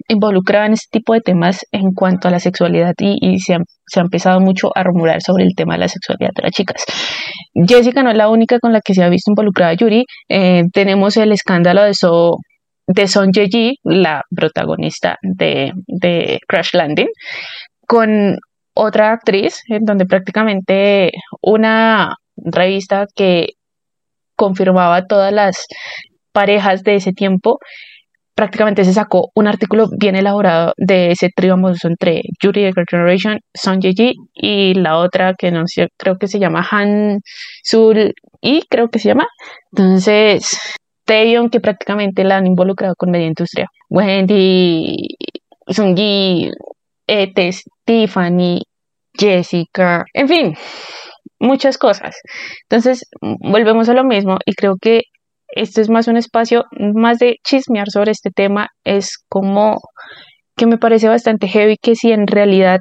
involucrada 0.08 0.66
en 0.66 0.74
este 0.74 1.00
tipo 1.00 1.14
de 1.14 1.22
temas 1.22 1.66
en 1.72 1.94
cuanto 1.94 2.28
a 2.28 2.32
la 2.32 2.40
sexualidad 2.40 2.94
y, 3.00 3.40
se, 3.40 3.58
ha, 3.96 4.00
empezado 4.00 4.40
mucho 4.40 4.70
a 4.76 4.84
rumorar 4.84 5.22
sobre 5.22 5.44
el 5.44 5.56
tema 5.56 5.76
de 5.76 5.80
la 5.80 5.88
sexualidad 5.88 6.32
de 6.36 6.44
las 6.44 6.52
chicas. 6.52 6.84
Jessica 7.54 8.04
no 8.04 8.12
es 8.12 8.18
la 8.18 8.30
única 8.30 8.60
con 8.60 8.74
la 8.74 8.82
que 8.82 8.94
se 8.94 9.04
ha 9.04 9.10
visto 9.10 9.32
involucrada 9.32 9.74
Yuri. 9.74 10.06
Eh, 10.30 10.64
tenemos 10.74 11.18
el 11.18 11.32
escándalo 11.32 11.84
de 11.84 11.94
So 11.94 12.38
de 12.88 13.08
Son 13.08 13.32
Ye-ji, 13.32 13.80
la 13.84 14.22
protagonista 14.34 15.18
de, 15.22 15.74
de 15.88 16.40
Crash 16.48 16.70
Landing, 16.74 17.10
con 17.86 18.38
otra 18.74 19.12
actriz, 19.12 19.62
en 19.68 19.84
donde 19.84 20.06
prácticamente 20.06 21.12
una 21.42 22.16
revista 22.38 23.06
que 23.14 23.48
confirmaba 24.36 25.06
todas 25.06 25.34
las 25.34 25.66
parejas 26.32 26.84
de 26.84 26.96
ese 26.96 27.12
tiempo, 27.12 27.58
prácticamente 28.38 28.86
se 28.86 28.94
sacó 28.94 29.32
un 29.34 29.48
artículo 29.48 29.88
bien 30.00 30.16
elaborado 30.16 30.74
de 30.78 31.10
ese 31.10 31.30
trío 31.36 31.56
amoroso 31.56 31.88
entre 31.88 32.22
Yuri 32.40 32.66
de 32.66 32.72
Girl 32.72 32.86
Generation, 32.88 33.40
Son 33.52 33.82
Ye 33.82 34.14
y 34.36 34.76
la 34.76 35.00
otra 35.00 35.34
que 35.36 35.50
no 35.50 35.64
sé, 35.66 35.88
creo 35.98 36.18
que 36.20 36.28
se 36.28 36.38
llama 36.38 36.66
Han 36.70 37.20
Sul 37.64 38.14
y 38.40 38.62
creo 38.70 38.90
que 38.90 39.00
se 39.00 39.10
llama. 39.10 39.26
Entonces, 39.72 40.56
Taeyeon 41.06 41.50
que 41.50 41.60
prácticamente 41.60 42.24
la 42.24 42.38
han 42.38 42.46
involucrado 42.46 42.94
con 42.96 43.10
media 43.10 43.26
industria. 43.26 43.68
Wendy, 43.90 45.18
Sungi, 45.68 46.52
Etes, 47.08 47.64
Tiffany, 47.86 48.62
Jessica, 49.18 50.06
en 50.14 50.28
fin, 50.28 50.56
muchas 51.40 51.80
cosas. 51.80 52.16
Entonces, 52.70 53.04
volvemos 53.20 53.90
a 53.90 53.96
lo 53.96 54.04
mismo 54.04 54.38
y 54.46 54.54
creo 54.54 54.76
que 54.80 55.02
esto 55.62 55.82
es 55.82 55.90
más 55.90 56.08
un 56.08 56.18
espacio 56.18 56.66
más 56.94 57.20
de 57.20 57.38
chismear 57.44 57.90
sobre 57.90 58.12
este 58.12 58.32
tema, 58.32 58.70
es 58.84 59.18
como 59.30 59.78
que 60.56 60.66
me 60.66 60.78
parece 60.78 61.08
bastante 61.08 61.48
heavy 61.48 61.78
que 61.82 61.96
si 61.96 62.12
en 62.12 62.28
realidad 62.28 62.80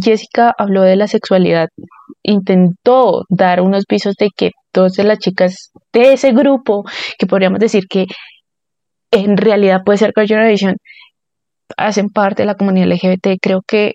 Jessica 0.00 0.52
habló 0.58 0.82
de 0.82 0.96
la 0.96 1.06
sexualidad, 1.06 1.68
intentó 2.22 3.24
dar 3.28 3.60
unos 3.60 3.84
visos 3.88 4.14
de 4.18 4.28
que 4.36 4.50
dos 4.72 4.92
de 4.94 5.04
las 5.04 5.18
chicas 5.18 5.70
de 5.92 6.12
ese 6.12 6.32
grupo, 6.32 6.84
que 7.18 7.26
podríamos 7.26 7.60
decir 7.60 7.84
que 7.88 8.06
en 9.10 9.36
realidad 9.36 9.82
puede 9.84 9.98
ser 9.98 10.12
Girl 10.14 10.28
Generation, 10.28 10.76
hacen 11.76 12.08
parte 12.10 12.42
de 12.42 12.46
la 12.46 12.54
comunidad 12.54 12.88
LGBT, 12.88 13.38
creo 13.40 13.62
que 13.66 13.94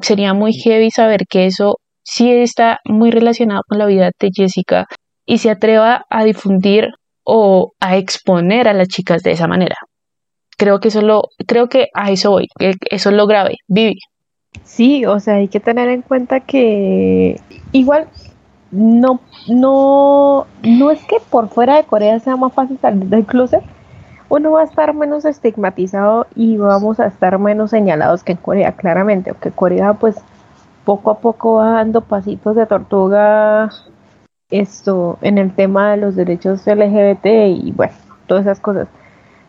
sería 0.00 0.34
muy 0.34 0.52
heavy 0.52 0.90
saber 0.90 1.26
que 1.28 1.46
eso 1.46 1.76
sí 2.02 2.30
está 2.30 2.78
muy 2.84 3.10
relacionado 3.10 3.62
con 3.68 3.78
la 3.78 3.86
vida 3.86 4.10
de 4.18 4.30
Jessica 4.34 4.86
y 5.26 5.38
se 5.38 5.50
atreva 5.50 6.04
a 6.10 6.24
difundir 6.24 6.88
o 7.32 7.74
a 7.78 7.96
exponer 7.96 8.66
a 8.66 8.72
las 8.72 8.88
chicas 8.88 9.22
de 9.22 9.30
esa 9.30 9.46
manera. 9.46 9.76
creo 10.58 10.80
que 10.80 10.88
eso 10.88 11.00
lo, 11.00 11.28
creo 11.46 11.68
que 11.68 11.88
a 11.94 12.10
eso 12.10 12.32
voy, 12.32 12.48
eso 12.58 13.10
es 13.10 13.16
lo 13.16 13.26
grave, 13.26 13.56
Vivi. 13.68 13.98
Sí, 14.64 15.06
o 15.06 15.20
sea, 15.20 15.34
hay 15.34 15.46
que 15.48 15.60
tener 15.60 15.88
en 15.88 16.02
cuenta 16.02 16.40
que 16.40 17.40
igual 17.70 18.08
no, 18.72 19.20
no, 19.48 20.46
no 20.62 20.90
es 20.90 21.04
que 21.04 21.18
por 21.30 21.48
fuera 21.48 21.76
de 21.76 21.84
Corea 21.84 22.18
sea 22.18 22.36
más 22.36 22.52
fácil 22.52 22.78
salir 22.80 23.04
del 23.04 23.24
closet, 23.24 23.62
uno 24.28 24.50
va 24.50 24.62
a 24.62 24.64
estar 24.64 24.92
menos 24.92 25.24
estigmatizado 25.24 26.26
y 26.34 26.56
vamos 26.56 26.98
a 26.98 27.06
estar 27.06 27.38
menos 27.38 27.70
señalados 27.70 28.24
que 28.24 28.32
en 28.32 28.38
Corea, 28.38 28.72
claramente, 28.72 29.30
aunque 29.30 29.52
Corea 29.52 29.94
pues 29.94 30.16
poco 30.84 31.12
a 31.12 31.18
poco 31.20 31.54
va 31.54 31.74
dando 31.74 32.00
pasitos 32.00 32.56
de 32.56 32.66
tortuga 32.66 33.70
esto 34.50 35.18
en 35.22 35.38
el 35.38 35.54
tema 35.54 35.92
de 35.92 35.96
los 35.98 36.16
derechos 36.16 36.66
LGBT 36.66 37.26
y 37.26 37.72
bueno, 37.74 37.92
todas 38.26 38.44
esas 38.44 38.60
cosas. 38.60 38.88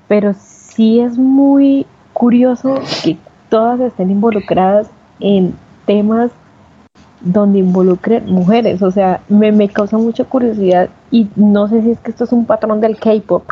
Pero 0.07 0.33
sí 0.33 0.99
es 0.99 1.17
muy 1.17 1.85
curioso 2.13 2.75
que 3.03 3.17
todas 3.49 3.79
estén 3.79 4.11
involucradas 4.11 4.89
en 5.19 5.55
temas 5.85 6.31
donde 7.21 7.59
involucren 7.59 8.25
mujeres. 8.25 8.81
O 8.81 8.91
sea, 8.91 9.21
me, 9.29 9.51
me 9.51 9.69
causa 9.69 9.97
mucha 9.97 10.23
curiosidad 10.23 10.89
y 11.11 11.27
no 11.35 11.67
sé 11.67 11.81
si 11.81 11.91
es 11.91 11.99
que 11.99 12.11
esto 12.11 12.23
es 12.23 12.31
un 12.31 12.45
patrón 12.45 12.81
del 12.81 12.97
K-pop, 12.97 13.45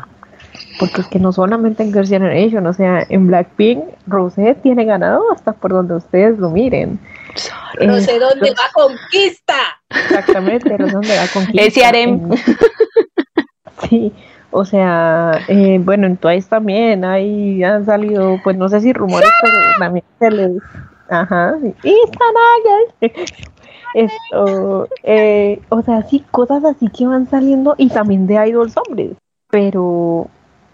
porque 0.80 1.02
es 1.02 1.08
que 1.08 1.20
no 1.20 1.32
solamente 1.32 1.84
en 1.84 1.94
Girls' 1.94 2.10
Generation, 2.10 2.66
o 2.66 2.74
sea, 2.74 3.06
en 3.10 3.28
Blackpink, 3.28 3.84
Rosé 4.08 4.56
tiene 4.56 4.86
ganado 4.86 5.24
hasta 5.32 5.54
por 5.54 5.72
donde 5.72 5.96
ustedes 5.96 6.40
lo 6.40 6.50
miren. 6.50 7.00
No 7.80 8.00
sé 8.00 8.20
dónde 8.20 8.50
va 8.52 8.70
conquista. 8.74 9.78
Exactamente, 9.90 10.78
sé 10.78 10.84
dónde 10.91 11.18
va 11.18 11.28
conquista. 11.34 11.61
Ese 11.61 11.84
harem. 11.84 12.30
Sí, 13.90 14.14
o 14.52 14.66
sea, 14.66 15.40
eh, 15.48 15.80
bueno, 15.84 16.07
en 16.07 16.18
Twice 16.18 16.49
también 16.49 17.06
hay, 17.06 17.64
han 17.64 17.86
salido, 17.86 18.40
pues 18.44 18.57
no 18.57 18.68
sé 18.70 18.82
si 18.82 18.94
rumores, 18.94 19.30
pero 19.41 19.56
también 19.80 20.06
se 20.20 20.32
les... 20.32 20.52
Ajá, 21.10 21.56
sí. 21.61 21.74
Esto, 23.94 24.88
eh, 25.03 25.60
o 25.70 25.82
sea, 25.82 26.03
sí, 26.03 26.24
cosas 26.30 26.64
así 26.66 26.90
que 26.90 27.07
van 27.07 27.28
saliendo 27.30 27.76
y 27.78 27.90
también 27.90 28.28
de 28.28 28.48
idols 28.48 28.76
hombres, 28.78 29.14
pero 29.49 30.28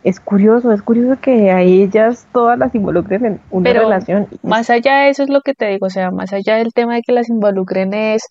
es 0.05 0.19
curioso, 0.19 0.71
es 0.71 0.81
curioso 0.81 1.19
que 1.19 1.51
a 1.51 1.61
ellas 1.61 2.27
todas 2.31 2.57
las 2.57 2.73
involucren 2.75 3.25
en 3.25 3.41
una 3.49 3.69
Pero 3.69 3.81
relación. 3.81 4.27
Más 4.43 4.69
allá 4.69 4.99
de 4.99 5.09
eso 5.09 5.23
es 5.23 5.29
lo 5.29 5.41
que 5.41 5.53
te 5.53 5.65
digo, 5.67 5.87
o 5.87 5.89
sea, 5.89 6.11
más 6.11 6.31
allá 6.31 6.55
del 6.57 6.71
tema 6.73 6.93
de 6.95 7.01
que 7.01 7.11
las 7.11 7.27
involucren 7.27 7.93
es 7.93 8.21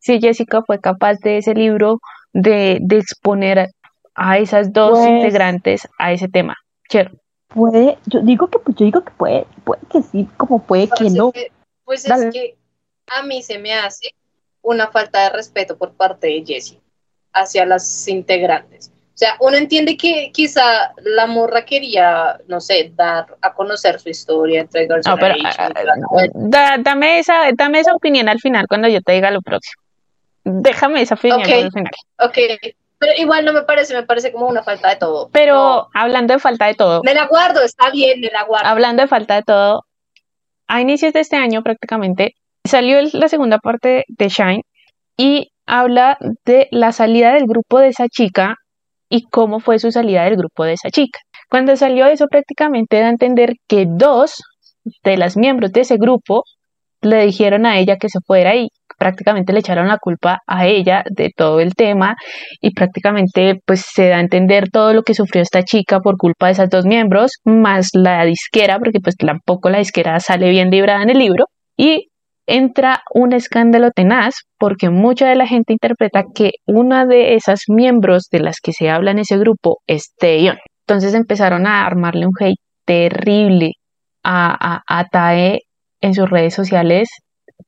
si 0.00 0.20
Jessica 0.20 0.62
fue 0.66 0.80
capaz 0.80 1.18
de 1.22 1.38
ese 1.38 1.52
libro 1.54 1.98
de, 2.32 2.78
de 2.80 2.96
exponer 2.98 3.68
a 4.14 4.38
esas 4.38 4.72
dos 4.72 4.98
Pues- 4.98 5.08
integrantes 5.10 5.88
a 5.98 6.12
ese 6.12 6.28
tema. 6.28 6.54
Cher, 6.88 7.12
Puede, 7.48 7.96
yo 8.06 8.20
digo 8.20 8.48
que 8.48 8.58
yo 8.74 8.84
digo 8.84 9.02
que 9.02 9.10
puede, 9.12 9.46
puede 9.64 9.80
que 9.90 10.02
sí, 10.02 10.28
como 10.36 10.58
puede 10.62 10.84
que 10.84 10.90
Parce, 11.04 11.10
no. 11.16 11.32
que- 11.32 11.50
Pues 11.84 12.04
Dale. 12.04 12.28
es 12.28 12.34
que 12.34 12.56
a 13.08 13.22
mí 13.22 13.42
se 13.42 13.58
me 13.58 13.72
hace 13.74 14.10
una 14.62 14.88
falta 14.88 15.22
de 15.24 15.30
respeto 15.30 15.76
por 15.78 15.92
parte 15.92 16.26
de 16.26 16.44
Jessie 16.44 16.80
hacia 17.32 17.64
las 17.66 18.06
integrantes. 18.08 18.92
O 19.16 19.18
sea, 19.18 19.34
uno 19.40 19.56
entiende 19.56 19.96
que 19.96 20.30
quizá 20.30 20.92
la 21.02 21.26
morra 21.26 21.64
quería, 21.64 22.38
no 22.48 22.60
sé, 22.60 22.92
dar 22.94 23.24
a 23.40 23.54
conocer 23.54 23.98
su 23.98 24.10
historia 24.10 24.60
entre 24.60 24.82
Girls' 24.86 25.06
no, 25.06 25.16
pero 25.16 25.34
ah, 25.42 25.70
da- 26.34 26.76
dame 26.78 27.18
esa, 27.20 27.44
dame 27.54 27.80
esa 27.80 27.94
opinión 27.94 28.28
al 28.28 28.40
final 28.40 28.66
cuando 28.68 28.88
yo 28.88 29.00
te 29.00 29.12
diga 29.12 29.30
lo 29.30 29.40
próximo. 29.40 29.80
Déjame 30.44 31.00
esa 31.00 31.14
opinión 31.14 31.40
al 31.40 31.72
final. 31.72 31.90
Ok, 32.18 32.38
pero 32.98 33.12
igual 33.16 33.46
no 33.46 33.54
me 33.54 33.62
parece, 33.62 33.94
me 33.94 34.02
parece 34.02 34.32
como 34.32 34.48
una 34.48 34.62
falta 34.62 34.90
de 34.90 34.96
todo. 34.96 35.30
Pero 35.32 35.88
hablando 35.94 36.34
de 36.34 36.38
falta 36.40 36.66
de 36.66 36.74
todo, 36.74 37.00
me 37.02 37.14
la 37.14 37.24
guardo, 37.24 37.62
está 37.62 37.88
bien, 37.90 38.20
me 38.20 38.28
la 38.30 38.42
guardo. 38.44 38.68
hablando 38.68 39.00
de 39.02 39.08
falta 39.08 39.36
de 39.36 39.44
todo, 39.44 39.84
a 40.66 40.82
inicios 40.82 41.14
de 41.14 41.20
este 41.20 41.36
año 41.36 41.62
prácticamente 41.62 42.34
salió 42.64 42.98
la 43.14 43.28
segunda 43.28 43.60
parte 43.60 44.04
de 44.08 44.28
Shine 44.28 44.62
y 45.16 45.52
habla 45.64 46.18
de 46.44 46.68
la 46.70 46.92
salida 46.92 47.32
del 47.32 47.46
grupo 47.46 47.78
de 47.78 47.88
esa 47.88 48.08
chica 48.08 48.56
y 49.08 49.22
cómo 49.30 49.60
fue 49.60 49.78
su 49.78 49.90
salida 49.92 50.24
del 50.24 50.36
grupo 50.36 50.64
de 50.64 50.74
esa 50.74 50.90
chica. 50.90 51.20
Cuando 51.48 51.76
salió 51.76 52.06
eso 52.06 52.26
prácticamente 52.28 53.00
da 53.00 53.06
a 53.06 53.10
entender 53.10 53.54
que 53.68 53.86
dos 53.88 54.34
de 55.04 55.16
las 55.16 55.36
miembros 55.36 55.72
de 55.72 55.82
ese 55.82 55.96
grupo 55.96 56.44
le 57.02 57.24
dijeron 57.26 57.66
a 57.66 57.78
ella 57.78 57.96
que 57.96 58.08
se 58.08 58.20
fuera 58.26 58.56
y 58.56 58.68
prácticamente 58.98 59.52
le 59.52 59.60
echaron 59.60 59.88
la 59.88 59.98
culpa 59.98 60.40
a 60.46 60.66
ella 60.66 61.04
de 61.10 61.30
todo 61.34 61.60
el 61.60 61.74
tema 61.74 62.16
y 62.60 62.72
prácticamente 62.72 63.60
pues 63.64 63.84
se 63.92 64.08
da 64.08 64.16
a 64.16 64.20
entender 64.20 64.70
todo 64.70 64.92
lo 64.94 65.02
que 65.02 65.14
sufrió 65.14 65.42
esta 65.42 65.62
chica 65.62 66.00
por 66.00 66.16
culpa 66.16 66.46
de 66.46 66.52
esas 66.52 66.70
dos 66.70 66.86
miembros, 66.86 67.32
más 67.44 67.90
la 67.92 68.24
disquera, 68.24 68.78
porque 68.78 69.00
pues 69.00 69.16
tampoco 69.16 69.68
la 69.68 69.78
disquera 69.78 70.18
sale 70.20 70.48
bien 70.50 70.70
librada 70.70 71.02
en 71.02 71.10
el 71.10 71.18
libro 71.18 71.46
y 71.76 72.08
entra 72.46 73.02
un 73.12 73.32
escándalo 73.32 73.90
tenaz 73.90 74.34
porque 74.58 74.90
mucha 74.90 75.28
de 75.28 75.36
la 75.36 75.46
gente 75.46 75.72
interpreta 75.72 76.24
que 76.34 76.52
una 76.66 77.06
de 77.06 77.34
esas 77.34 77.62
miembros 77.68 78.28
de 78.30 78.40
las 78.40 78.60
que 78.62 78.72
se 78.72 78.88
habla 78.88 79.10
en 79.10 79.18
ese 79.18 79.38
grupo 79.38 79.78
es 79.86 80.14
Taeyeon. 80.18 80.58
Entonces 80.86 81.14
empezaron 81.14 81.66
a 81.66 81.84
armarle 81.84 82.26
un 82.26 82.32
hate 82.38 82.60
terrible 82.84 83.72
a, 84.22 84.56
a, 84.76 84.82
a 84.86 85.04
Tae 85.06 85.60
en 86.00 86.14
sus 86.14 86.30
redes 86.30 86.54
sociales, 86.54 87.08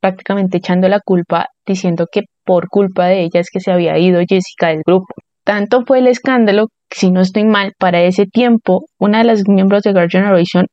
prácticamente 0.01 0.59
echando 0.59 0.89
la 0.89 1.01
culpa, 1.01 1.47
diciendo 1.67 2.07
que 2.11 2.23
por 2.45 2.69
culpa 2.69 3.07
de 3.07 3.23
ella 3.23 3.41
es 3.41 3.51
que 3.51 3.61
se 3.61 3.73
había 3.73 3.99
ido 3.99 4.21
Jessica 4.29 4.69
del 4.69 4.83
grupo. 4.87 5.15
Tanto 5.45 5.85
fue 5.87 5.99
el 5.99 6.07
escándalo, 6.07 6.67
si 6.91 7.11
no 7.11 7.21
estoy 7.21 7.45
mal, 7.45 7.73
para 7.79 8.03
ese 8.03 8.27
tiempo, 8.27 8.85
una 8.99 9.19
de 9.19 9.25
las 9.25 9.49
miembros 9.49 9.83
de 9.83 9.93
Girl 9.93 10.11
Generation 10.11 10.67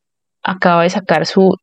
acaba 0.43 0.83
de 0.83 0.89
sacar 0.89 1.25
su, 1.25 1.55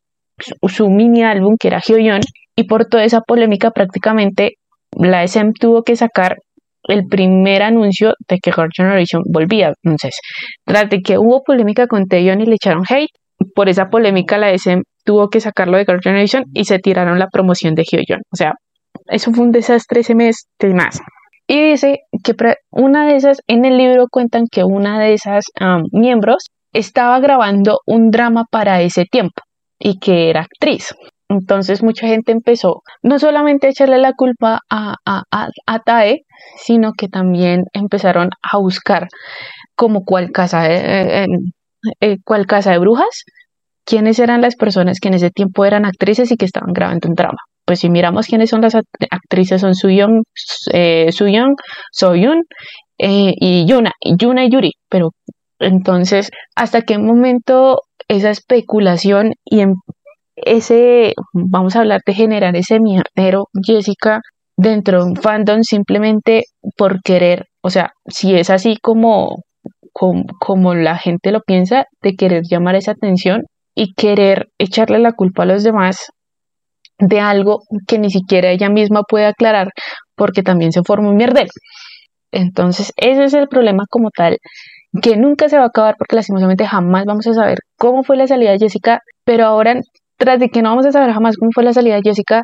su, 0.69 0.89
mini 0.89 1.23
álbum 1.23 1.57
que 1.59 1.69
era 1.69 1.81
Hyoyeon 1.81 2.21
y 2.57 2.65
por 2.65 2.87
toda 2.87 3.05
esa 3.05 3.21
polémica 3.21 3.71
prácticamente 3.71 4.53
la 4.99 5.23
SM 5.25 5.53
tuvo 5.59 5.83
que 5.83 5.97
sacar 5.97 6.37
el 6.85 7.05
primer 7.09 7.63
anuncio 7.63 8.15
de 8.29 8.39
que 8.39 8.53
Girl 8.53 8.71
Generation 8.75 9.23
volvía. 9.33 9.73
Entonces, 9.83 10.19
tras 10.65 10.91
de 10.91 11.01
que 11.01 11.19
hubo 11.19 11.43
polémica 11.43 11.87
con 11.87 12.07
Taeyeon 12.07 12.41
y 12.41 12.47
le 12.47 12.57
echaron 12.57 12.83
hate, 12.89 13.11
por 13.55 13.69
esa 13.69 13.87
polémica 13.87 14.39
la 14.39 14.51
SM 14.51 14.83
tuvo 15.05 15.29
que 15.29 15.41
sacarlo 15.41 15.77
de 15.79 15.85
Girl 15.85 16.01
Generation 16.03 16.45
y 16.53 16.65
se 16.65 16.79
tiraron 16.79 17.19
la 17.19 17.29
promoción 17.29 17.75
de 17.75 17.85
Hyoyeon. 17.85 18.21
O 18.33 18.37
sea, 18.37 18.53
eso 19.07 19.33
fue 19.33 19.45
un 19.45 19.53
desastre 19.53 20.01
ese 20.01 20.15
mes 20.15 20.47
tenaz. 20.59 20.99
Y 21.47 21.71
dice 21.71 21.99
que 22.25 22.35
una 22.71 23.07
de 23.07 23.17
esas, 23.17 23.39
en 23.47 23.65
el 23.65 23.77
libro 23.77 24.07
cuentan 24.11 24.45
que 24.51 24.65
una 24.65 25.01
de 25.01 25.15
esas 25.15 25.45
miembros 25.93 26.45
estaba 26.73 27.21
grabando 27.21 27.79
un 27.87 28.11
drama 28.11 28.45
para 28.51 28.81
ese 28.81 29.05
tiempo 29.05 29.43
y 29.83 29.99
que 29.99 30.31
era 30.31 30.43
actriz. 30.43 30.95
Entonces 31.29 31.83
mucha 31.83 32.07
gente 32.07 32.31
empezó 32.33 32.83
no 33.03 33.19
solamente 33.19 33.67
a 33.67 33.71
echarle 33.71 33.99
la 33.99 34.13
culpa 34.13 34.61
a, 34.71 34.97
a, 35.07 35.23
a, 35.67 35.79
Tae, 35.81 36.25
sino 36.57 36.93
que 36.93 37.09
también 37.09 37.65
empezaron 37.73 38.31
a 38.43 38.59
buscar 38.59 39.09
como 39.75 40.05
cuál 40.05 40.31
casa 40.31 40.63
de, 40.63 41.25
eh, 41.25 41.27
eh, 42.01 42.17
casa 42.47 42.73
de 42.73 42.79
brujas, 42.79 43.25
quiénes 43.85 44.19
eran 44.19 44.43
las 44.43 44.57
personas 44.57 44.99
que 45.01 45.09
en 45.09 45.15
ese 45.15 45.31
tiempo 45.31 45.65
eran 45.65 45.85
actrices 45.87 46.31
y 46.31 46.37
que 46.37 46.45
estaban 46.45 46.73
grabando 46.73 47.09
un 47.09 47.15
drama. 47.15 47.39
Pues 47.65 47.81
si 47.81 47.89
miramos 47.89 48.27
quiénes 48.27 48.51
son 48.51 48.61
las 48.61 48.75
act- 48.75 49.07
actrices 49.11 49.61
son 49.61 49.75
Suyong, 49.75 50.23
eh, 50.73 51.11
Suyong, 51.13 51.55
Soyun 51.93 52.43
y 52.99 53.65
Yuna, 53.67 53.93
Yuna 54.17 54.45
y 54.45 54.51
Yuri, 54.51 54.73
pero 54.89 55.11
entonces, 55.59 56.31
¿hasta 56.57 56.83
qué 56.83 56.99
momento 56.99 57.81
esa 58.13 58.31
especulación 58.31 59.33
y 59.45 59.61
en 59.61 59.75
ese, 60.37 61.15
vamos 61.33 61.77
a 61.77 61.81
hablar 61.81 62.01
de 62.07 62.15
generar 62.15 62.57
ese 62.57 62.81
mierdero, 62.81 63.49
Jessica, 63.65 64.21
dentro 64.57 65.03
de 65.05 65.11
un 65.11 65.17
fandom 65.17 65.63
simplemente 65.63 66.45
por 66.77 67.03
querer, 67.03 67.47
o 67.63 67.71
sea, 67.71 67.93
si 68.07 68.35
es 68.35 68.51
así 68.51 68.77
como, 68.81 69.43
como, 69.93 70.25
como 70.41 70.75
la 70.75 70.97
gente 70.97 71.33
lo 71.33 71.41
piensa, 71.41 71.85
de 72.03 72.15
querer 72.15 72.43
llamar 72.49 72.77
esa 72.77 72.93
atención 72.93 73.43
y 73.75 73.95
querer 73.95 74.49
echarle 74.59 74.99
la 74.99 75.13
culpa 75.13 75.45
a 75.45 75.47
los 75.47 75.63
demás 75.63 76.09
de 76.99 77.21
algo 77.21 77.61
que 77.87 77.99
ni 77.99 78.11
siquiera 78.11 78.51
ella 78.51 78.69
misma 78.69 79.03
puede 79.03 79.27
aclarar 79.27 79.69
porque 80.15 80.43
también 80.43 80.73
se 80.73 80.83
forma 80.83 81.11
un 81.11 81.17
mierdero. 81.17 81.51
Entonces, 82.33 82.93
ese 82.97 83.25
es 83.25 83.35
el 83.35 83.49
problema 83.49 83.85
como 83.91 84.11
tal, 84.11 84.39
que 85.01 85.17
nunca 85.17 85.49
se 85.49 85.57
va 85.57 85.65
a 85.65 85.67
acabar 85.69 85.97
porque 85.97 86.17
lastimosamente 86.17 86.67
jamás 86.67 87.05
vamos 87.07 87.27
a 87.27 87.35
saber 87.35 87.59
cómo 87.79 88.03
fue 88.03 88.17
la 88.17 88.27
salida 88.27 88.51
de 88.51 88.59
Jessica, 88.59 89.01
pero 89.25 89.47
ahora, 89.47 89.81
tras 90.19 90.39
de 90.39 90.49
que 90.49 90.63
no 90.63 90.71
vamos 90.71 90.87
a 90.87 90.93
saber 90.93 91.13
jamás 91.13 91.37
cómo 91.37 91.51
fue 91.55 91.65
la 91.65 91.73
salida 91.73 91.97
de 91.97 92.03
Jessica, 92.05 92.43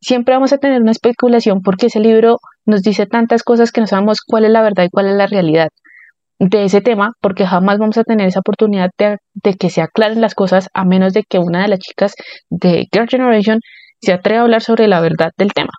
siempre 0.00 0.34
vamos 0.34 0.52
a 0.52 0.58
tener 0.58 0.80
una 0.82 0.90
especulación 0.90 1.60
porque 1.62 1.86
ese 1.86 2.00
libro 2.00 2.38
nos 2.64 2.82
dice 2.82 3.06
tantas 3.06 3.42
cosas 3.42 3.70
que 3.70 3.80
no 3.80 3.86
sabemos 3.86 4.18
cuál 4.26 4.44
es 4.44 4.50
la 4.50 4.62
verdad 4.62 4.84
y 4.84 4.90
cuál 4.90 5.06
es 5.06 5.14
la 5.14 5.26
realidad 5.26 5.68
de 6.38 6.64
ese 6.64 6.80
tema, 6.80 7.12
porque 7.22 7.46
jamás 7.46 7.78
vamos 7.78 7.96
a 7.98 8.04
tener 8.04 8.28
esa 8.28 8.40
oportunidad 8.40 8.90
de, 8.98 9.18
de 9.34 9.54
que 9.54 9.70
se 9.70 9.80
aclaren 9.80 10.20
las 10.20 10.34
cosas 10.34 10.68
a 10.74 10.84
menos 10.84 11.14
de 11.14 11.22
que 11.22 11.38
una 11.38 11.62
de 11.62 11.68
las 11.68 11.78
chicas 11.78 12.14
de 12.50 12.86
Girl 12.92 13.08
Generation 13.08 13.60
se 14.00 14.12
atreva 14.12 14.40
a 14.40 14.42
hablar 14.42 14.62
sobre 14.62 14.88
la 14.88 15.00
verdad 15.00 15.30
del 15.38 15.52
tema 15.54 15.72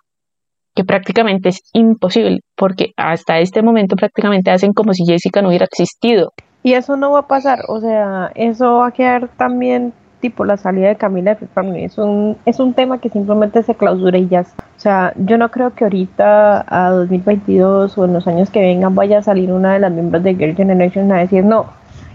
que 0.78 0.84
prácticamente 0.84 1.48
es 1.48 1.60
imposible, 1.72 2.38
porque 2.54 2.92
hasta 2.96 3.40
este 3.40 3.62
momento 3.62 3.96
prácticamente 3.96 4.52
hacen 4.52 4.72
como 4.72 4.92
si 4.92 5.04
Jessica 5.04 5.42
no 5.42 5.48
hubiera 5.48 5.64
existido. 5.64 6.30
Y 6.62 6.74
eso 6.74 6.96
no 6.96 7.10
va 7.10 7.18
a 7.18 7.26
pasar, 7.26 7.62
o 7.66 7.80
sea, 7.80 8.30
eso 8.36 8.76
va 8.76 8.86
a 8.86 8.90
quedar 8.92 9.26
también 9.36 9.92
tipo 10.20 10.44
la 10.44 10.56
salida 10.56 10.86
de 10.86 10.94
Camila 10.94 11.34
de 11.34 11.48
Family. 11.48 11.82
Es 11.82 11.98
un, 11.98 12.36
es 12.46 12.60
un 12.60 12.74
tema 12.74 13.00
que 13.00 13.08
simplemente 13.08 13.64
se 13.64 13.74
clausura 13.74 14.18
y 14.18 14.28
ya. 14.28 14.42
O 14.42 14.80
sea, 14.80 15.12
yo 15.16 15.36
no 15.36 15.50
creo 15.50 15.74
que 15.74 15.82
ahorita 15.82 16.64
a 16.68 16.90
2022 16.90 17.98
o 17.98 18.04
en 18.04 18.12
los 18.12 18.28
años 18.28 18.48
que 18.50 18.60
vengan 18.60 18.94
vaya 18.94 19.18
a 19.18 19.22
salir 19.22 19.50
una 19.50 19.72
de 19.72 19.80
las 19.80 19.90
miembros 19.90 20.22
de 20.22 20.36
Girl 20.36 20.54
Generation 20.54 21.10
a 21.10 21.18
decir, 21.18 21.44
no, 21.44 21.66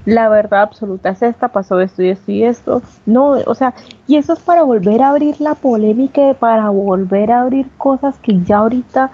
la 0.05 0.29
verdad 0.29 0.61
absoluta 0.61 1.09
es 1.09 1.21
esta, 1.21 1.47
pasó 1.47 1.79
esto 1.79 2.03
y 2.03 2.09
esto 2.09 2.31
y 2.31 2.43
esto. 2.43 2.81
No, 3.05 3.31
o 3.45 3.55
sea, 3.55 3.73
y 4.07 4.17
eso 4.17 4.33
es 4.33 4.39
para 4.39 4.63
volver 4.63 5.01
a 5.01 5.09
abrir 5.09 5.39
la 5.39 5.55
polémica, 5.55 6.33
para 6.33 6.69
volver 6.69 7.31
a 7.31 7.41
abrir 7.41 7.67
cosas 7.77 8.17
que 8.19 8.39
ya 8.41 8.57
ahorita... 8.59 9.11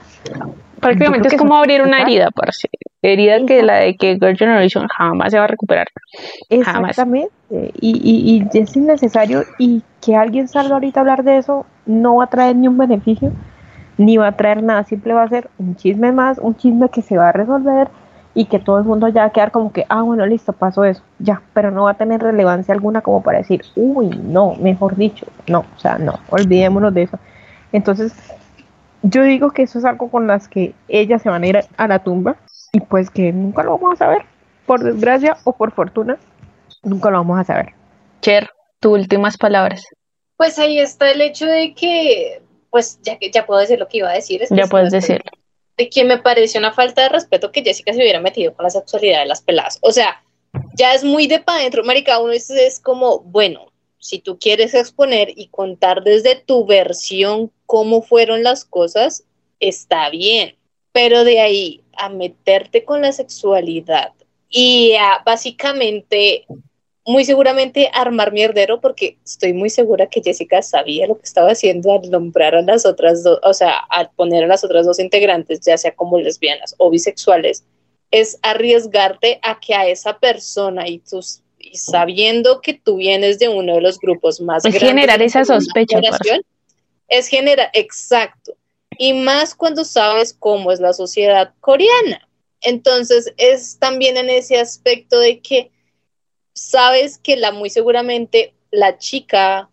Prácticamente 0.80 1.28
es 1.28 1.36
como 1.36 1.56
abrir 1.56 1.82
una 1.82 2.02
herida, 2.02 2.32
por 2.32 2.50
así 2.50 2.68
herida 3.02 3.46
que 3.46 3.64
la 3.64 3.76
de 3.76 3.96
que 3.96 4.16
Girl 4.16 4.38
Generation 4.38 4.88
jamás 4.88 5.32
se 5.32 5.38
va 5.38 5.46
a 5.46 5.48
recuperar. 5.48 5.88
Exactamente. 6.50 7.32
Y, 7.80 7.92
y, 8.04 8.48
y 8.54 8.58
es 8.58 8.76
innecesario 8.76 9.44
y 9.58 9.82
que 10.02 10.16
alguien 10.16 10.48
salga 10.48 10.76
ahorita 10.76 11.00
a 11.00 11.02
hablar 11.02 11.24
de 11.24 11.38
eso 11.38 11.66
no 11.86 12.18
va 12.18 12.26
a 12.26 12.28
traer 12.28 12.56
ni 12.56 12.68
un 12.68 12.78
beneficio, 12.78 13.32
ni 13.98 14.18
va 14.18 14.28
a 14.28 14.38
traer 14.38 14.62
nada, 14.64 14.84
simple 14.84 15.14
va 15.14 15.24
a 15.24 15.30
ser 15.30 15.50
un 15.58 15.76
chisme 15.76 16.12
más, 16.12 16.38
un 16.40 16.56
chisme 16.56 16.90
que 16.90 17.02
se 17.02 17.18
va 17.18 17.30
a 17.30 17.32
resolver 17.32 17.88
y 18.34 18.46
que 18.46 18.60
todo 18.60 18.78
el 18.78 18.86
mundo 18.86 19.08
ya 19.08 19.22
va 19.22 19.28
a 19.28 19.32
quedar 19.32 19.52
como 19.52 19.72
que, 19.72 19.86
ah, 19.90 20.02
bueno, 20.02 20.26
listo, 20.26 20.54
pasó 20.54 20.84
eso, 20.84 21.02
ya, 21.18 21.42
pero 21.54 21.72
no 21.72 21.84
va 21.84 21.92
a 21.92 21.98
tener 21.98 22.22
relevancia 22.22 22.74
alguna 22.74 23.02
como 23.02 23.24
para 23.24 23.40
decir, 23.40 23.64
uy, 23.76 24.10
no, 24.10 24.56
mejor 24.56 24.96
dicho, 24.96 25.26
no, 25.48 25.66
o 25.76 25.80
sea, 25.80 25.98
no, 25.98 26.20
olvidémonos 26.30 26.94
de 26.94 27.04
eso. 27.04 27.20
Entonces, 27.72 28.14
yo 29.02 29.24
digo 29.24 29.52
que 29.52 29.64
eso 29.64 29.80
es 29.80 29.86
algo 29.86 30.10
con 30.10 30.28
las 30.28 30.48
que 30.48 30.74
ellas 30.88 31.22
se 31.22 31.30
van 31.30 31.44
a 31.44 31.48
ir 31.48 31.60
a 31.78 31.88
la 31.88 32.00
tumba 32.00 32.36
y 32.72 32.80
pues 32.82 33.10
que 33.10 33.32
nunca 33.32 33.64
lo 33.64 33.78
vamos 33.78 33.94
a 33.96 34.06
saber, 34.06 34.24
por 34.66 34.84
desgracia 34.84 35.38
o 35.44 35.54
por 35.54 35.72
fortuna, 35.72 36.18
nunca 36.84 37.10
lo 37.10 37.18
vamos 37.18 37.40
a 37.40 37.44
saber. 37.44 37.74
Cher, 38.22 38.50
tus 38.80 38.94
últimas 38.94 39.38
palabras. 39.38 39.84
Pues 40.38 40.60
ahí 40.60 40.80
está 40.80 41.12
el 41.12 41.22
hecho 41.22 41.46
de 41.46 41.74
que, 41.74 42.42
pues 42.70 43.00
ya 43.02 43.18
que 43.18 43.32
ya 43.32 43.46
puedo 43.46 43.60
decir 43.60 43.80
lo 43.80 43.88
que 43.88 43.98
iba 43.98 44.10
a 44.10 44.14
decir. 44.14 44.42
ya 44.50 44.68
puedes 44.68 44.92
decirlo. 44.92 45.32
De 45.80 45.90
que 45.90 46.04
me 46.04 46.18
parece 46.18 46.58
una 46.60 46.74
falta 46.74 47.04
de 47.04 47.10
respeto 47.10 47.54
que 47.54 47.64
Jessica 47.64 47.94
se 47.94 48.00
hubiera 48.00 48.20
metido 48.20 48.54
con 48.54 48.66
la 48.66 48.70
sexualidad 48.70 49.22
de 49.22 49.28
las 49.28 49.42
peladas. 49.42 49.80
O 49.82 49.94
sea, 49.94 50.22
ya 50.76 50.94
es 50.94 51.06
muy 51.06 51.26
de 51.28 51.40
pa' 51.40 51.60
dentro, 51.60 51.86
marica, 51.86 52.20
uno 52.20 52.34
es, 52.34 52.50
es 52.50 52.82
como, 52.82 53.22
bueno, 53.22 53.72
si 53.98 54.20
tú 54.20 54.38
quieres 54.38 54.74
exponer 54.74 55.32
y 55.36 55.48
contar 55.48 56.04
desde 56.04 56.36
tu 56.36 56.66
versión 56.66 57.50
cómo 57.66 58.02
fueron 58.02 58.44
las 58.44 58.66
cosas, 58.66 59.24
está 59.62 60.10
bien. 60.10 60.58
Pero 60.92 61.24
de 61.24 61.40
ahí 61.40 61.82
a 61.94 62.10
meterte 62.10 62.84
con 62.84 63.02
la 63.02 63.14
sexualidad 63.14 64.12
y 64.50 64.96
a 65.00 65.22
básicamente, 65.26 66.46
muy 67.06 67.26
seguramente 67.26 67.90
armar 67.94 68.32
mierdero, 68.32 68.82
porque 68.82 69.18
estoy 69.24 69.54
muy 69.54 69.70
segura 69.70 70.08
que 70.08 70.22
Jessica 70.22 70.62
sabía 70.62 71.08
lo 71.08 71.18
que 71.18 71.26
estaba 71.26 71.52
haciendo 71.52 71.92
al 71.94 72.10
nombrar 72.10 72.56
a 72.56 72.62
las 72.62 72.86
otras 72.86 73.24
dos, 73.24 73.40
o 73.44 73.54
sea, 73.54 73.80
al 73.90 74.10
poner 74.12 74.44
a 74.44 74.48
las 74.48 74.64
otras 74.64 74.86
dos 74.86 75.00
integrantes, 75.00 75.62
ya 75.62 75.78
sea 75.78 75.96
como 75.96 76.20
lesbianas 76.20 76.76
o 76.78 76.90
bisexuales, 76.90 77.64
es 78.12 78.38
arriesgarte 78.42 79.40
a 79.42 79.60
que 79.60 79.74
a 79.74 79.88
esa 79.88 80.20
persona 80.20 80.88
y 80.88 81.00
tus 81.00 81.42
y 81.62 81.78
sabiendo 81.78 82.62
que 82.62 82.74
tú 82.74 82.96
vienes 82.98 83.38
de 83.38 83.50
uno 83.50 83.76
de 83.76 83.82
los 83.82 84.00
grupos 84.00 84.40
más 84.40 84.64
es 84.64 84.74
grandes 84.74 84.90
generar 84.90 85.22
esa 85.22 85.44
sospecha 85.44 86.00
es 87.10 87.28
generar 87.28 87.70
exacto 87.74 88.56
y 88.98 89.14
más 89.14 89.56
cuando 89.56 89.84
sabes 89.84 90.36
cómo 90.38 90.72
es 90.72 90.80
la 90.80 90.94
sociedad 90.94 91.54
coreana. 91.62 92.28
Entonces 92.62 93.34
es 93.38 93.80
también 93.80 94.18
en 94.18 94.30
ese 94.30 94.60
aspecto 94.60 95.20
de 95.20 95.40
que 95.40 95.72
sabes 96.60 97.18
que 97.18 97.38
la 97.38 97.52
muy 97.52 97.70
seguramente 97.70 98.54
la 98.72 98.98
chica 98.98 99.70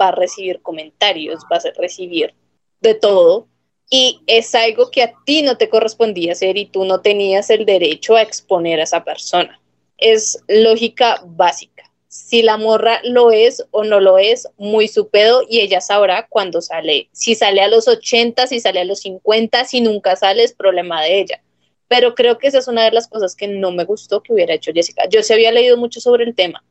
va 0.00 0.08
a 0.08 0.12
recibir 0.12 0.60
comentarios, 0.62 1.42
va 1.50 1.56
a 1.56 1.80
recibir 1.80 2.34
de 2.80 2.94
todo 2.94 3.48
y 3.90 4.20
es 4.26 4.54
algo 4.54 4.90
que 4.90 5.02
a 5.02 5.12
ti 5.24 5.42
no 5.42 5.56
te 5.56 5.68
correspondía 5.68 6.32
hacer 6.32 6.56
y 6.56 6.66
tú 6.66 6.84
no 6.84 7.00
tenías 7.00 7.50
el 7.50 7.64
derecho 7.64 8.16
a 8.16 8.22
exponer 8.22 8.80
a 8.80 8.84
esa 8.84 9.04
persona. 9.04 9.60
Es 9.96 10.42
lógica 10.46 11.22
básica 11.24 11.88
si 12.08 12.42
la 12.42 12.56
morra 12.56 13.00
lo 13.04 13.30
es 13.30 13.64
o 13.70 13.84
no 13.84 14.00
lo 14.00 14.18
es, 14.18 14.48
muy 14.56 14.88
su 14.88 15.08
pedo 15.08 15.42
y 15.48 15.60
ella 15.60 15.80
sabrá 15.80 16.26
cuándo 16.26 16.60
sale. 16.60 17.08
Si 17.12 17.34
sale 17.34 17.60
a 17.60 17.68
los 17.68 17.86
80, 17.86 18.46
si 18.46 18.60
sale 18.60 18.80
a 18.80 18.84
los 18.84 19.00
50, 19.00 19.64
si 19.64 19.80
nunca 19.80 20.16
sale 20.16 20.42
es 20.42 20.54
problema 20.54 21.02
de 21.02 21.20
ella. 21.20 21.42
Pero 21.88 22.14
creo 22.14 22.38
que 22.38 22.48
esa 22.48 22.58
es 22.58 22.68
una 22.68 22.84
de 22.84 22.92
las 22.92 23.08
cosas 23.08 23.34
que 23.34 23.48
no 23.48 23.72
me 23.72 23.84
gustó 23.84 24.22
que 24.22 24.32
hubiera 24.32 24.54
hecho 24.54 24.72
Jessica. 24.74 25.04
Yo 25.10 25.22
se 25.22 25.34
había 25.34 25.52
leído 25.52 25.76
mucho 25.76 26.00
sobre 26.00 26.24
el 26.24 26.34
tema, 26.34 26.62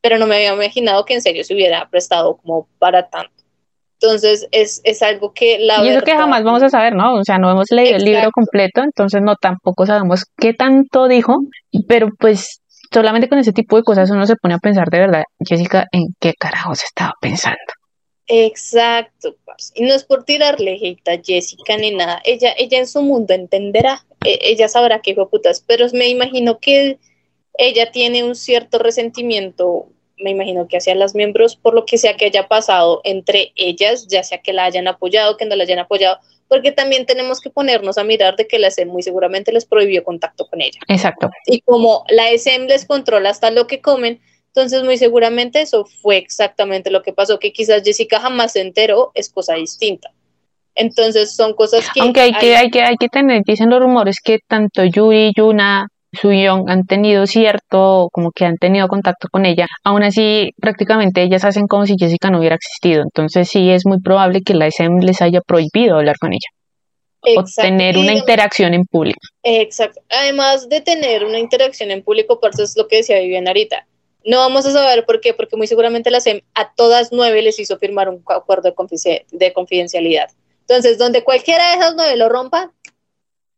pero 0.00 0.18
no 0.18 0.26
me 0.26 0.36
había 0.36 0.54
imaginado 0.54 1.04
que 1.04 1.14
en 1.14 1.22
serio 1.22 1.42
se 1.44 1.54
hubiera 1.54 1.88
prestado 1.88 2.36
como 2.36 2.68
para 2.78 3.08
tanto. 3.08 3.32
Entonces 4.00 4.46
es, 4.52 4.80
es 4.84 5.02
algo 5.02 5.32
que 5.32 5.58
la... 5.58 5.84
Y 5.84 5.88
eso 5.88 6.02
que 6.02 6.12
jamás 6.12 6.44
vamos 6.44 6.62
a 6.62 6.68
saber, 6.68 6.94
¿no? 6.94 7.14
O 7.14 7.24
sea, 7.24 7.38
no 7.38 7.50
hemos 7.50 7.66
leído 7.70 7.96
el 7.96 8.04
libro 8.04 8.30
completo, 8.30 8.82
entonces 8.82 9.20
no 9.22 9.34
tampoco 9.34 9.86
sabemos 9.86 10.24
qué 10.36 10.54
tanto 10.54 11.08
dijo, 11.08 11.34
pero 11.88 12.08
pues 12.16 12.60
solamente 12.92 13.28
con 13.28 13.38
ese 13.38 13.52
tipo 13.52 13.76
de 13.76 13.82
cosas 13.82 14.10
uno 14.10 14.24
se 14.26 14.36
pone 14.36 14.54
a 14.54 14.58
pensar 14.58 14.88
de 14.88 15.00
verdad, 15.00 15.22
Jessica, 15.40 15.86
en 15.90 16.14
qué 16.20 16.32
carajos 16.38 16.84
estaba 16.84 17.12
pensando. 17.20 17.58
Exacto, 18.28 19.34
y 19.74 19.82
no 19.84 19.94
es 19.94 20.04
por 20.04 20.24
tirarle 20.24 20.78
hate 20.80 21.08
a 21.08 21.20
Jessica 21.22 21.76
ni 21.78 21.94
nada, 21.94 22.20
ella, 22.24 22.52
ella 22.58 22.78
en 22.78 22.86
su 22.86 23.02
mundo 23.02 23.32
entenderá, 23.32 24.04
ella 24.42 24.68
sabrá 24.68 25.00
qué 25.00 25.12
hijo 25.12 25.28
putas, 25.28 25.62
pero 25.66 25.86
me 25.92 26.08
imagino 26.08 26.58
que 26.58 26.98
ella 27.58 27.90
tiene 27.90 28.24
un 28.24 28.34
cierto 28.34 28.78
resentimiento, 28.78 29.88
me 30.16 30.30
imagino 30.30 30.68
que 30.68 30.76
hacia 30.76 30.94
las 30.94 31.14
miembros, 31.14 31.56
por 31.56 31.74
lo 31.74 31.84
que 31.86 31.98
sea 31.98 32.16
que 32.16 32.26
haya 32.26 32.48
pasado 32.48 33.00
entre 33.04 33.52
ellas, 33.56 34.06
ya 34.08 34.22
sea 34.22 34.38
que 34.38 34.52
la 34.52 34.64
hayan 34.64 34.88
apoyado, 34.88 35.36
que 35.36 35.44
no 35.44 35.56
la 35.56 35.64
hayan 35.64 35.78
apoyado, 35.78 36.18
porque 36.48 36.72
también 36.72 37.06
tenemos 37.06 37.40
que 37.40 37.50
ponernos 37.50 37.98
a 37.98 38.04
mirar 38.04 38.36
de 38.36 38.46
que 38.46 38.58
la 38.58 38.68
SM 38.68 38.90
muy 38.90 39.02
seguramente 39.02 39.52
les 39.52 39.66
prohibió 39.66 40.02
contacto 40.02 40.46
con 40.46 40.60
ella. 40.60 40.80
Exacto. 40.88 41.30
Y 41.46 41.60
como 41.60 42.04
la 42.08 42.30
SM 42.30 42.66
les 42.66 42.86
controla 42.86 43.30
hasta 43.30 43.50
lo 43.50 43.66
que 43.66 43.80
comen, 43.80 44.20
entonces 44.48 44.82
muy 44.82 44.96
seguramente 44.96 45.60
eso 45.60 45.84
fue 45.84 46.16
exactamente 46.16 46.90
lo 46.90 47.02
que 47.02 47.12
pasó, 47.12 47.38
que 47.38 47.52
quizás 47.52 47.82
Jessica 47.84 48.18
jamás 48.20 48.52
se 48.52 48.60
enteró, 48.60 49.12
es 49.14 49.28
cosa 49.28 49.54
distinta. 49.54 50.10
Entonces 50.78 51.34
son 51.34 51.54
cosas 51.54 51.90
que... 51.92 52.00
Aunque 52.00 52.20
hay, 52.20 52.32
que, 52.32 52.56
hay 52.56 52.70
que, 52.70 52.82
hay 52.82 52.96
que 52.96 53.08
tener, 53.08 53.42
dicen 53.44 53.68
los 53.68 53.80
rumores 53.80 54.16
que 54.24 54.38
tanto 54.46 54.84
Yuri, 54.84 55.32
Yuna, 55.36 55.88
Suyong 56.12 56.70
han 56.70 56.84
tenido 56.84 57.26
cierto, 57.26 58.08
como 58.12 58.30
que 58.30 58.44
han 58.44 58.56
tenido 58.56 58.86
contacto 58.86 59.28
con 59.30 59.44
ella, 59.44 59.66
aún 59.84 60.04
así 60.04 60.50
prácticamente 60.60 61.22
ellas 61.22 61.44
hacen 61.44 61.66
como 61.66 61.84
si 61.84 61.96
Jessica 61.98 62.30
no 62.30 62.38
hubiera 62.38 62.54
existido, 62.54 63.02
entonces 63.02 63.48
sí 63.48 63.70
es 63.70 63.84
muy 63.84 64.00
probable 64.00 64.40
que 64.40 64.54
la 64.54 64.66
SM 64.66 65.04
les 65.04 65.20
haya 65.20 65.40
prohibido 65.40 65.96
hablar 65.96 66.16
con 66.18 66.32
ella. 66.32 66.48
O 67.36 67.44
tener 67.60 67.98
una 67.98 68.12
interacción 68.12 68.74
en 68.74 68.84
público. 68.84 69.18
Exacto. 69.42 70.00
Además 70.08 70.68
de 70.68 70.80
tener 70.80 71.24
una 71.24 71.40
interacción 71.40 71.90
en 71.90 72.02
público, 72.02 72.38
por 72.38 72.50
eso 72.50 72.62
es 72.62 72.76
lo 72.76 72.86
que 72.86 72.98
decía 72.98 73.18
Viviana 73.18 73.50
ahorita. 73.50 73.86
No 74.24 74.38
vamos 74.38 74.64
a 74.66 74.70
saber 74.70 75.04
por 75.04 75.20
qué, 75.20 75.34
porque 75.34 75.56
muy 75.56 75.66
seguramente 75.66 76.12
la 76.12 76.20
SEM 76.20 76.42
a 76.54 76.72
todas 76.74 77.08
nueve 77.10 77.42
les 77.42 77.58
hizo 77.58 77.76
firmar 77.78 78.08
un 78.08 78.22
acuerdo 78.28 78.72
de 79.32 79.52
confidencialidad. 79.52 80.30
Entonces, 80.68 80.98
donde 80.98 81.24
cualquiera 81.24 81.70
de 81.70 81.76
esas 81.76 81.94
nueve 81.96 82.16
lo 82.16 82.28
rompa, 82.28 82.72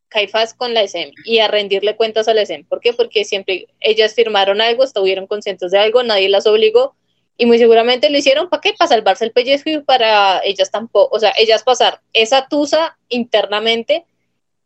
Caifás 0.08 0.54
con 0.54 0.74
la 0.74 0.82
SM 0.82 1.12
y 1.24 1.40
a 1.40 1.48
rendirle 1.48 1.96
cuentas 1.96 2.28
a 2.28 2.34
la 2.34 2.42
SM. 2.42 2.64
¿Por 2.68 2.80
qué? 2.80 2.92
Porque 2.92 3.24
siempre 3.24 3.66
ellas 3.80 4.14
firmaron 4.14 4.60
algo, 4.60 4.84
estuvieron 4.84 5.26
conscientes 5.26 5.72
de 5.72 5.78
algo, 5.78 6.04
nadie 6.04 6.28
las 6.28 6.46
obligó 6.46 6.94
y 7.36 7.46
muy 7.46 7.58
seguramente 7.58 8.10
lo 8.10 8.18
hicieron 8.18 8.48
para 8.48 8.60
qué? 8.60 8.74
Para 8.78 8.88
salvarse 8.90 9.24
el 9.24 9.32
pellejo 9.32 9.70
y 9.70 9.78
para 9.80 10.40
ellas 10.44 10.70
tampoco, 10.70 11.16
o 11.16 11.18
sea, 11.18 11.32
ellas 11.36 11.64
pasar 11.64 12.00
esa 12.12 12.46
tusa 12.48 12.96
internamente 13.08 14.04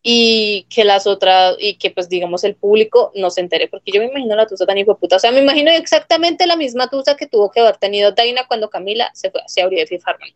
y 0.02 0.66
que 0.68 0.84
las 0.84 1.06
otras, 1.06 1.56
y 1.58 1.76
que 1.76 1.90
pues 1.90 2.10
digamos 2.10 2.44
el 2.44 2.56
público 2.56 3.10
no 3.14 3.30
se 3.30 3.40
entere, 3.40 3.68
porque 3.68 3.90
yo 3.90 4.00
me 4.00 4.08
imagino 4.08 4.36
la 4.36 4.46
tusa 4.46 4.66
tan 4.66 4.76
hijo 4.76 4.98
puta, 4.98 5.16
o 5.16 5.18
sea, 5.18 5.30
me 5.30 5.40
imagino 5.40 5.70
exactamente 5.70 6.46
la 6.46 6.56
misma 6.56 6.90
tusa 6.90 7.16
que 7.16 7.26
tuvo 7.26 7.50
que 7.50 7.60
haber 7.60 7.78
tenido 7.78 8.12
Daina 8.12 8.46
cuando 8.46 8.68
Camila 8.68 9.10
se 9.14 9.30
fue, 9.30 9.40
abrió 9.62 9.78
de 9.78 9.86
Fifth 9.86 10.06
Harmony 10.06 10.34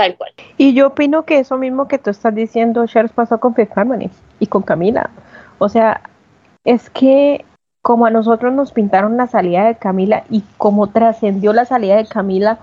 tal 0.00 0.16
cual. 0.16 0.32
Y 0.56 0.72
yo 0.72 0.88
opino 0.88 1.24
que 1.24 1.38
eso 1.38 1.58
mismo 1.58 1.86
que 1.86 1.98
tú 1.98 2.08
estás 2.08 2.34
diciendo, 2.34 2.86
Shares 2.86 3.12
pasó 3.12 3.38
con 3.38 3.54
Fifth 3.54 3.76
Harmony 3.76 4.10
y 4.38 4.46
con 4.46 4.62
Camila. 4.62 5.10
O 5.58 5.68
sea, 5.68 6.00
es 6.64 6.88
que 6.88 7.44
como 7.82 8.06
a 8.06 8.10
nosotros 8.10 8.52
nos 8.54 8.72
pintaron 8.72 9.18
la 9.18 9.26
salida 9.26 9.66
de 9.66 9.76
Camila 9.76 10.24
y 10.30 10.42
como 10.56 10.86
trascendió 10.86 11.52
la 11.52 11.66
salida 11.66 11.96
de 11.96 12.06
Camila 12.06 12.58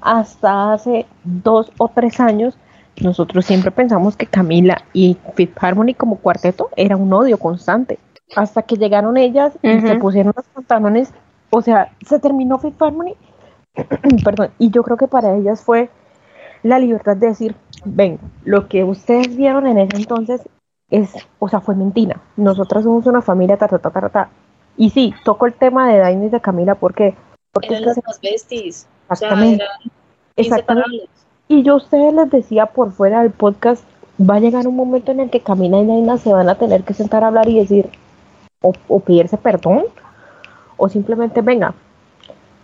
hasta 0.00 0.72
hace 0.72 1.06
dos 1.24 1.70
o 1.76 1.88
tres 1.88 2.20
años, 2.20 2.56
nosotros 3.02 3.44
siempre 3.44 3.70
pensamos 3.70 4.16
que 4.16 4.26
Camila 4.26 4.82
y 4.94 5.18
Fifth 5.34 5.62
Harmony 5.62 5.94
como 5.94 6.16
cuarteto 6.16 6.70
era 6.76 6.96
un 6.96 7.12
odio 7.12 7.38
constante. 7.38 7.98
Hasta 8.34 8.62
que 8.62 8.76
llegaron 8.76 9.18
ellas 9.18 9.52
y 9.62 9.80
se 9.80 9.96
pusieron 9.96 10.32
los 10.34 10.46
pantalones, 10.46 11.12
o 11.50 11.60
sea, 11.60 11.92
se 12.06 12.18
terminó 12.18 12.58
Fifth 12.58 12.80
Harmony, 12.80 13.14
perdón, 14.24 14.50
y 14.58 14.70
yo 14.70 14.82
creo 14.82 14.96
que 14.96 15.06
para 15.06 15.34
ellas 15.34 15.62
fue 15.62 15.90
la 16.62 16.78
libertad 16.78 17.16
de 17.16 17.28
decir, 17.28 17.54
ven, 17.84 18.18
lo 18.44 18.68
que 18.68 18.84
ustedes 18.84 19.36
vieron 19.36 19.66
en 19.66 19.78
ese 19.78 19.96
entonces 19.96 20.42
es, 20.90 21.12
o 21.38 21.48
sea, 21.48 21.60
fue 21.60 21.74
mentira. 21.74 22.20
Nosotras 22.36 22.84
somos 22.84 23.06
una 23.06 23.22
familia, 23.22 23.56
ta, 23.56 23.68
ta, 23.68 23.78
ta, 23.78 24.08
ta, 24.08 24.28
Y 24.76 24.90
sí, 24.90 25.14
toco 25.24 25.46
el 25.46 25.54
tema 25.54 25.88
de 25.88 25.98
Daini 25.98 26.26
y 26.26 26.30
de 26.30 26.40
Camila 26.40 26.74
porque... 26.74 27.14
porque 27.52 27.74
eran 27.76 27.90
es 27.90 27.94
que 27.96 28.12
se- 28.12 28.30
besties. 28.32 28.86
Exactamente. 29.10 29.64
O 29.64 29.66
sea, 29.66 29.66
eran 29.76 29.92
Exactamente. 30.36 31.08
Y 31.48 31.62
yo 31.62 31.74
a 31.74 31.76
ustedes 31.76 32.12
les 32.14 32.30
decía 32.30 32.66
por 32.66 32.92
fuera 32.92 33.22
del 33.22 33.30
podcast, 33.32 33.82
va 34.20 34.34
a 34.36 34.40
llegar 34.40 34.66
un 34.66 34.76
momento 34.76 35.12
en 35.12 35.20
el 35.20 35.30
que 35.30 35.40
Camila 35.40 35.78
y 35.78 35.84
Naina 35.84 36.18
se 36.18 36.32
van 36.32 36.48
a 36.48 36.56
tener 36.56 36.84
que 36.84 36.94
sentar 36.94 37.24
a 37.24 37.28
hablar 37.28 37.48
y 37.48 37.58
decir, 37.58 37.90
o, 38.62 38.72
o 38.88 39.00
pedirse 39.00 39.36
perdón, 39.38 39.84
o 40.76 40.88
simplemente, 40.88 41.40
venga, 41.40 41.74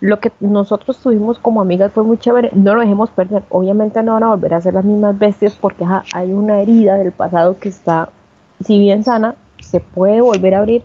lo 0.04 0.20
que 0.20 0.30
nosotros 0.40 0.98
tuvimos 0.98 1.38
como 1.38 1.62
amigas 1.62 1.90
fue 1.90 2.02
muy 2.04 2.18
chévere, 2.18 2.50
no 2.52 2.74
lo 2.74 2.82
dejemos 2.82 3.08
perder. 3.10 3.42
Obviamente 3.48 4.02
no 4.02 4.12
van 4.12 4.24
a 4.24 4.28
volver 4.34 4.52
a 4.52 4.60
ser 4.60 4.74
las 4.74 4.84
mismas 4.84 5.18
bestias 5.18 5.56
porque 5.58 5.86
hay 6.12 6.30
una 6.30 6.60
herida 6.60 6.96
del 6.96 7.10
pasado 7.12 7.56
que 7.58 7.70
está, 7.70 8.10
si 8.62 8.78
bien 8.78 9.02
sana, 9.02 9.34
se 9.60 9.80
puede 9.80 10.20
volver 10.20 10.54
a 10.54 10.58
abrir. 10.58 10.82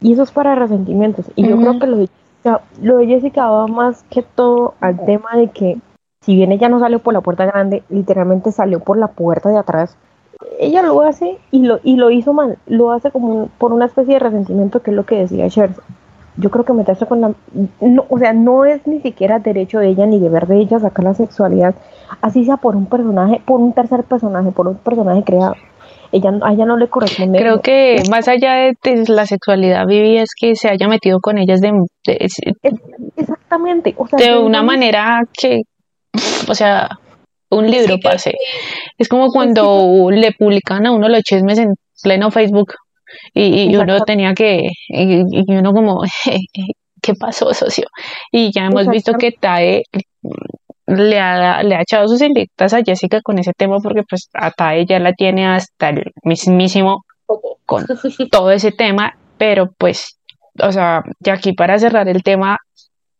Y 0.00 0.14
eso 0.14 0.22
es 0.22 0.30
para 0.32 0.54
resentimientos. 0.54 1.26
Y 1.36 1.42
yo 1.46 1.56
creo 1.58 1.78
que 1.80 1.86
lo 1.86 1.96
de, 1.98 2.08
Jessica, 2.08 2.60
lo 2.80 2.96
de 2.96 3.06
Jessica 3.08 3.50
va 3.50 3.66
más 3.66 4.04
que 4.08 4.22
todo 4.22 4.72
al 4.80 5.04
tema 5.04 5.36
de 5.36 5.50
que 5.50 5.78
si 6.22 6.34
bien 6.34 6.50
ella 6.50 6.70
no 6.70 6.80
salió 6.80 6.98
por 7.00 7.12
la 7.12 7.20
puerta 7.20 7.44
grande, 7.44 7.82
literalmente 7.90 8.52
salió 8.52 8.80
por 8.80 8.96
la 8.96 9.08
puerta 9.08 9.50
de 9.50 9.58
atrás. 9.58 9.98
Ella 10.58 10.80
lo 10.82 11.02
hace 11.02 11.38
y 11.50 11.64
lo, 11.66 11.78
y 11.84 11.96
lo 11.96 12.10
hizo 12.10 12.32
mal, 12.32 12.56
lo 12.66 12.90
hace 12.90 13.10
como 13.10 13.28
un- 13.28 13.48
por 13.58 13.72
una 13.74 13.84
especie 13.84 14.14
de 14.14 14.20
resentimiento 14.20 14.80
que 14.80 14.92
es 14.92 14.96
lo 14.96 15.04
que 15.04 15.18
decía 15.18 15.46
Scherz. 15.50 15.76
Yo 16.36 16.50
creo 16.50 16.64
que 16.64 16.72
meterse 16.72 17.06
con 17.06 17.20
la... 17.20 17.32
No, 17.80 18.04
o 18.08 18.18
sea, 18.18 18.32
no 18.32 18.64
es 18.64 18.86
ni 18.86 19.00
siquiera 19.00 19.38
derecho 19.38 19.78
de 19.80 19.88
ella 19.88 20.06
ni 20.06 20.18
deber 20.18 20.46
de 20.46 20.58
ella 20.60 20.78
sacar 20.80 21.04
la 21.04 21.14
sexualidad, 21.14 21.74
así 22.22 22.44
sea 22.44 22.56
por 22.56 22.74
un 22.74 22.86
personaje, 22.86 23.40
por 23.44 23.60
un 23.60 23.72
tercer 23.74 24.04
personaje, 24.04 24.50
por 24.50 24.66
un 24.68 24.76
personaje 24.76 25.22
creado. 25.24 25.54
Ella, 26.10 26.30
a 26.42 26.52
ella 26.52 26.66
no 26.66 26.76
le 26.76 26.88
corresponde. 26.88 27.38
Creo 27.38 27.60
que 27.60 28.02
más 28.10 28.28
allá 28.28 28.52
de, 28.54 28.74
de 28.82 29.04
la 29.08 29.24
sexualidad 29.26 29.86
vivida 29.86 30.22
es 30.22 30.30
que 30.38 30.54
se 30.56 30.68
haya 30.68 30.86
metido 30.88 31.20
con 31.20 31.38
ellas 31.38 31.60
de, 31.60 31.70
de, 32.06 32.28
Exactamente. 33.16 33.94
O 33.98 34.06
sea, 34.06 34.18
de 34.18 34.38
una 34.38 34.62
manera 34.62 35.20
que, 35.32 35.62
o 36.48 36.54
sea, 36.54 36.88
un 37.50 37.70
libro 37.70 37.94
Sí, 37.94 38.00
pase. 38.02 38.30
que- 38.30 38.36
Es 38.98 39.08
como 39.08 39.28
cuando 39.28 40.08
le 40.10 40.32
publican 40.32 40.86
a 40.86 40.92
uno 40.92 41.08
los 41.08 41.22
chismes 41.22 41.58
en 41.58 41.74
pleno 42.02 42.30
Facebook 42.30 42.72
y, 43.34 43.70
y 43.70 43.76
uno 43.76 44.00
tenía 44.00 44.34
que, 44.34 44.68
y, 44.88 45.22
y 45.30 45.56
uno 45.56 45.72
como, 45.72 46.02
¿qué 47.02 47.14
pasó, 47.14 47.52
socio? 47.54 47.86
Y 48.30 48.52
ya 48.52 48.66
hemos 48.66 48.86
visto 48.88 49.14
que 49.14 49.32
TAE 49.32 49.82
le 50.86 51.20
ha, 51.20 51.62
le 51.62 51.74
ha 51.76 51.82
echado 51.82 52.08
sus 52.08 52.20
indirectas 52.22 52.74
a 52.74 52.82
Jessica 52.82 53.20
con 53.22 53.38
ese 53.38 53.52
tema 53.56 53.78
porque 53.82 54.02
pues 54.08 54.28
a 54.34 54.50
TAE 54.50 54.86
ya 54.86 54.98
la 54.98 55.12
tiene 55.12 55.46
hasta 55.46 55.90
el 55.90 56.12
mismísimo 56.22 57.04
con 57.66 57.86
todo 58.30 58.50
ese 58.50 58.72
tema, 58.72 59.16
pero 59.38 59.70
pues, 59.78 60.18
o 60.60 60.72
sea, 60.72 61.02
ya 61.20 61.34
aquí 61.34 61.52
para 61.52 61.78
cerrar 61.78 62.08
el 62.08 62.22
tema, 62.22 62.58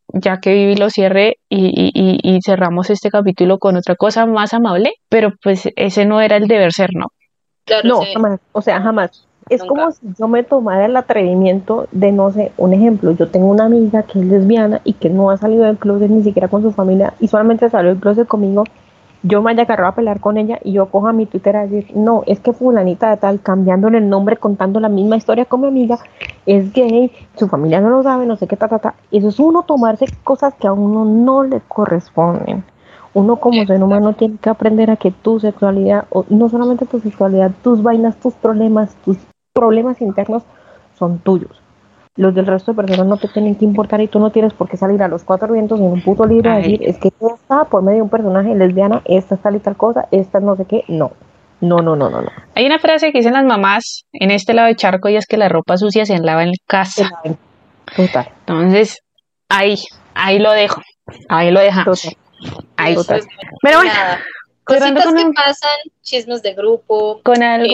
ya 0.09 0.39
que 0.41 0.53
Vivi 0.53 0.77
lo 0.77 0.91
cierre 0.91 1.39
y, 1.49 1.69
y, 1.69 1.91
y, 1.95 2.37
y 2.37 2.41
cerramos 2.43 2.91
este 2.91 3.11
capítulo 3.11 3.59
con 3.59 3.77
otra 3.77 3.97
cosa 3.97 4.27
más 4.27 4.53
amable, 4.53 4.93
pero 5.09 5.33
pues 5.43 5.69
ese 5.77 6.05
no 6.05 6.21
era 6.21 6.37
el 6.37 6.49
deber 6.49 6.73
ser, 6.73 6.91
¿no? 6.95 7.07
Claro, 7.65 7.89
No, 7.89 8.03
sí. 8.03 8.13
jamás. 8.13 8.41
O 8.53 8.61
sea, 8.61 8.83
jamás. 8.83 9.27
Es 9.53 9.61
Nunca. 9.61 9.75
como 9.75 9.93
si 9.93 10.07
yo 10.19 10.29
me 10.29 10.43
tomara 10.45 10.87
el 10.87 10.97
atrevimiento 10.97 11.87
de, 11.93 12.11
no 12.11 12.31
sé, 12.31 12.53
un 12.57 12.73
ejemplo. 12.73 13.11
Yo 13.11 13.29
tengo 13.29 13.49
una 13.49 13.67
amiga 13.67 14.03
que 14.03 14.19
es 14.19 14.25
lesbiana 14.25 14.81
y 14.83 14.95
que 14.95 15.11
no 15.11 15.31
ha 15.31 15.37
salido 15.37 15.65
del 15.65 15.77
closet 15.77 16.11
ni 16.11 16.23
siquiera 16.23 16.49
con 16.49 16.63
su 16.63 16.73
familia 16.73 17.13
y 17.21 17.29
solamente 17.29 17.69
salió 17.69 17.91
del 17.91 18.01
closet 18.01 18.27
conmigo. 18.27 18.65
Yo 19.23 19.43
me 19.43 19.51
haya 19.51 19.65
agarrado 19.65 19.91
a 19.91 19.95
pelear 19.95 20.21
con 20.21 20.39
ella 20.39 20.59
y 20.65 20.73
yo 20.73 20.87
cojo 20.87 21.07
a 21.07 21.13
mi 21.13 21.27
Twitter 21.27 21.55
a 21.55 21.67
decir, 21.67 21.95
no, 21.95 22.23
es 22.27 22.41
que 22.41 22.55
fulanita 22.55 23.11
de 23.11 23.19
tal, 23.19 23.41
cambiándole 23.43 23.99
el 23.99 24.09
nombre, 24.09 24.39
contando 24.39 24.81
la 24.81 24.89
misma 24.89 25.17
historia 25.17 25.45
con 25.45 25.61
mi 25.61 25.69
amiga, 25.69 25.99
es 26.47 26.73
gay, 26.73 27.13
su 27.37 27.47
familia 27.47 27.83
no 27.83 27.91
lo 27.91 28.03
sabe, 28.03 28.25
no 28.25 28.37
sé 28.37 28.47
qué, 28.47 28.57
ta, 28.57 28.69
ta, 28.69 28.79
ta. 28.79 28.95
Eso 29.11 29.29
es 29.29 29.39
uno 29.39 29.65
tomarse 29.65 30.07
cosas 30.25 30.55
que 30.55 30.67
a 30.67 30.73
uno 30.73 31.05
no 31.05 31.45
le 31.45 31.61
corresponden. 31.69 32.65
Uno 33.15 33.37
como 33.37 33.67
ser 33.67 33.83
humano 33.83 34.15
tiene 34.15 34.39
que 34.41 34.49
aprender 34.49 34.91
a 34.91 34.97
que 34.97 35.11
tu 35.11 35.39
sexualidad, 35.39 36.07
o 36.09 36.25
no 36.31 36.49
solamente 36.49 36.87
tu 36.87 36.99
sexualidad, 36.99 37.51
tus 37.63 37.83
vainas, 37.83 38.17
tus 38.17 38.33
problemas, 38.33 38.95
tus 39.05 39.19
problemas 39.53 40.01
internos 40.01 40.43
son 40.99 41.19
tuyos. 41.19 41.51
Los 42.17 42.35
del 42.35 42.47
resto 42.47 42.73
de 42.73 42.77
personas 42.77 43.07
no 43.07 43.17
te 43.17 43.29
tienen 43.29 43.55
que 43.55 43.65
importar 43.65 44.01
y 44.03 44.09
tú 44.09 44.19
no 44.19 44.31
tienes 44.31 44.53
por 44.53 44.69
qué 44.69 44.77
salir 44.77 45.03
a 45.03 45.09
los 45.09 45.25
cuatro 45.25 45.53
vientos 45.53 45.79
en 45.81 45.87
un 45.87 46.03
puto 46.03 46.27
libro 46.27 46.51
a 46.53 46.57
decir, 46.59 46.81
es 46.83 46.99
que 46.99 47.09
esta 47.21 47.65
por 47.65 47.83
medio 47.83 47.97
de 47.99 48.03
un 48.03 48.11
personaje 48.11 48.55
lesbiana, 48.55 49.01
esta 49.07 49.35
es 49.37 49.41
tal 49.43 49.57
y 49.57 49.61
tal 49.61 49.77
cosa, 49.77 50.09
esta 50.11 50.39
es 50.39 50.45
no 50.45 50.55
sé 50.57 50.67
qué. 50.67 50.85
No, 50.89 51.13
no, 51.63 51.79
no, 51.79 51.97
no, 51.97 52.11
no. 52.11 52.21
no. 52.21 52.29
Hay 52.55 52.67
una 52.67 52.79
frase 52.79 53.13
que 53.13 53.19
dicen 53.19 53.33
las 53.33 53.45
mamás 53.47 54.05
en 54.13 54.31
este 54.31 54.53
lado 54.53 54.67
del 54.69 54.77
charco 54.77 55.09
y 55.09 55.17
es 55.17 55.27
que 55.27 55.39
la 55.39 55.49
ropa 55.49 55.79
sucia 55.79 56.05
se 56.05 56.19
lava 56.19 56.43
en 56.43 56.53
casa. 56.67 57.09
Total, 57.97 58.29
Entonces, 58.41 58.99
ahí, 59.49 59.77
ahí 60.15 60.39
lo 60.39 60.51
dejo, 60.53 60.83
ahí 61.31 61.51
lo 61.51 61.61
dejamos. 61.61 62.03
total. 62.03 62.17
Ahí. 62.77 62.95
total. 62.95 63.23
Pero 63.63 63.79
bueno, 63.79 63.93
nada. 63.93 64.19
Cositas 64.65 65.05
con 65.05 65.17
que 65.17 65.25
un- 65.25 65.33
pasan, 65.35 65.71
chismes 66.03 66.43
de 66.43 66.55
grupo. 66.55 67.21
con 67.25 67.43
algo, 67.43 67.67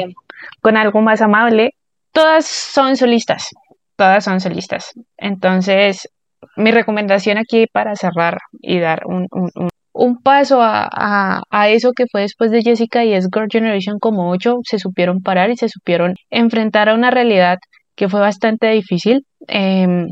eh, 0.00 0.14
con 0.60 0.76
algo 0.76 1.00
más 1.02 1.22
amable, 1.22 1.70
todas 2.12 2.46
son 2.46 2.96
solistas, 2.96 3.48
todas 3.96 4.24
son 4.24 4.40
solistas. 4.40 4.92
Entonces, 5.16 6.08
mi 6.56 6.70
recomendación 6.72 7.38
aquí 7.38 7.66
para 7.72 7.96
cerrar 7.96 8.38
y 8.60 8.78
dar 8.80 9.02
un, 9.06 9.26
un, 9.30 9.50
un- 9.92 10.22
paso 10.22 10.60
a, 10.62 10.88
a, 10.92 11.42
a 11.50 11.68
eso 11.68 11.92
que 11.92 12.06
fue 12.10 12.22
después 12.22 12.50
de 12.50 12.62
Jessica 12.62 13.04
y 13.04 13.12
es 13.14 13.28
Girl 13.32 13.48
Generation 13.50 13.98
como 13.98 14.30
ocho, 14.30 14.58
se 14.64 14.78
supieron 14.78 15.20
parar 15.22 15.50
y 15.50 15.56
se 15.56 15.68
supieron 15.68 16.14
enfrentar 16.30 16.88
a 16.88 16.94
una 16.94 17.10
realidad 17.10 17.58
que 17.96 18.08
fue 18.08 18.20
bastante 18.20 18.68
difícil 18.70 19.26
em, 19.48 20.08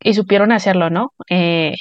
y 0.00 0.14
supieron 0.14 0.52
hacerlo, 0.52 0.90
¿no? 0.90 1.10
Eh, 1.30 1.74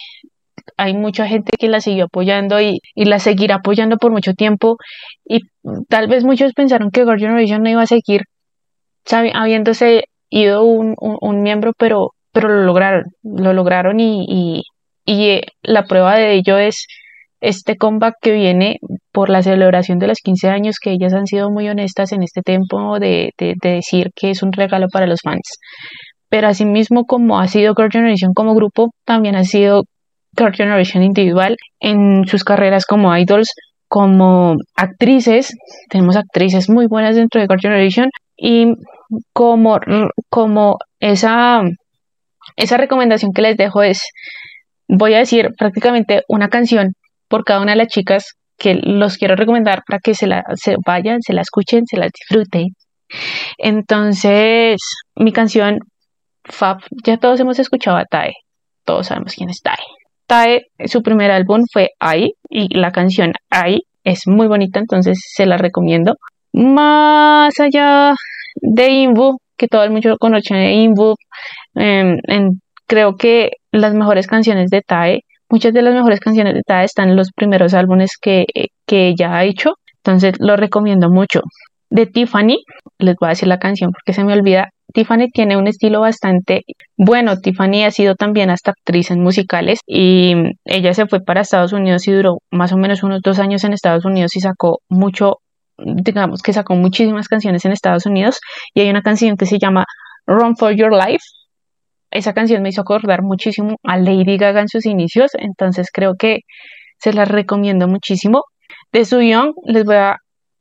hay 0.77 0.93
mucha 0.93 1.27
gente 1.27 1.57
que 1.57 1.67
la 1.67 1.81
siguió 1.81 2.05
apoyando 2.05 2.61
y, 2.61 2.79
y 2.95 3.05
la 3.05 3.19
seguirá 3.19 3.55
apoyando 3.55 3.97
por 3.97 4.11
mucho 4.11 4.33
tiempo 4.33 4.77
y 5.25 5.41
tal 5.89 6.07
vez 6.07 6.23
muchos 6.23 6.53
pensaron 6.53 6.91
que 6.91 7.01
Girl 7.01 7.19
Generation 7.19 7.63
no 7.63 7.69
iba 7.69 7.81
a 7.81 7.87
seguir 7.87 8.21
habiéndose 9.33 10.03
ido 10.29 10.63
un, 10.63 10.95
un, 10.97 11.41
miembro, 11.41 11.73
pero, 11.77 12.11
pero 12.31 12.47
lo 12.47 12.63
lograron, 12.63 13.03
lo 13.23 13.53
lograron 13.53 13.99
y, 13.99 14.63
y, 15.05 15.29
eh, 15.29 15.41
la 15.61 15.83
prueba 15.83 16.15
de 16.15 16.33
ello 16.33 16.57
es 16.57 16.85
este 17.41 17.75
comeback 17.75 18.15
que 18.21 18.31
viene 18.31 18.77
por 19.11 19.29
la 19.29 19.43
celebración 19.43 19.99
de 19.99 20.07
los 20.07 20.19
15 20.19 20.49
años, 20.49 20.77
que 20.81 20.91
ellas 20.91 21.13
han 21.13 21.25
sido 21.27 21.49
muy 21.49 21.67
honestas 21.67 22.11
en 22.13 22.23
este 22.23 22.41
tiempo 22.41 22.99
de, 22.99 23.31
de, 23.37 23.55
de 23.61 23.69
decir 23.73 24.11
que 24.15 24.29
es 24.29 24.43
un 24.43 24.53
regalo 24.53 24.87
para 24.91 25.07
los 25.07 25.21
fans. 25.23 25.57
Pero 26.29 26.47
asimismo, 26.47 27.03
como 27.05 27.39
ha 27.39 27.47
sido 27.47 27.73
Girl 27.75 27.91
Generation 27.91 28.33
como 28.33 28.55
grupo, 28.55 28.91
también 29.05 29.35
ha 29.35 29.43
sido 29.43 29.83
Girl 30.37 30.53
Generation 30.53 31.03
individual 31.03 31.57
en 31.79 32.25
sus 32.25 32.43
carreras 32.43 32.85
como 32.85 33.15
idols, 33.15 33.49
como 33.87 34.55
actrices. 34.75 35.53
Tenemos 35.89 36.15
actrices 36.15 36.69
muy 36.69 36.87
buenas 36.87 37.15
dentro 37.15 37.41
de 37.41 37.47
Girl 37.47 37.59
Generation 37.59 38.09
y 38.37 38.73
como, 39.33 39.79
como 40.29 40.77
esa, 40.99 41.61
esa 42.55 42.77
recomendación 42.77 43.33
que 43.33 43.41
les 43.41 43.57
dejo 43.57 43.83
es, 43.83 44.01
voy 44.87 45.13
a 45.13 45.19
decir 45.19 45.49
prácticamente 45.57 46.23
una 46.27 46.49
canción 46.49 46.93
por 47.27 47.43
cada 47.43 47.61
una 47.61 47.73
de 47.73 47.77
las 47.77 47.87
chicas 47.87 48.35
que 48.57 48.75
los 48.75 49.17
quiero 49.17 49.35
recomendar 49.35 49.83
para 49.87 49.99
que 49.99 50.13
se 50.13 50.27
la 50.27 50.43
se 50.55 50.75
vayan, 50.85 51.21
se 51.21 51.33
la 51.33 51.41
escuchen, 51.41 51.85
se 51.85 51.97
la 51.97 52.07
disfruten. 52.07 52.67
Entonces, 53.57 54.79
mi 55.15 55.31
canción 55.33 55.79
Fab, 56.43 56.79
ya 57.03 57.17
todos 57.17 57.39
hemos 57.39 57.59
escuchado 57.59 57.97
a 57.97 58.05
Tae, 58.05 58.33
todos 58.85 59.07
sabemos 59.07 59.33
quién 59.35 59.49
es 59.49 59.61
Tae. 59.61 60.00
Tae, 60.31 60.67
su 60.85 61.01
primer 61.01 61.29
álbum 61.29 61.63
fue 61.73 61.89
Ai 61.99 62.31
y 62.49 62.73
la 62.77 62.91
canción 62.91 63.33
Ai 63.49 63.81
es 64.05 64.21
muy 64.27 64.47
bonita, 64.47 64.79
entonces 64.79 65.19
se 65.21 65.45
la 65.45 65.57
recomiendo. 65.57 66.15
Más 66.53 67.59
allá 67.59 68.13
de 68.55 68.87
Inbu, 68.91 69.39
que 69.57 69.67
todo 69.67 69.83
el 69.83 69.91
mundo 69.91 70.15
conoce 70.17 70.55
de 70.55 70.71
Inbu, 70.71 71.15
eh, 71.75 72.15
en, 72.29 72.61
creo 72.87 73.17
que 73.17 73.49
las 73.73 73.93
mejores 73.93 74.25
canciones 74.25 74.69
de 74.69 74.79
Tae, 74.79 75.19
muchas 75.49 75.73
de 75.73 75.81
las 75.81 75.93
mejores 75.93 76.21
canciones 76.21 76.53
de 76.53 76.61
Tae 76.65 76.85
están 76.85 77.09
en 77.09 77.17
los 77.17 77.31
primeros 77.35 77.73
álbumes 77.73 78.11
que, 78.21 78.45
que 78.85 79.09
ella 79.09 79.35
ha 79.35 79.43
hecho, 79.43 79.71
entonces 79.97 80.35
lo 80.39 80.55
recomiendo 80.55 81.09
mucho. 81.09 81.41
De 81.89 82.05
Tiffany, 82.05 82.55
les 82.99 83.15
voy 83.19 83.27
a 83.27 83.31
decir 83.31 83.49
la 83.49 83.59
canción 83.59 83.91
porque 83.91 84.13
se 84.13 84.23
me 84.23 84.31
olvida. 84.31 84.69
Tiffany 84.93 85.29
tiene 85.31 85.57
un 85.57 85.67
estilo 85.67 86.01
bastante 86.01 86.63
bueno. 86.97 87.37
Tiffany 87.37 87.83
ha 87.83 87.91
sido 87.91 88.15
también 88.15 88.49
hasta 88.49 88.71
actriz 88.71 89.11
en 89.11 89.21
musicales 89.21 89.79
y 89.85 90.33
ella 90.65 90.93
se 90.93 91.07
fue 91.07 91.21
para 91.21 91.41
Estados 91.41 91.73
Unidos 91.73 92.07
y 92.07 92.11
duró 92.11 92.37
más 92.51 92.71
o 92.73 92.77
menos 92.77 93.03
unos 93.03 93.21
dos 93.23 93.39
años 93.39 93.63
en 93.63 93.73
Estados 93.73 94.05
Unidos 94.05 94.35
y 94.35 94.41
sacó 94.41 94.79
mucho, 94.89 95.37
digamos 95.77 96.41
que 96.41 96.53
sacó 96.53 96.75
muchísimas 96.75 97.27
canciones 97.27 97.65
en 97.65 97.71
Estados 97.71 98.05
Unidos 98.05 98.39
y 98.73 98.81
hay 98.81 98.89
una 98.89 99.01
canción 99.01 99.37
que 99.37 99.45
se 99.45 99.59
llama 99.59 99.85
Run 100.25 100.55
for 100.55 100.73
Your 100.73 100.91
Life. 100.91 101.23
Esa 102.11 102.33
canción 102.33 102.61
me 102.61 102.69
hizo 102.69 102.81
acordar 102.81 103.21
muchísimo 103.21 103.77
a 103.83 103.97
Lady 103.97 104.37
Gaga 104.37 104.61
en 104.61 104.67
sus 104.67 104.85
inicios, 104.85 105.31
entonces 105.39 105.87
creo 105.93 106.15
que 106.19 106.39
se 106.97 107.13
la 107.13 107.25
recomiendo 107.25 107.87
muchísimo. 107.87 108.43
De 108.91 109.03
Young 109.03 109.53
les 109.65 109.85
voy 109.85 109.95
a 109.95 110.17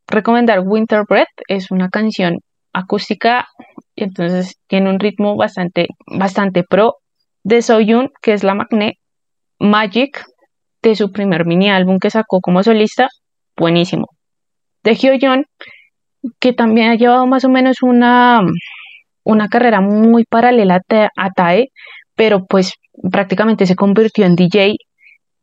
recomendar 0.06 0.60
Winter 0.64 1.02
Breath, 1.08 1.28
es 1.48 1.70
una 1.70 1.88
canción 1.88 2.38
acústica 2.72 3.46
entonces 3.96 4.56
tiene 4.66 4.90
un 4.90 5.00
ritmo 5.00 5.36
bastante, 5.36 5.88
bastante 6.06 6.62
pro. 6.62 6.94
De 7.42 7.62
Soyun, 7.62 8.10
que 8.20 8.34
es 8.34 8.44
la 8.44 8.54
Magnet, 8.54 8.96
Magic, 9.58 10.24
de 10.82 10.94
su 10.94 11.12
primer 11.12 11.46
mini 11.46 11.70
álbum 11.70 11.98
que 11.98 12.10
sacó 12.10 12.40
como 12.40 12.62
solista, 12.62 13.08
buenísimo. 13.56 14.08
De 14.82 14.94
Hyoyeon, 14.94 15.44
que 16.38 16.52
también 16.52 16.90
ha 16.90 16.94
llevado 16.96 17.26
más 17.26 17.44
o 17.44 17.48
menos 17.48 17.76
una, 17.82 18.40
una 19.24 19.48
carrera 19.48 19.80
muy 19.80 20.24
paralela 20.24 20.80
a 21.16 21.30
Tae, 21.30 21.68
pero 22.14 22.46
pues 22.46 22.72
prácticamente 23.10 23.66
se 23.66 23.76
convirtió 23.76 24.24
en 24.24 24.36
DJ 24.36 24.74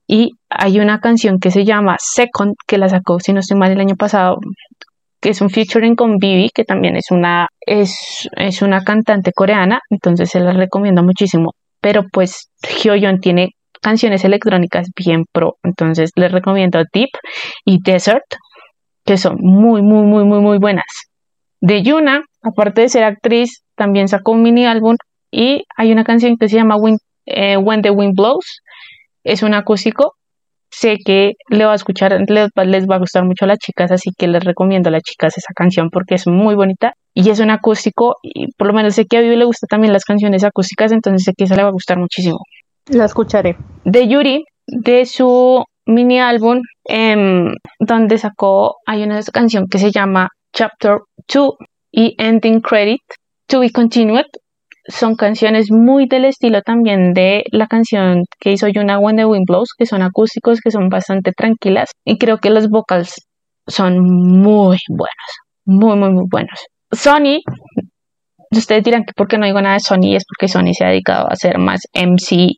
y 0.07 0.31
hay 0.49 0.79
una 0.79 0.99
canción 0.99 1.39
que 1.39 1.51
se 1.51 1.65
llama 1.65 1.97
Second, 1.99 2.53
que 2.65 2.77
la 2.77 2.89
sacó, 2.89 3.19
si 3.19 3.33
no 3.33 3.41
estoy 3.41 3.57
mal, 3.57 3.71
el 3.71 3.79
año 3.79 3.95
pasado, 3.95 4.37
es 5.29 5.41
un 5.41 5.49
featuring 5.49 5.95
con 5.95 6.17
Bibi, 6.17 6.49
que 6.53 6.63
también 6.63 6.95
es 6.95 7.11
una, 7.11 7.47
es, 7.59 8.29
es 8.37 8.61
una 8.61 8.83
cantante 8.83 9.31
coreana, 9.33 9.79
entonces 9.89 10.29
se 10.29 10.39
la 10.39 10.53
recomiendo 10.53 11.03
muchísimo. 11.03 11.51
Pero 11.81 12.03
pues 12.11 12.49
Hyoyeon 12.63 13.19
tiene 13.19 13.49
canciones 13.81 14.23
electrónicas 14.23 14.87
bien 14.95 15.25
pro, 15.31 15.55
entonces 15.63 16.11
les 16.15 16.31
recomiendo 16.31 16.81
Deep 16.93 17.09
y 17.65 17.79
Desert, 17.83 18.23
que 19.05 19.17
son 19.17 19.37
muy, 19.39 19.81
muy, 19.81 20.03
muy, 20.05 20.23
muy, 20.23 20.39
muy 20.39 20.57
buenas. 20.59 20.85
De 21.59 21.83
Yuna, 21.83 22.21
aparte 22.41 22.81
de 22.81 22.89
ser 22.89 23.03
actriz, 23.03 23.63
también 23.75 24.07
sacó 24.07 24.31
un 24.31 24.43
mini 24.43 24.65
álbum 24.65 24.95
y 25.29 25.63
hay 25.75 25.91
una 25.91 26.03
canción 26.03 26.37
que 26.37 26.47
se 26.47 26.55
llama 26.55 26.75
eh, 27.25 27.57
When 27.57 27.81
the 27.81 27.91
Wind 27.91 28.15
Blows. 28.15 28.61
Es 29.23 29.43
un 29.43 29.53
acústico 29.53 30.13
sé 30.69 30.97
que 31.03 31.33
le 31.49 31.65
va 31.65 31.71
a 31.71 31.75
escuchar, 31.75 32.17
les 32.27 32.85
va, 32.87 32.95
a 32.95 32.99
gustar 32.99 33.23
mucho 33.23 33.45
a 33.45 33.47
las 33.47 33.59
chicas, 33.59 33.91
así 33.91 34.11
que 34.17 34.27
les 34.27 34.43
recomiendo 34.43 34.89
a 34.89 34.91
las 34.91 35.03
chicas 35.03 35.37
esa 35.37 35.53
canción 35.55 35.89
porque 35.89 36.15
es 36.15 36.27
muy 36.27 36.55
bonita 36.55 36.93
y 37.13 37.29
es 37.29 37.39
un 37.39 37.49
acústico 37.49 38.15
y 38.21 38.51
por 38.57 38.67
lo 38.67 38.73
menos 38.73 38.95
sé 38.95 39.05
que 39.05 39.17
a 39.17 39.21
Vivi 39.21 39.35
le 39.35 39.45
gustan 39.45 39.67
también 39.67 39.93
las 39.93 40.05
canciones 40.05 40.43
acústicas, 40.43 40.91
entonces 40.91 41.23
sé 41.23 41.33
que 41.35 41.45
esa 41.45 41.55
le 41.55 41.63
va 41.63 41.69
a 41.69 41.73
gustar 41.73 41.97
muchísimo. 41.97 42.39
La 42.89 43.05
escucharé. 43.05 43.57
De 43.83 44.07
Yuri, 44.07 44.43
de 44.67 45.05
su 45.05 45.63
mini 45.85 46.19
álbum, 46.19 46.61
em, 46.85 47.51
donde 47.79 48.17
sacó, 48.17 48.75
hay 48.85 49.03
una 49.03 49.21
canción 49.23 49.65
que 49.69 49.79
se 49.79 49.91
llama 49.91 50.29
Chapter 50.53 50.99
2 51.33 51.53
y 51.91 52.15
Ending 52.17 52.61
Credit, 52.61 53.01
To 53.47 53.61
Be 53.61 53.71
Continued, 53.71 54.25
son 54.87 55.15
canciones 55.15 55.67
muy 55.69 56.07
del 56.07 56.25
estilo 56.25 56.61
también 56.61 57.13
de 57.13 57.43
la 57.51 57.67
canción 57.67 58.23
que 58.39 58.51
hizo 58.51 58.67
Yuna 58.67 58.99
When 58.99 59.17
the 59.17 59.25
Wind 59.25 59.45
Blows, 59.47 59.69
que 59.77 59.85
son 59.85 60.01
acústicos, 60.01 60.61
que 60.61 60.71
son 60.71 60.89
bastante 60.89 61.31
tranquilas 61.31 61.91
y 62.05 62.17
creo 62.17 62.37
que 62.37 62.49
los 62.49 62.69
vocals 62.69 63.13
son 63.67 63.99
muy 63.99 64.77
buenos, 64.89 65.29
muy, 65.65 65.97
muy, 65.97 66.11
muy 66.11 66.25
buenos. 66.29 66.65
Sony, 66.91 67.41
ustedes 68.51 68.83
dirán 68.83 69.03
que 69.03 69.11
por 69.15 69.27
qué 69.27 69.37
no 69.37 69.45
digo 69.45 69.61
nada 69.61 69.75
de 69.75 69.81
Sony 69.81 70.15
es 70.15 70.23
porque 70.25 70.47
Sony 70.47 70.73
se 70.73 70.85
ha 70.85 70.89
dedicado 70.89 71.27
a 71.27 71.33
hacer 71.33 71.57
más 71.57 71.81
MC, 71.93 72.51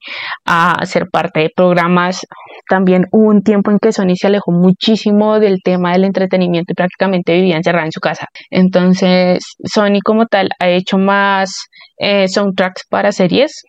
a 0.45 0.85
ser 0.85 1.05
parte 1.11 1.41
de 1.41 1.49
programas. 1.55 2.21
También 2.69 3.05
hubo 3.11 3.29
un 3.29 3.41
tiempo 3.41 3.71
en 3.71 3.79
que 3.79 3.91
Sony 3.91 4.15
se 4.15 4.27
alejó 4.27 4.51
muchísimo 4.51 5.39
del 5.39 5.57
tema 5.63 5.93
del 5.93 6.03
entretenimiento 6.03 6.71
y 6.71 6.75
prácticamente 6.75 7.33
vivía 7.33 7.57
encerrada 7.57 7.85
en 7.85 7.91
su 7.91 7.99
casa. 7.99 8.27
Entonces, 8.51 9.39
Sony 9.65 10.01
como 10.03 10.27
tal 10.27 10.49
ha 10.59 10.69
hecho 10.69 10.99
más 10.99 11.49
eh, 11.97 12.27
soundtracks 12.27 12.83
para 12.87 13.11
series 13.11 13.63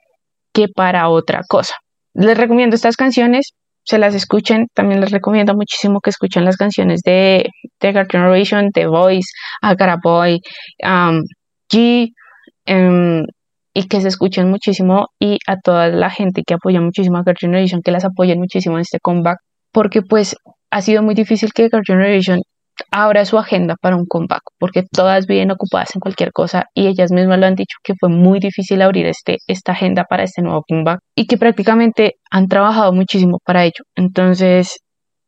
que 0.53 0.67
para 0.69 1.09
otra 1.09 1.41
cosa. 1.49 1.77
Les 2.13 2.37
recomiendo 2.37 2.77
estas 2.77 2.97
canciones, 2.97 3.55
se 3.85 3.97
las 3.97 4.15
escuchen. 4.15 4.67
También 4.75 5.01
les 5.01 5.11
recomiendo 5.11 5.55
muchísimo 5.55 6.01
que 6.01 6.11
escuchen 6.11 6.45
las 6.45 6.59
canciones 6.59 7.01
de 7.03 7.49
The 7.79 7.93
Girl 7.93 8.07
Generation, 8.11 8.69
The 8.75 8.87
Voice, 8.87 9.31
Agara 9.63 9.97
Boy, 10.03 10.41
um, 10.85 11.23
G, 11.73 12.09
em, 12.67 13.25
y 13.75 13.89
que 13.89 14.01
se 14.01 14.09
escuchen 14.09 14.51
muchísimo 14.51 15.07
y 15.19 15.39
a 15.47 15.57
toda 15.59 15.89
la 15.89 16.11
gente 16.11 16.43
que 16.47 16.55
apoya 16.55 16.81
muchísimo 16.81 17.19
a 17.19 17.23
Girl 17.25 17.37
Generation, 17.39 17.83
que 17.83 17.93
las 17.93 18.05
apoyen 18.05 18.39
muchísimo 18.39 18.77
en 18.77 18.83
este 18.83 18.99
comeback, 19.01 19.39
porque 19.73 20.03
pues 20.03 20.37
ha 20.71 20.83
sido 20.83 21.03
muy 21.03 21.15
difícil 21.15 21.53
que 21.53 21.69
Girl 21.71 21.83
Generation 21.87 22.41
abra 22.91 23.25
su 23.25 23.39
agenda 23.39 23.77
para 23.81 23.97
un 23.97 24.07
comeback, 24.07 24.43
porque 24.59 24.83
todas 24.91 25.27
viven 25.27 25.51
ocupadas 25.51 25.95
en 25.95 26.01
cualquier 26.01 26.33
cosa 26.33 26.65
y 26.75 26.87
ellas 26.87 27.13
mismas 27.13 27.39
lo 27.39 27.47
han 27.47 27.55
dicho 27.55 27.77
que 27.85 27.95
fue 27.99 28.09
muy 28.09 28.41
difícil 28.41 28.83
abrir 28.83 29.07
este, 29.07 29.39
esta 29.47 29.73
agenda 29.73 30.05
para 30.05 30.25
este 30.25 30.43
nuevo 30.43 30.65
comeback 30.67 31.01
y 31.15 31.27
que 31.27 31.37
prácticamente 31.37 32.15
han 32.31 32.49
trabajado 32.49 32.93
muchísimo 32.93 33.39
para 33.45 33.65
ello. 33.65 33.85
Entonces, 33.97 34.79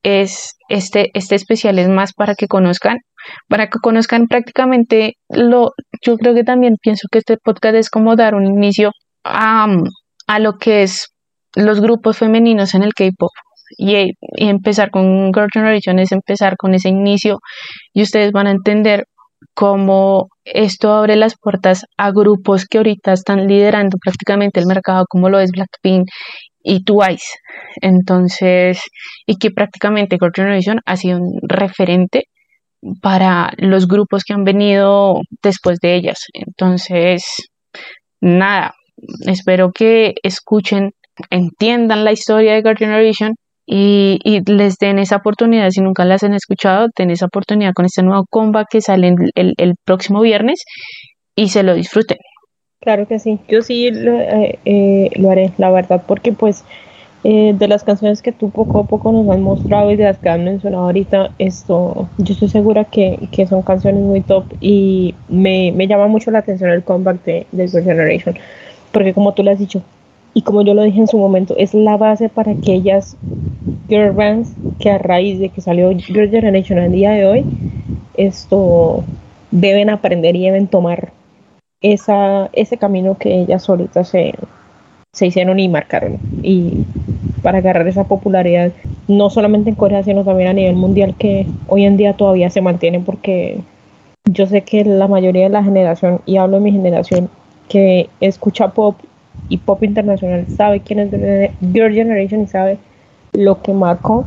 es 0.02 0.56
este, 0.68 1.10
este 1.14 1.36
especial 1.36 1.78
es 1.78 1.88
más 1.88 2.12
para 2.12 2.34
que 2.34 2.48
conozcan, 2.48 2.98
para 3.48 3.68
que 3.68 3.78
conozcan 3.80 4.26
prácticamente 4.26 5.14
lo, 5.28 5.70
yo 6.02 6.16
creo 6.16 6.34
que 6.34 6.44
también 6.44 6.76
pienso 6.80 7.08
que 7.10 7.18
este 7.18 7.36
podcast 7.36 7.76
es 7.76 7.90
como 7.90 8.16
dar 8.16 8.34
un 8.34 8.46
inicio 8.46 8.90
a, 9.24 9.66
a 10.26 10.38
lo 10.38 10.58
que 10.58 10.82
es 10.82 11.08
los 11.54 11.80
grupos 11.80 12.18
femeninos 12.18 12.74
en 12.74 12.82
el 12.82 12.94
K-pop, 12.94 13.30
y, 13.76 14.12
empezar 14.36 14.90
con 14.90 15.32
Girl 15.32 15.48
Generation 15.52 15.98
es 15.98 16.12
empezar 16.12 16.56
con 16.56 16.74
ese 16.74 16.88
inicio 16.88 17.38
y 17.92 18.02
ustedes 18.02 18.32
van 18.32 18.46
a 18.46 18.50
entender 18.50 19.06
cómo 19.54 20.28
esto 20.44 20.92
abre 20.92 21.16
las 21.16 21.34
puertas 21.38 21.84
a 21.96 22.10
grupos 22.10 22.66
que 22.66 22.78
ahorita 22.78 23.12
están 23.12 23.46
liderando 23.46 23.98
prácticamente 24.02 24.60
el 24.60 24.66
mercado 24.66 25.04
como 25.08 25.28
lo 25.28 25.40
es 25.40 25.50
Blackpink 25.50 26.08
y 26.62 26.84
Twice. 26.84 27.38
Entonces, 27.80 28.80
y 29.26 29.36
que 29.36 29.50
prácticamente 29.50 30.16
Girl 30.20 30.32
Generation 30.34 30.80
ha 30.86 30.96
sido 30.96 31.18
un 31.18 31.40
referente 31.42 32.24
para 33.00 33.52
los 33.58 33.86
grupos 33.86 34.24
que 34.24 34.32
han 34.32 34.44
venido 34.44 35.20
después 35.42 35.78
de 35.80 35.94
ellas. 35.94 36.26
Entonces, 36.32 37.24
nada, 38.20 38.74
espero 39.26 39.72
que 39.72 40.14
escuchen, 40.22 40.92
entiendan 41.30 42.04
la 42.04 42.12
historia 42.12 42.54
de 42.54 42.62
Girl 42.62 42.76
Generation 42.76 43.34
y, 43.66 44.18
les 44.46 44.76
den 44.76 44.98
esa 44.98 45.16
oportunidad, 45.16 45.70
si 45.70 45.80
nunca 45.80 46.04
las 46.04 46.22
han 46.24 46.34
escuchado, 46.34 46.88
den 46.96 47.10
esa 47.10 47.26
oportunidad 47.26 47.72
con 47.72 47.84
este 47.84 48.02
nuevo 48.02 48.26
comba 48.28 48.64
que 48.68 48.80
sale 48.80 49.14
el, 49.34 49.74
próximo 49.84 50.20
viernes 50.20 50.64
y 51.36 51.48
se 51.48 51.62
lo 51.62 51.74
disfruten. 51.74 52.18
Claro 52.80 53.06
que 53.06 53.20
sí, 53.20 53.38
yo 53.48 53.62
sí 53.62 53.90
lo, 53.92 54.18
eh, 54.18 54.58
eh, 54.64 55.10
haré, 55.30 55.52
la 55.56 55.70
verdad, 55.70 56.02
porque 56.06 56.32
pues 56.32 56.64
eh, 57.24 57.54
de 57.56 57.68
las 57.68 57.84
canciones 57.84 58.20
que 58.20 58.32
tú 58.32 58.50
poco 58.50 58.80
a 58.80 58.84
poco 58.84 59.12
nos 59.12 59.28
han 59.28 59.42
mostrado 59.42 59.92
y 59.92 59.96
de 59.96 60.04
las 60.04 60.18
que 60.18 60.28
han 60.28 60.44
mencionado 60.44 60.84
ahorita, 60.84 61.30
esto, 61.38 62.08
yo 62.18 62.32
estoy 62.32 62.48
segura 62.48 62.84
que, 62.84 63.28
son 63.48 63.62
canciones 63.62 64.02
muy 64.02 64.22
top 64.22 64.44
y 64.60 65.14
me, 65.28 65.72
llama 65.86 66.08
mucho 66.08 66.30
la 66.30 66.40
atención 66.40 66.70
el 66.70 66.82
comeback 66.82 67.22
de, 67.24 67.46
de 67.52 67.68
Girl 67.68 67.84
Generation, 67.84 68.36
porque 68.90 69.14
como 69.14 69.34
tú 69.34 69.42
le 69.42 69.52
has 69.52 69.58
dicho, 69.58 69.82
y 70.34 70.42
como 70.42 70.62
yo 70.62 70.74
lo 70.74 70.82
dije 70.82 70.98
en 70.98 71.06
su 71.06 71.18
momento, 71.18 71.54
es 71.56 71.74
la 71.74 71.96
base 71.96 72.28
para 72.28 72.52
aquellas 72.52 73.16
girl 73.88 74.12
bands 74.12 74.52
que 74.80 74.90
a 74.90 74.98
raíz 74.98 75.38
de 75.38 75.50
que 75.50 75.60
salió 75.60 75.90
Girl 75.96 76.30
Generation 76.30 76.78
el 76.78 76.92
día 76.92 77.10
de 77.12 77.26
hoy, 77.26 77.44
esto 78.16 79.04
deben 79.50 79.90
aprender 79.90 80.34
y 80.34 80.44
deben 80.44 80.66
tomar 80.66 81.12
esa, 81.82 82.48
ese 82.52 82.78
camino 82.78 83.16
que 83.18 83.40
ellas 83.40 83.62
solitas 83.62 84.08
se, 84.08 84.34
se 85.12 85.26
hicieron 85.26 85.60
y 85.60 85.68
marcaron. 85.68 86.18
Y 86.42 86.84
para 87.42 87.58
agarrar 87.58 87.86
esa 87.86 88.04
popularidad, 88.04 88.72
no 89.08 89.30
solamente 89.30 89.70
en 89.70 89.76
Corea, 89.76 90.02
sino 90.02 90.24
también 90.24 90.48
a 90.48 90.52
nivel 90.54 90.76
mundial, 90.76 91.14
que 91.18 91.46
hoy 91.68 91.84
en 91.84 91.96
día 91.96 92.14
todavía 92.14 92.50
se 92.50 92.60
mantiene 92.60 93.00
porque 93.00 93.58
yo 94.30 94.46
sé 94.46 94.62
que 94.62 94.84
la 94.84 95.08
mayoría 95.08 95.44
de 95.44 95.50
la 95.50 95.64
generación, 95.64 96.20
y 96.24 96.36
hablo 96.36 96.58
de 96.58 96.64
mi 96.64 96.72
generación, 96.72 97.28
que 97.68 98.08
escucha 98.20 98.68
pop 98.68 98.96
y 99.48 99.58
pop 99.58 99.82
internacional 99.82 100.46
sabe 100.56 100.80
quién 100.80 101.00
es 101.00 101.10
Girl 101.72 101.92
Generation 101.92 102.42
y 102.42 102.46
sabe 102.46 102.78
lo 103.32 103.62
que 103.62 103.72
marcó 103.72 104.24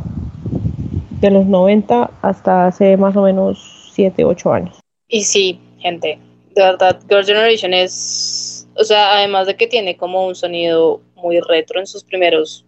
de 1.22 1.32
los 1.32 1.46
90 1.46 2.12
hasta 2.22 2.68
hace 2.68 2.98
más 2.98 3.16
o 3.16 3.22
menos 3.22 3.92
7, 3.94 4.24
8 4.26 4.54
años. 4.54 4.80
Y 5.08 5.24
sí, 5.24 5.60
gente, 5.80 6.18
de 6.56 6.62
verdad, 6.62 7.00
Girl 7.08 7.26
Generation 7.26 7.74
es, 7.74 8.45
o 8.76 8.84
sea, 8.84 9.18
además 9.18 9.48
de 9.48 9.56
que 9.56 9.68
tiene 9.68 9.98
como 9.98 10.26
un 10.28 10.36
sonido 10.36 11.02
muy 11.16 11.40
retro 11.40 11.80
en 11.80 11.88
sus 11.88 12.04
primeros, 12.04 12.66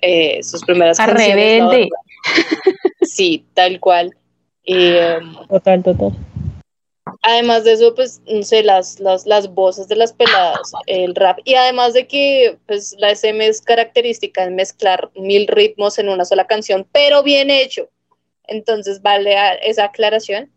eh, 0.00 0.42
sus 0.42 0.62
primeras 0.62 0.98
canciones. 0.98 1.88
Sí, 3.02 3.44
tal 3.54 3.80
cual. 3.80 4.14
Em, 4.64 5.34
total, 5.48 5.82
total. 5.82 6.12
Además 7.22 7.64
de 7.64 7.72
eso, 7.72 7.94
pues, 7.94 8.20
no 8.26 8.42
sé, 8.42 8.62
las, 8.62 9.00
las, 9.00 9.26
las 9.26 9.48
voces 9.48 9.88
de 9.88 9.96
las 9.96 10.12
peladas, 10.12 10.72
el 10.86 11.14
rap, 11.14 11.38
y 11.44 11.54
además 11.54 11.94
de 11.94 12.06
que, 12.06 12.58
pues, 12.66 12.94
la 12.98 13.10
SM 13.10 13.46
es 13.46 13.62
característica 13.62 14.44
en 14.44 14.56
mezclar 14.56 15.10
mil 15.14 15.46
ritmos 15.46 15.98
en 15.98 16.10
una 16.10 16.24
sola 16.24 16.46
canción, 16.46 16.86
pero 16.92 17.22
bien 17.22 17.50
hecho. 17.50 17.88
Entonces, 18.46 19.02
vale 19.02 19.34
esa 19.62 19.84
aclaración. 19.84 20.50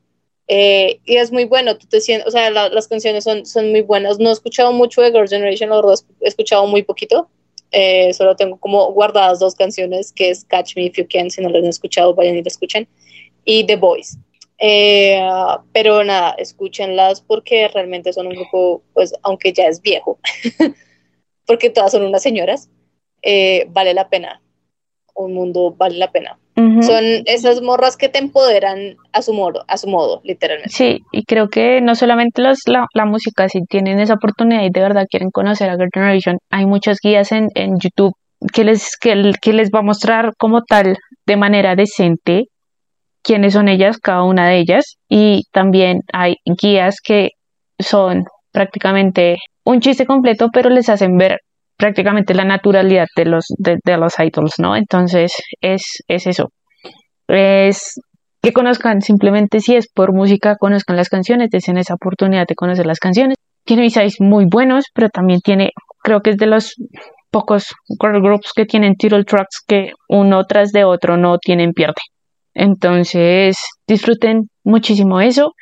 Eh, 0.53 0.99
y 1.05 1.15
es 1.15 1.31
muy 1.31 1.45
bueno, 1.45 1.77
tú 1.77 1.87
te 1.87 2.01
sientes, 2.01 2.27
o 2.27 2.31
sea, 2.31 2.49
las 2.49 2.87
canciones 2.89 3.23
son, 3.23 3.45
son 3.45 3.71
muy 3.71 3.79
buenas. 3.79 4.19
No 4.19 4.27
he 4.27 4.33
escuchado 4.33 4.73
mucho 4.73 5.01
de 5.01 5.09
Girls' 5.09 5.29
Generation, 5.29 5.69
la 5.69 5.81
he 6.19 6.27
escuchado 6.27 6.67
muy 6.67 6.83
poquito. 6.83 7.29
Eh, 7.71 8.13
solo 8.13 8.35
tengo 8.35 8.59
como 8.59 8.91
guardadas 8.91 9.39
dos 9.39 9.55
canciones, 9.55 10.11
que 10.11 10.29
es 10.29 10.43
Catch 10.43 10.75
Me 10.75 10.83
If 10.83 10.97
You 10.97 11.07
Can, 11.09 11.31
si 11.31 11.41
no 11.41 11.47
las 11.47 11.63
han 11.63 11.69
escuchado, 11.69 12.13
vayan 12.13 12.35
y 12.35 12.41
la 12.41 12.49
escuchen, 12.49 12.85
y 13.45 13.65
The 13.65 13.77
Voice. 13.77 14.17
Eh, 14.57 15.21
pero 15.71 16.03
nada, 16.03 16.31
escúchenlas 16.31 17.21
porque 17.21 17.69
realmente 17.69 18.11
son 18.11 18.27
un 18.27 18.33
grupo, 18.33 18.83
pues, 18.93 19.13
aunque 19.23 19.53
ya 19.53 19.67
es 19.67 19.81
viejo, 19.81 20.19
porque 21.47 21.69
todas 21.69 21.93
son 21.93 22.03
unas 22.03 22.23
señoras, 22.23 22.69
vale 23.69 23.93
la 23.93 24.09
pena. 24.09 24.41
Un 25.15 25.33
mundo 25.33 25.73
vale 25.77 25.97
la 25.97 26.11
pena. 26.11 26.40
Son 26.81 27.03
esas 27.25 27.61
morras 27.61 27.97
que 27.97 28.09
te 28.09 28.19
empoderan 28.19 28.95
a 29.13 29.21
su 29.21 29.33
modo, 29.33 29.63
a 29.67 29.77
su 29.77 29.87
modo, 29.87 30.21
literalmente. 30.23 30.71
Sí, 30.71 30.99
y 31.11 31.23
creo 31.23 31.49
que 31.49 31.81
no 31.81 31.95
solamente 31.95 32.41
los, 32.41 32.59
la, 32.65 32.85
la 32.93 33.05
música, 33.05 33.47
si 33.49 33.61
tienen 33.63 33.99
esa 33.99 34.15
oportunidad 34.15 34.63
y 34.63 34.69
de 34.69 34.81
verdad 34.81 35.05
quieren 35.09 35.29
conocer 35.31 35.69
a 35.69 35.75
Girl 35.75 35.89
Generation, 35.93 36.37
hay 36.49 36.65
muchas 36.65 36.97
guías 37.03 37.31
en, 37.31 37.47
en 37.55 37.79
YouTube 37.79 38.13
que 38.53 38.63
les, 38.63 38.97
que, 38.97 39.31
que 39.41 39.53
les 39.53 39.69
va 39.69 39.79
a 39.79 39.83
mostrar 39.83 40.31
como 40.37 40.61
tal, 40.63 40.97
de 41.25 41.37
manera 41.37 41.75
decente, 41.75 42.45
quiénes 43.21 43.53
son 43.53 43.67
ellas, 43.67 43.97
cada 43.97 44.23
una 44.23 44.49
de 44.49 44.59
ellas, 44.59 44.95
y 45.07 45.43
también 45.51 45.99
hay 46.13 46.35
guías 46.45 46.95
que 47.03 47.29
son 47.79 48.23
prácticamente 48.51 49.37
un 49.63 49.79
chiste 49.79 50.05
completo, 50.05 50.49
pero 50.51 50.69
les 50.69 50.89
hacen 50.89 51.17
ver 51.17 51.39
prácticamente 51.81 52.35
la 52.35 52.45
naturalidad 52.45 53.07
de 53.15 53.25
los, 53.25 53.45
de, 53.57 53.97
los 53.97 54.13
idols, 54.19 54.53
¿no? 54.59 54.75
Entonces, 54.75 55.33
es, 55.61 55.81
es 56.07 56.27
eso. 56.27 56.49
Es 57.27 57.99
que 58.39 58.53
conozcan 58.53 59.01
simplemente 59.01 59.61
si 59.61 59.75
es 59.75 59.91
por 59.91 60.13
música, 60.13 60.57
conozcan 60.59 60.95
las 60.95 61.09
canciones, 61.09 61.49
desen 61.49 61.79
esa 61.79 61.95
oportunidad 61.95 62.45
de 62.47 62.53
conocer 62.53 62.85
las 62.85 62.99
canciones. 62.99 63.35
Tiene 63.65 63.81
B-sides 63.81 64.17
muy 64.19 64.45
buenos, 64.47 64.85
pero 64.93 65.09
también 65.09 65.39
tiene, 65.39 65.71
creo 66.03 66.21
que 66.21 66.29
es 66.29 66.37
de 66.37 66.45
los 66.45 66.75
pocos 67.31 67.73
girl 67.99 68.21
groups 68.21 68.51
que 68.55 68.65
tienen 68.65 68.93
title 68.93 69.23
tracks 69.23 69.63
que 69.67 69.93
uno 70.07 70.43
tras 70.43 70.71
de 70.71 70.83
otro 70.83 71.17
no 71.17 71.39
tienen 71.39 71.73
pierde. 71.73 72.01
Entonces, 72.53 73.57
disfruten 73.87 74.49
muchísimo 74.63 75.19
eso. 75.19 75.53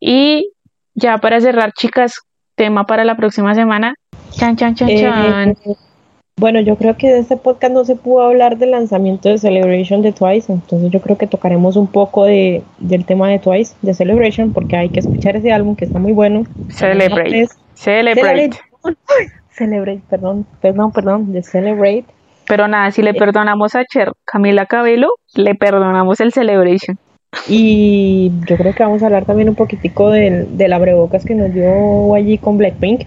Y 0.00 0.50
ya 0.94 1.18
para 1.18 1.40
cerrar, 1.40 1.70
chicas, 1.78 2.14
tema 2.60 2.84
para 2.84 3.04
la 3.04 3.14
próxima 3.16 3.54
semana. 3.54 3.94
Chan, 4.32 4.54
chan, 4.54 4.74
chan, 4.74 4.90
Eh, 4.90 5.00
chan. 5.00 5.56
bueno, 6.36 6.60
yo 6.60 6.76
creo 6.76 6.94
que 6.94 7.08
de 7.08 7.20
este 7.20 7.38
podcast 7.38 7.72
no 7.72 7.86
se 7.86 7.96
pudo 7.96 8.22
hablar 8.22 8.58
del 8.58 8.72
lanzamiento 8.72 9.30
de 9.30 9.38
Celebration 9.38 10.02
de 10.02 10.12
Twice, 10.12 10.52
entonces 10.52 10.90
yo 10.90 11.00
creo 11.00 11.16
que 11.16 11.26
tocaremos 11.26 11.76
un 11.76 11.86
poco 11.86 12.26
de, 12.26 12.62
del 12.78 13.06
tema 13.06 13.30
de 13.30 13.38
Twice, 13.38 13.74
de 13.80 13.94
Celebration, 13.94 14.52
porque 14.52 14.76
hay 14.76 14.90
que 14.90 15.00
escuchar 15.00 15.36
ese 15.36 15.52
álbum 15.52 15.74
que 15.74 15.86
está 15.86 15.98
muy 15.98 16.12
bueno. 16.12 16.44
Celebrate. 16.68 17.48
Celebrate. 17.72 18.50
Celebrate, 19.52 20.02
perdón, 20.10 20.44
perdón, 20.60 20.92
perdón, 20.92 21.32
de 21.32 21.42
Celebrate. 21.42 22.04
Pero 22.46 22.68
nada, 22.68 22.90
si 22.90 23.00
le 23.00 23.14
perdonamos 23.14 23.74
a 23.74 23.84
Cher, 23.86 24.12
Camila 24.26 24.66
Cabello, 24.66 25.08
le 25.34 25.54
perdonamos 25.54 26.20
el 26.20 26.30
Celebration. 26.34 26.98
Y 27.48 28.32
yo 28.48 28.56
creo 28.56 28.74
que 28.74 28.82
vamos 28.82 29.02
a 29.02 29.06
hablar 29.06 29.24
también 29.24 29.48
un 29.48 29.54
poquitico 29.54 30.10
del, 30.10 30.56
del 30.56 30.72
abrebocas 30.72 31.24
que 31.24 31.34
nos 31.34 31.52
dio 31.52 32.14
allí 32.14 32.38
con 32.38 32.58
Blackpink, 32.58 33.06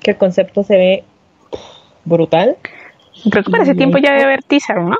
que 0.00 0.12
el 0.12 0.16
concepto 0.16 0.62
se 0.64 0.76
ve 0.76 1.04
brutal. 2.04 2.56
Creo 3.30 3.44
que 3.44 3.50
para 3.50 3.64
ese 3.64 3.74
tiempo 3.74 3.98
ya 3.98 4.12
debe 4.12 4.24
haber 4.24 4.42
teaser, 4.42 4.80
¿no? 4.80 4.96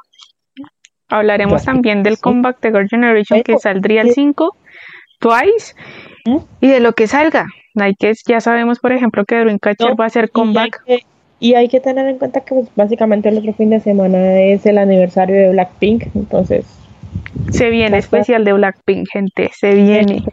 Hablaremos 1.09 1.65
también 1.65 2.03
del 2.03 2.19
comeback 2.19 2.61
de 2.61 2.71
Girl 2.71 2.89
Generation 2.89 3.43
que 3.43 3.59
saldría 3.59 4.03
el 4.03 4.09
sí. 4.09 4.15
5, 4.15 4.57
Twice, 5.19 5.75
¿Mm? 6.25 6.37
y 6.61 6.69
de 6.69 6.81
lo 6.81 6.93
que 6.93 7.07
salga. 7.07 7.47
Hay 7.77 7.95
que, 7.95 8.13
ya 8.27 8.41
sabemos, 8.41 8.79
por 8.79 8.93
ejemplo, 8.93 9.25
que 9.25 9.37
Dreamcatcher 9.37 9.91
No, 9.91 9.97
va 9.97 10.05
a 10.05 10.07
hacer 10.07 10.31
comeback. 10.31 10.83
Y 10.87 10.93
hay, 10.93 10.99
que, 10.99 11.07
y 11.41 11.55
hay 11.55 11.69
que 11.69 11.81
tener 11.81 12.07
en 12.07 12.19
cuenta 12.19 12.43
que 12.43 12.55
pues, 12.55 12.69
básicamente 12.77 13.29
el 13.29 13.39
otro 13.39 13.53
fin 13.55 13.71
de 13.71 13.81
semana 13.81 14.41
es 14.41 14.67
el 14.67 14.79
aniversario 14.79 15.37
de 15.37 15.51
Blackpink, 15.51 16.15
entonces 16.15 16.65
Se 17.53 17.71
viene 17.71 17.99
especial 17.99 18.45
de 18.45 18.53
Blackpink, 18.53 19.09
gente. 19.13 19.51
Se 19.59 19.75
viene. 19.75 20.25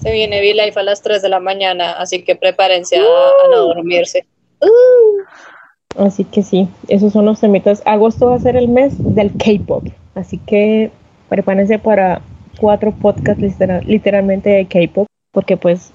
Se 0.00 0.12
viene 0.12 0.40
V-Life 0.40 0.78
a 0.80 0.82
las 0.82 1.02
3 1.02 1.20
de 1.20 1.28
la 1.28 1.40
mañana, 1.40 1.92
así 1.92 2.22
que 2.22 2.36
prepárense 2.36 2.96
a, 2.96 3.00
a 3.00 3.50
no 3.50 3.66
dormirse. 3.66 4.24
Uh, 4.60 6.02
así 6.02 6.24
que 6.24 6.42
sí, 6.42 6.68
esos 6.88 7.12
son 7.12 7.26
los 7.26 7.40
temitas. 7.40 7.82
Agosto 7.84 8.30
va 8.30 8.36
a 8.36 8.40
ser 8.40 8.56
el 8.56 8.68
mes 8.68 8.94
del 8.98 9.30
K-pop, 9.32 9.84
así 10.14 10.38
que 10.38 10.90
prepárense 11.28 11.78
para 11.78 12.22
cuatro 12.58 12.92
podcasts 12.92 13.42
litera- 13.42 13.82
literalmente 13.82 14.48
de 14.48 14.66
K-pop, 14.66 15.06
porque 15.32 15.58
pues 15.58 15.92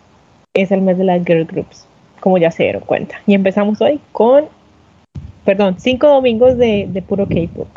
es 0.53 0.71
el 0.71 0.81
mes 0.81 0.97
de 0.99 1.05
las 1.05 1.25
girl 1.25 1.45
groups, 1.45 1.87
como 2.19 2.37
ya 2.37 2.51
se 2.51 2.63
dieron 2.63 2.83
cuenta. 2.83 3.19
Y 3.25 3.33
empezamos 3.33 3.81
hoy 3.81 3.99
con, 4.11 4.45
perdón, 5.45 5.77
cinco 5.79 6.07
domingos 6.07 6.57
de, 6.57 6.85
de 6.89 7.01
puro 7.01 7.27
K-pop. 7.27 7.67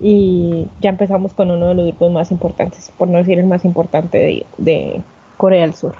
Y 0.00 0.68
ya 0.80 0.90
empezamos 0.90 1.32
con 1.34 1.50
uno 1.50 1.68
de 1.68 1.74
los 1.74 1.86
grupos 1.86 2.12
más 2.12 2.30
importantes, 2.30 2.92
por 2.96 3.08
no 3.08 3.18
decir 3.18 3.38
el 3.38 3.46
más 3.46 3.64
importante 3.64 4.18
de, 4.18 4.46
de 4.56 5.02
Corea 5.36 5.62
del 5.62 5.74
Sur. 5.74 5.96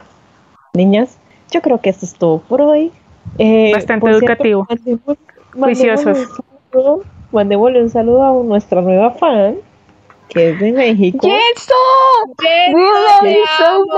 Niñas, 0.75 1.19
yo 1.51 1.61
creo 1.63 1.81
que 1.81 1.91
esto 1.91 2.05
es 2.07 2.15
todo 2.15 2.39
por 2.39 2.61
hoy. 2.63 2.93
Eh, 3.39 3.73
Bastante 3.75 4.01
por 4.01 4.11
educativo. 4.11 4.67
Juiciosos. 5.55 6.19
mandémosle 7.33 7.83
un 7.83 7.91
saludo- 7.91 8.23
a 8.23 8.33
nuestra 8.45 8.81
nueva 8.83 9.11
fan, 9.13 9.57
que 10.29 10.51
es 10.51 10.61
de 10.61 10.73
México. 10.73 11.27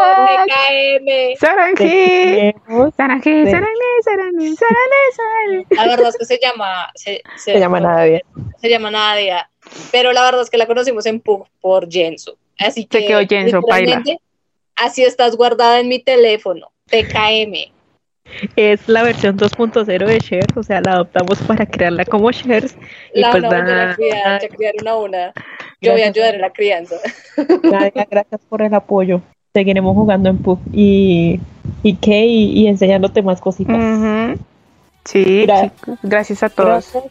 TKM. 0.01 1.37
¡Saranji! 1.39 2.55
¡Saranji! 2.97 2.97
¡Saranji! 2.97 3.47
¡Saranji! 3.47 3.47
¡Saranji! 4.03 4.57
¡Saranji! 4.57 5.75
La 5.77 5.87
verdad 5.87 6.09
es 6.09 6.17
que 6.19 6.25
se 6.25 6.39
llama, 6.43 6.91
se, 6.95 7.23
se- 7.37 7.53
Se 7.53 7.59
llama 7.61 7.81
nada 7.81 8.05
bien. 8.05 8.23
se 8.61 8.69
llama 8.69 8.91
Nadia, 8.91 9.50
pero 9.93 10.13
la 10.13 10.23
verdad 10.23 10.43
es 10.43 10.51
que 10.51 10.59
la 10.59 10.67
conocimos 10.67 11.07
en 11.07 11.21
Pug 11.21 11.47
por 11.61 11.91
Jensu. 11.91 12.37
Así 12.59 12.83
Se 12.83 12.89
que 12.89 13.07
quedó 13.07 13.21
Jensu, 13.27 13.57
literalmente, 13.61 14.21
así 14.77 15.03
estás 15.03 15.37
guardada 15.37 15.81
en 15.81 15.89
mi 15.89 15.99
teléfono, 15.99 16.71
TKM. 16.87 17.73
Es 18.55 18.89
la 18.89 19.03
versión 19.03 19.37
2.0 19.37 19.85
de 20.07 20.19
Shares, 20.21 20.57
o 20.57 20.63
sea, 20.63 20.81
la 20.81 20.93
adoptamos 20.93 21.39
para 21.43 21.67
crearla 21.67 22.05
como 22.05 22.31
Shares. 22.31 22.77
Y 23.15 23.21
La 23.21 23.31
pues 23.33 23.43
van 23.43 23.53
a 23.55 23.59
volver 23.59 23.73
a 23.73 23.85
nada, 23.85 23.97
criar, 23.97 24.43
ya 24.43 24.49
criaron 24.49 24.89
a 24.89 24.97
una. 24.97 25.33
Yo 25.81 25.93
voy 25.93 26.03
a 26.03 26.05
Gracias. 26.05 26.17
ayudar 26.17 26.35
en 26.35 26.41
la 26.43 26.51
crianza. 26.51 26.97
Nadia, 27.63 28.07
gracias 28.09 28.41
por 28.49 28.63
el 28.63 28.73
apoyo. 28.75 29.21
Seguiremos 29.53 29.97
jugando 29.97 30.29
en 30.31 30.39
PUB 30.39 30.59
y, 30.73 31.41
y 31.83 31.97
qué, 31.97 32.27
y, 32.27 32.53
y 32.61 32.67
enseñándote 32.69 33.23
más 33.23 33.41
cositas. 33.41 33.77
Ujú. 33.77 34.39
Sí, 35.07 35.45
Gra- 35.47 35.73
chicos, 35.75 35.99
gracias 36.03 36.43
a 36.45 36.51
todos. 36.51 36.69
Gracias, 36.93 37.05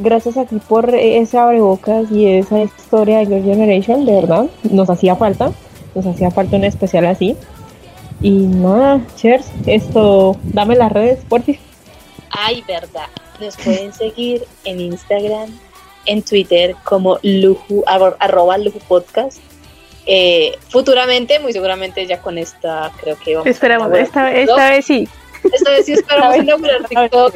gracias 0.00 0.36
a 0.36 0.44
ti 0.44 0.56
por 0.68 0.94
ese 0.94 1.38
abrebocas 1.38 2.10
y 2.10 2.26
esa 2.26 2.62
historia 2.62 3.18
de 3.18 3.26
Girl 3.26 3.44
Generation, 3.44 4.04
de 4.04 4.12
verdad. 4.14 4.46
Nos 4.70 4.90
hacía 4.90 5.16
falta, 5.16 5.52
nos 5.94 6.06
hacía 6.06 6.30
falta 6.30 6.56
un 6.56 6.64
especial 6.64 7.06
así. 7.06 7.36
Y 8.20 8.30
nada, 8.30 9.00
cheers, 9.16 9.50
esto, 9.66 10.36
dame 10.42 10.76
las 10.76 10.92
redes, 10.92 11.20
por 11.28 11.42
ti. 11.42 11.58
Ay, 12.30 12.62
verdad. 12.66 13.06
Nos 13.40 13.56
pueden 13.56 13.92
seguir 13.94 14.44
en 14.64 14.80
Instagram, 14.80 15.48
en 16.06 16.22
Twitter 16.22 16.76
como 16.84 17.18
luju, 17.22 17.82
arro- 17.86 18.16
arroba 18.18 18.58
luju 18.58 18.78
podcast. 18.88 19.38
Eh, 20.06 20.52
futuramente, 20.68 21.38
muy 21.40 21.52
seguramente 21.52 22.06
ya 22.06 22.20
con 22.20 22.36
esta, 22.36 22.90
creo 23.00 23.16
que 23.18 23.34
vamos 23.36 23.46
a 23.46 23.50
Esperamos, 23.50 23.88
inaugurar 23.88 24.34
esta, 24.36 24.52
esta 24.52 24.70
vez 24.70 24.84
sí. 24.84 25.08
Esta 25.52 25.70
vez 25.70 25.86
sí 25.86 25.92
esperamos 25.92 26.36
inaugurar 26.42 26.84
TikTok 26.86 27.34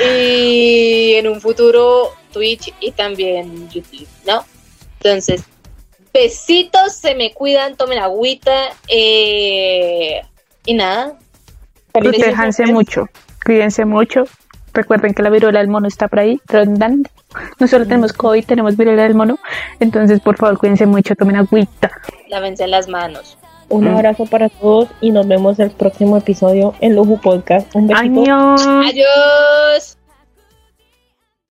y 0.00 1.14
en 1.14 1.28
un 1.28 1.40
futuro 1.40 2.10
Twitch 2.32 2.72
y 2.80 2.90
también 2.92 3.68
YouTube, 3.70 4.08
¿no? 4.26 4.44
Entonces, 5.00 5.44
besitos, 6.12 6.94
se 6.94 7.14
me 7.14 7.32
cuidan, 7.32 7.76
tomen 7.76 7.98
agüita 7.98 8.70
eh, 8.88 10.22
y 10.64 10.74
nada. 10.74 11.18
Protéjanse 11.92 12.66
mucho, 12.66 13.06
cuídense 13.44 13.84
mucho. 13.84 14.24
Recuerden 14.72 15.14
que 15.14 15.22
la 15.22 15.30
viruela 15.30 15.60
del 15.60 15.68
mono 15.68 15.86
está 15.86 16.08
por 16.08 16.18
ahí 16.18 16.40
rondando. 16.48 17.08
No 17.60 17.68
solo 17.68 17.84
tenemos 17.84 18.12
COVID, 18.12 18.44
tenemos 18.44 18.76
viruela 18.76 19.04
del 19.04 19.14
mono. 19.14 19.38
Entonces, 19.78 20.20
por 20.20 20.36
favor, 20.36 20.58
cuídense 20.58 20.86
mucho, 20.86 21.14
tomen 21.14 21.36
agüita. 21.36 21.90
Lávense 22.28 22.66
las 22.66 22.88
manos. 22.88 23.38
Un 23.68 23.84
Mm. 23.84 23.94
abrazo 23.96 24.26
para 24.26 24.48
todos 24.48 24.88
y 25.00 25.10
nos 25.10 25.26
vemos 25.26 25.58
el 25.58 25.70
próximo 25.70 26.16
episodio 26.16 26.74
en 26.80 26.94
Luju 26.96 27.20
Podcast. 27.20 27.74
Un 27.74 27.86
besito. 27.86 28.20
Año. 28.22 28.54
Adiós. 28.82 29.96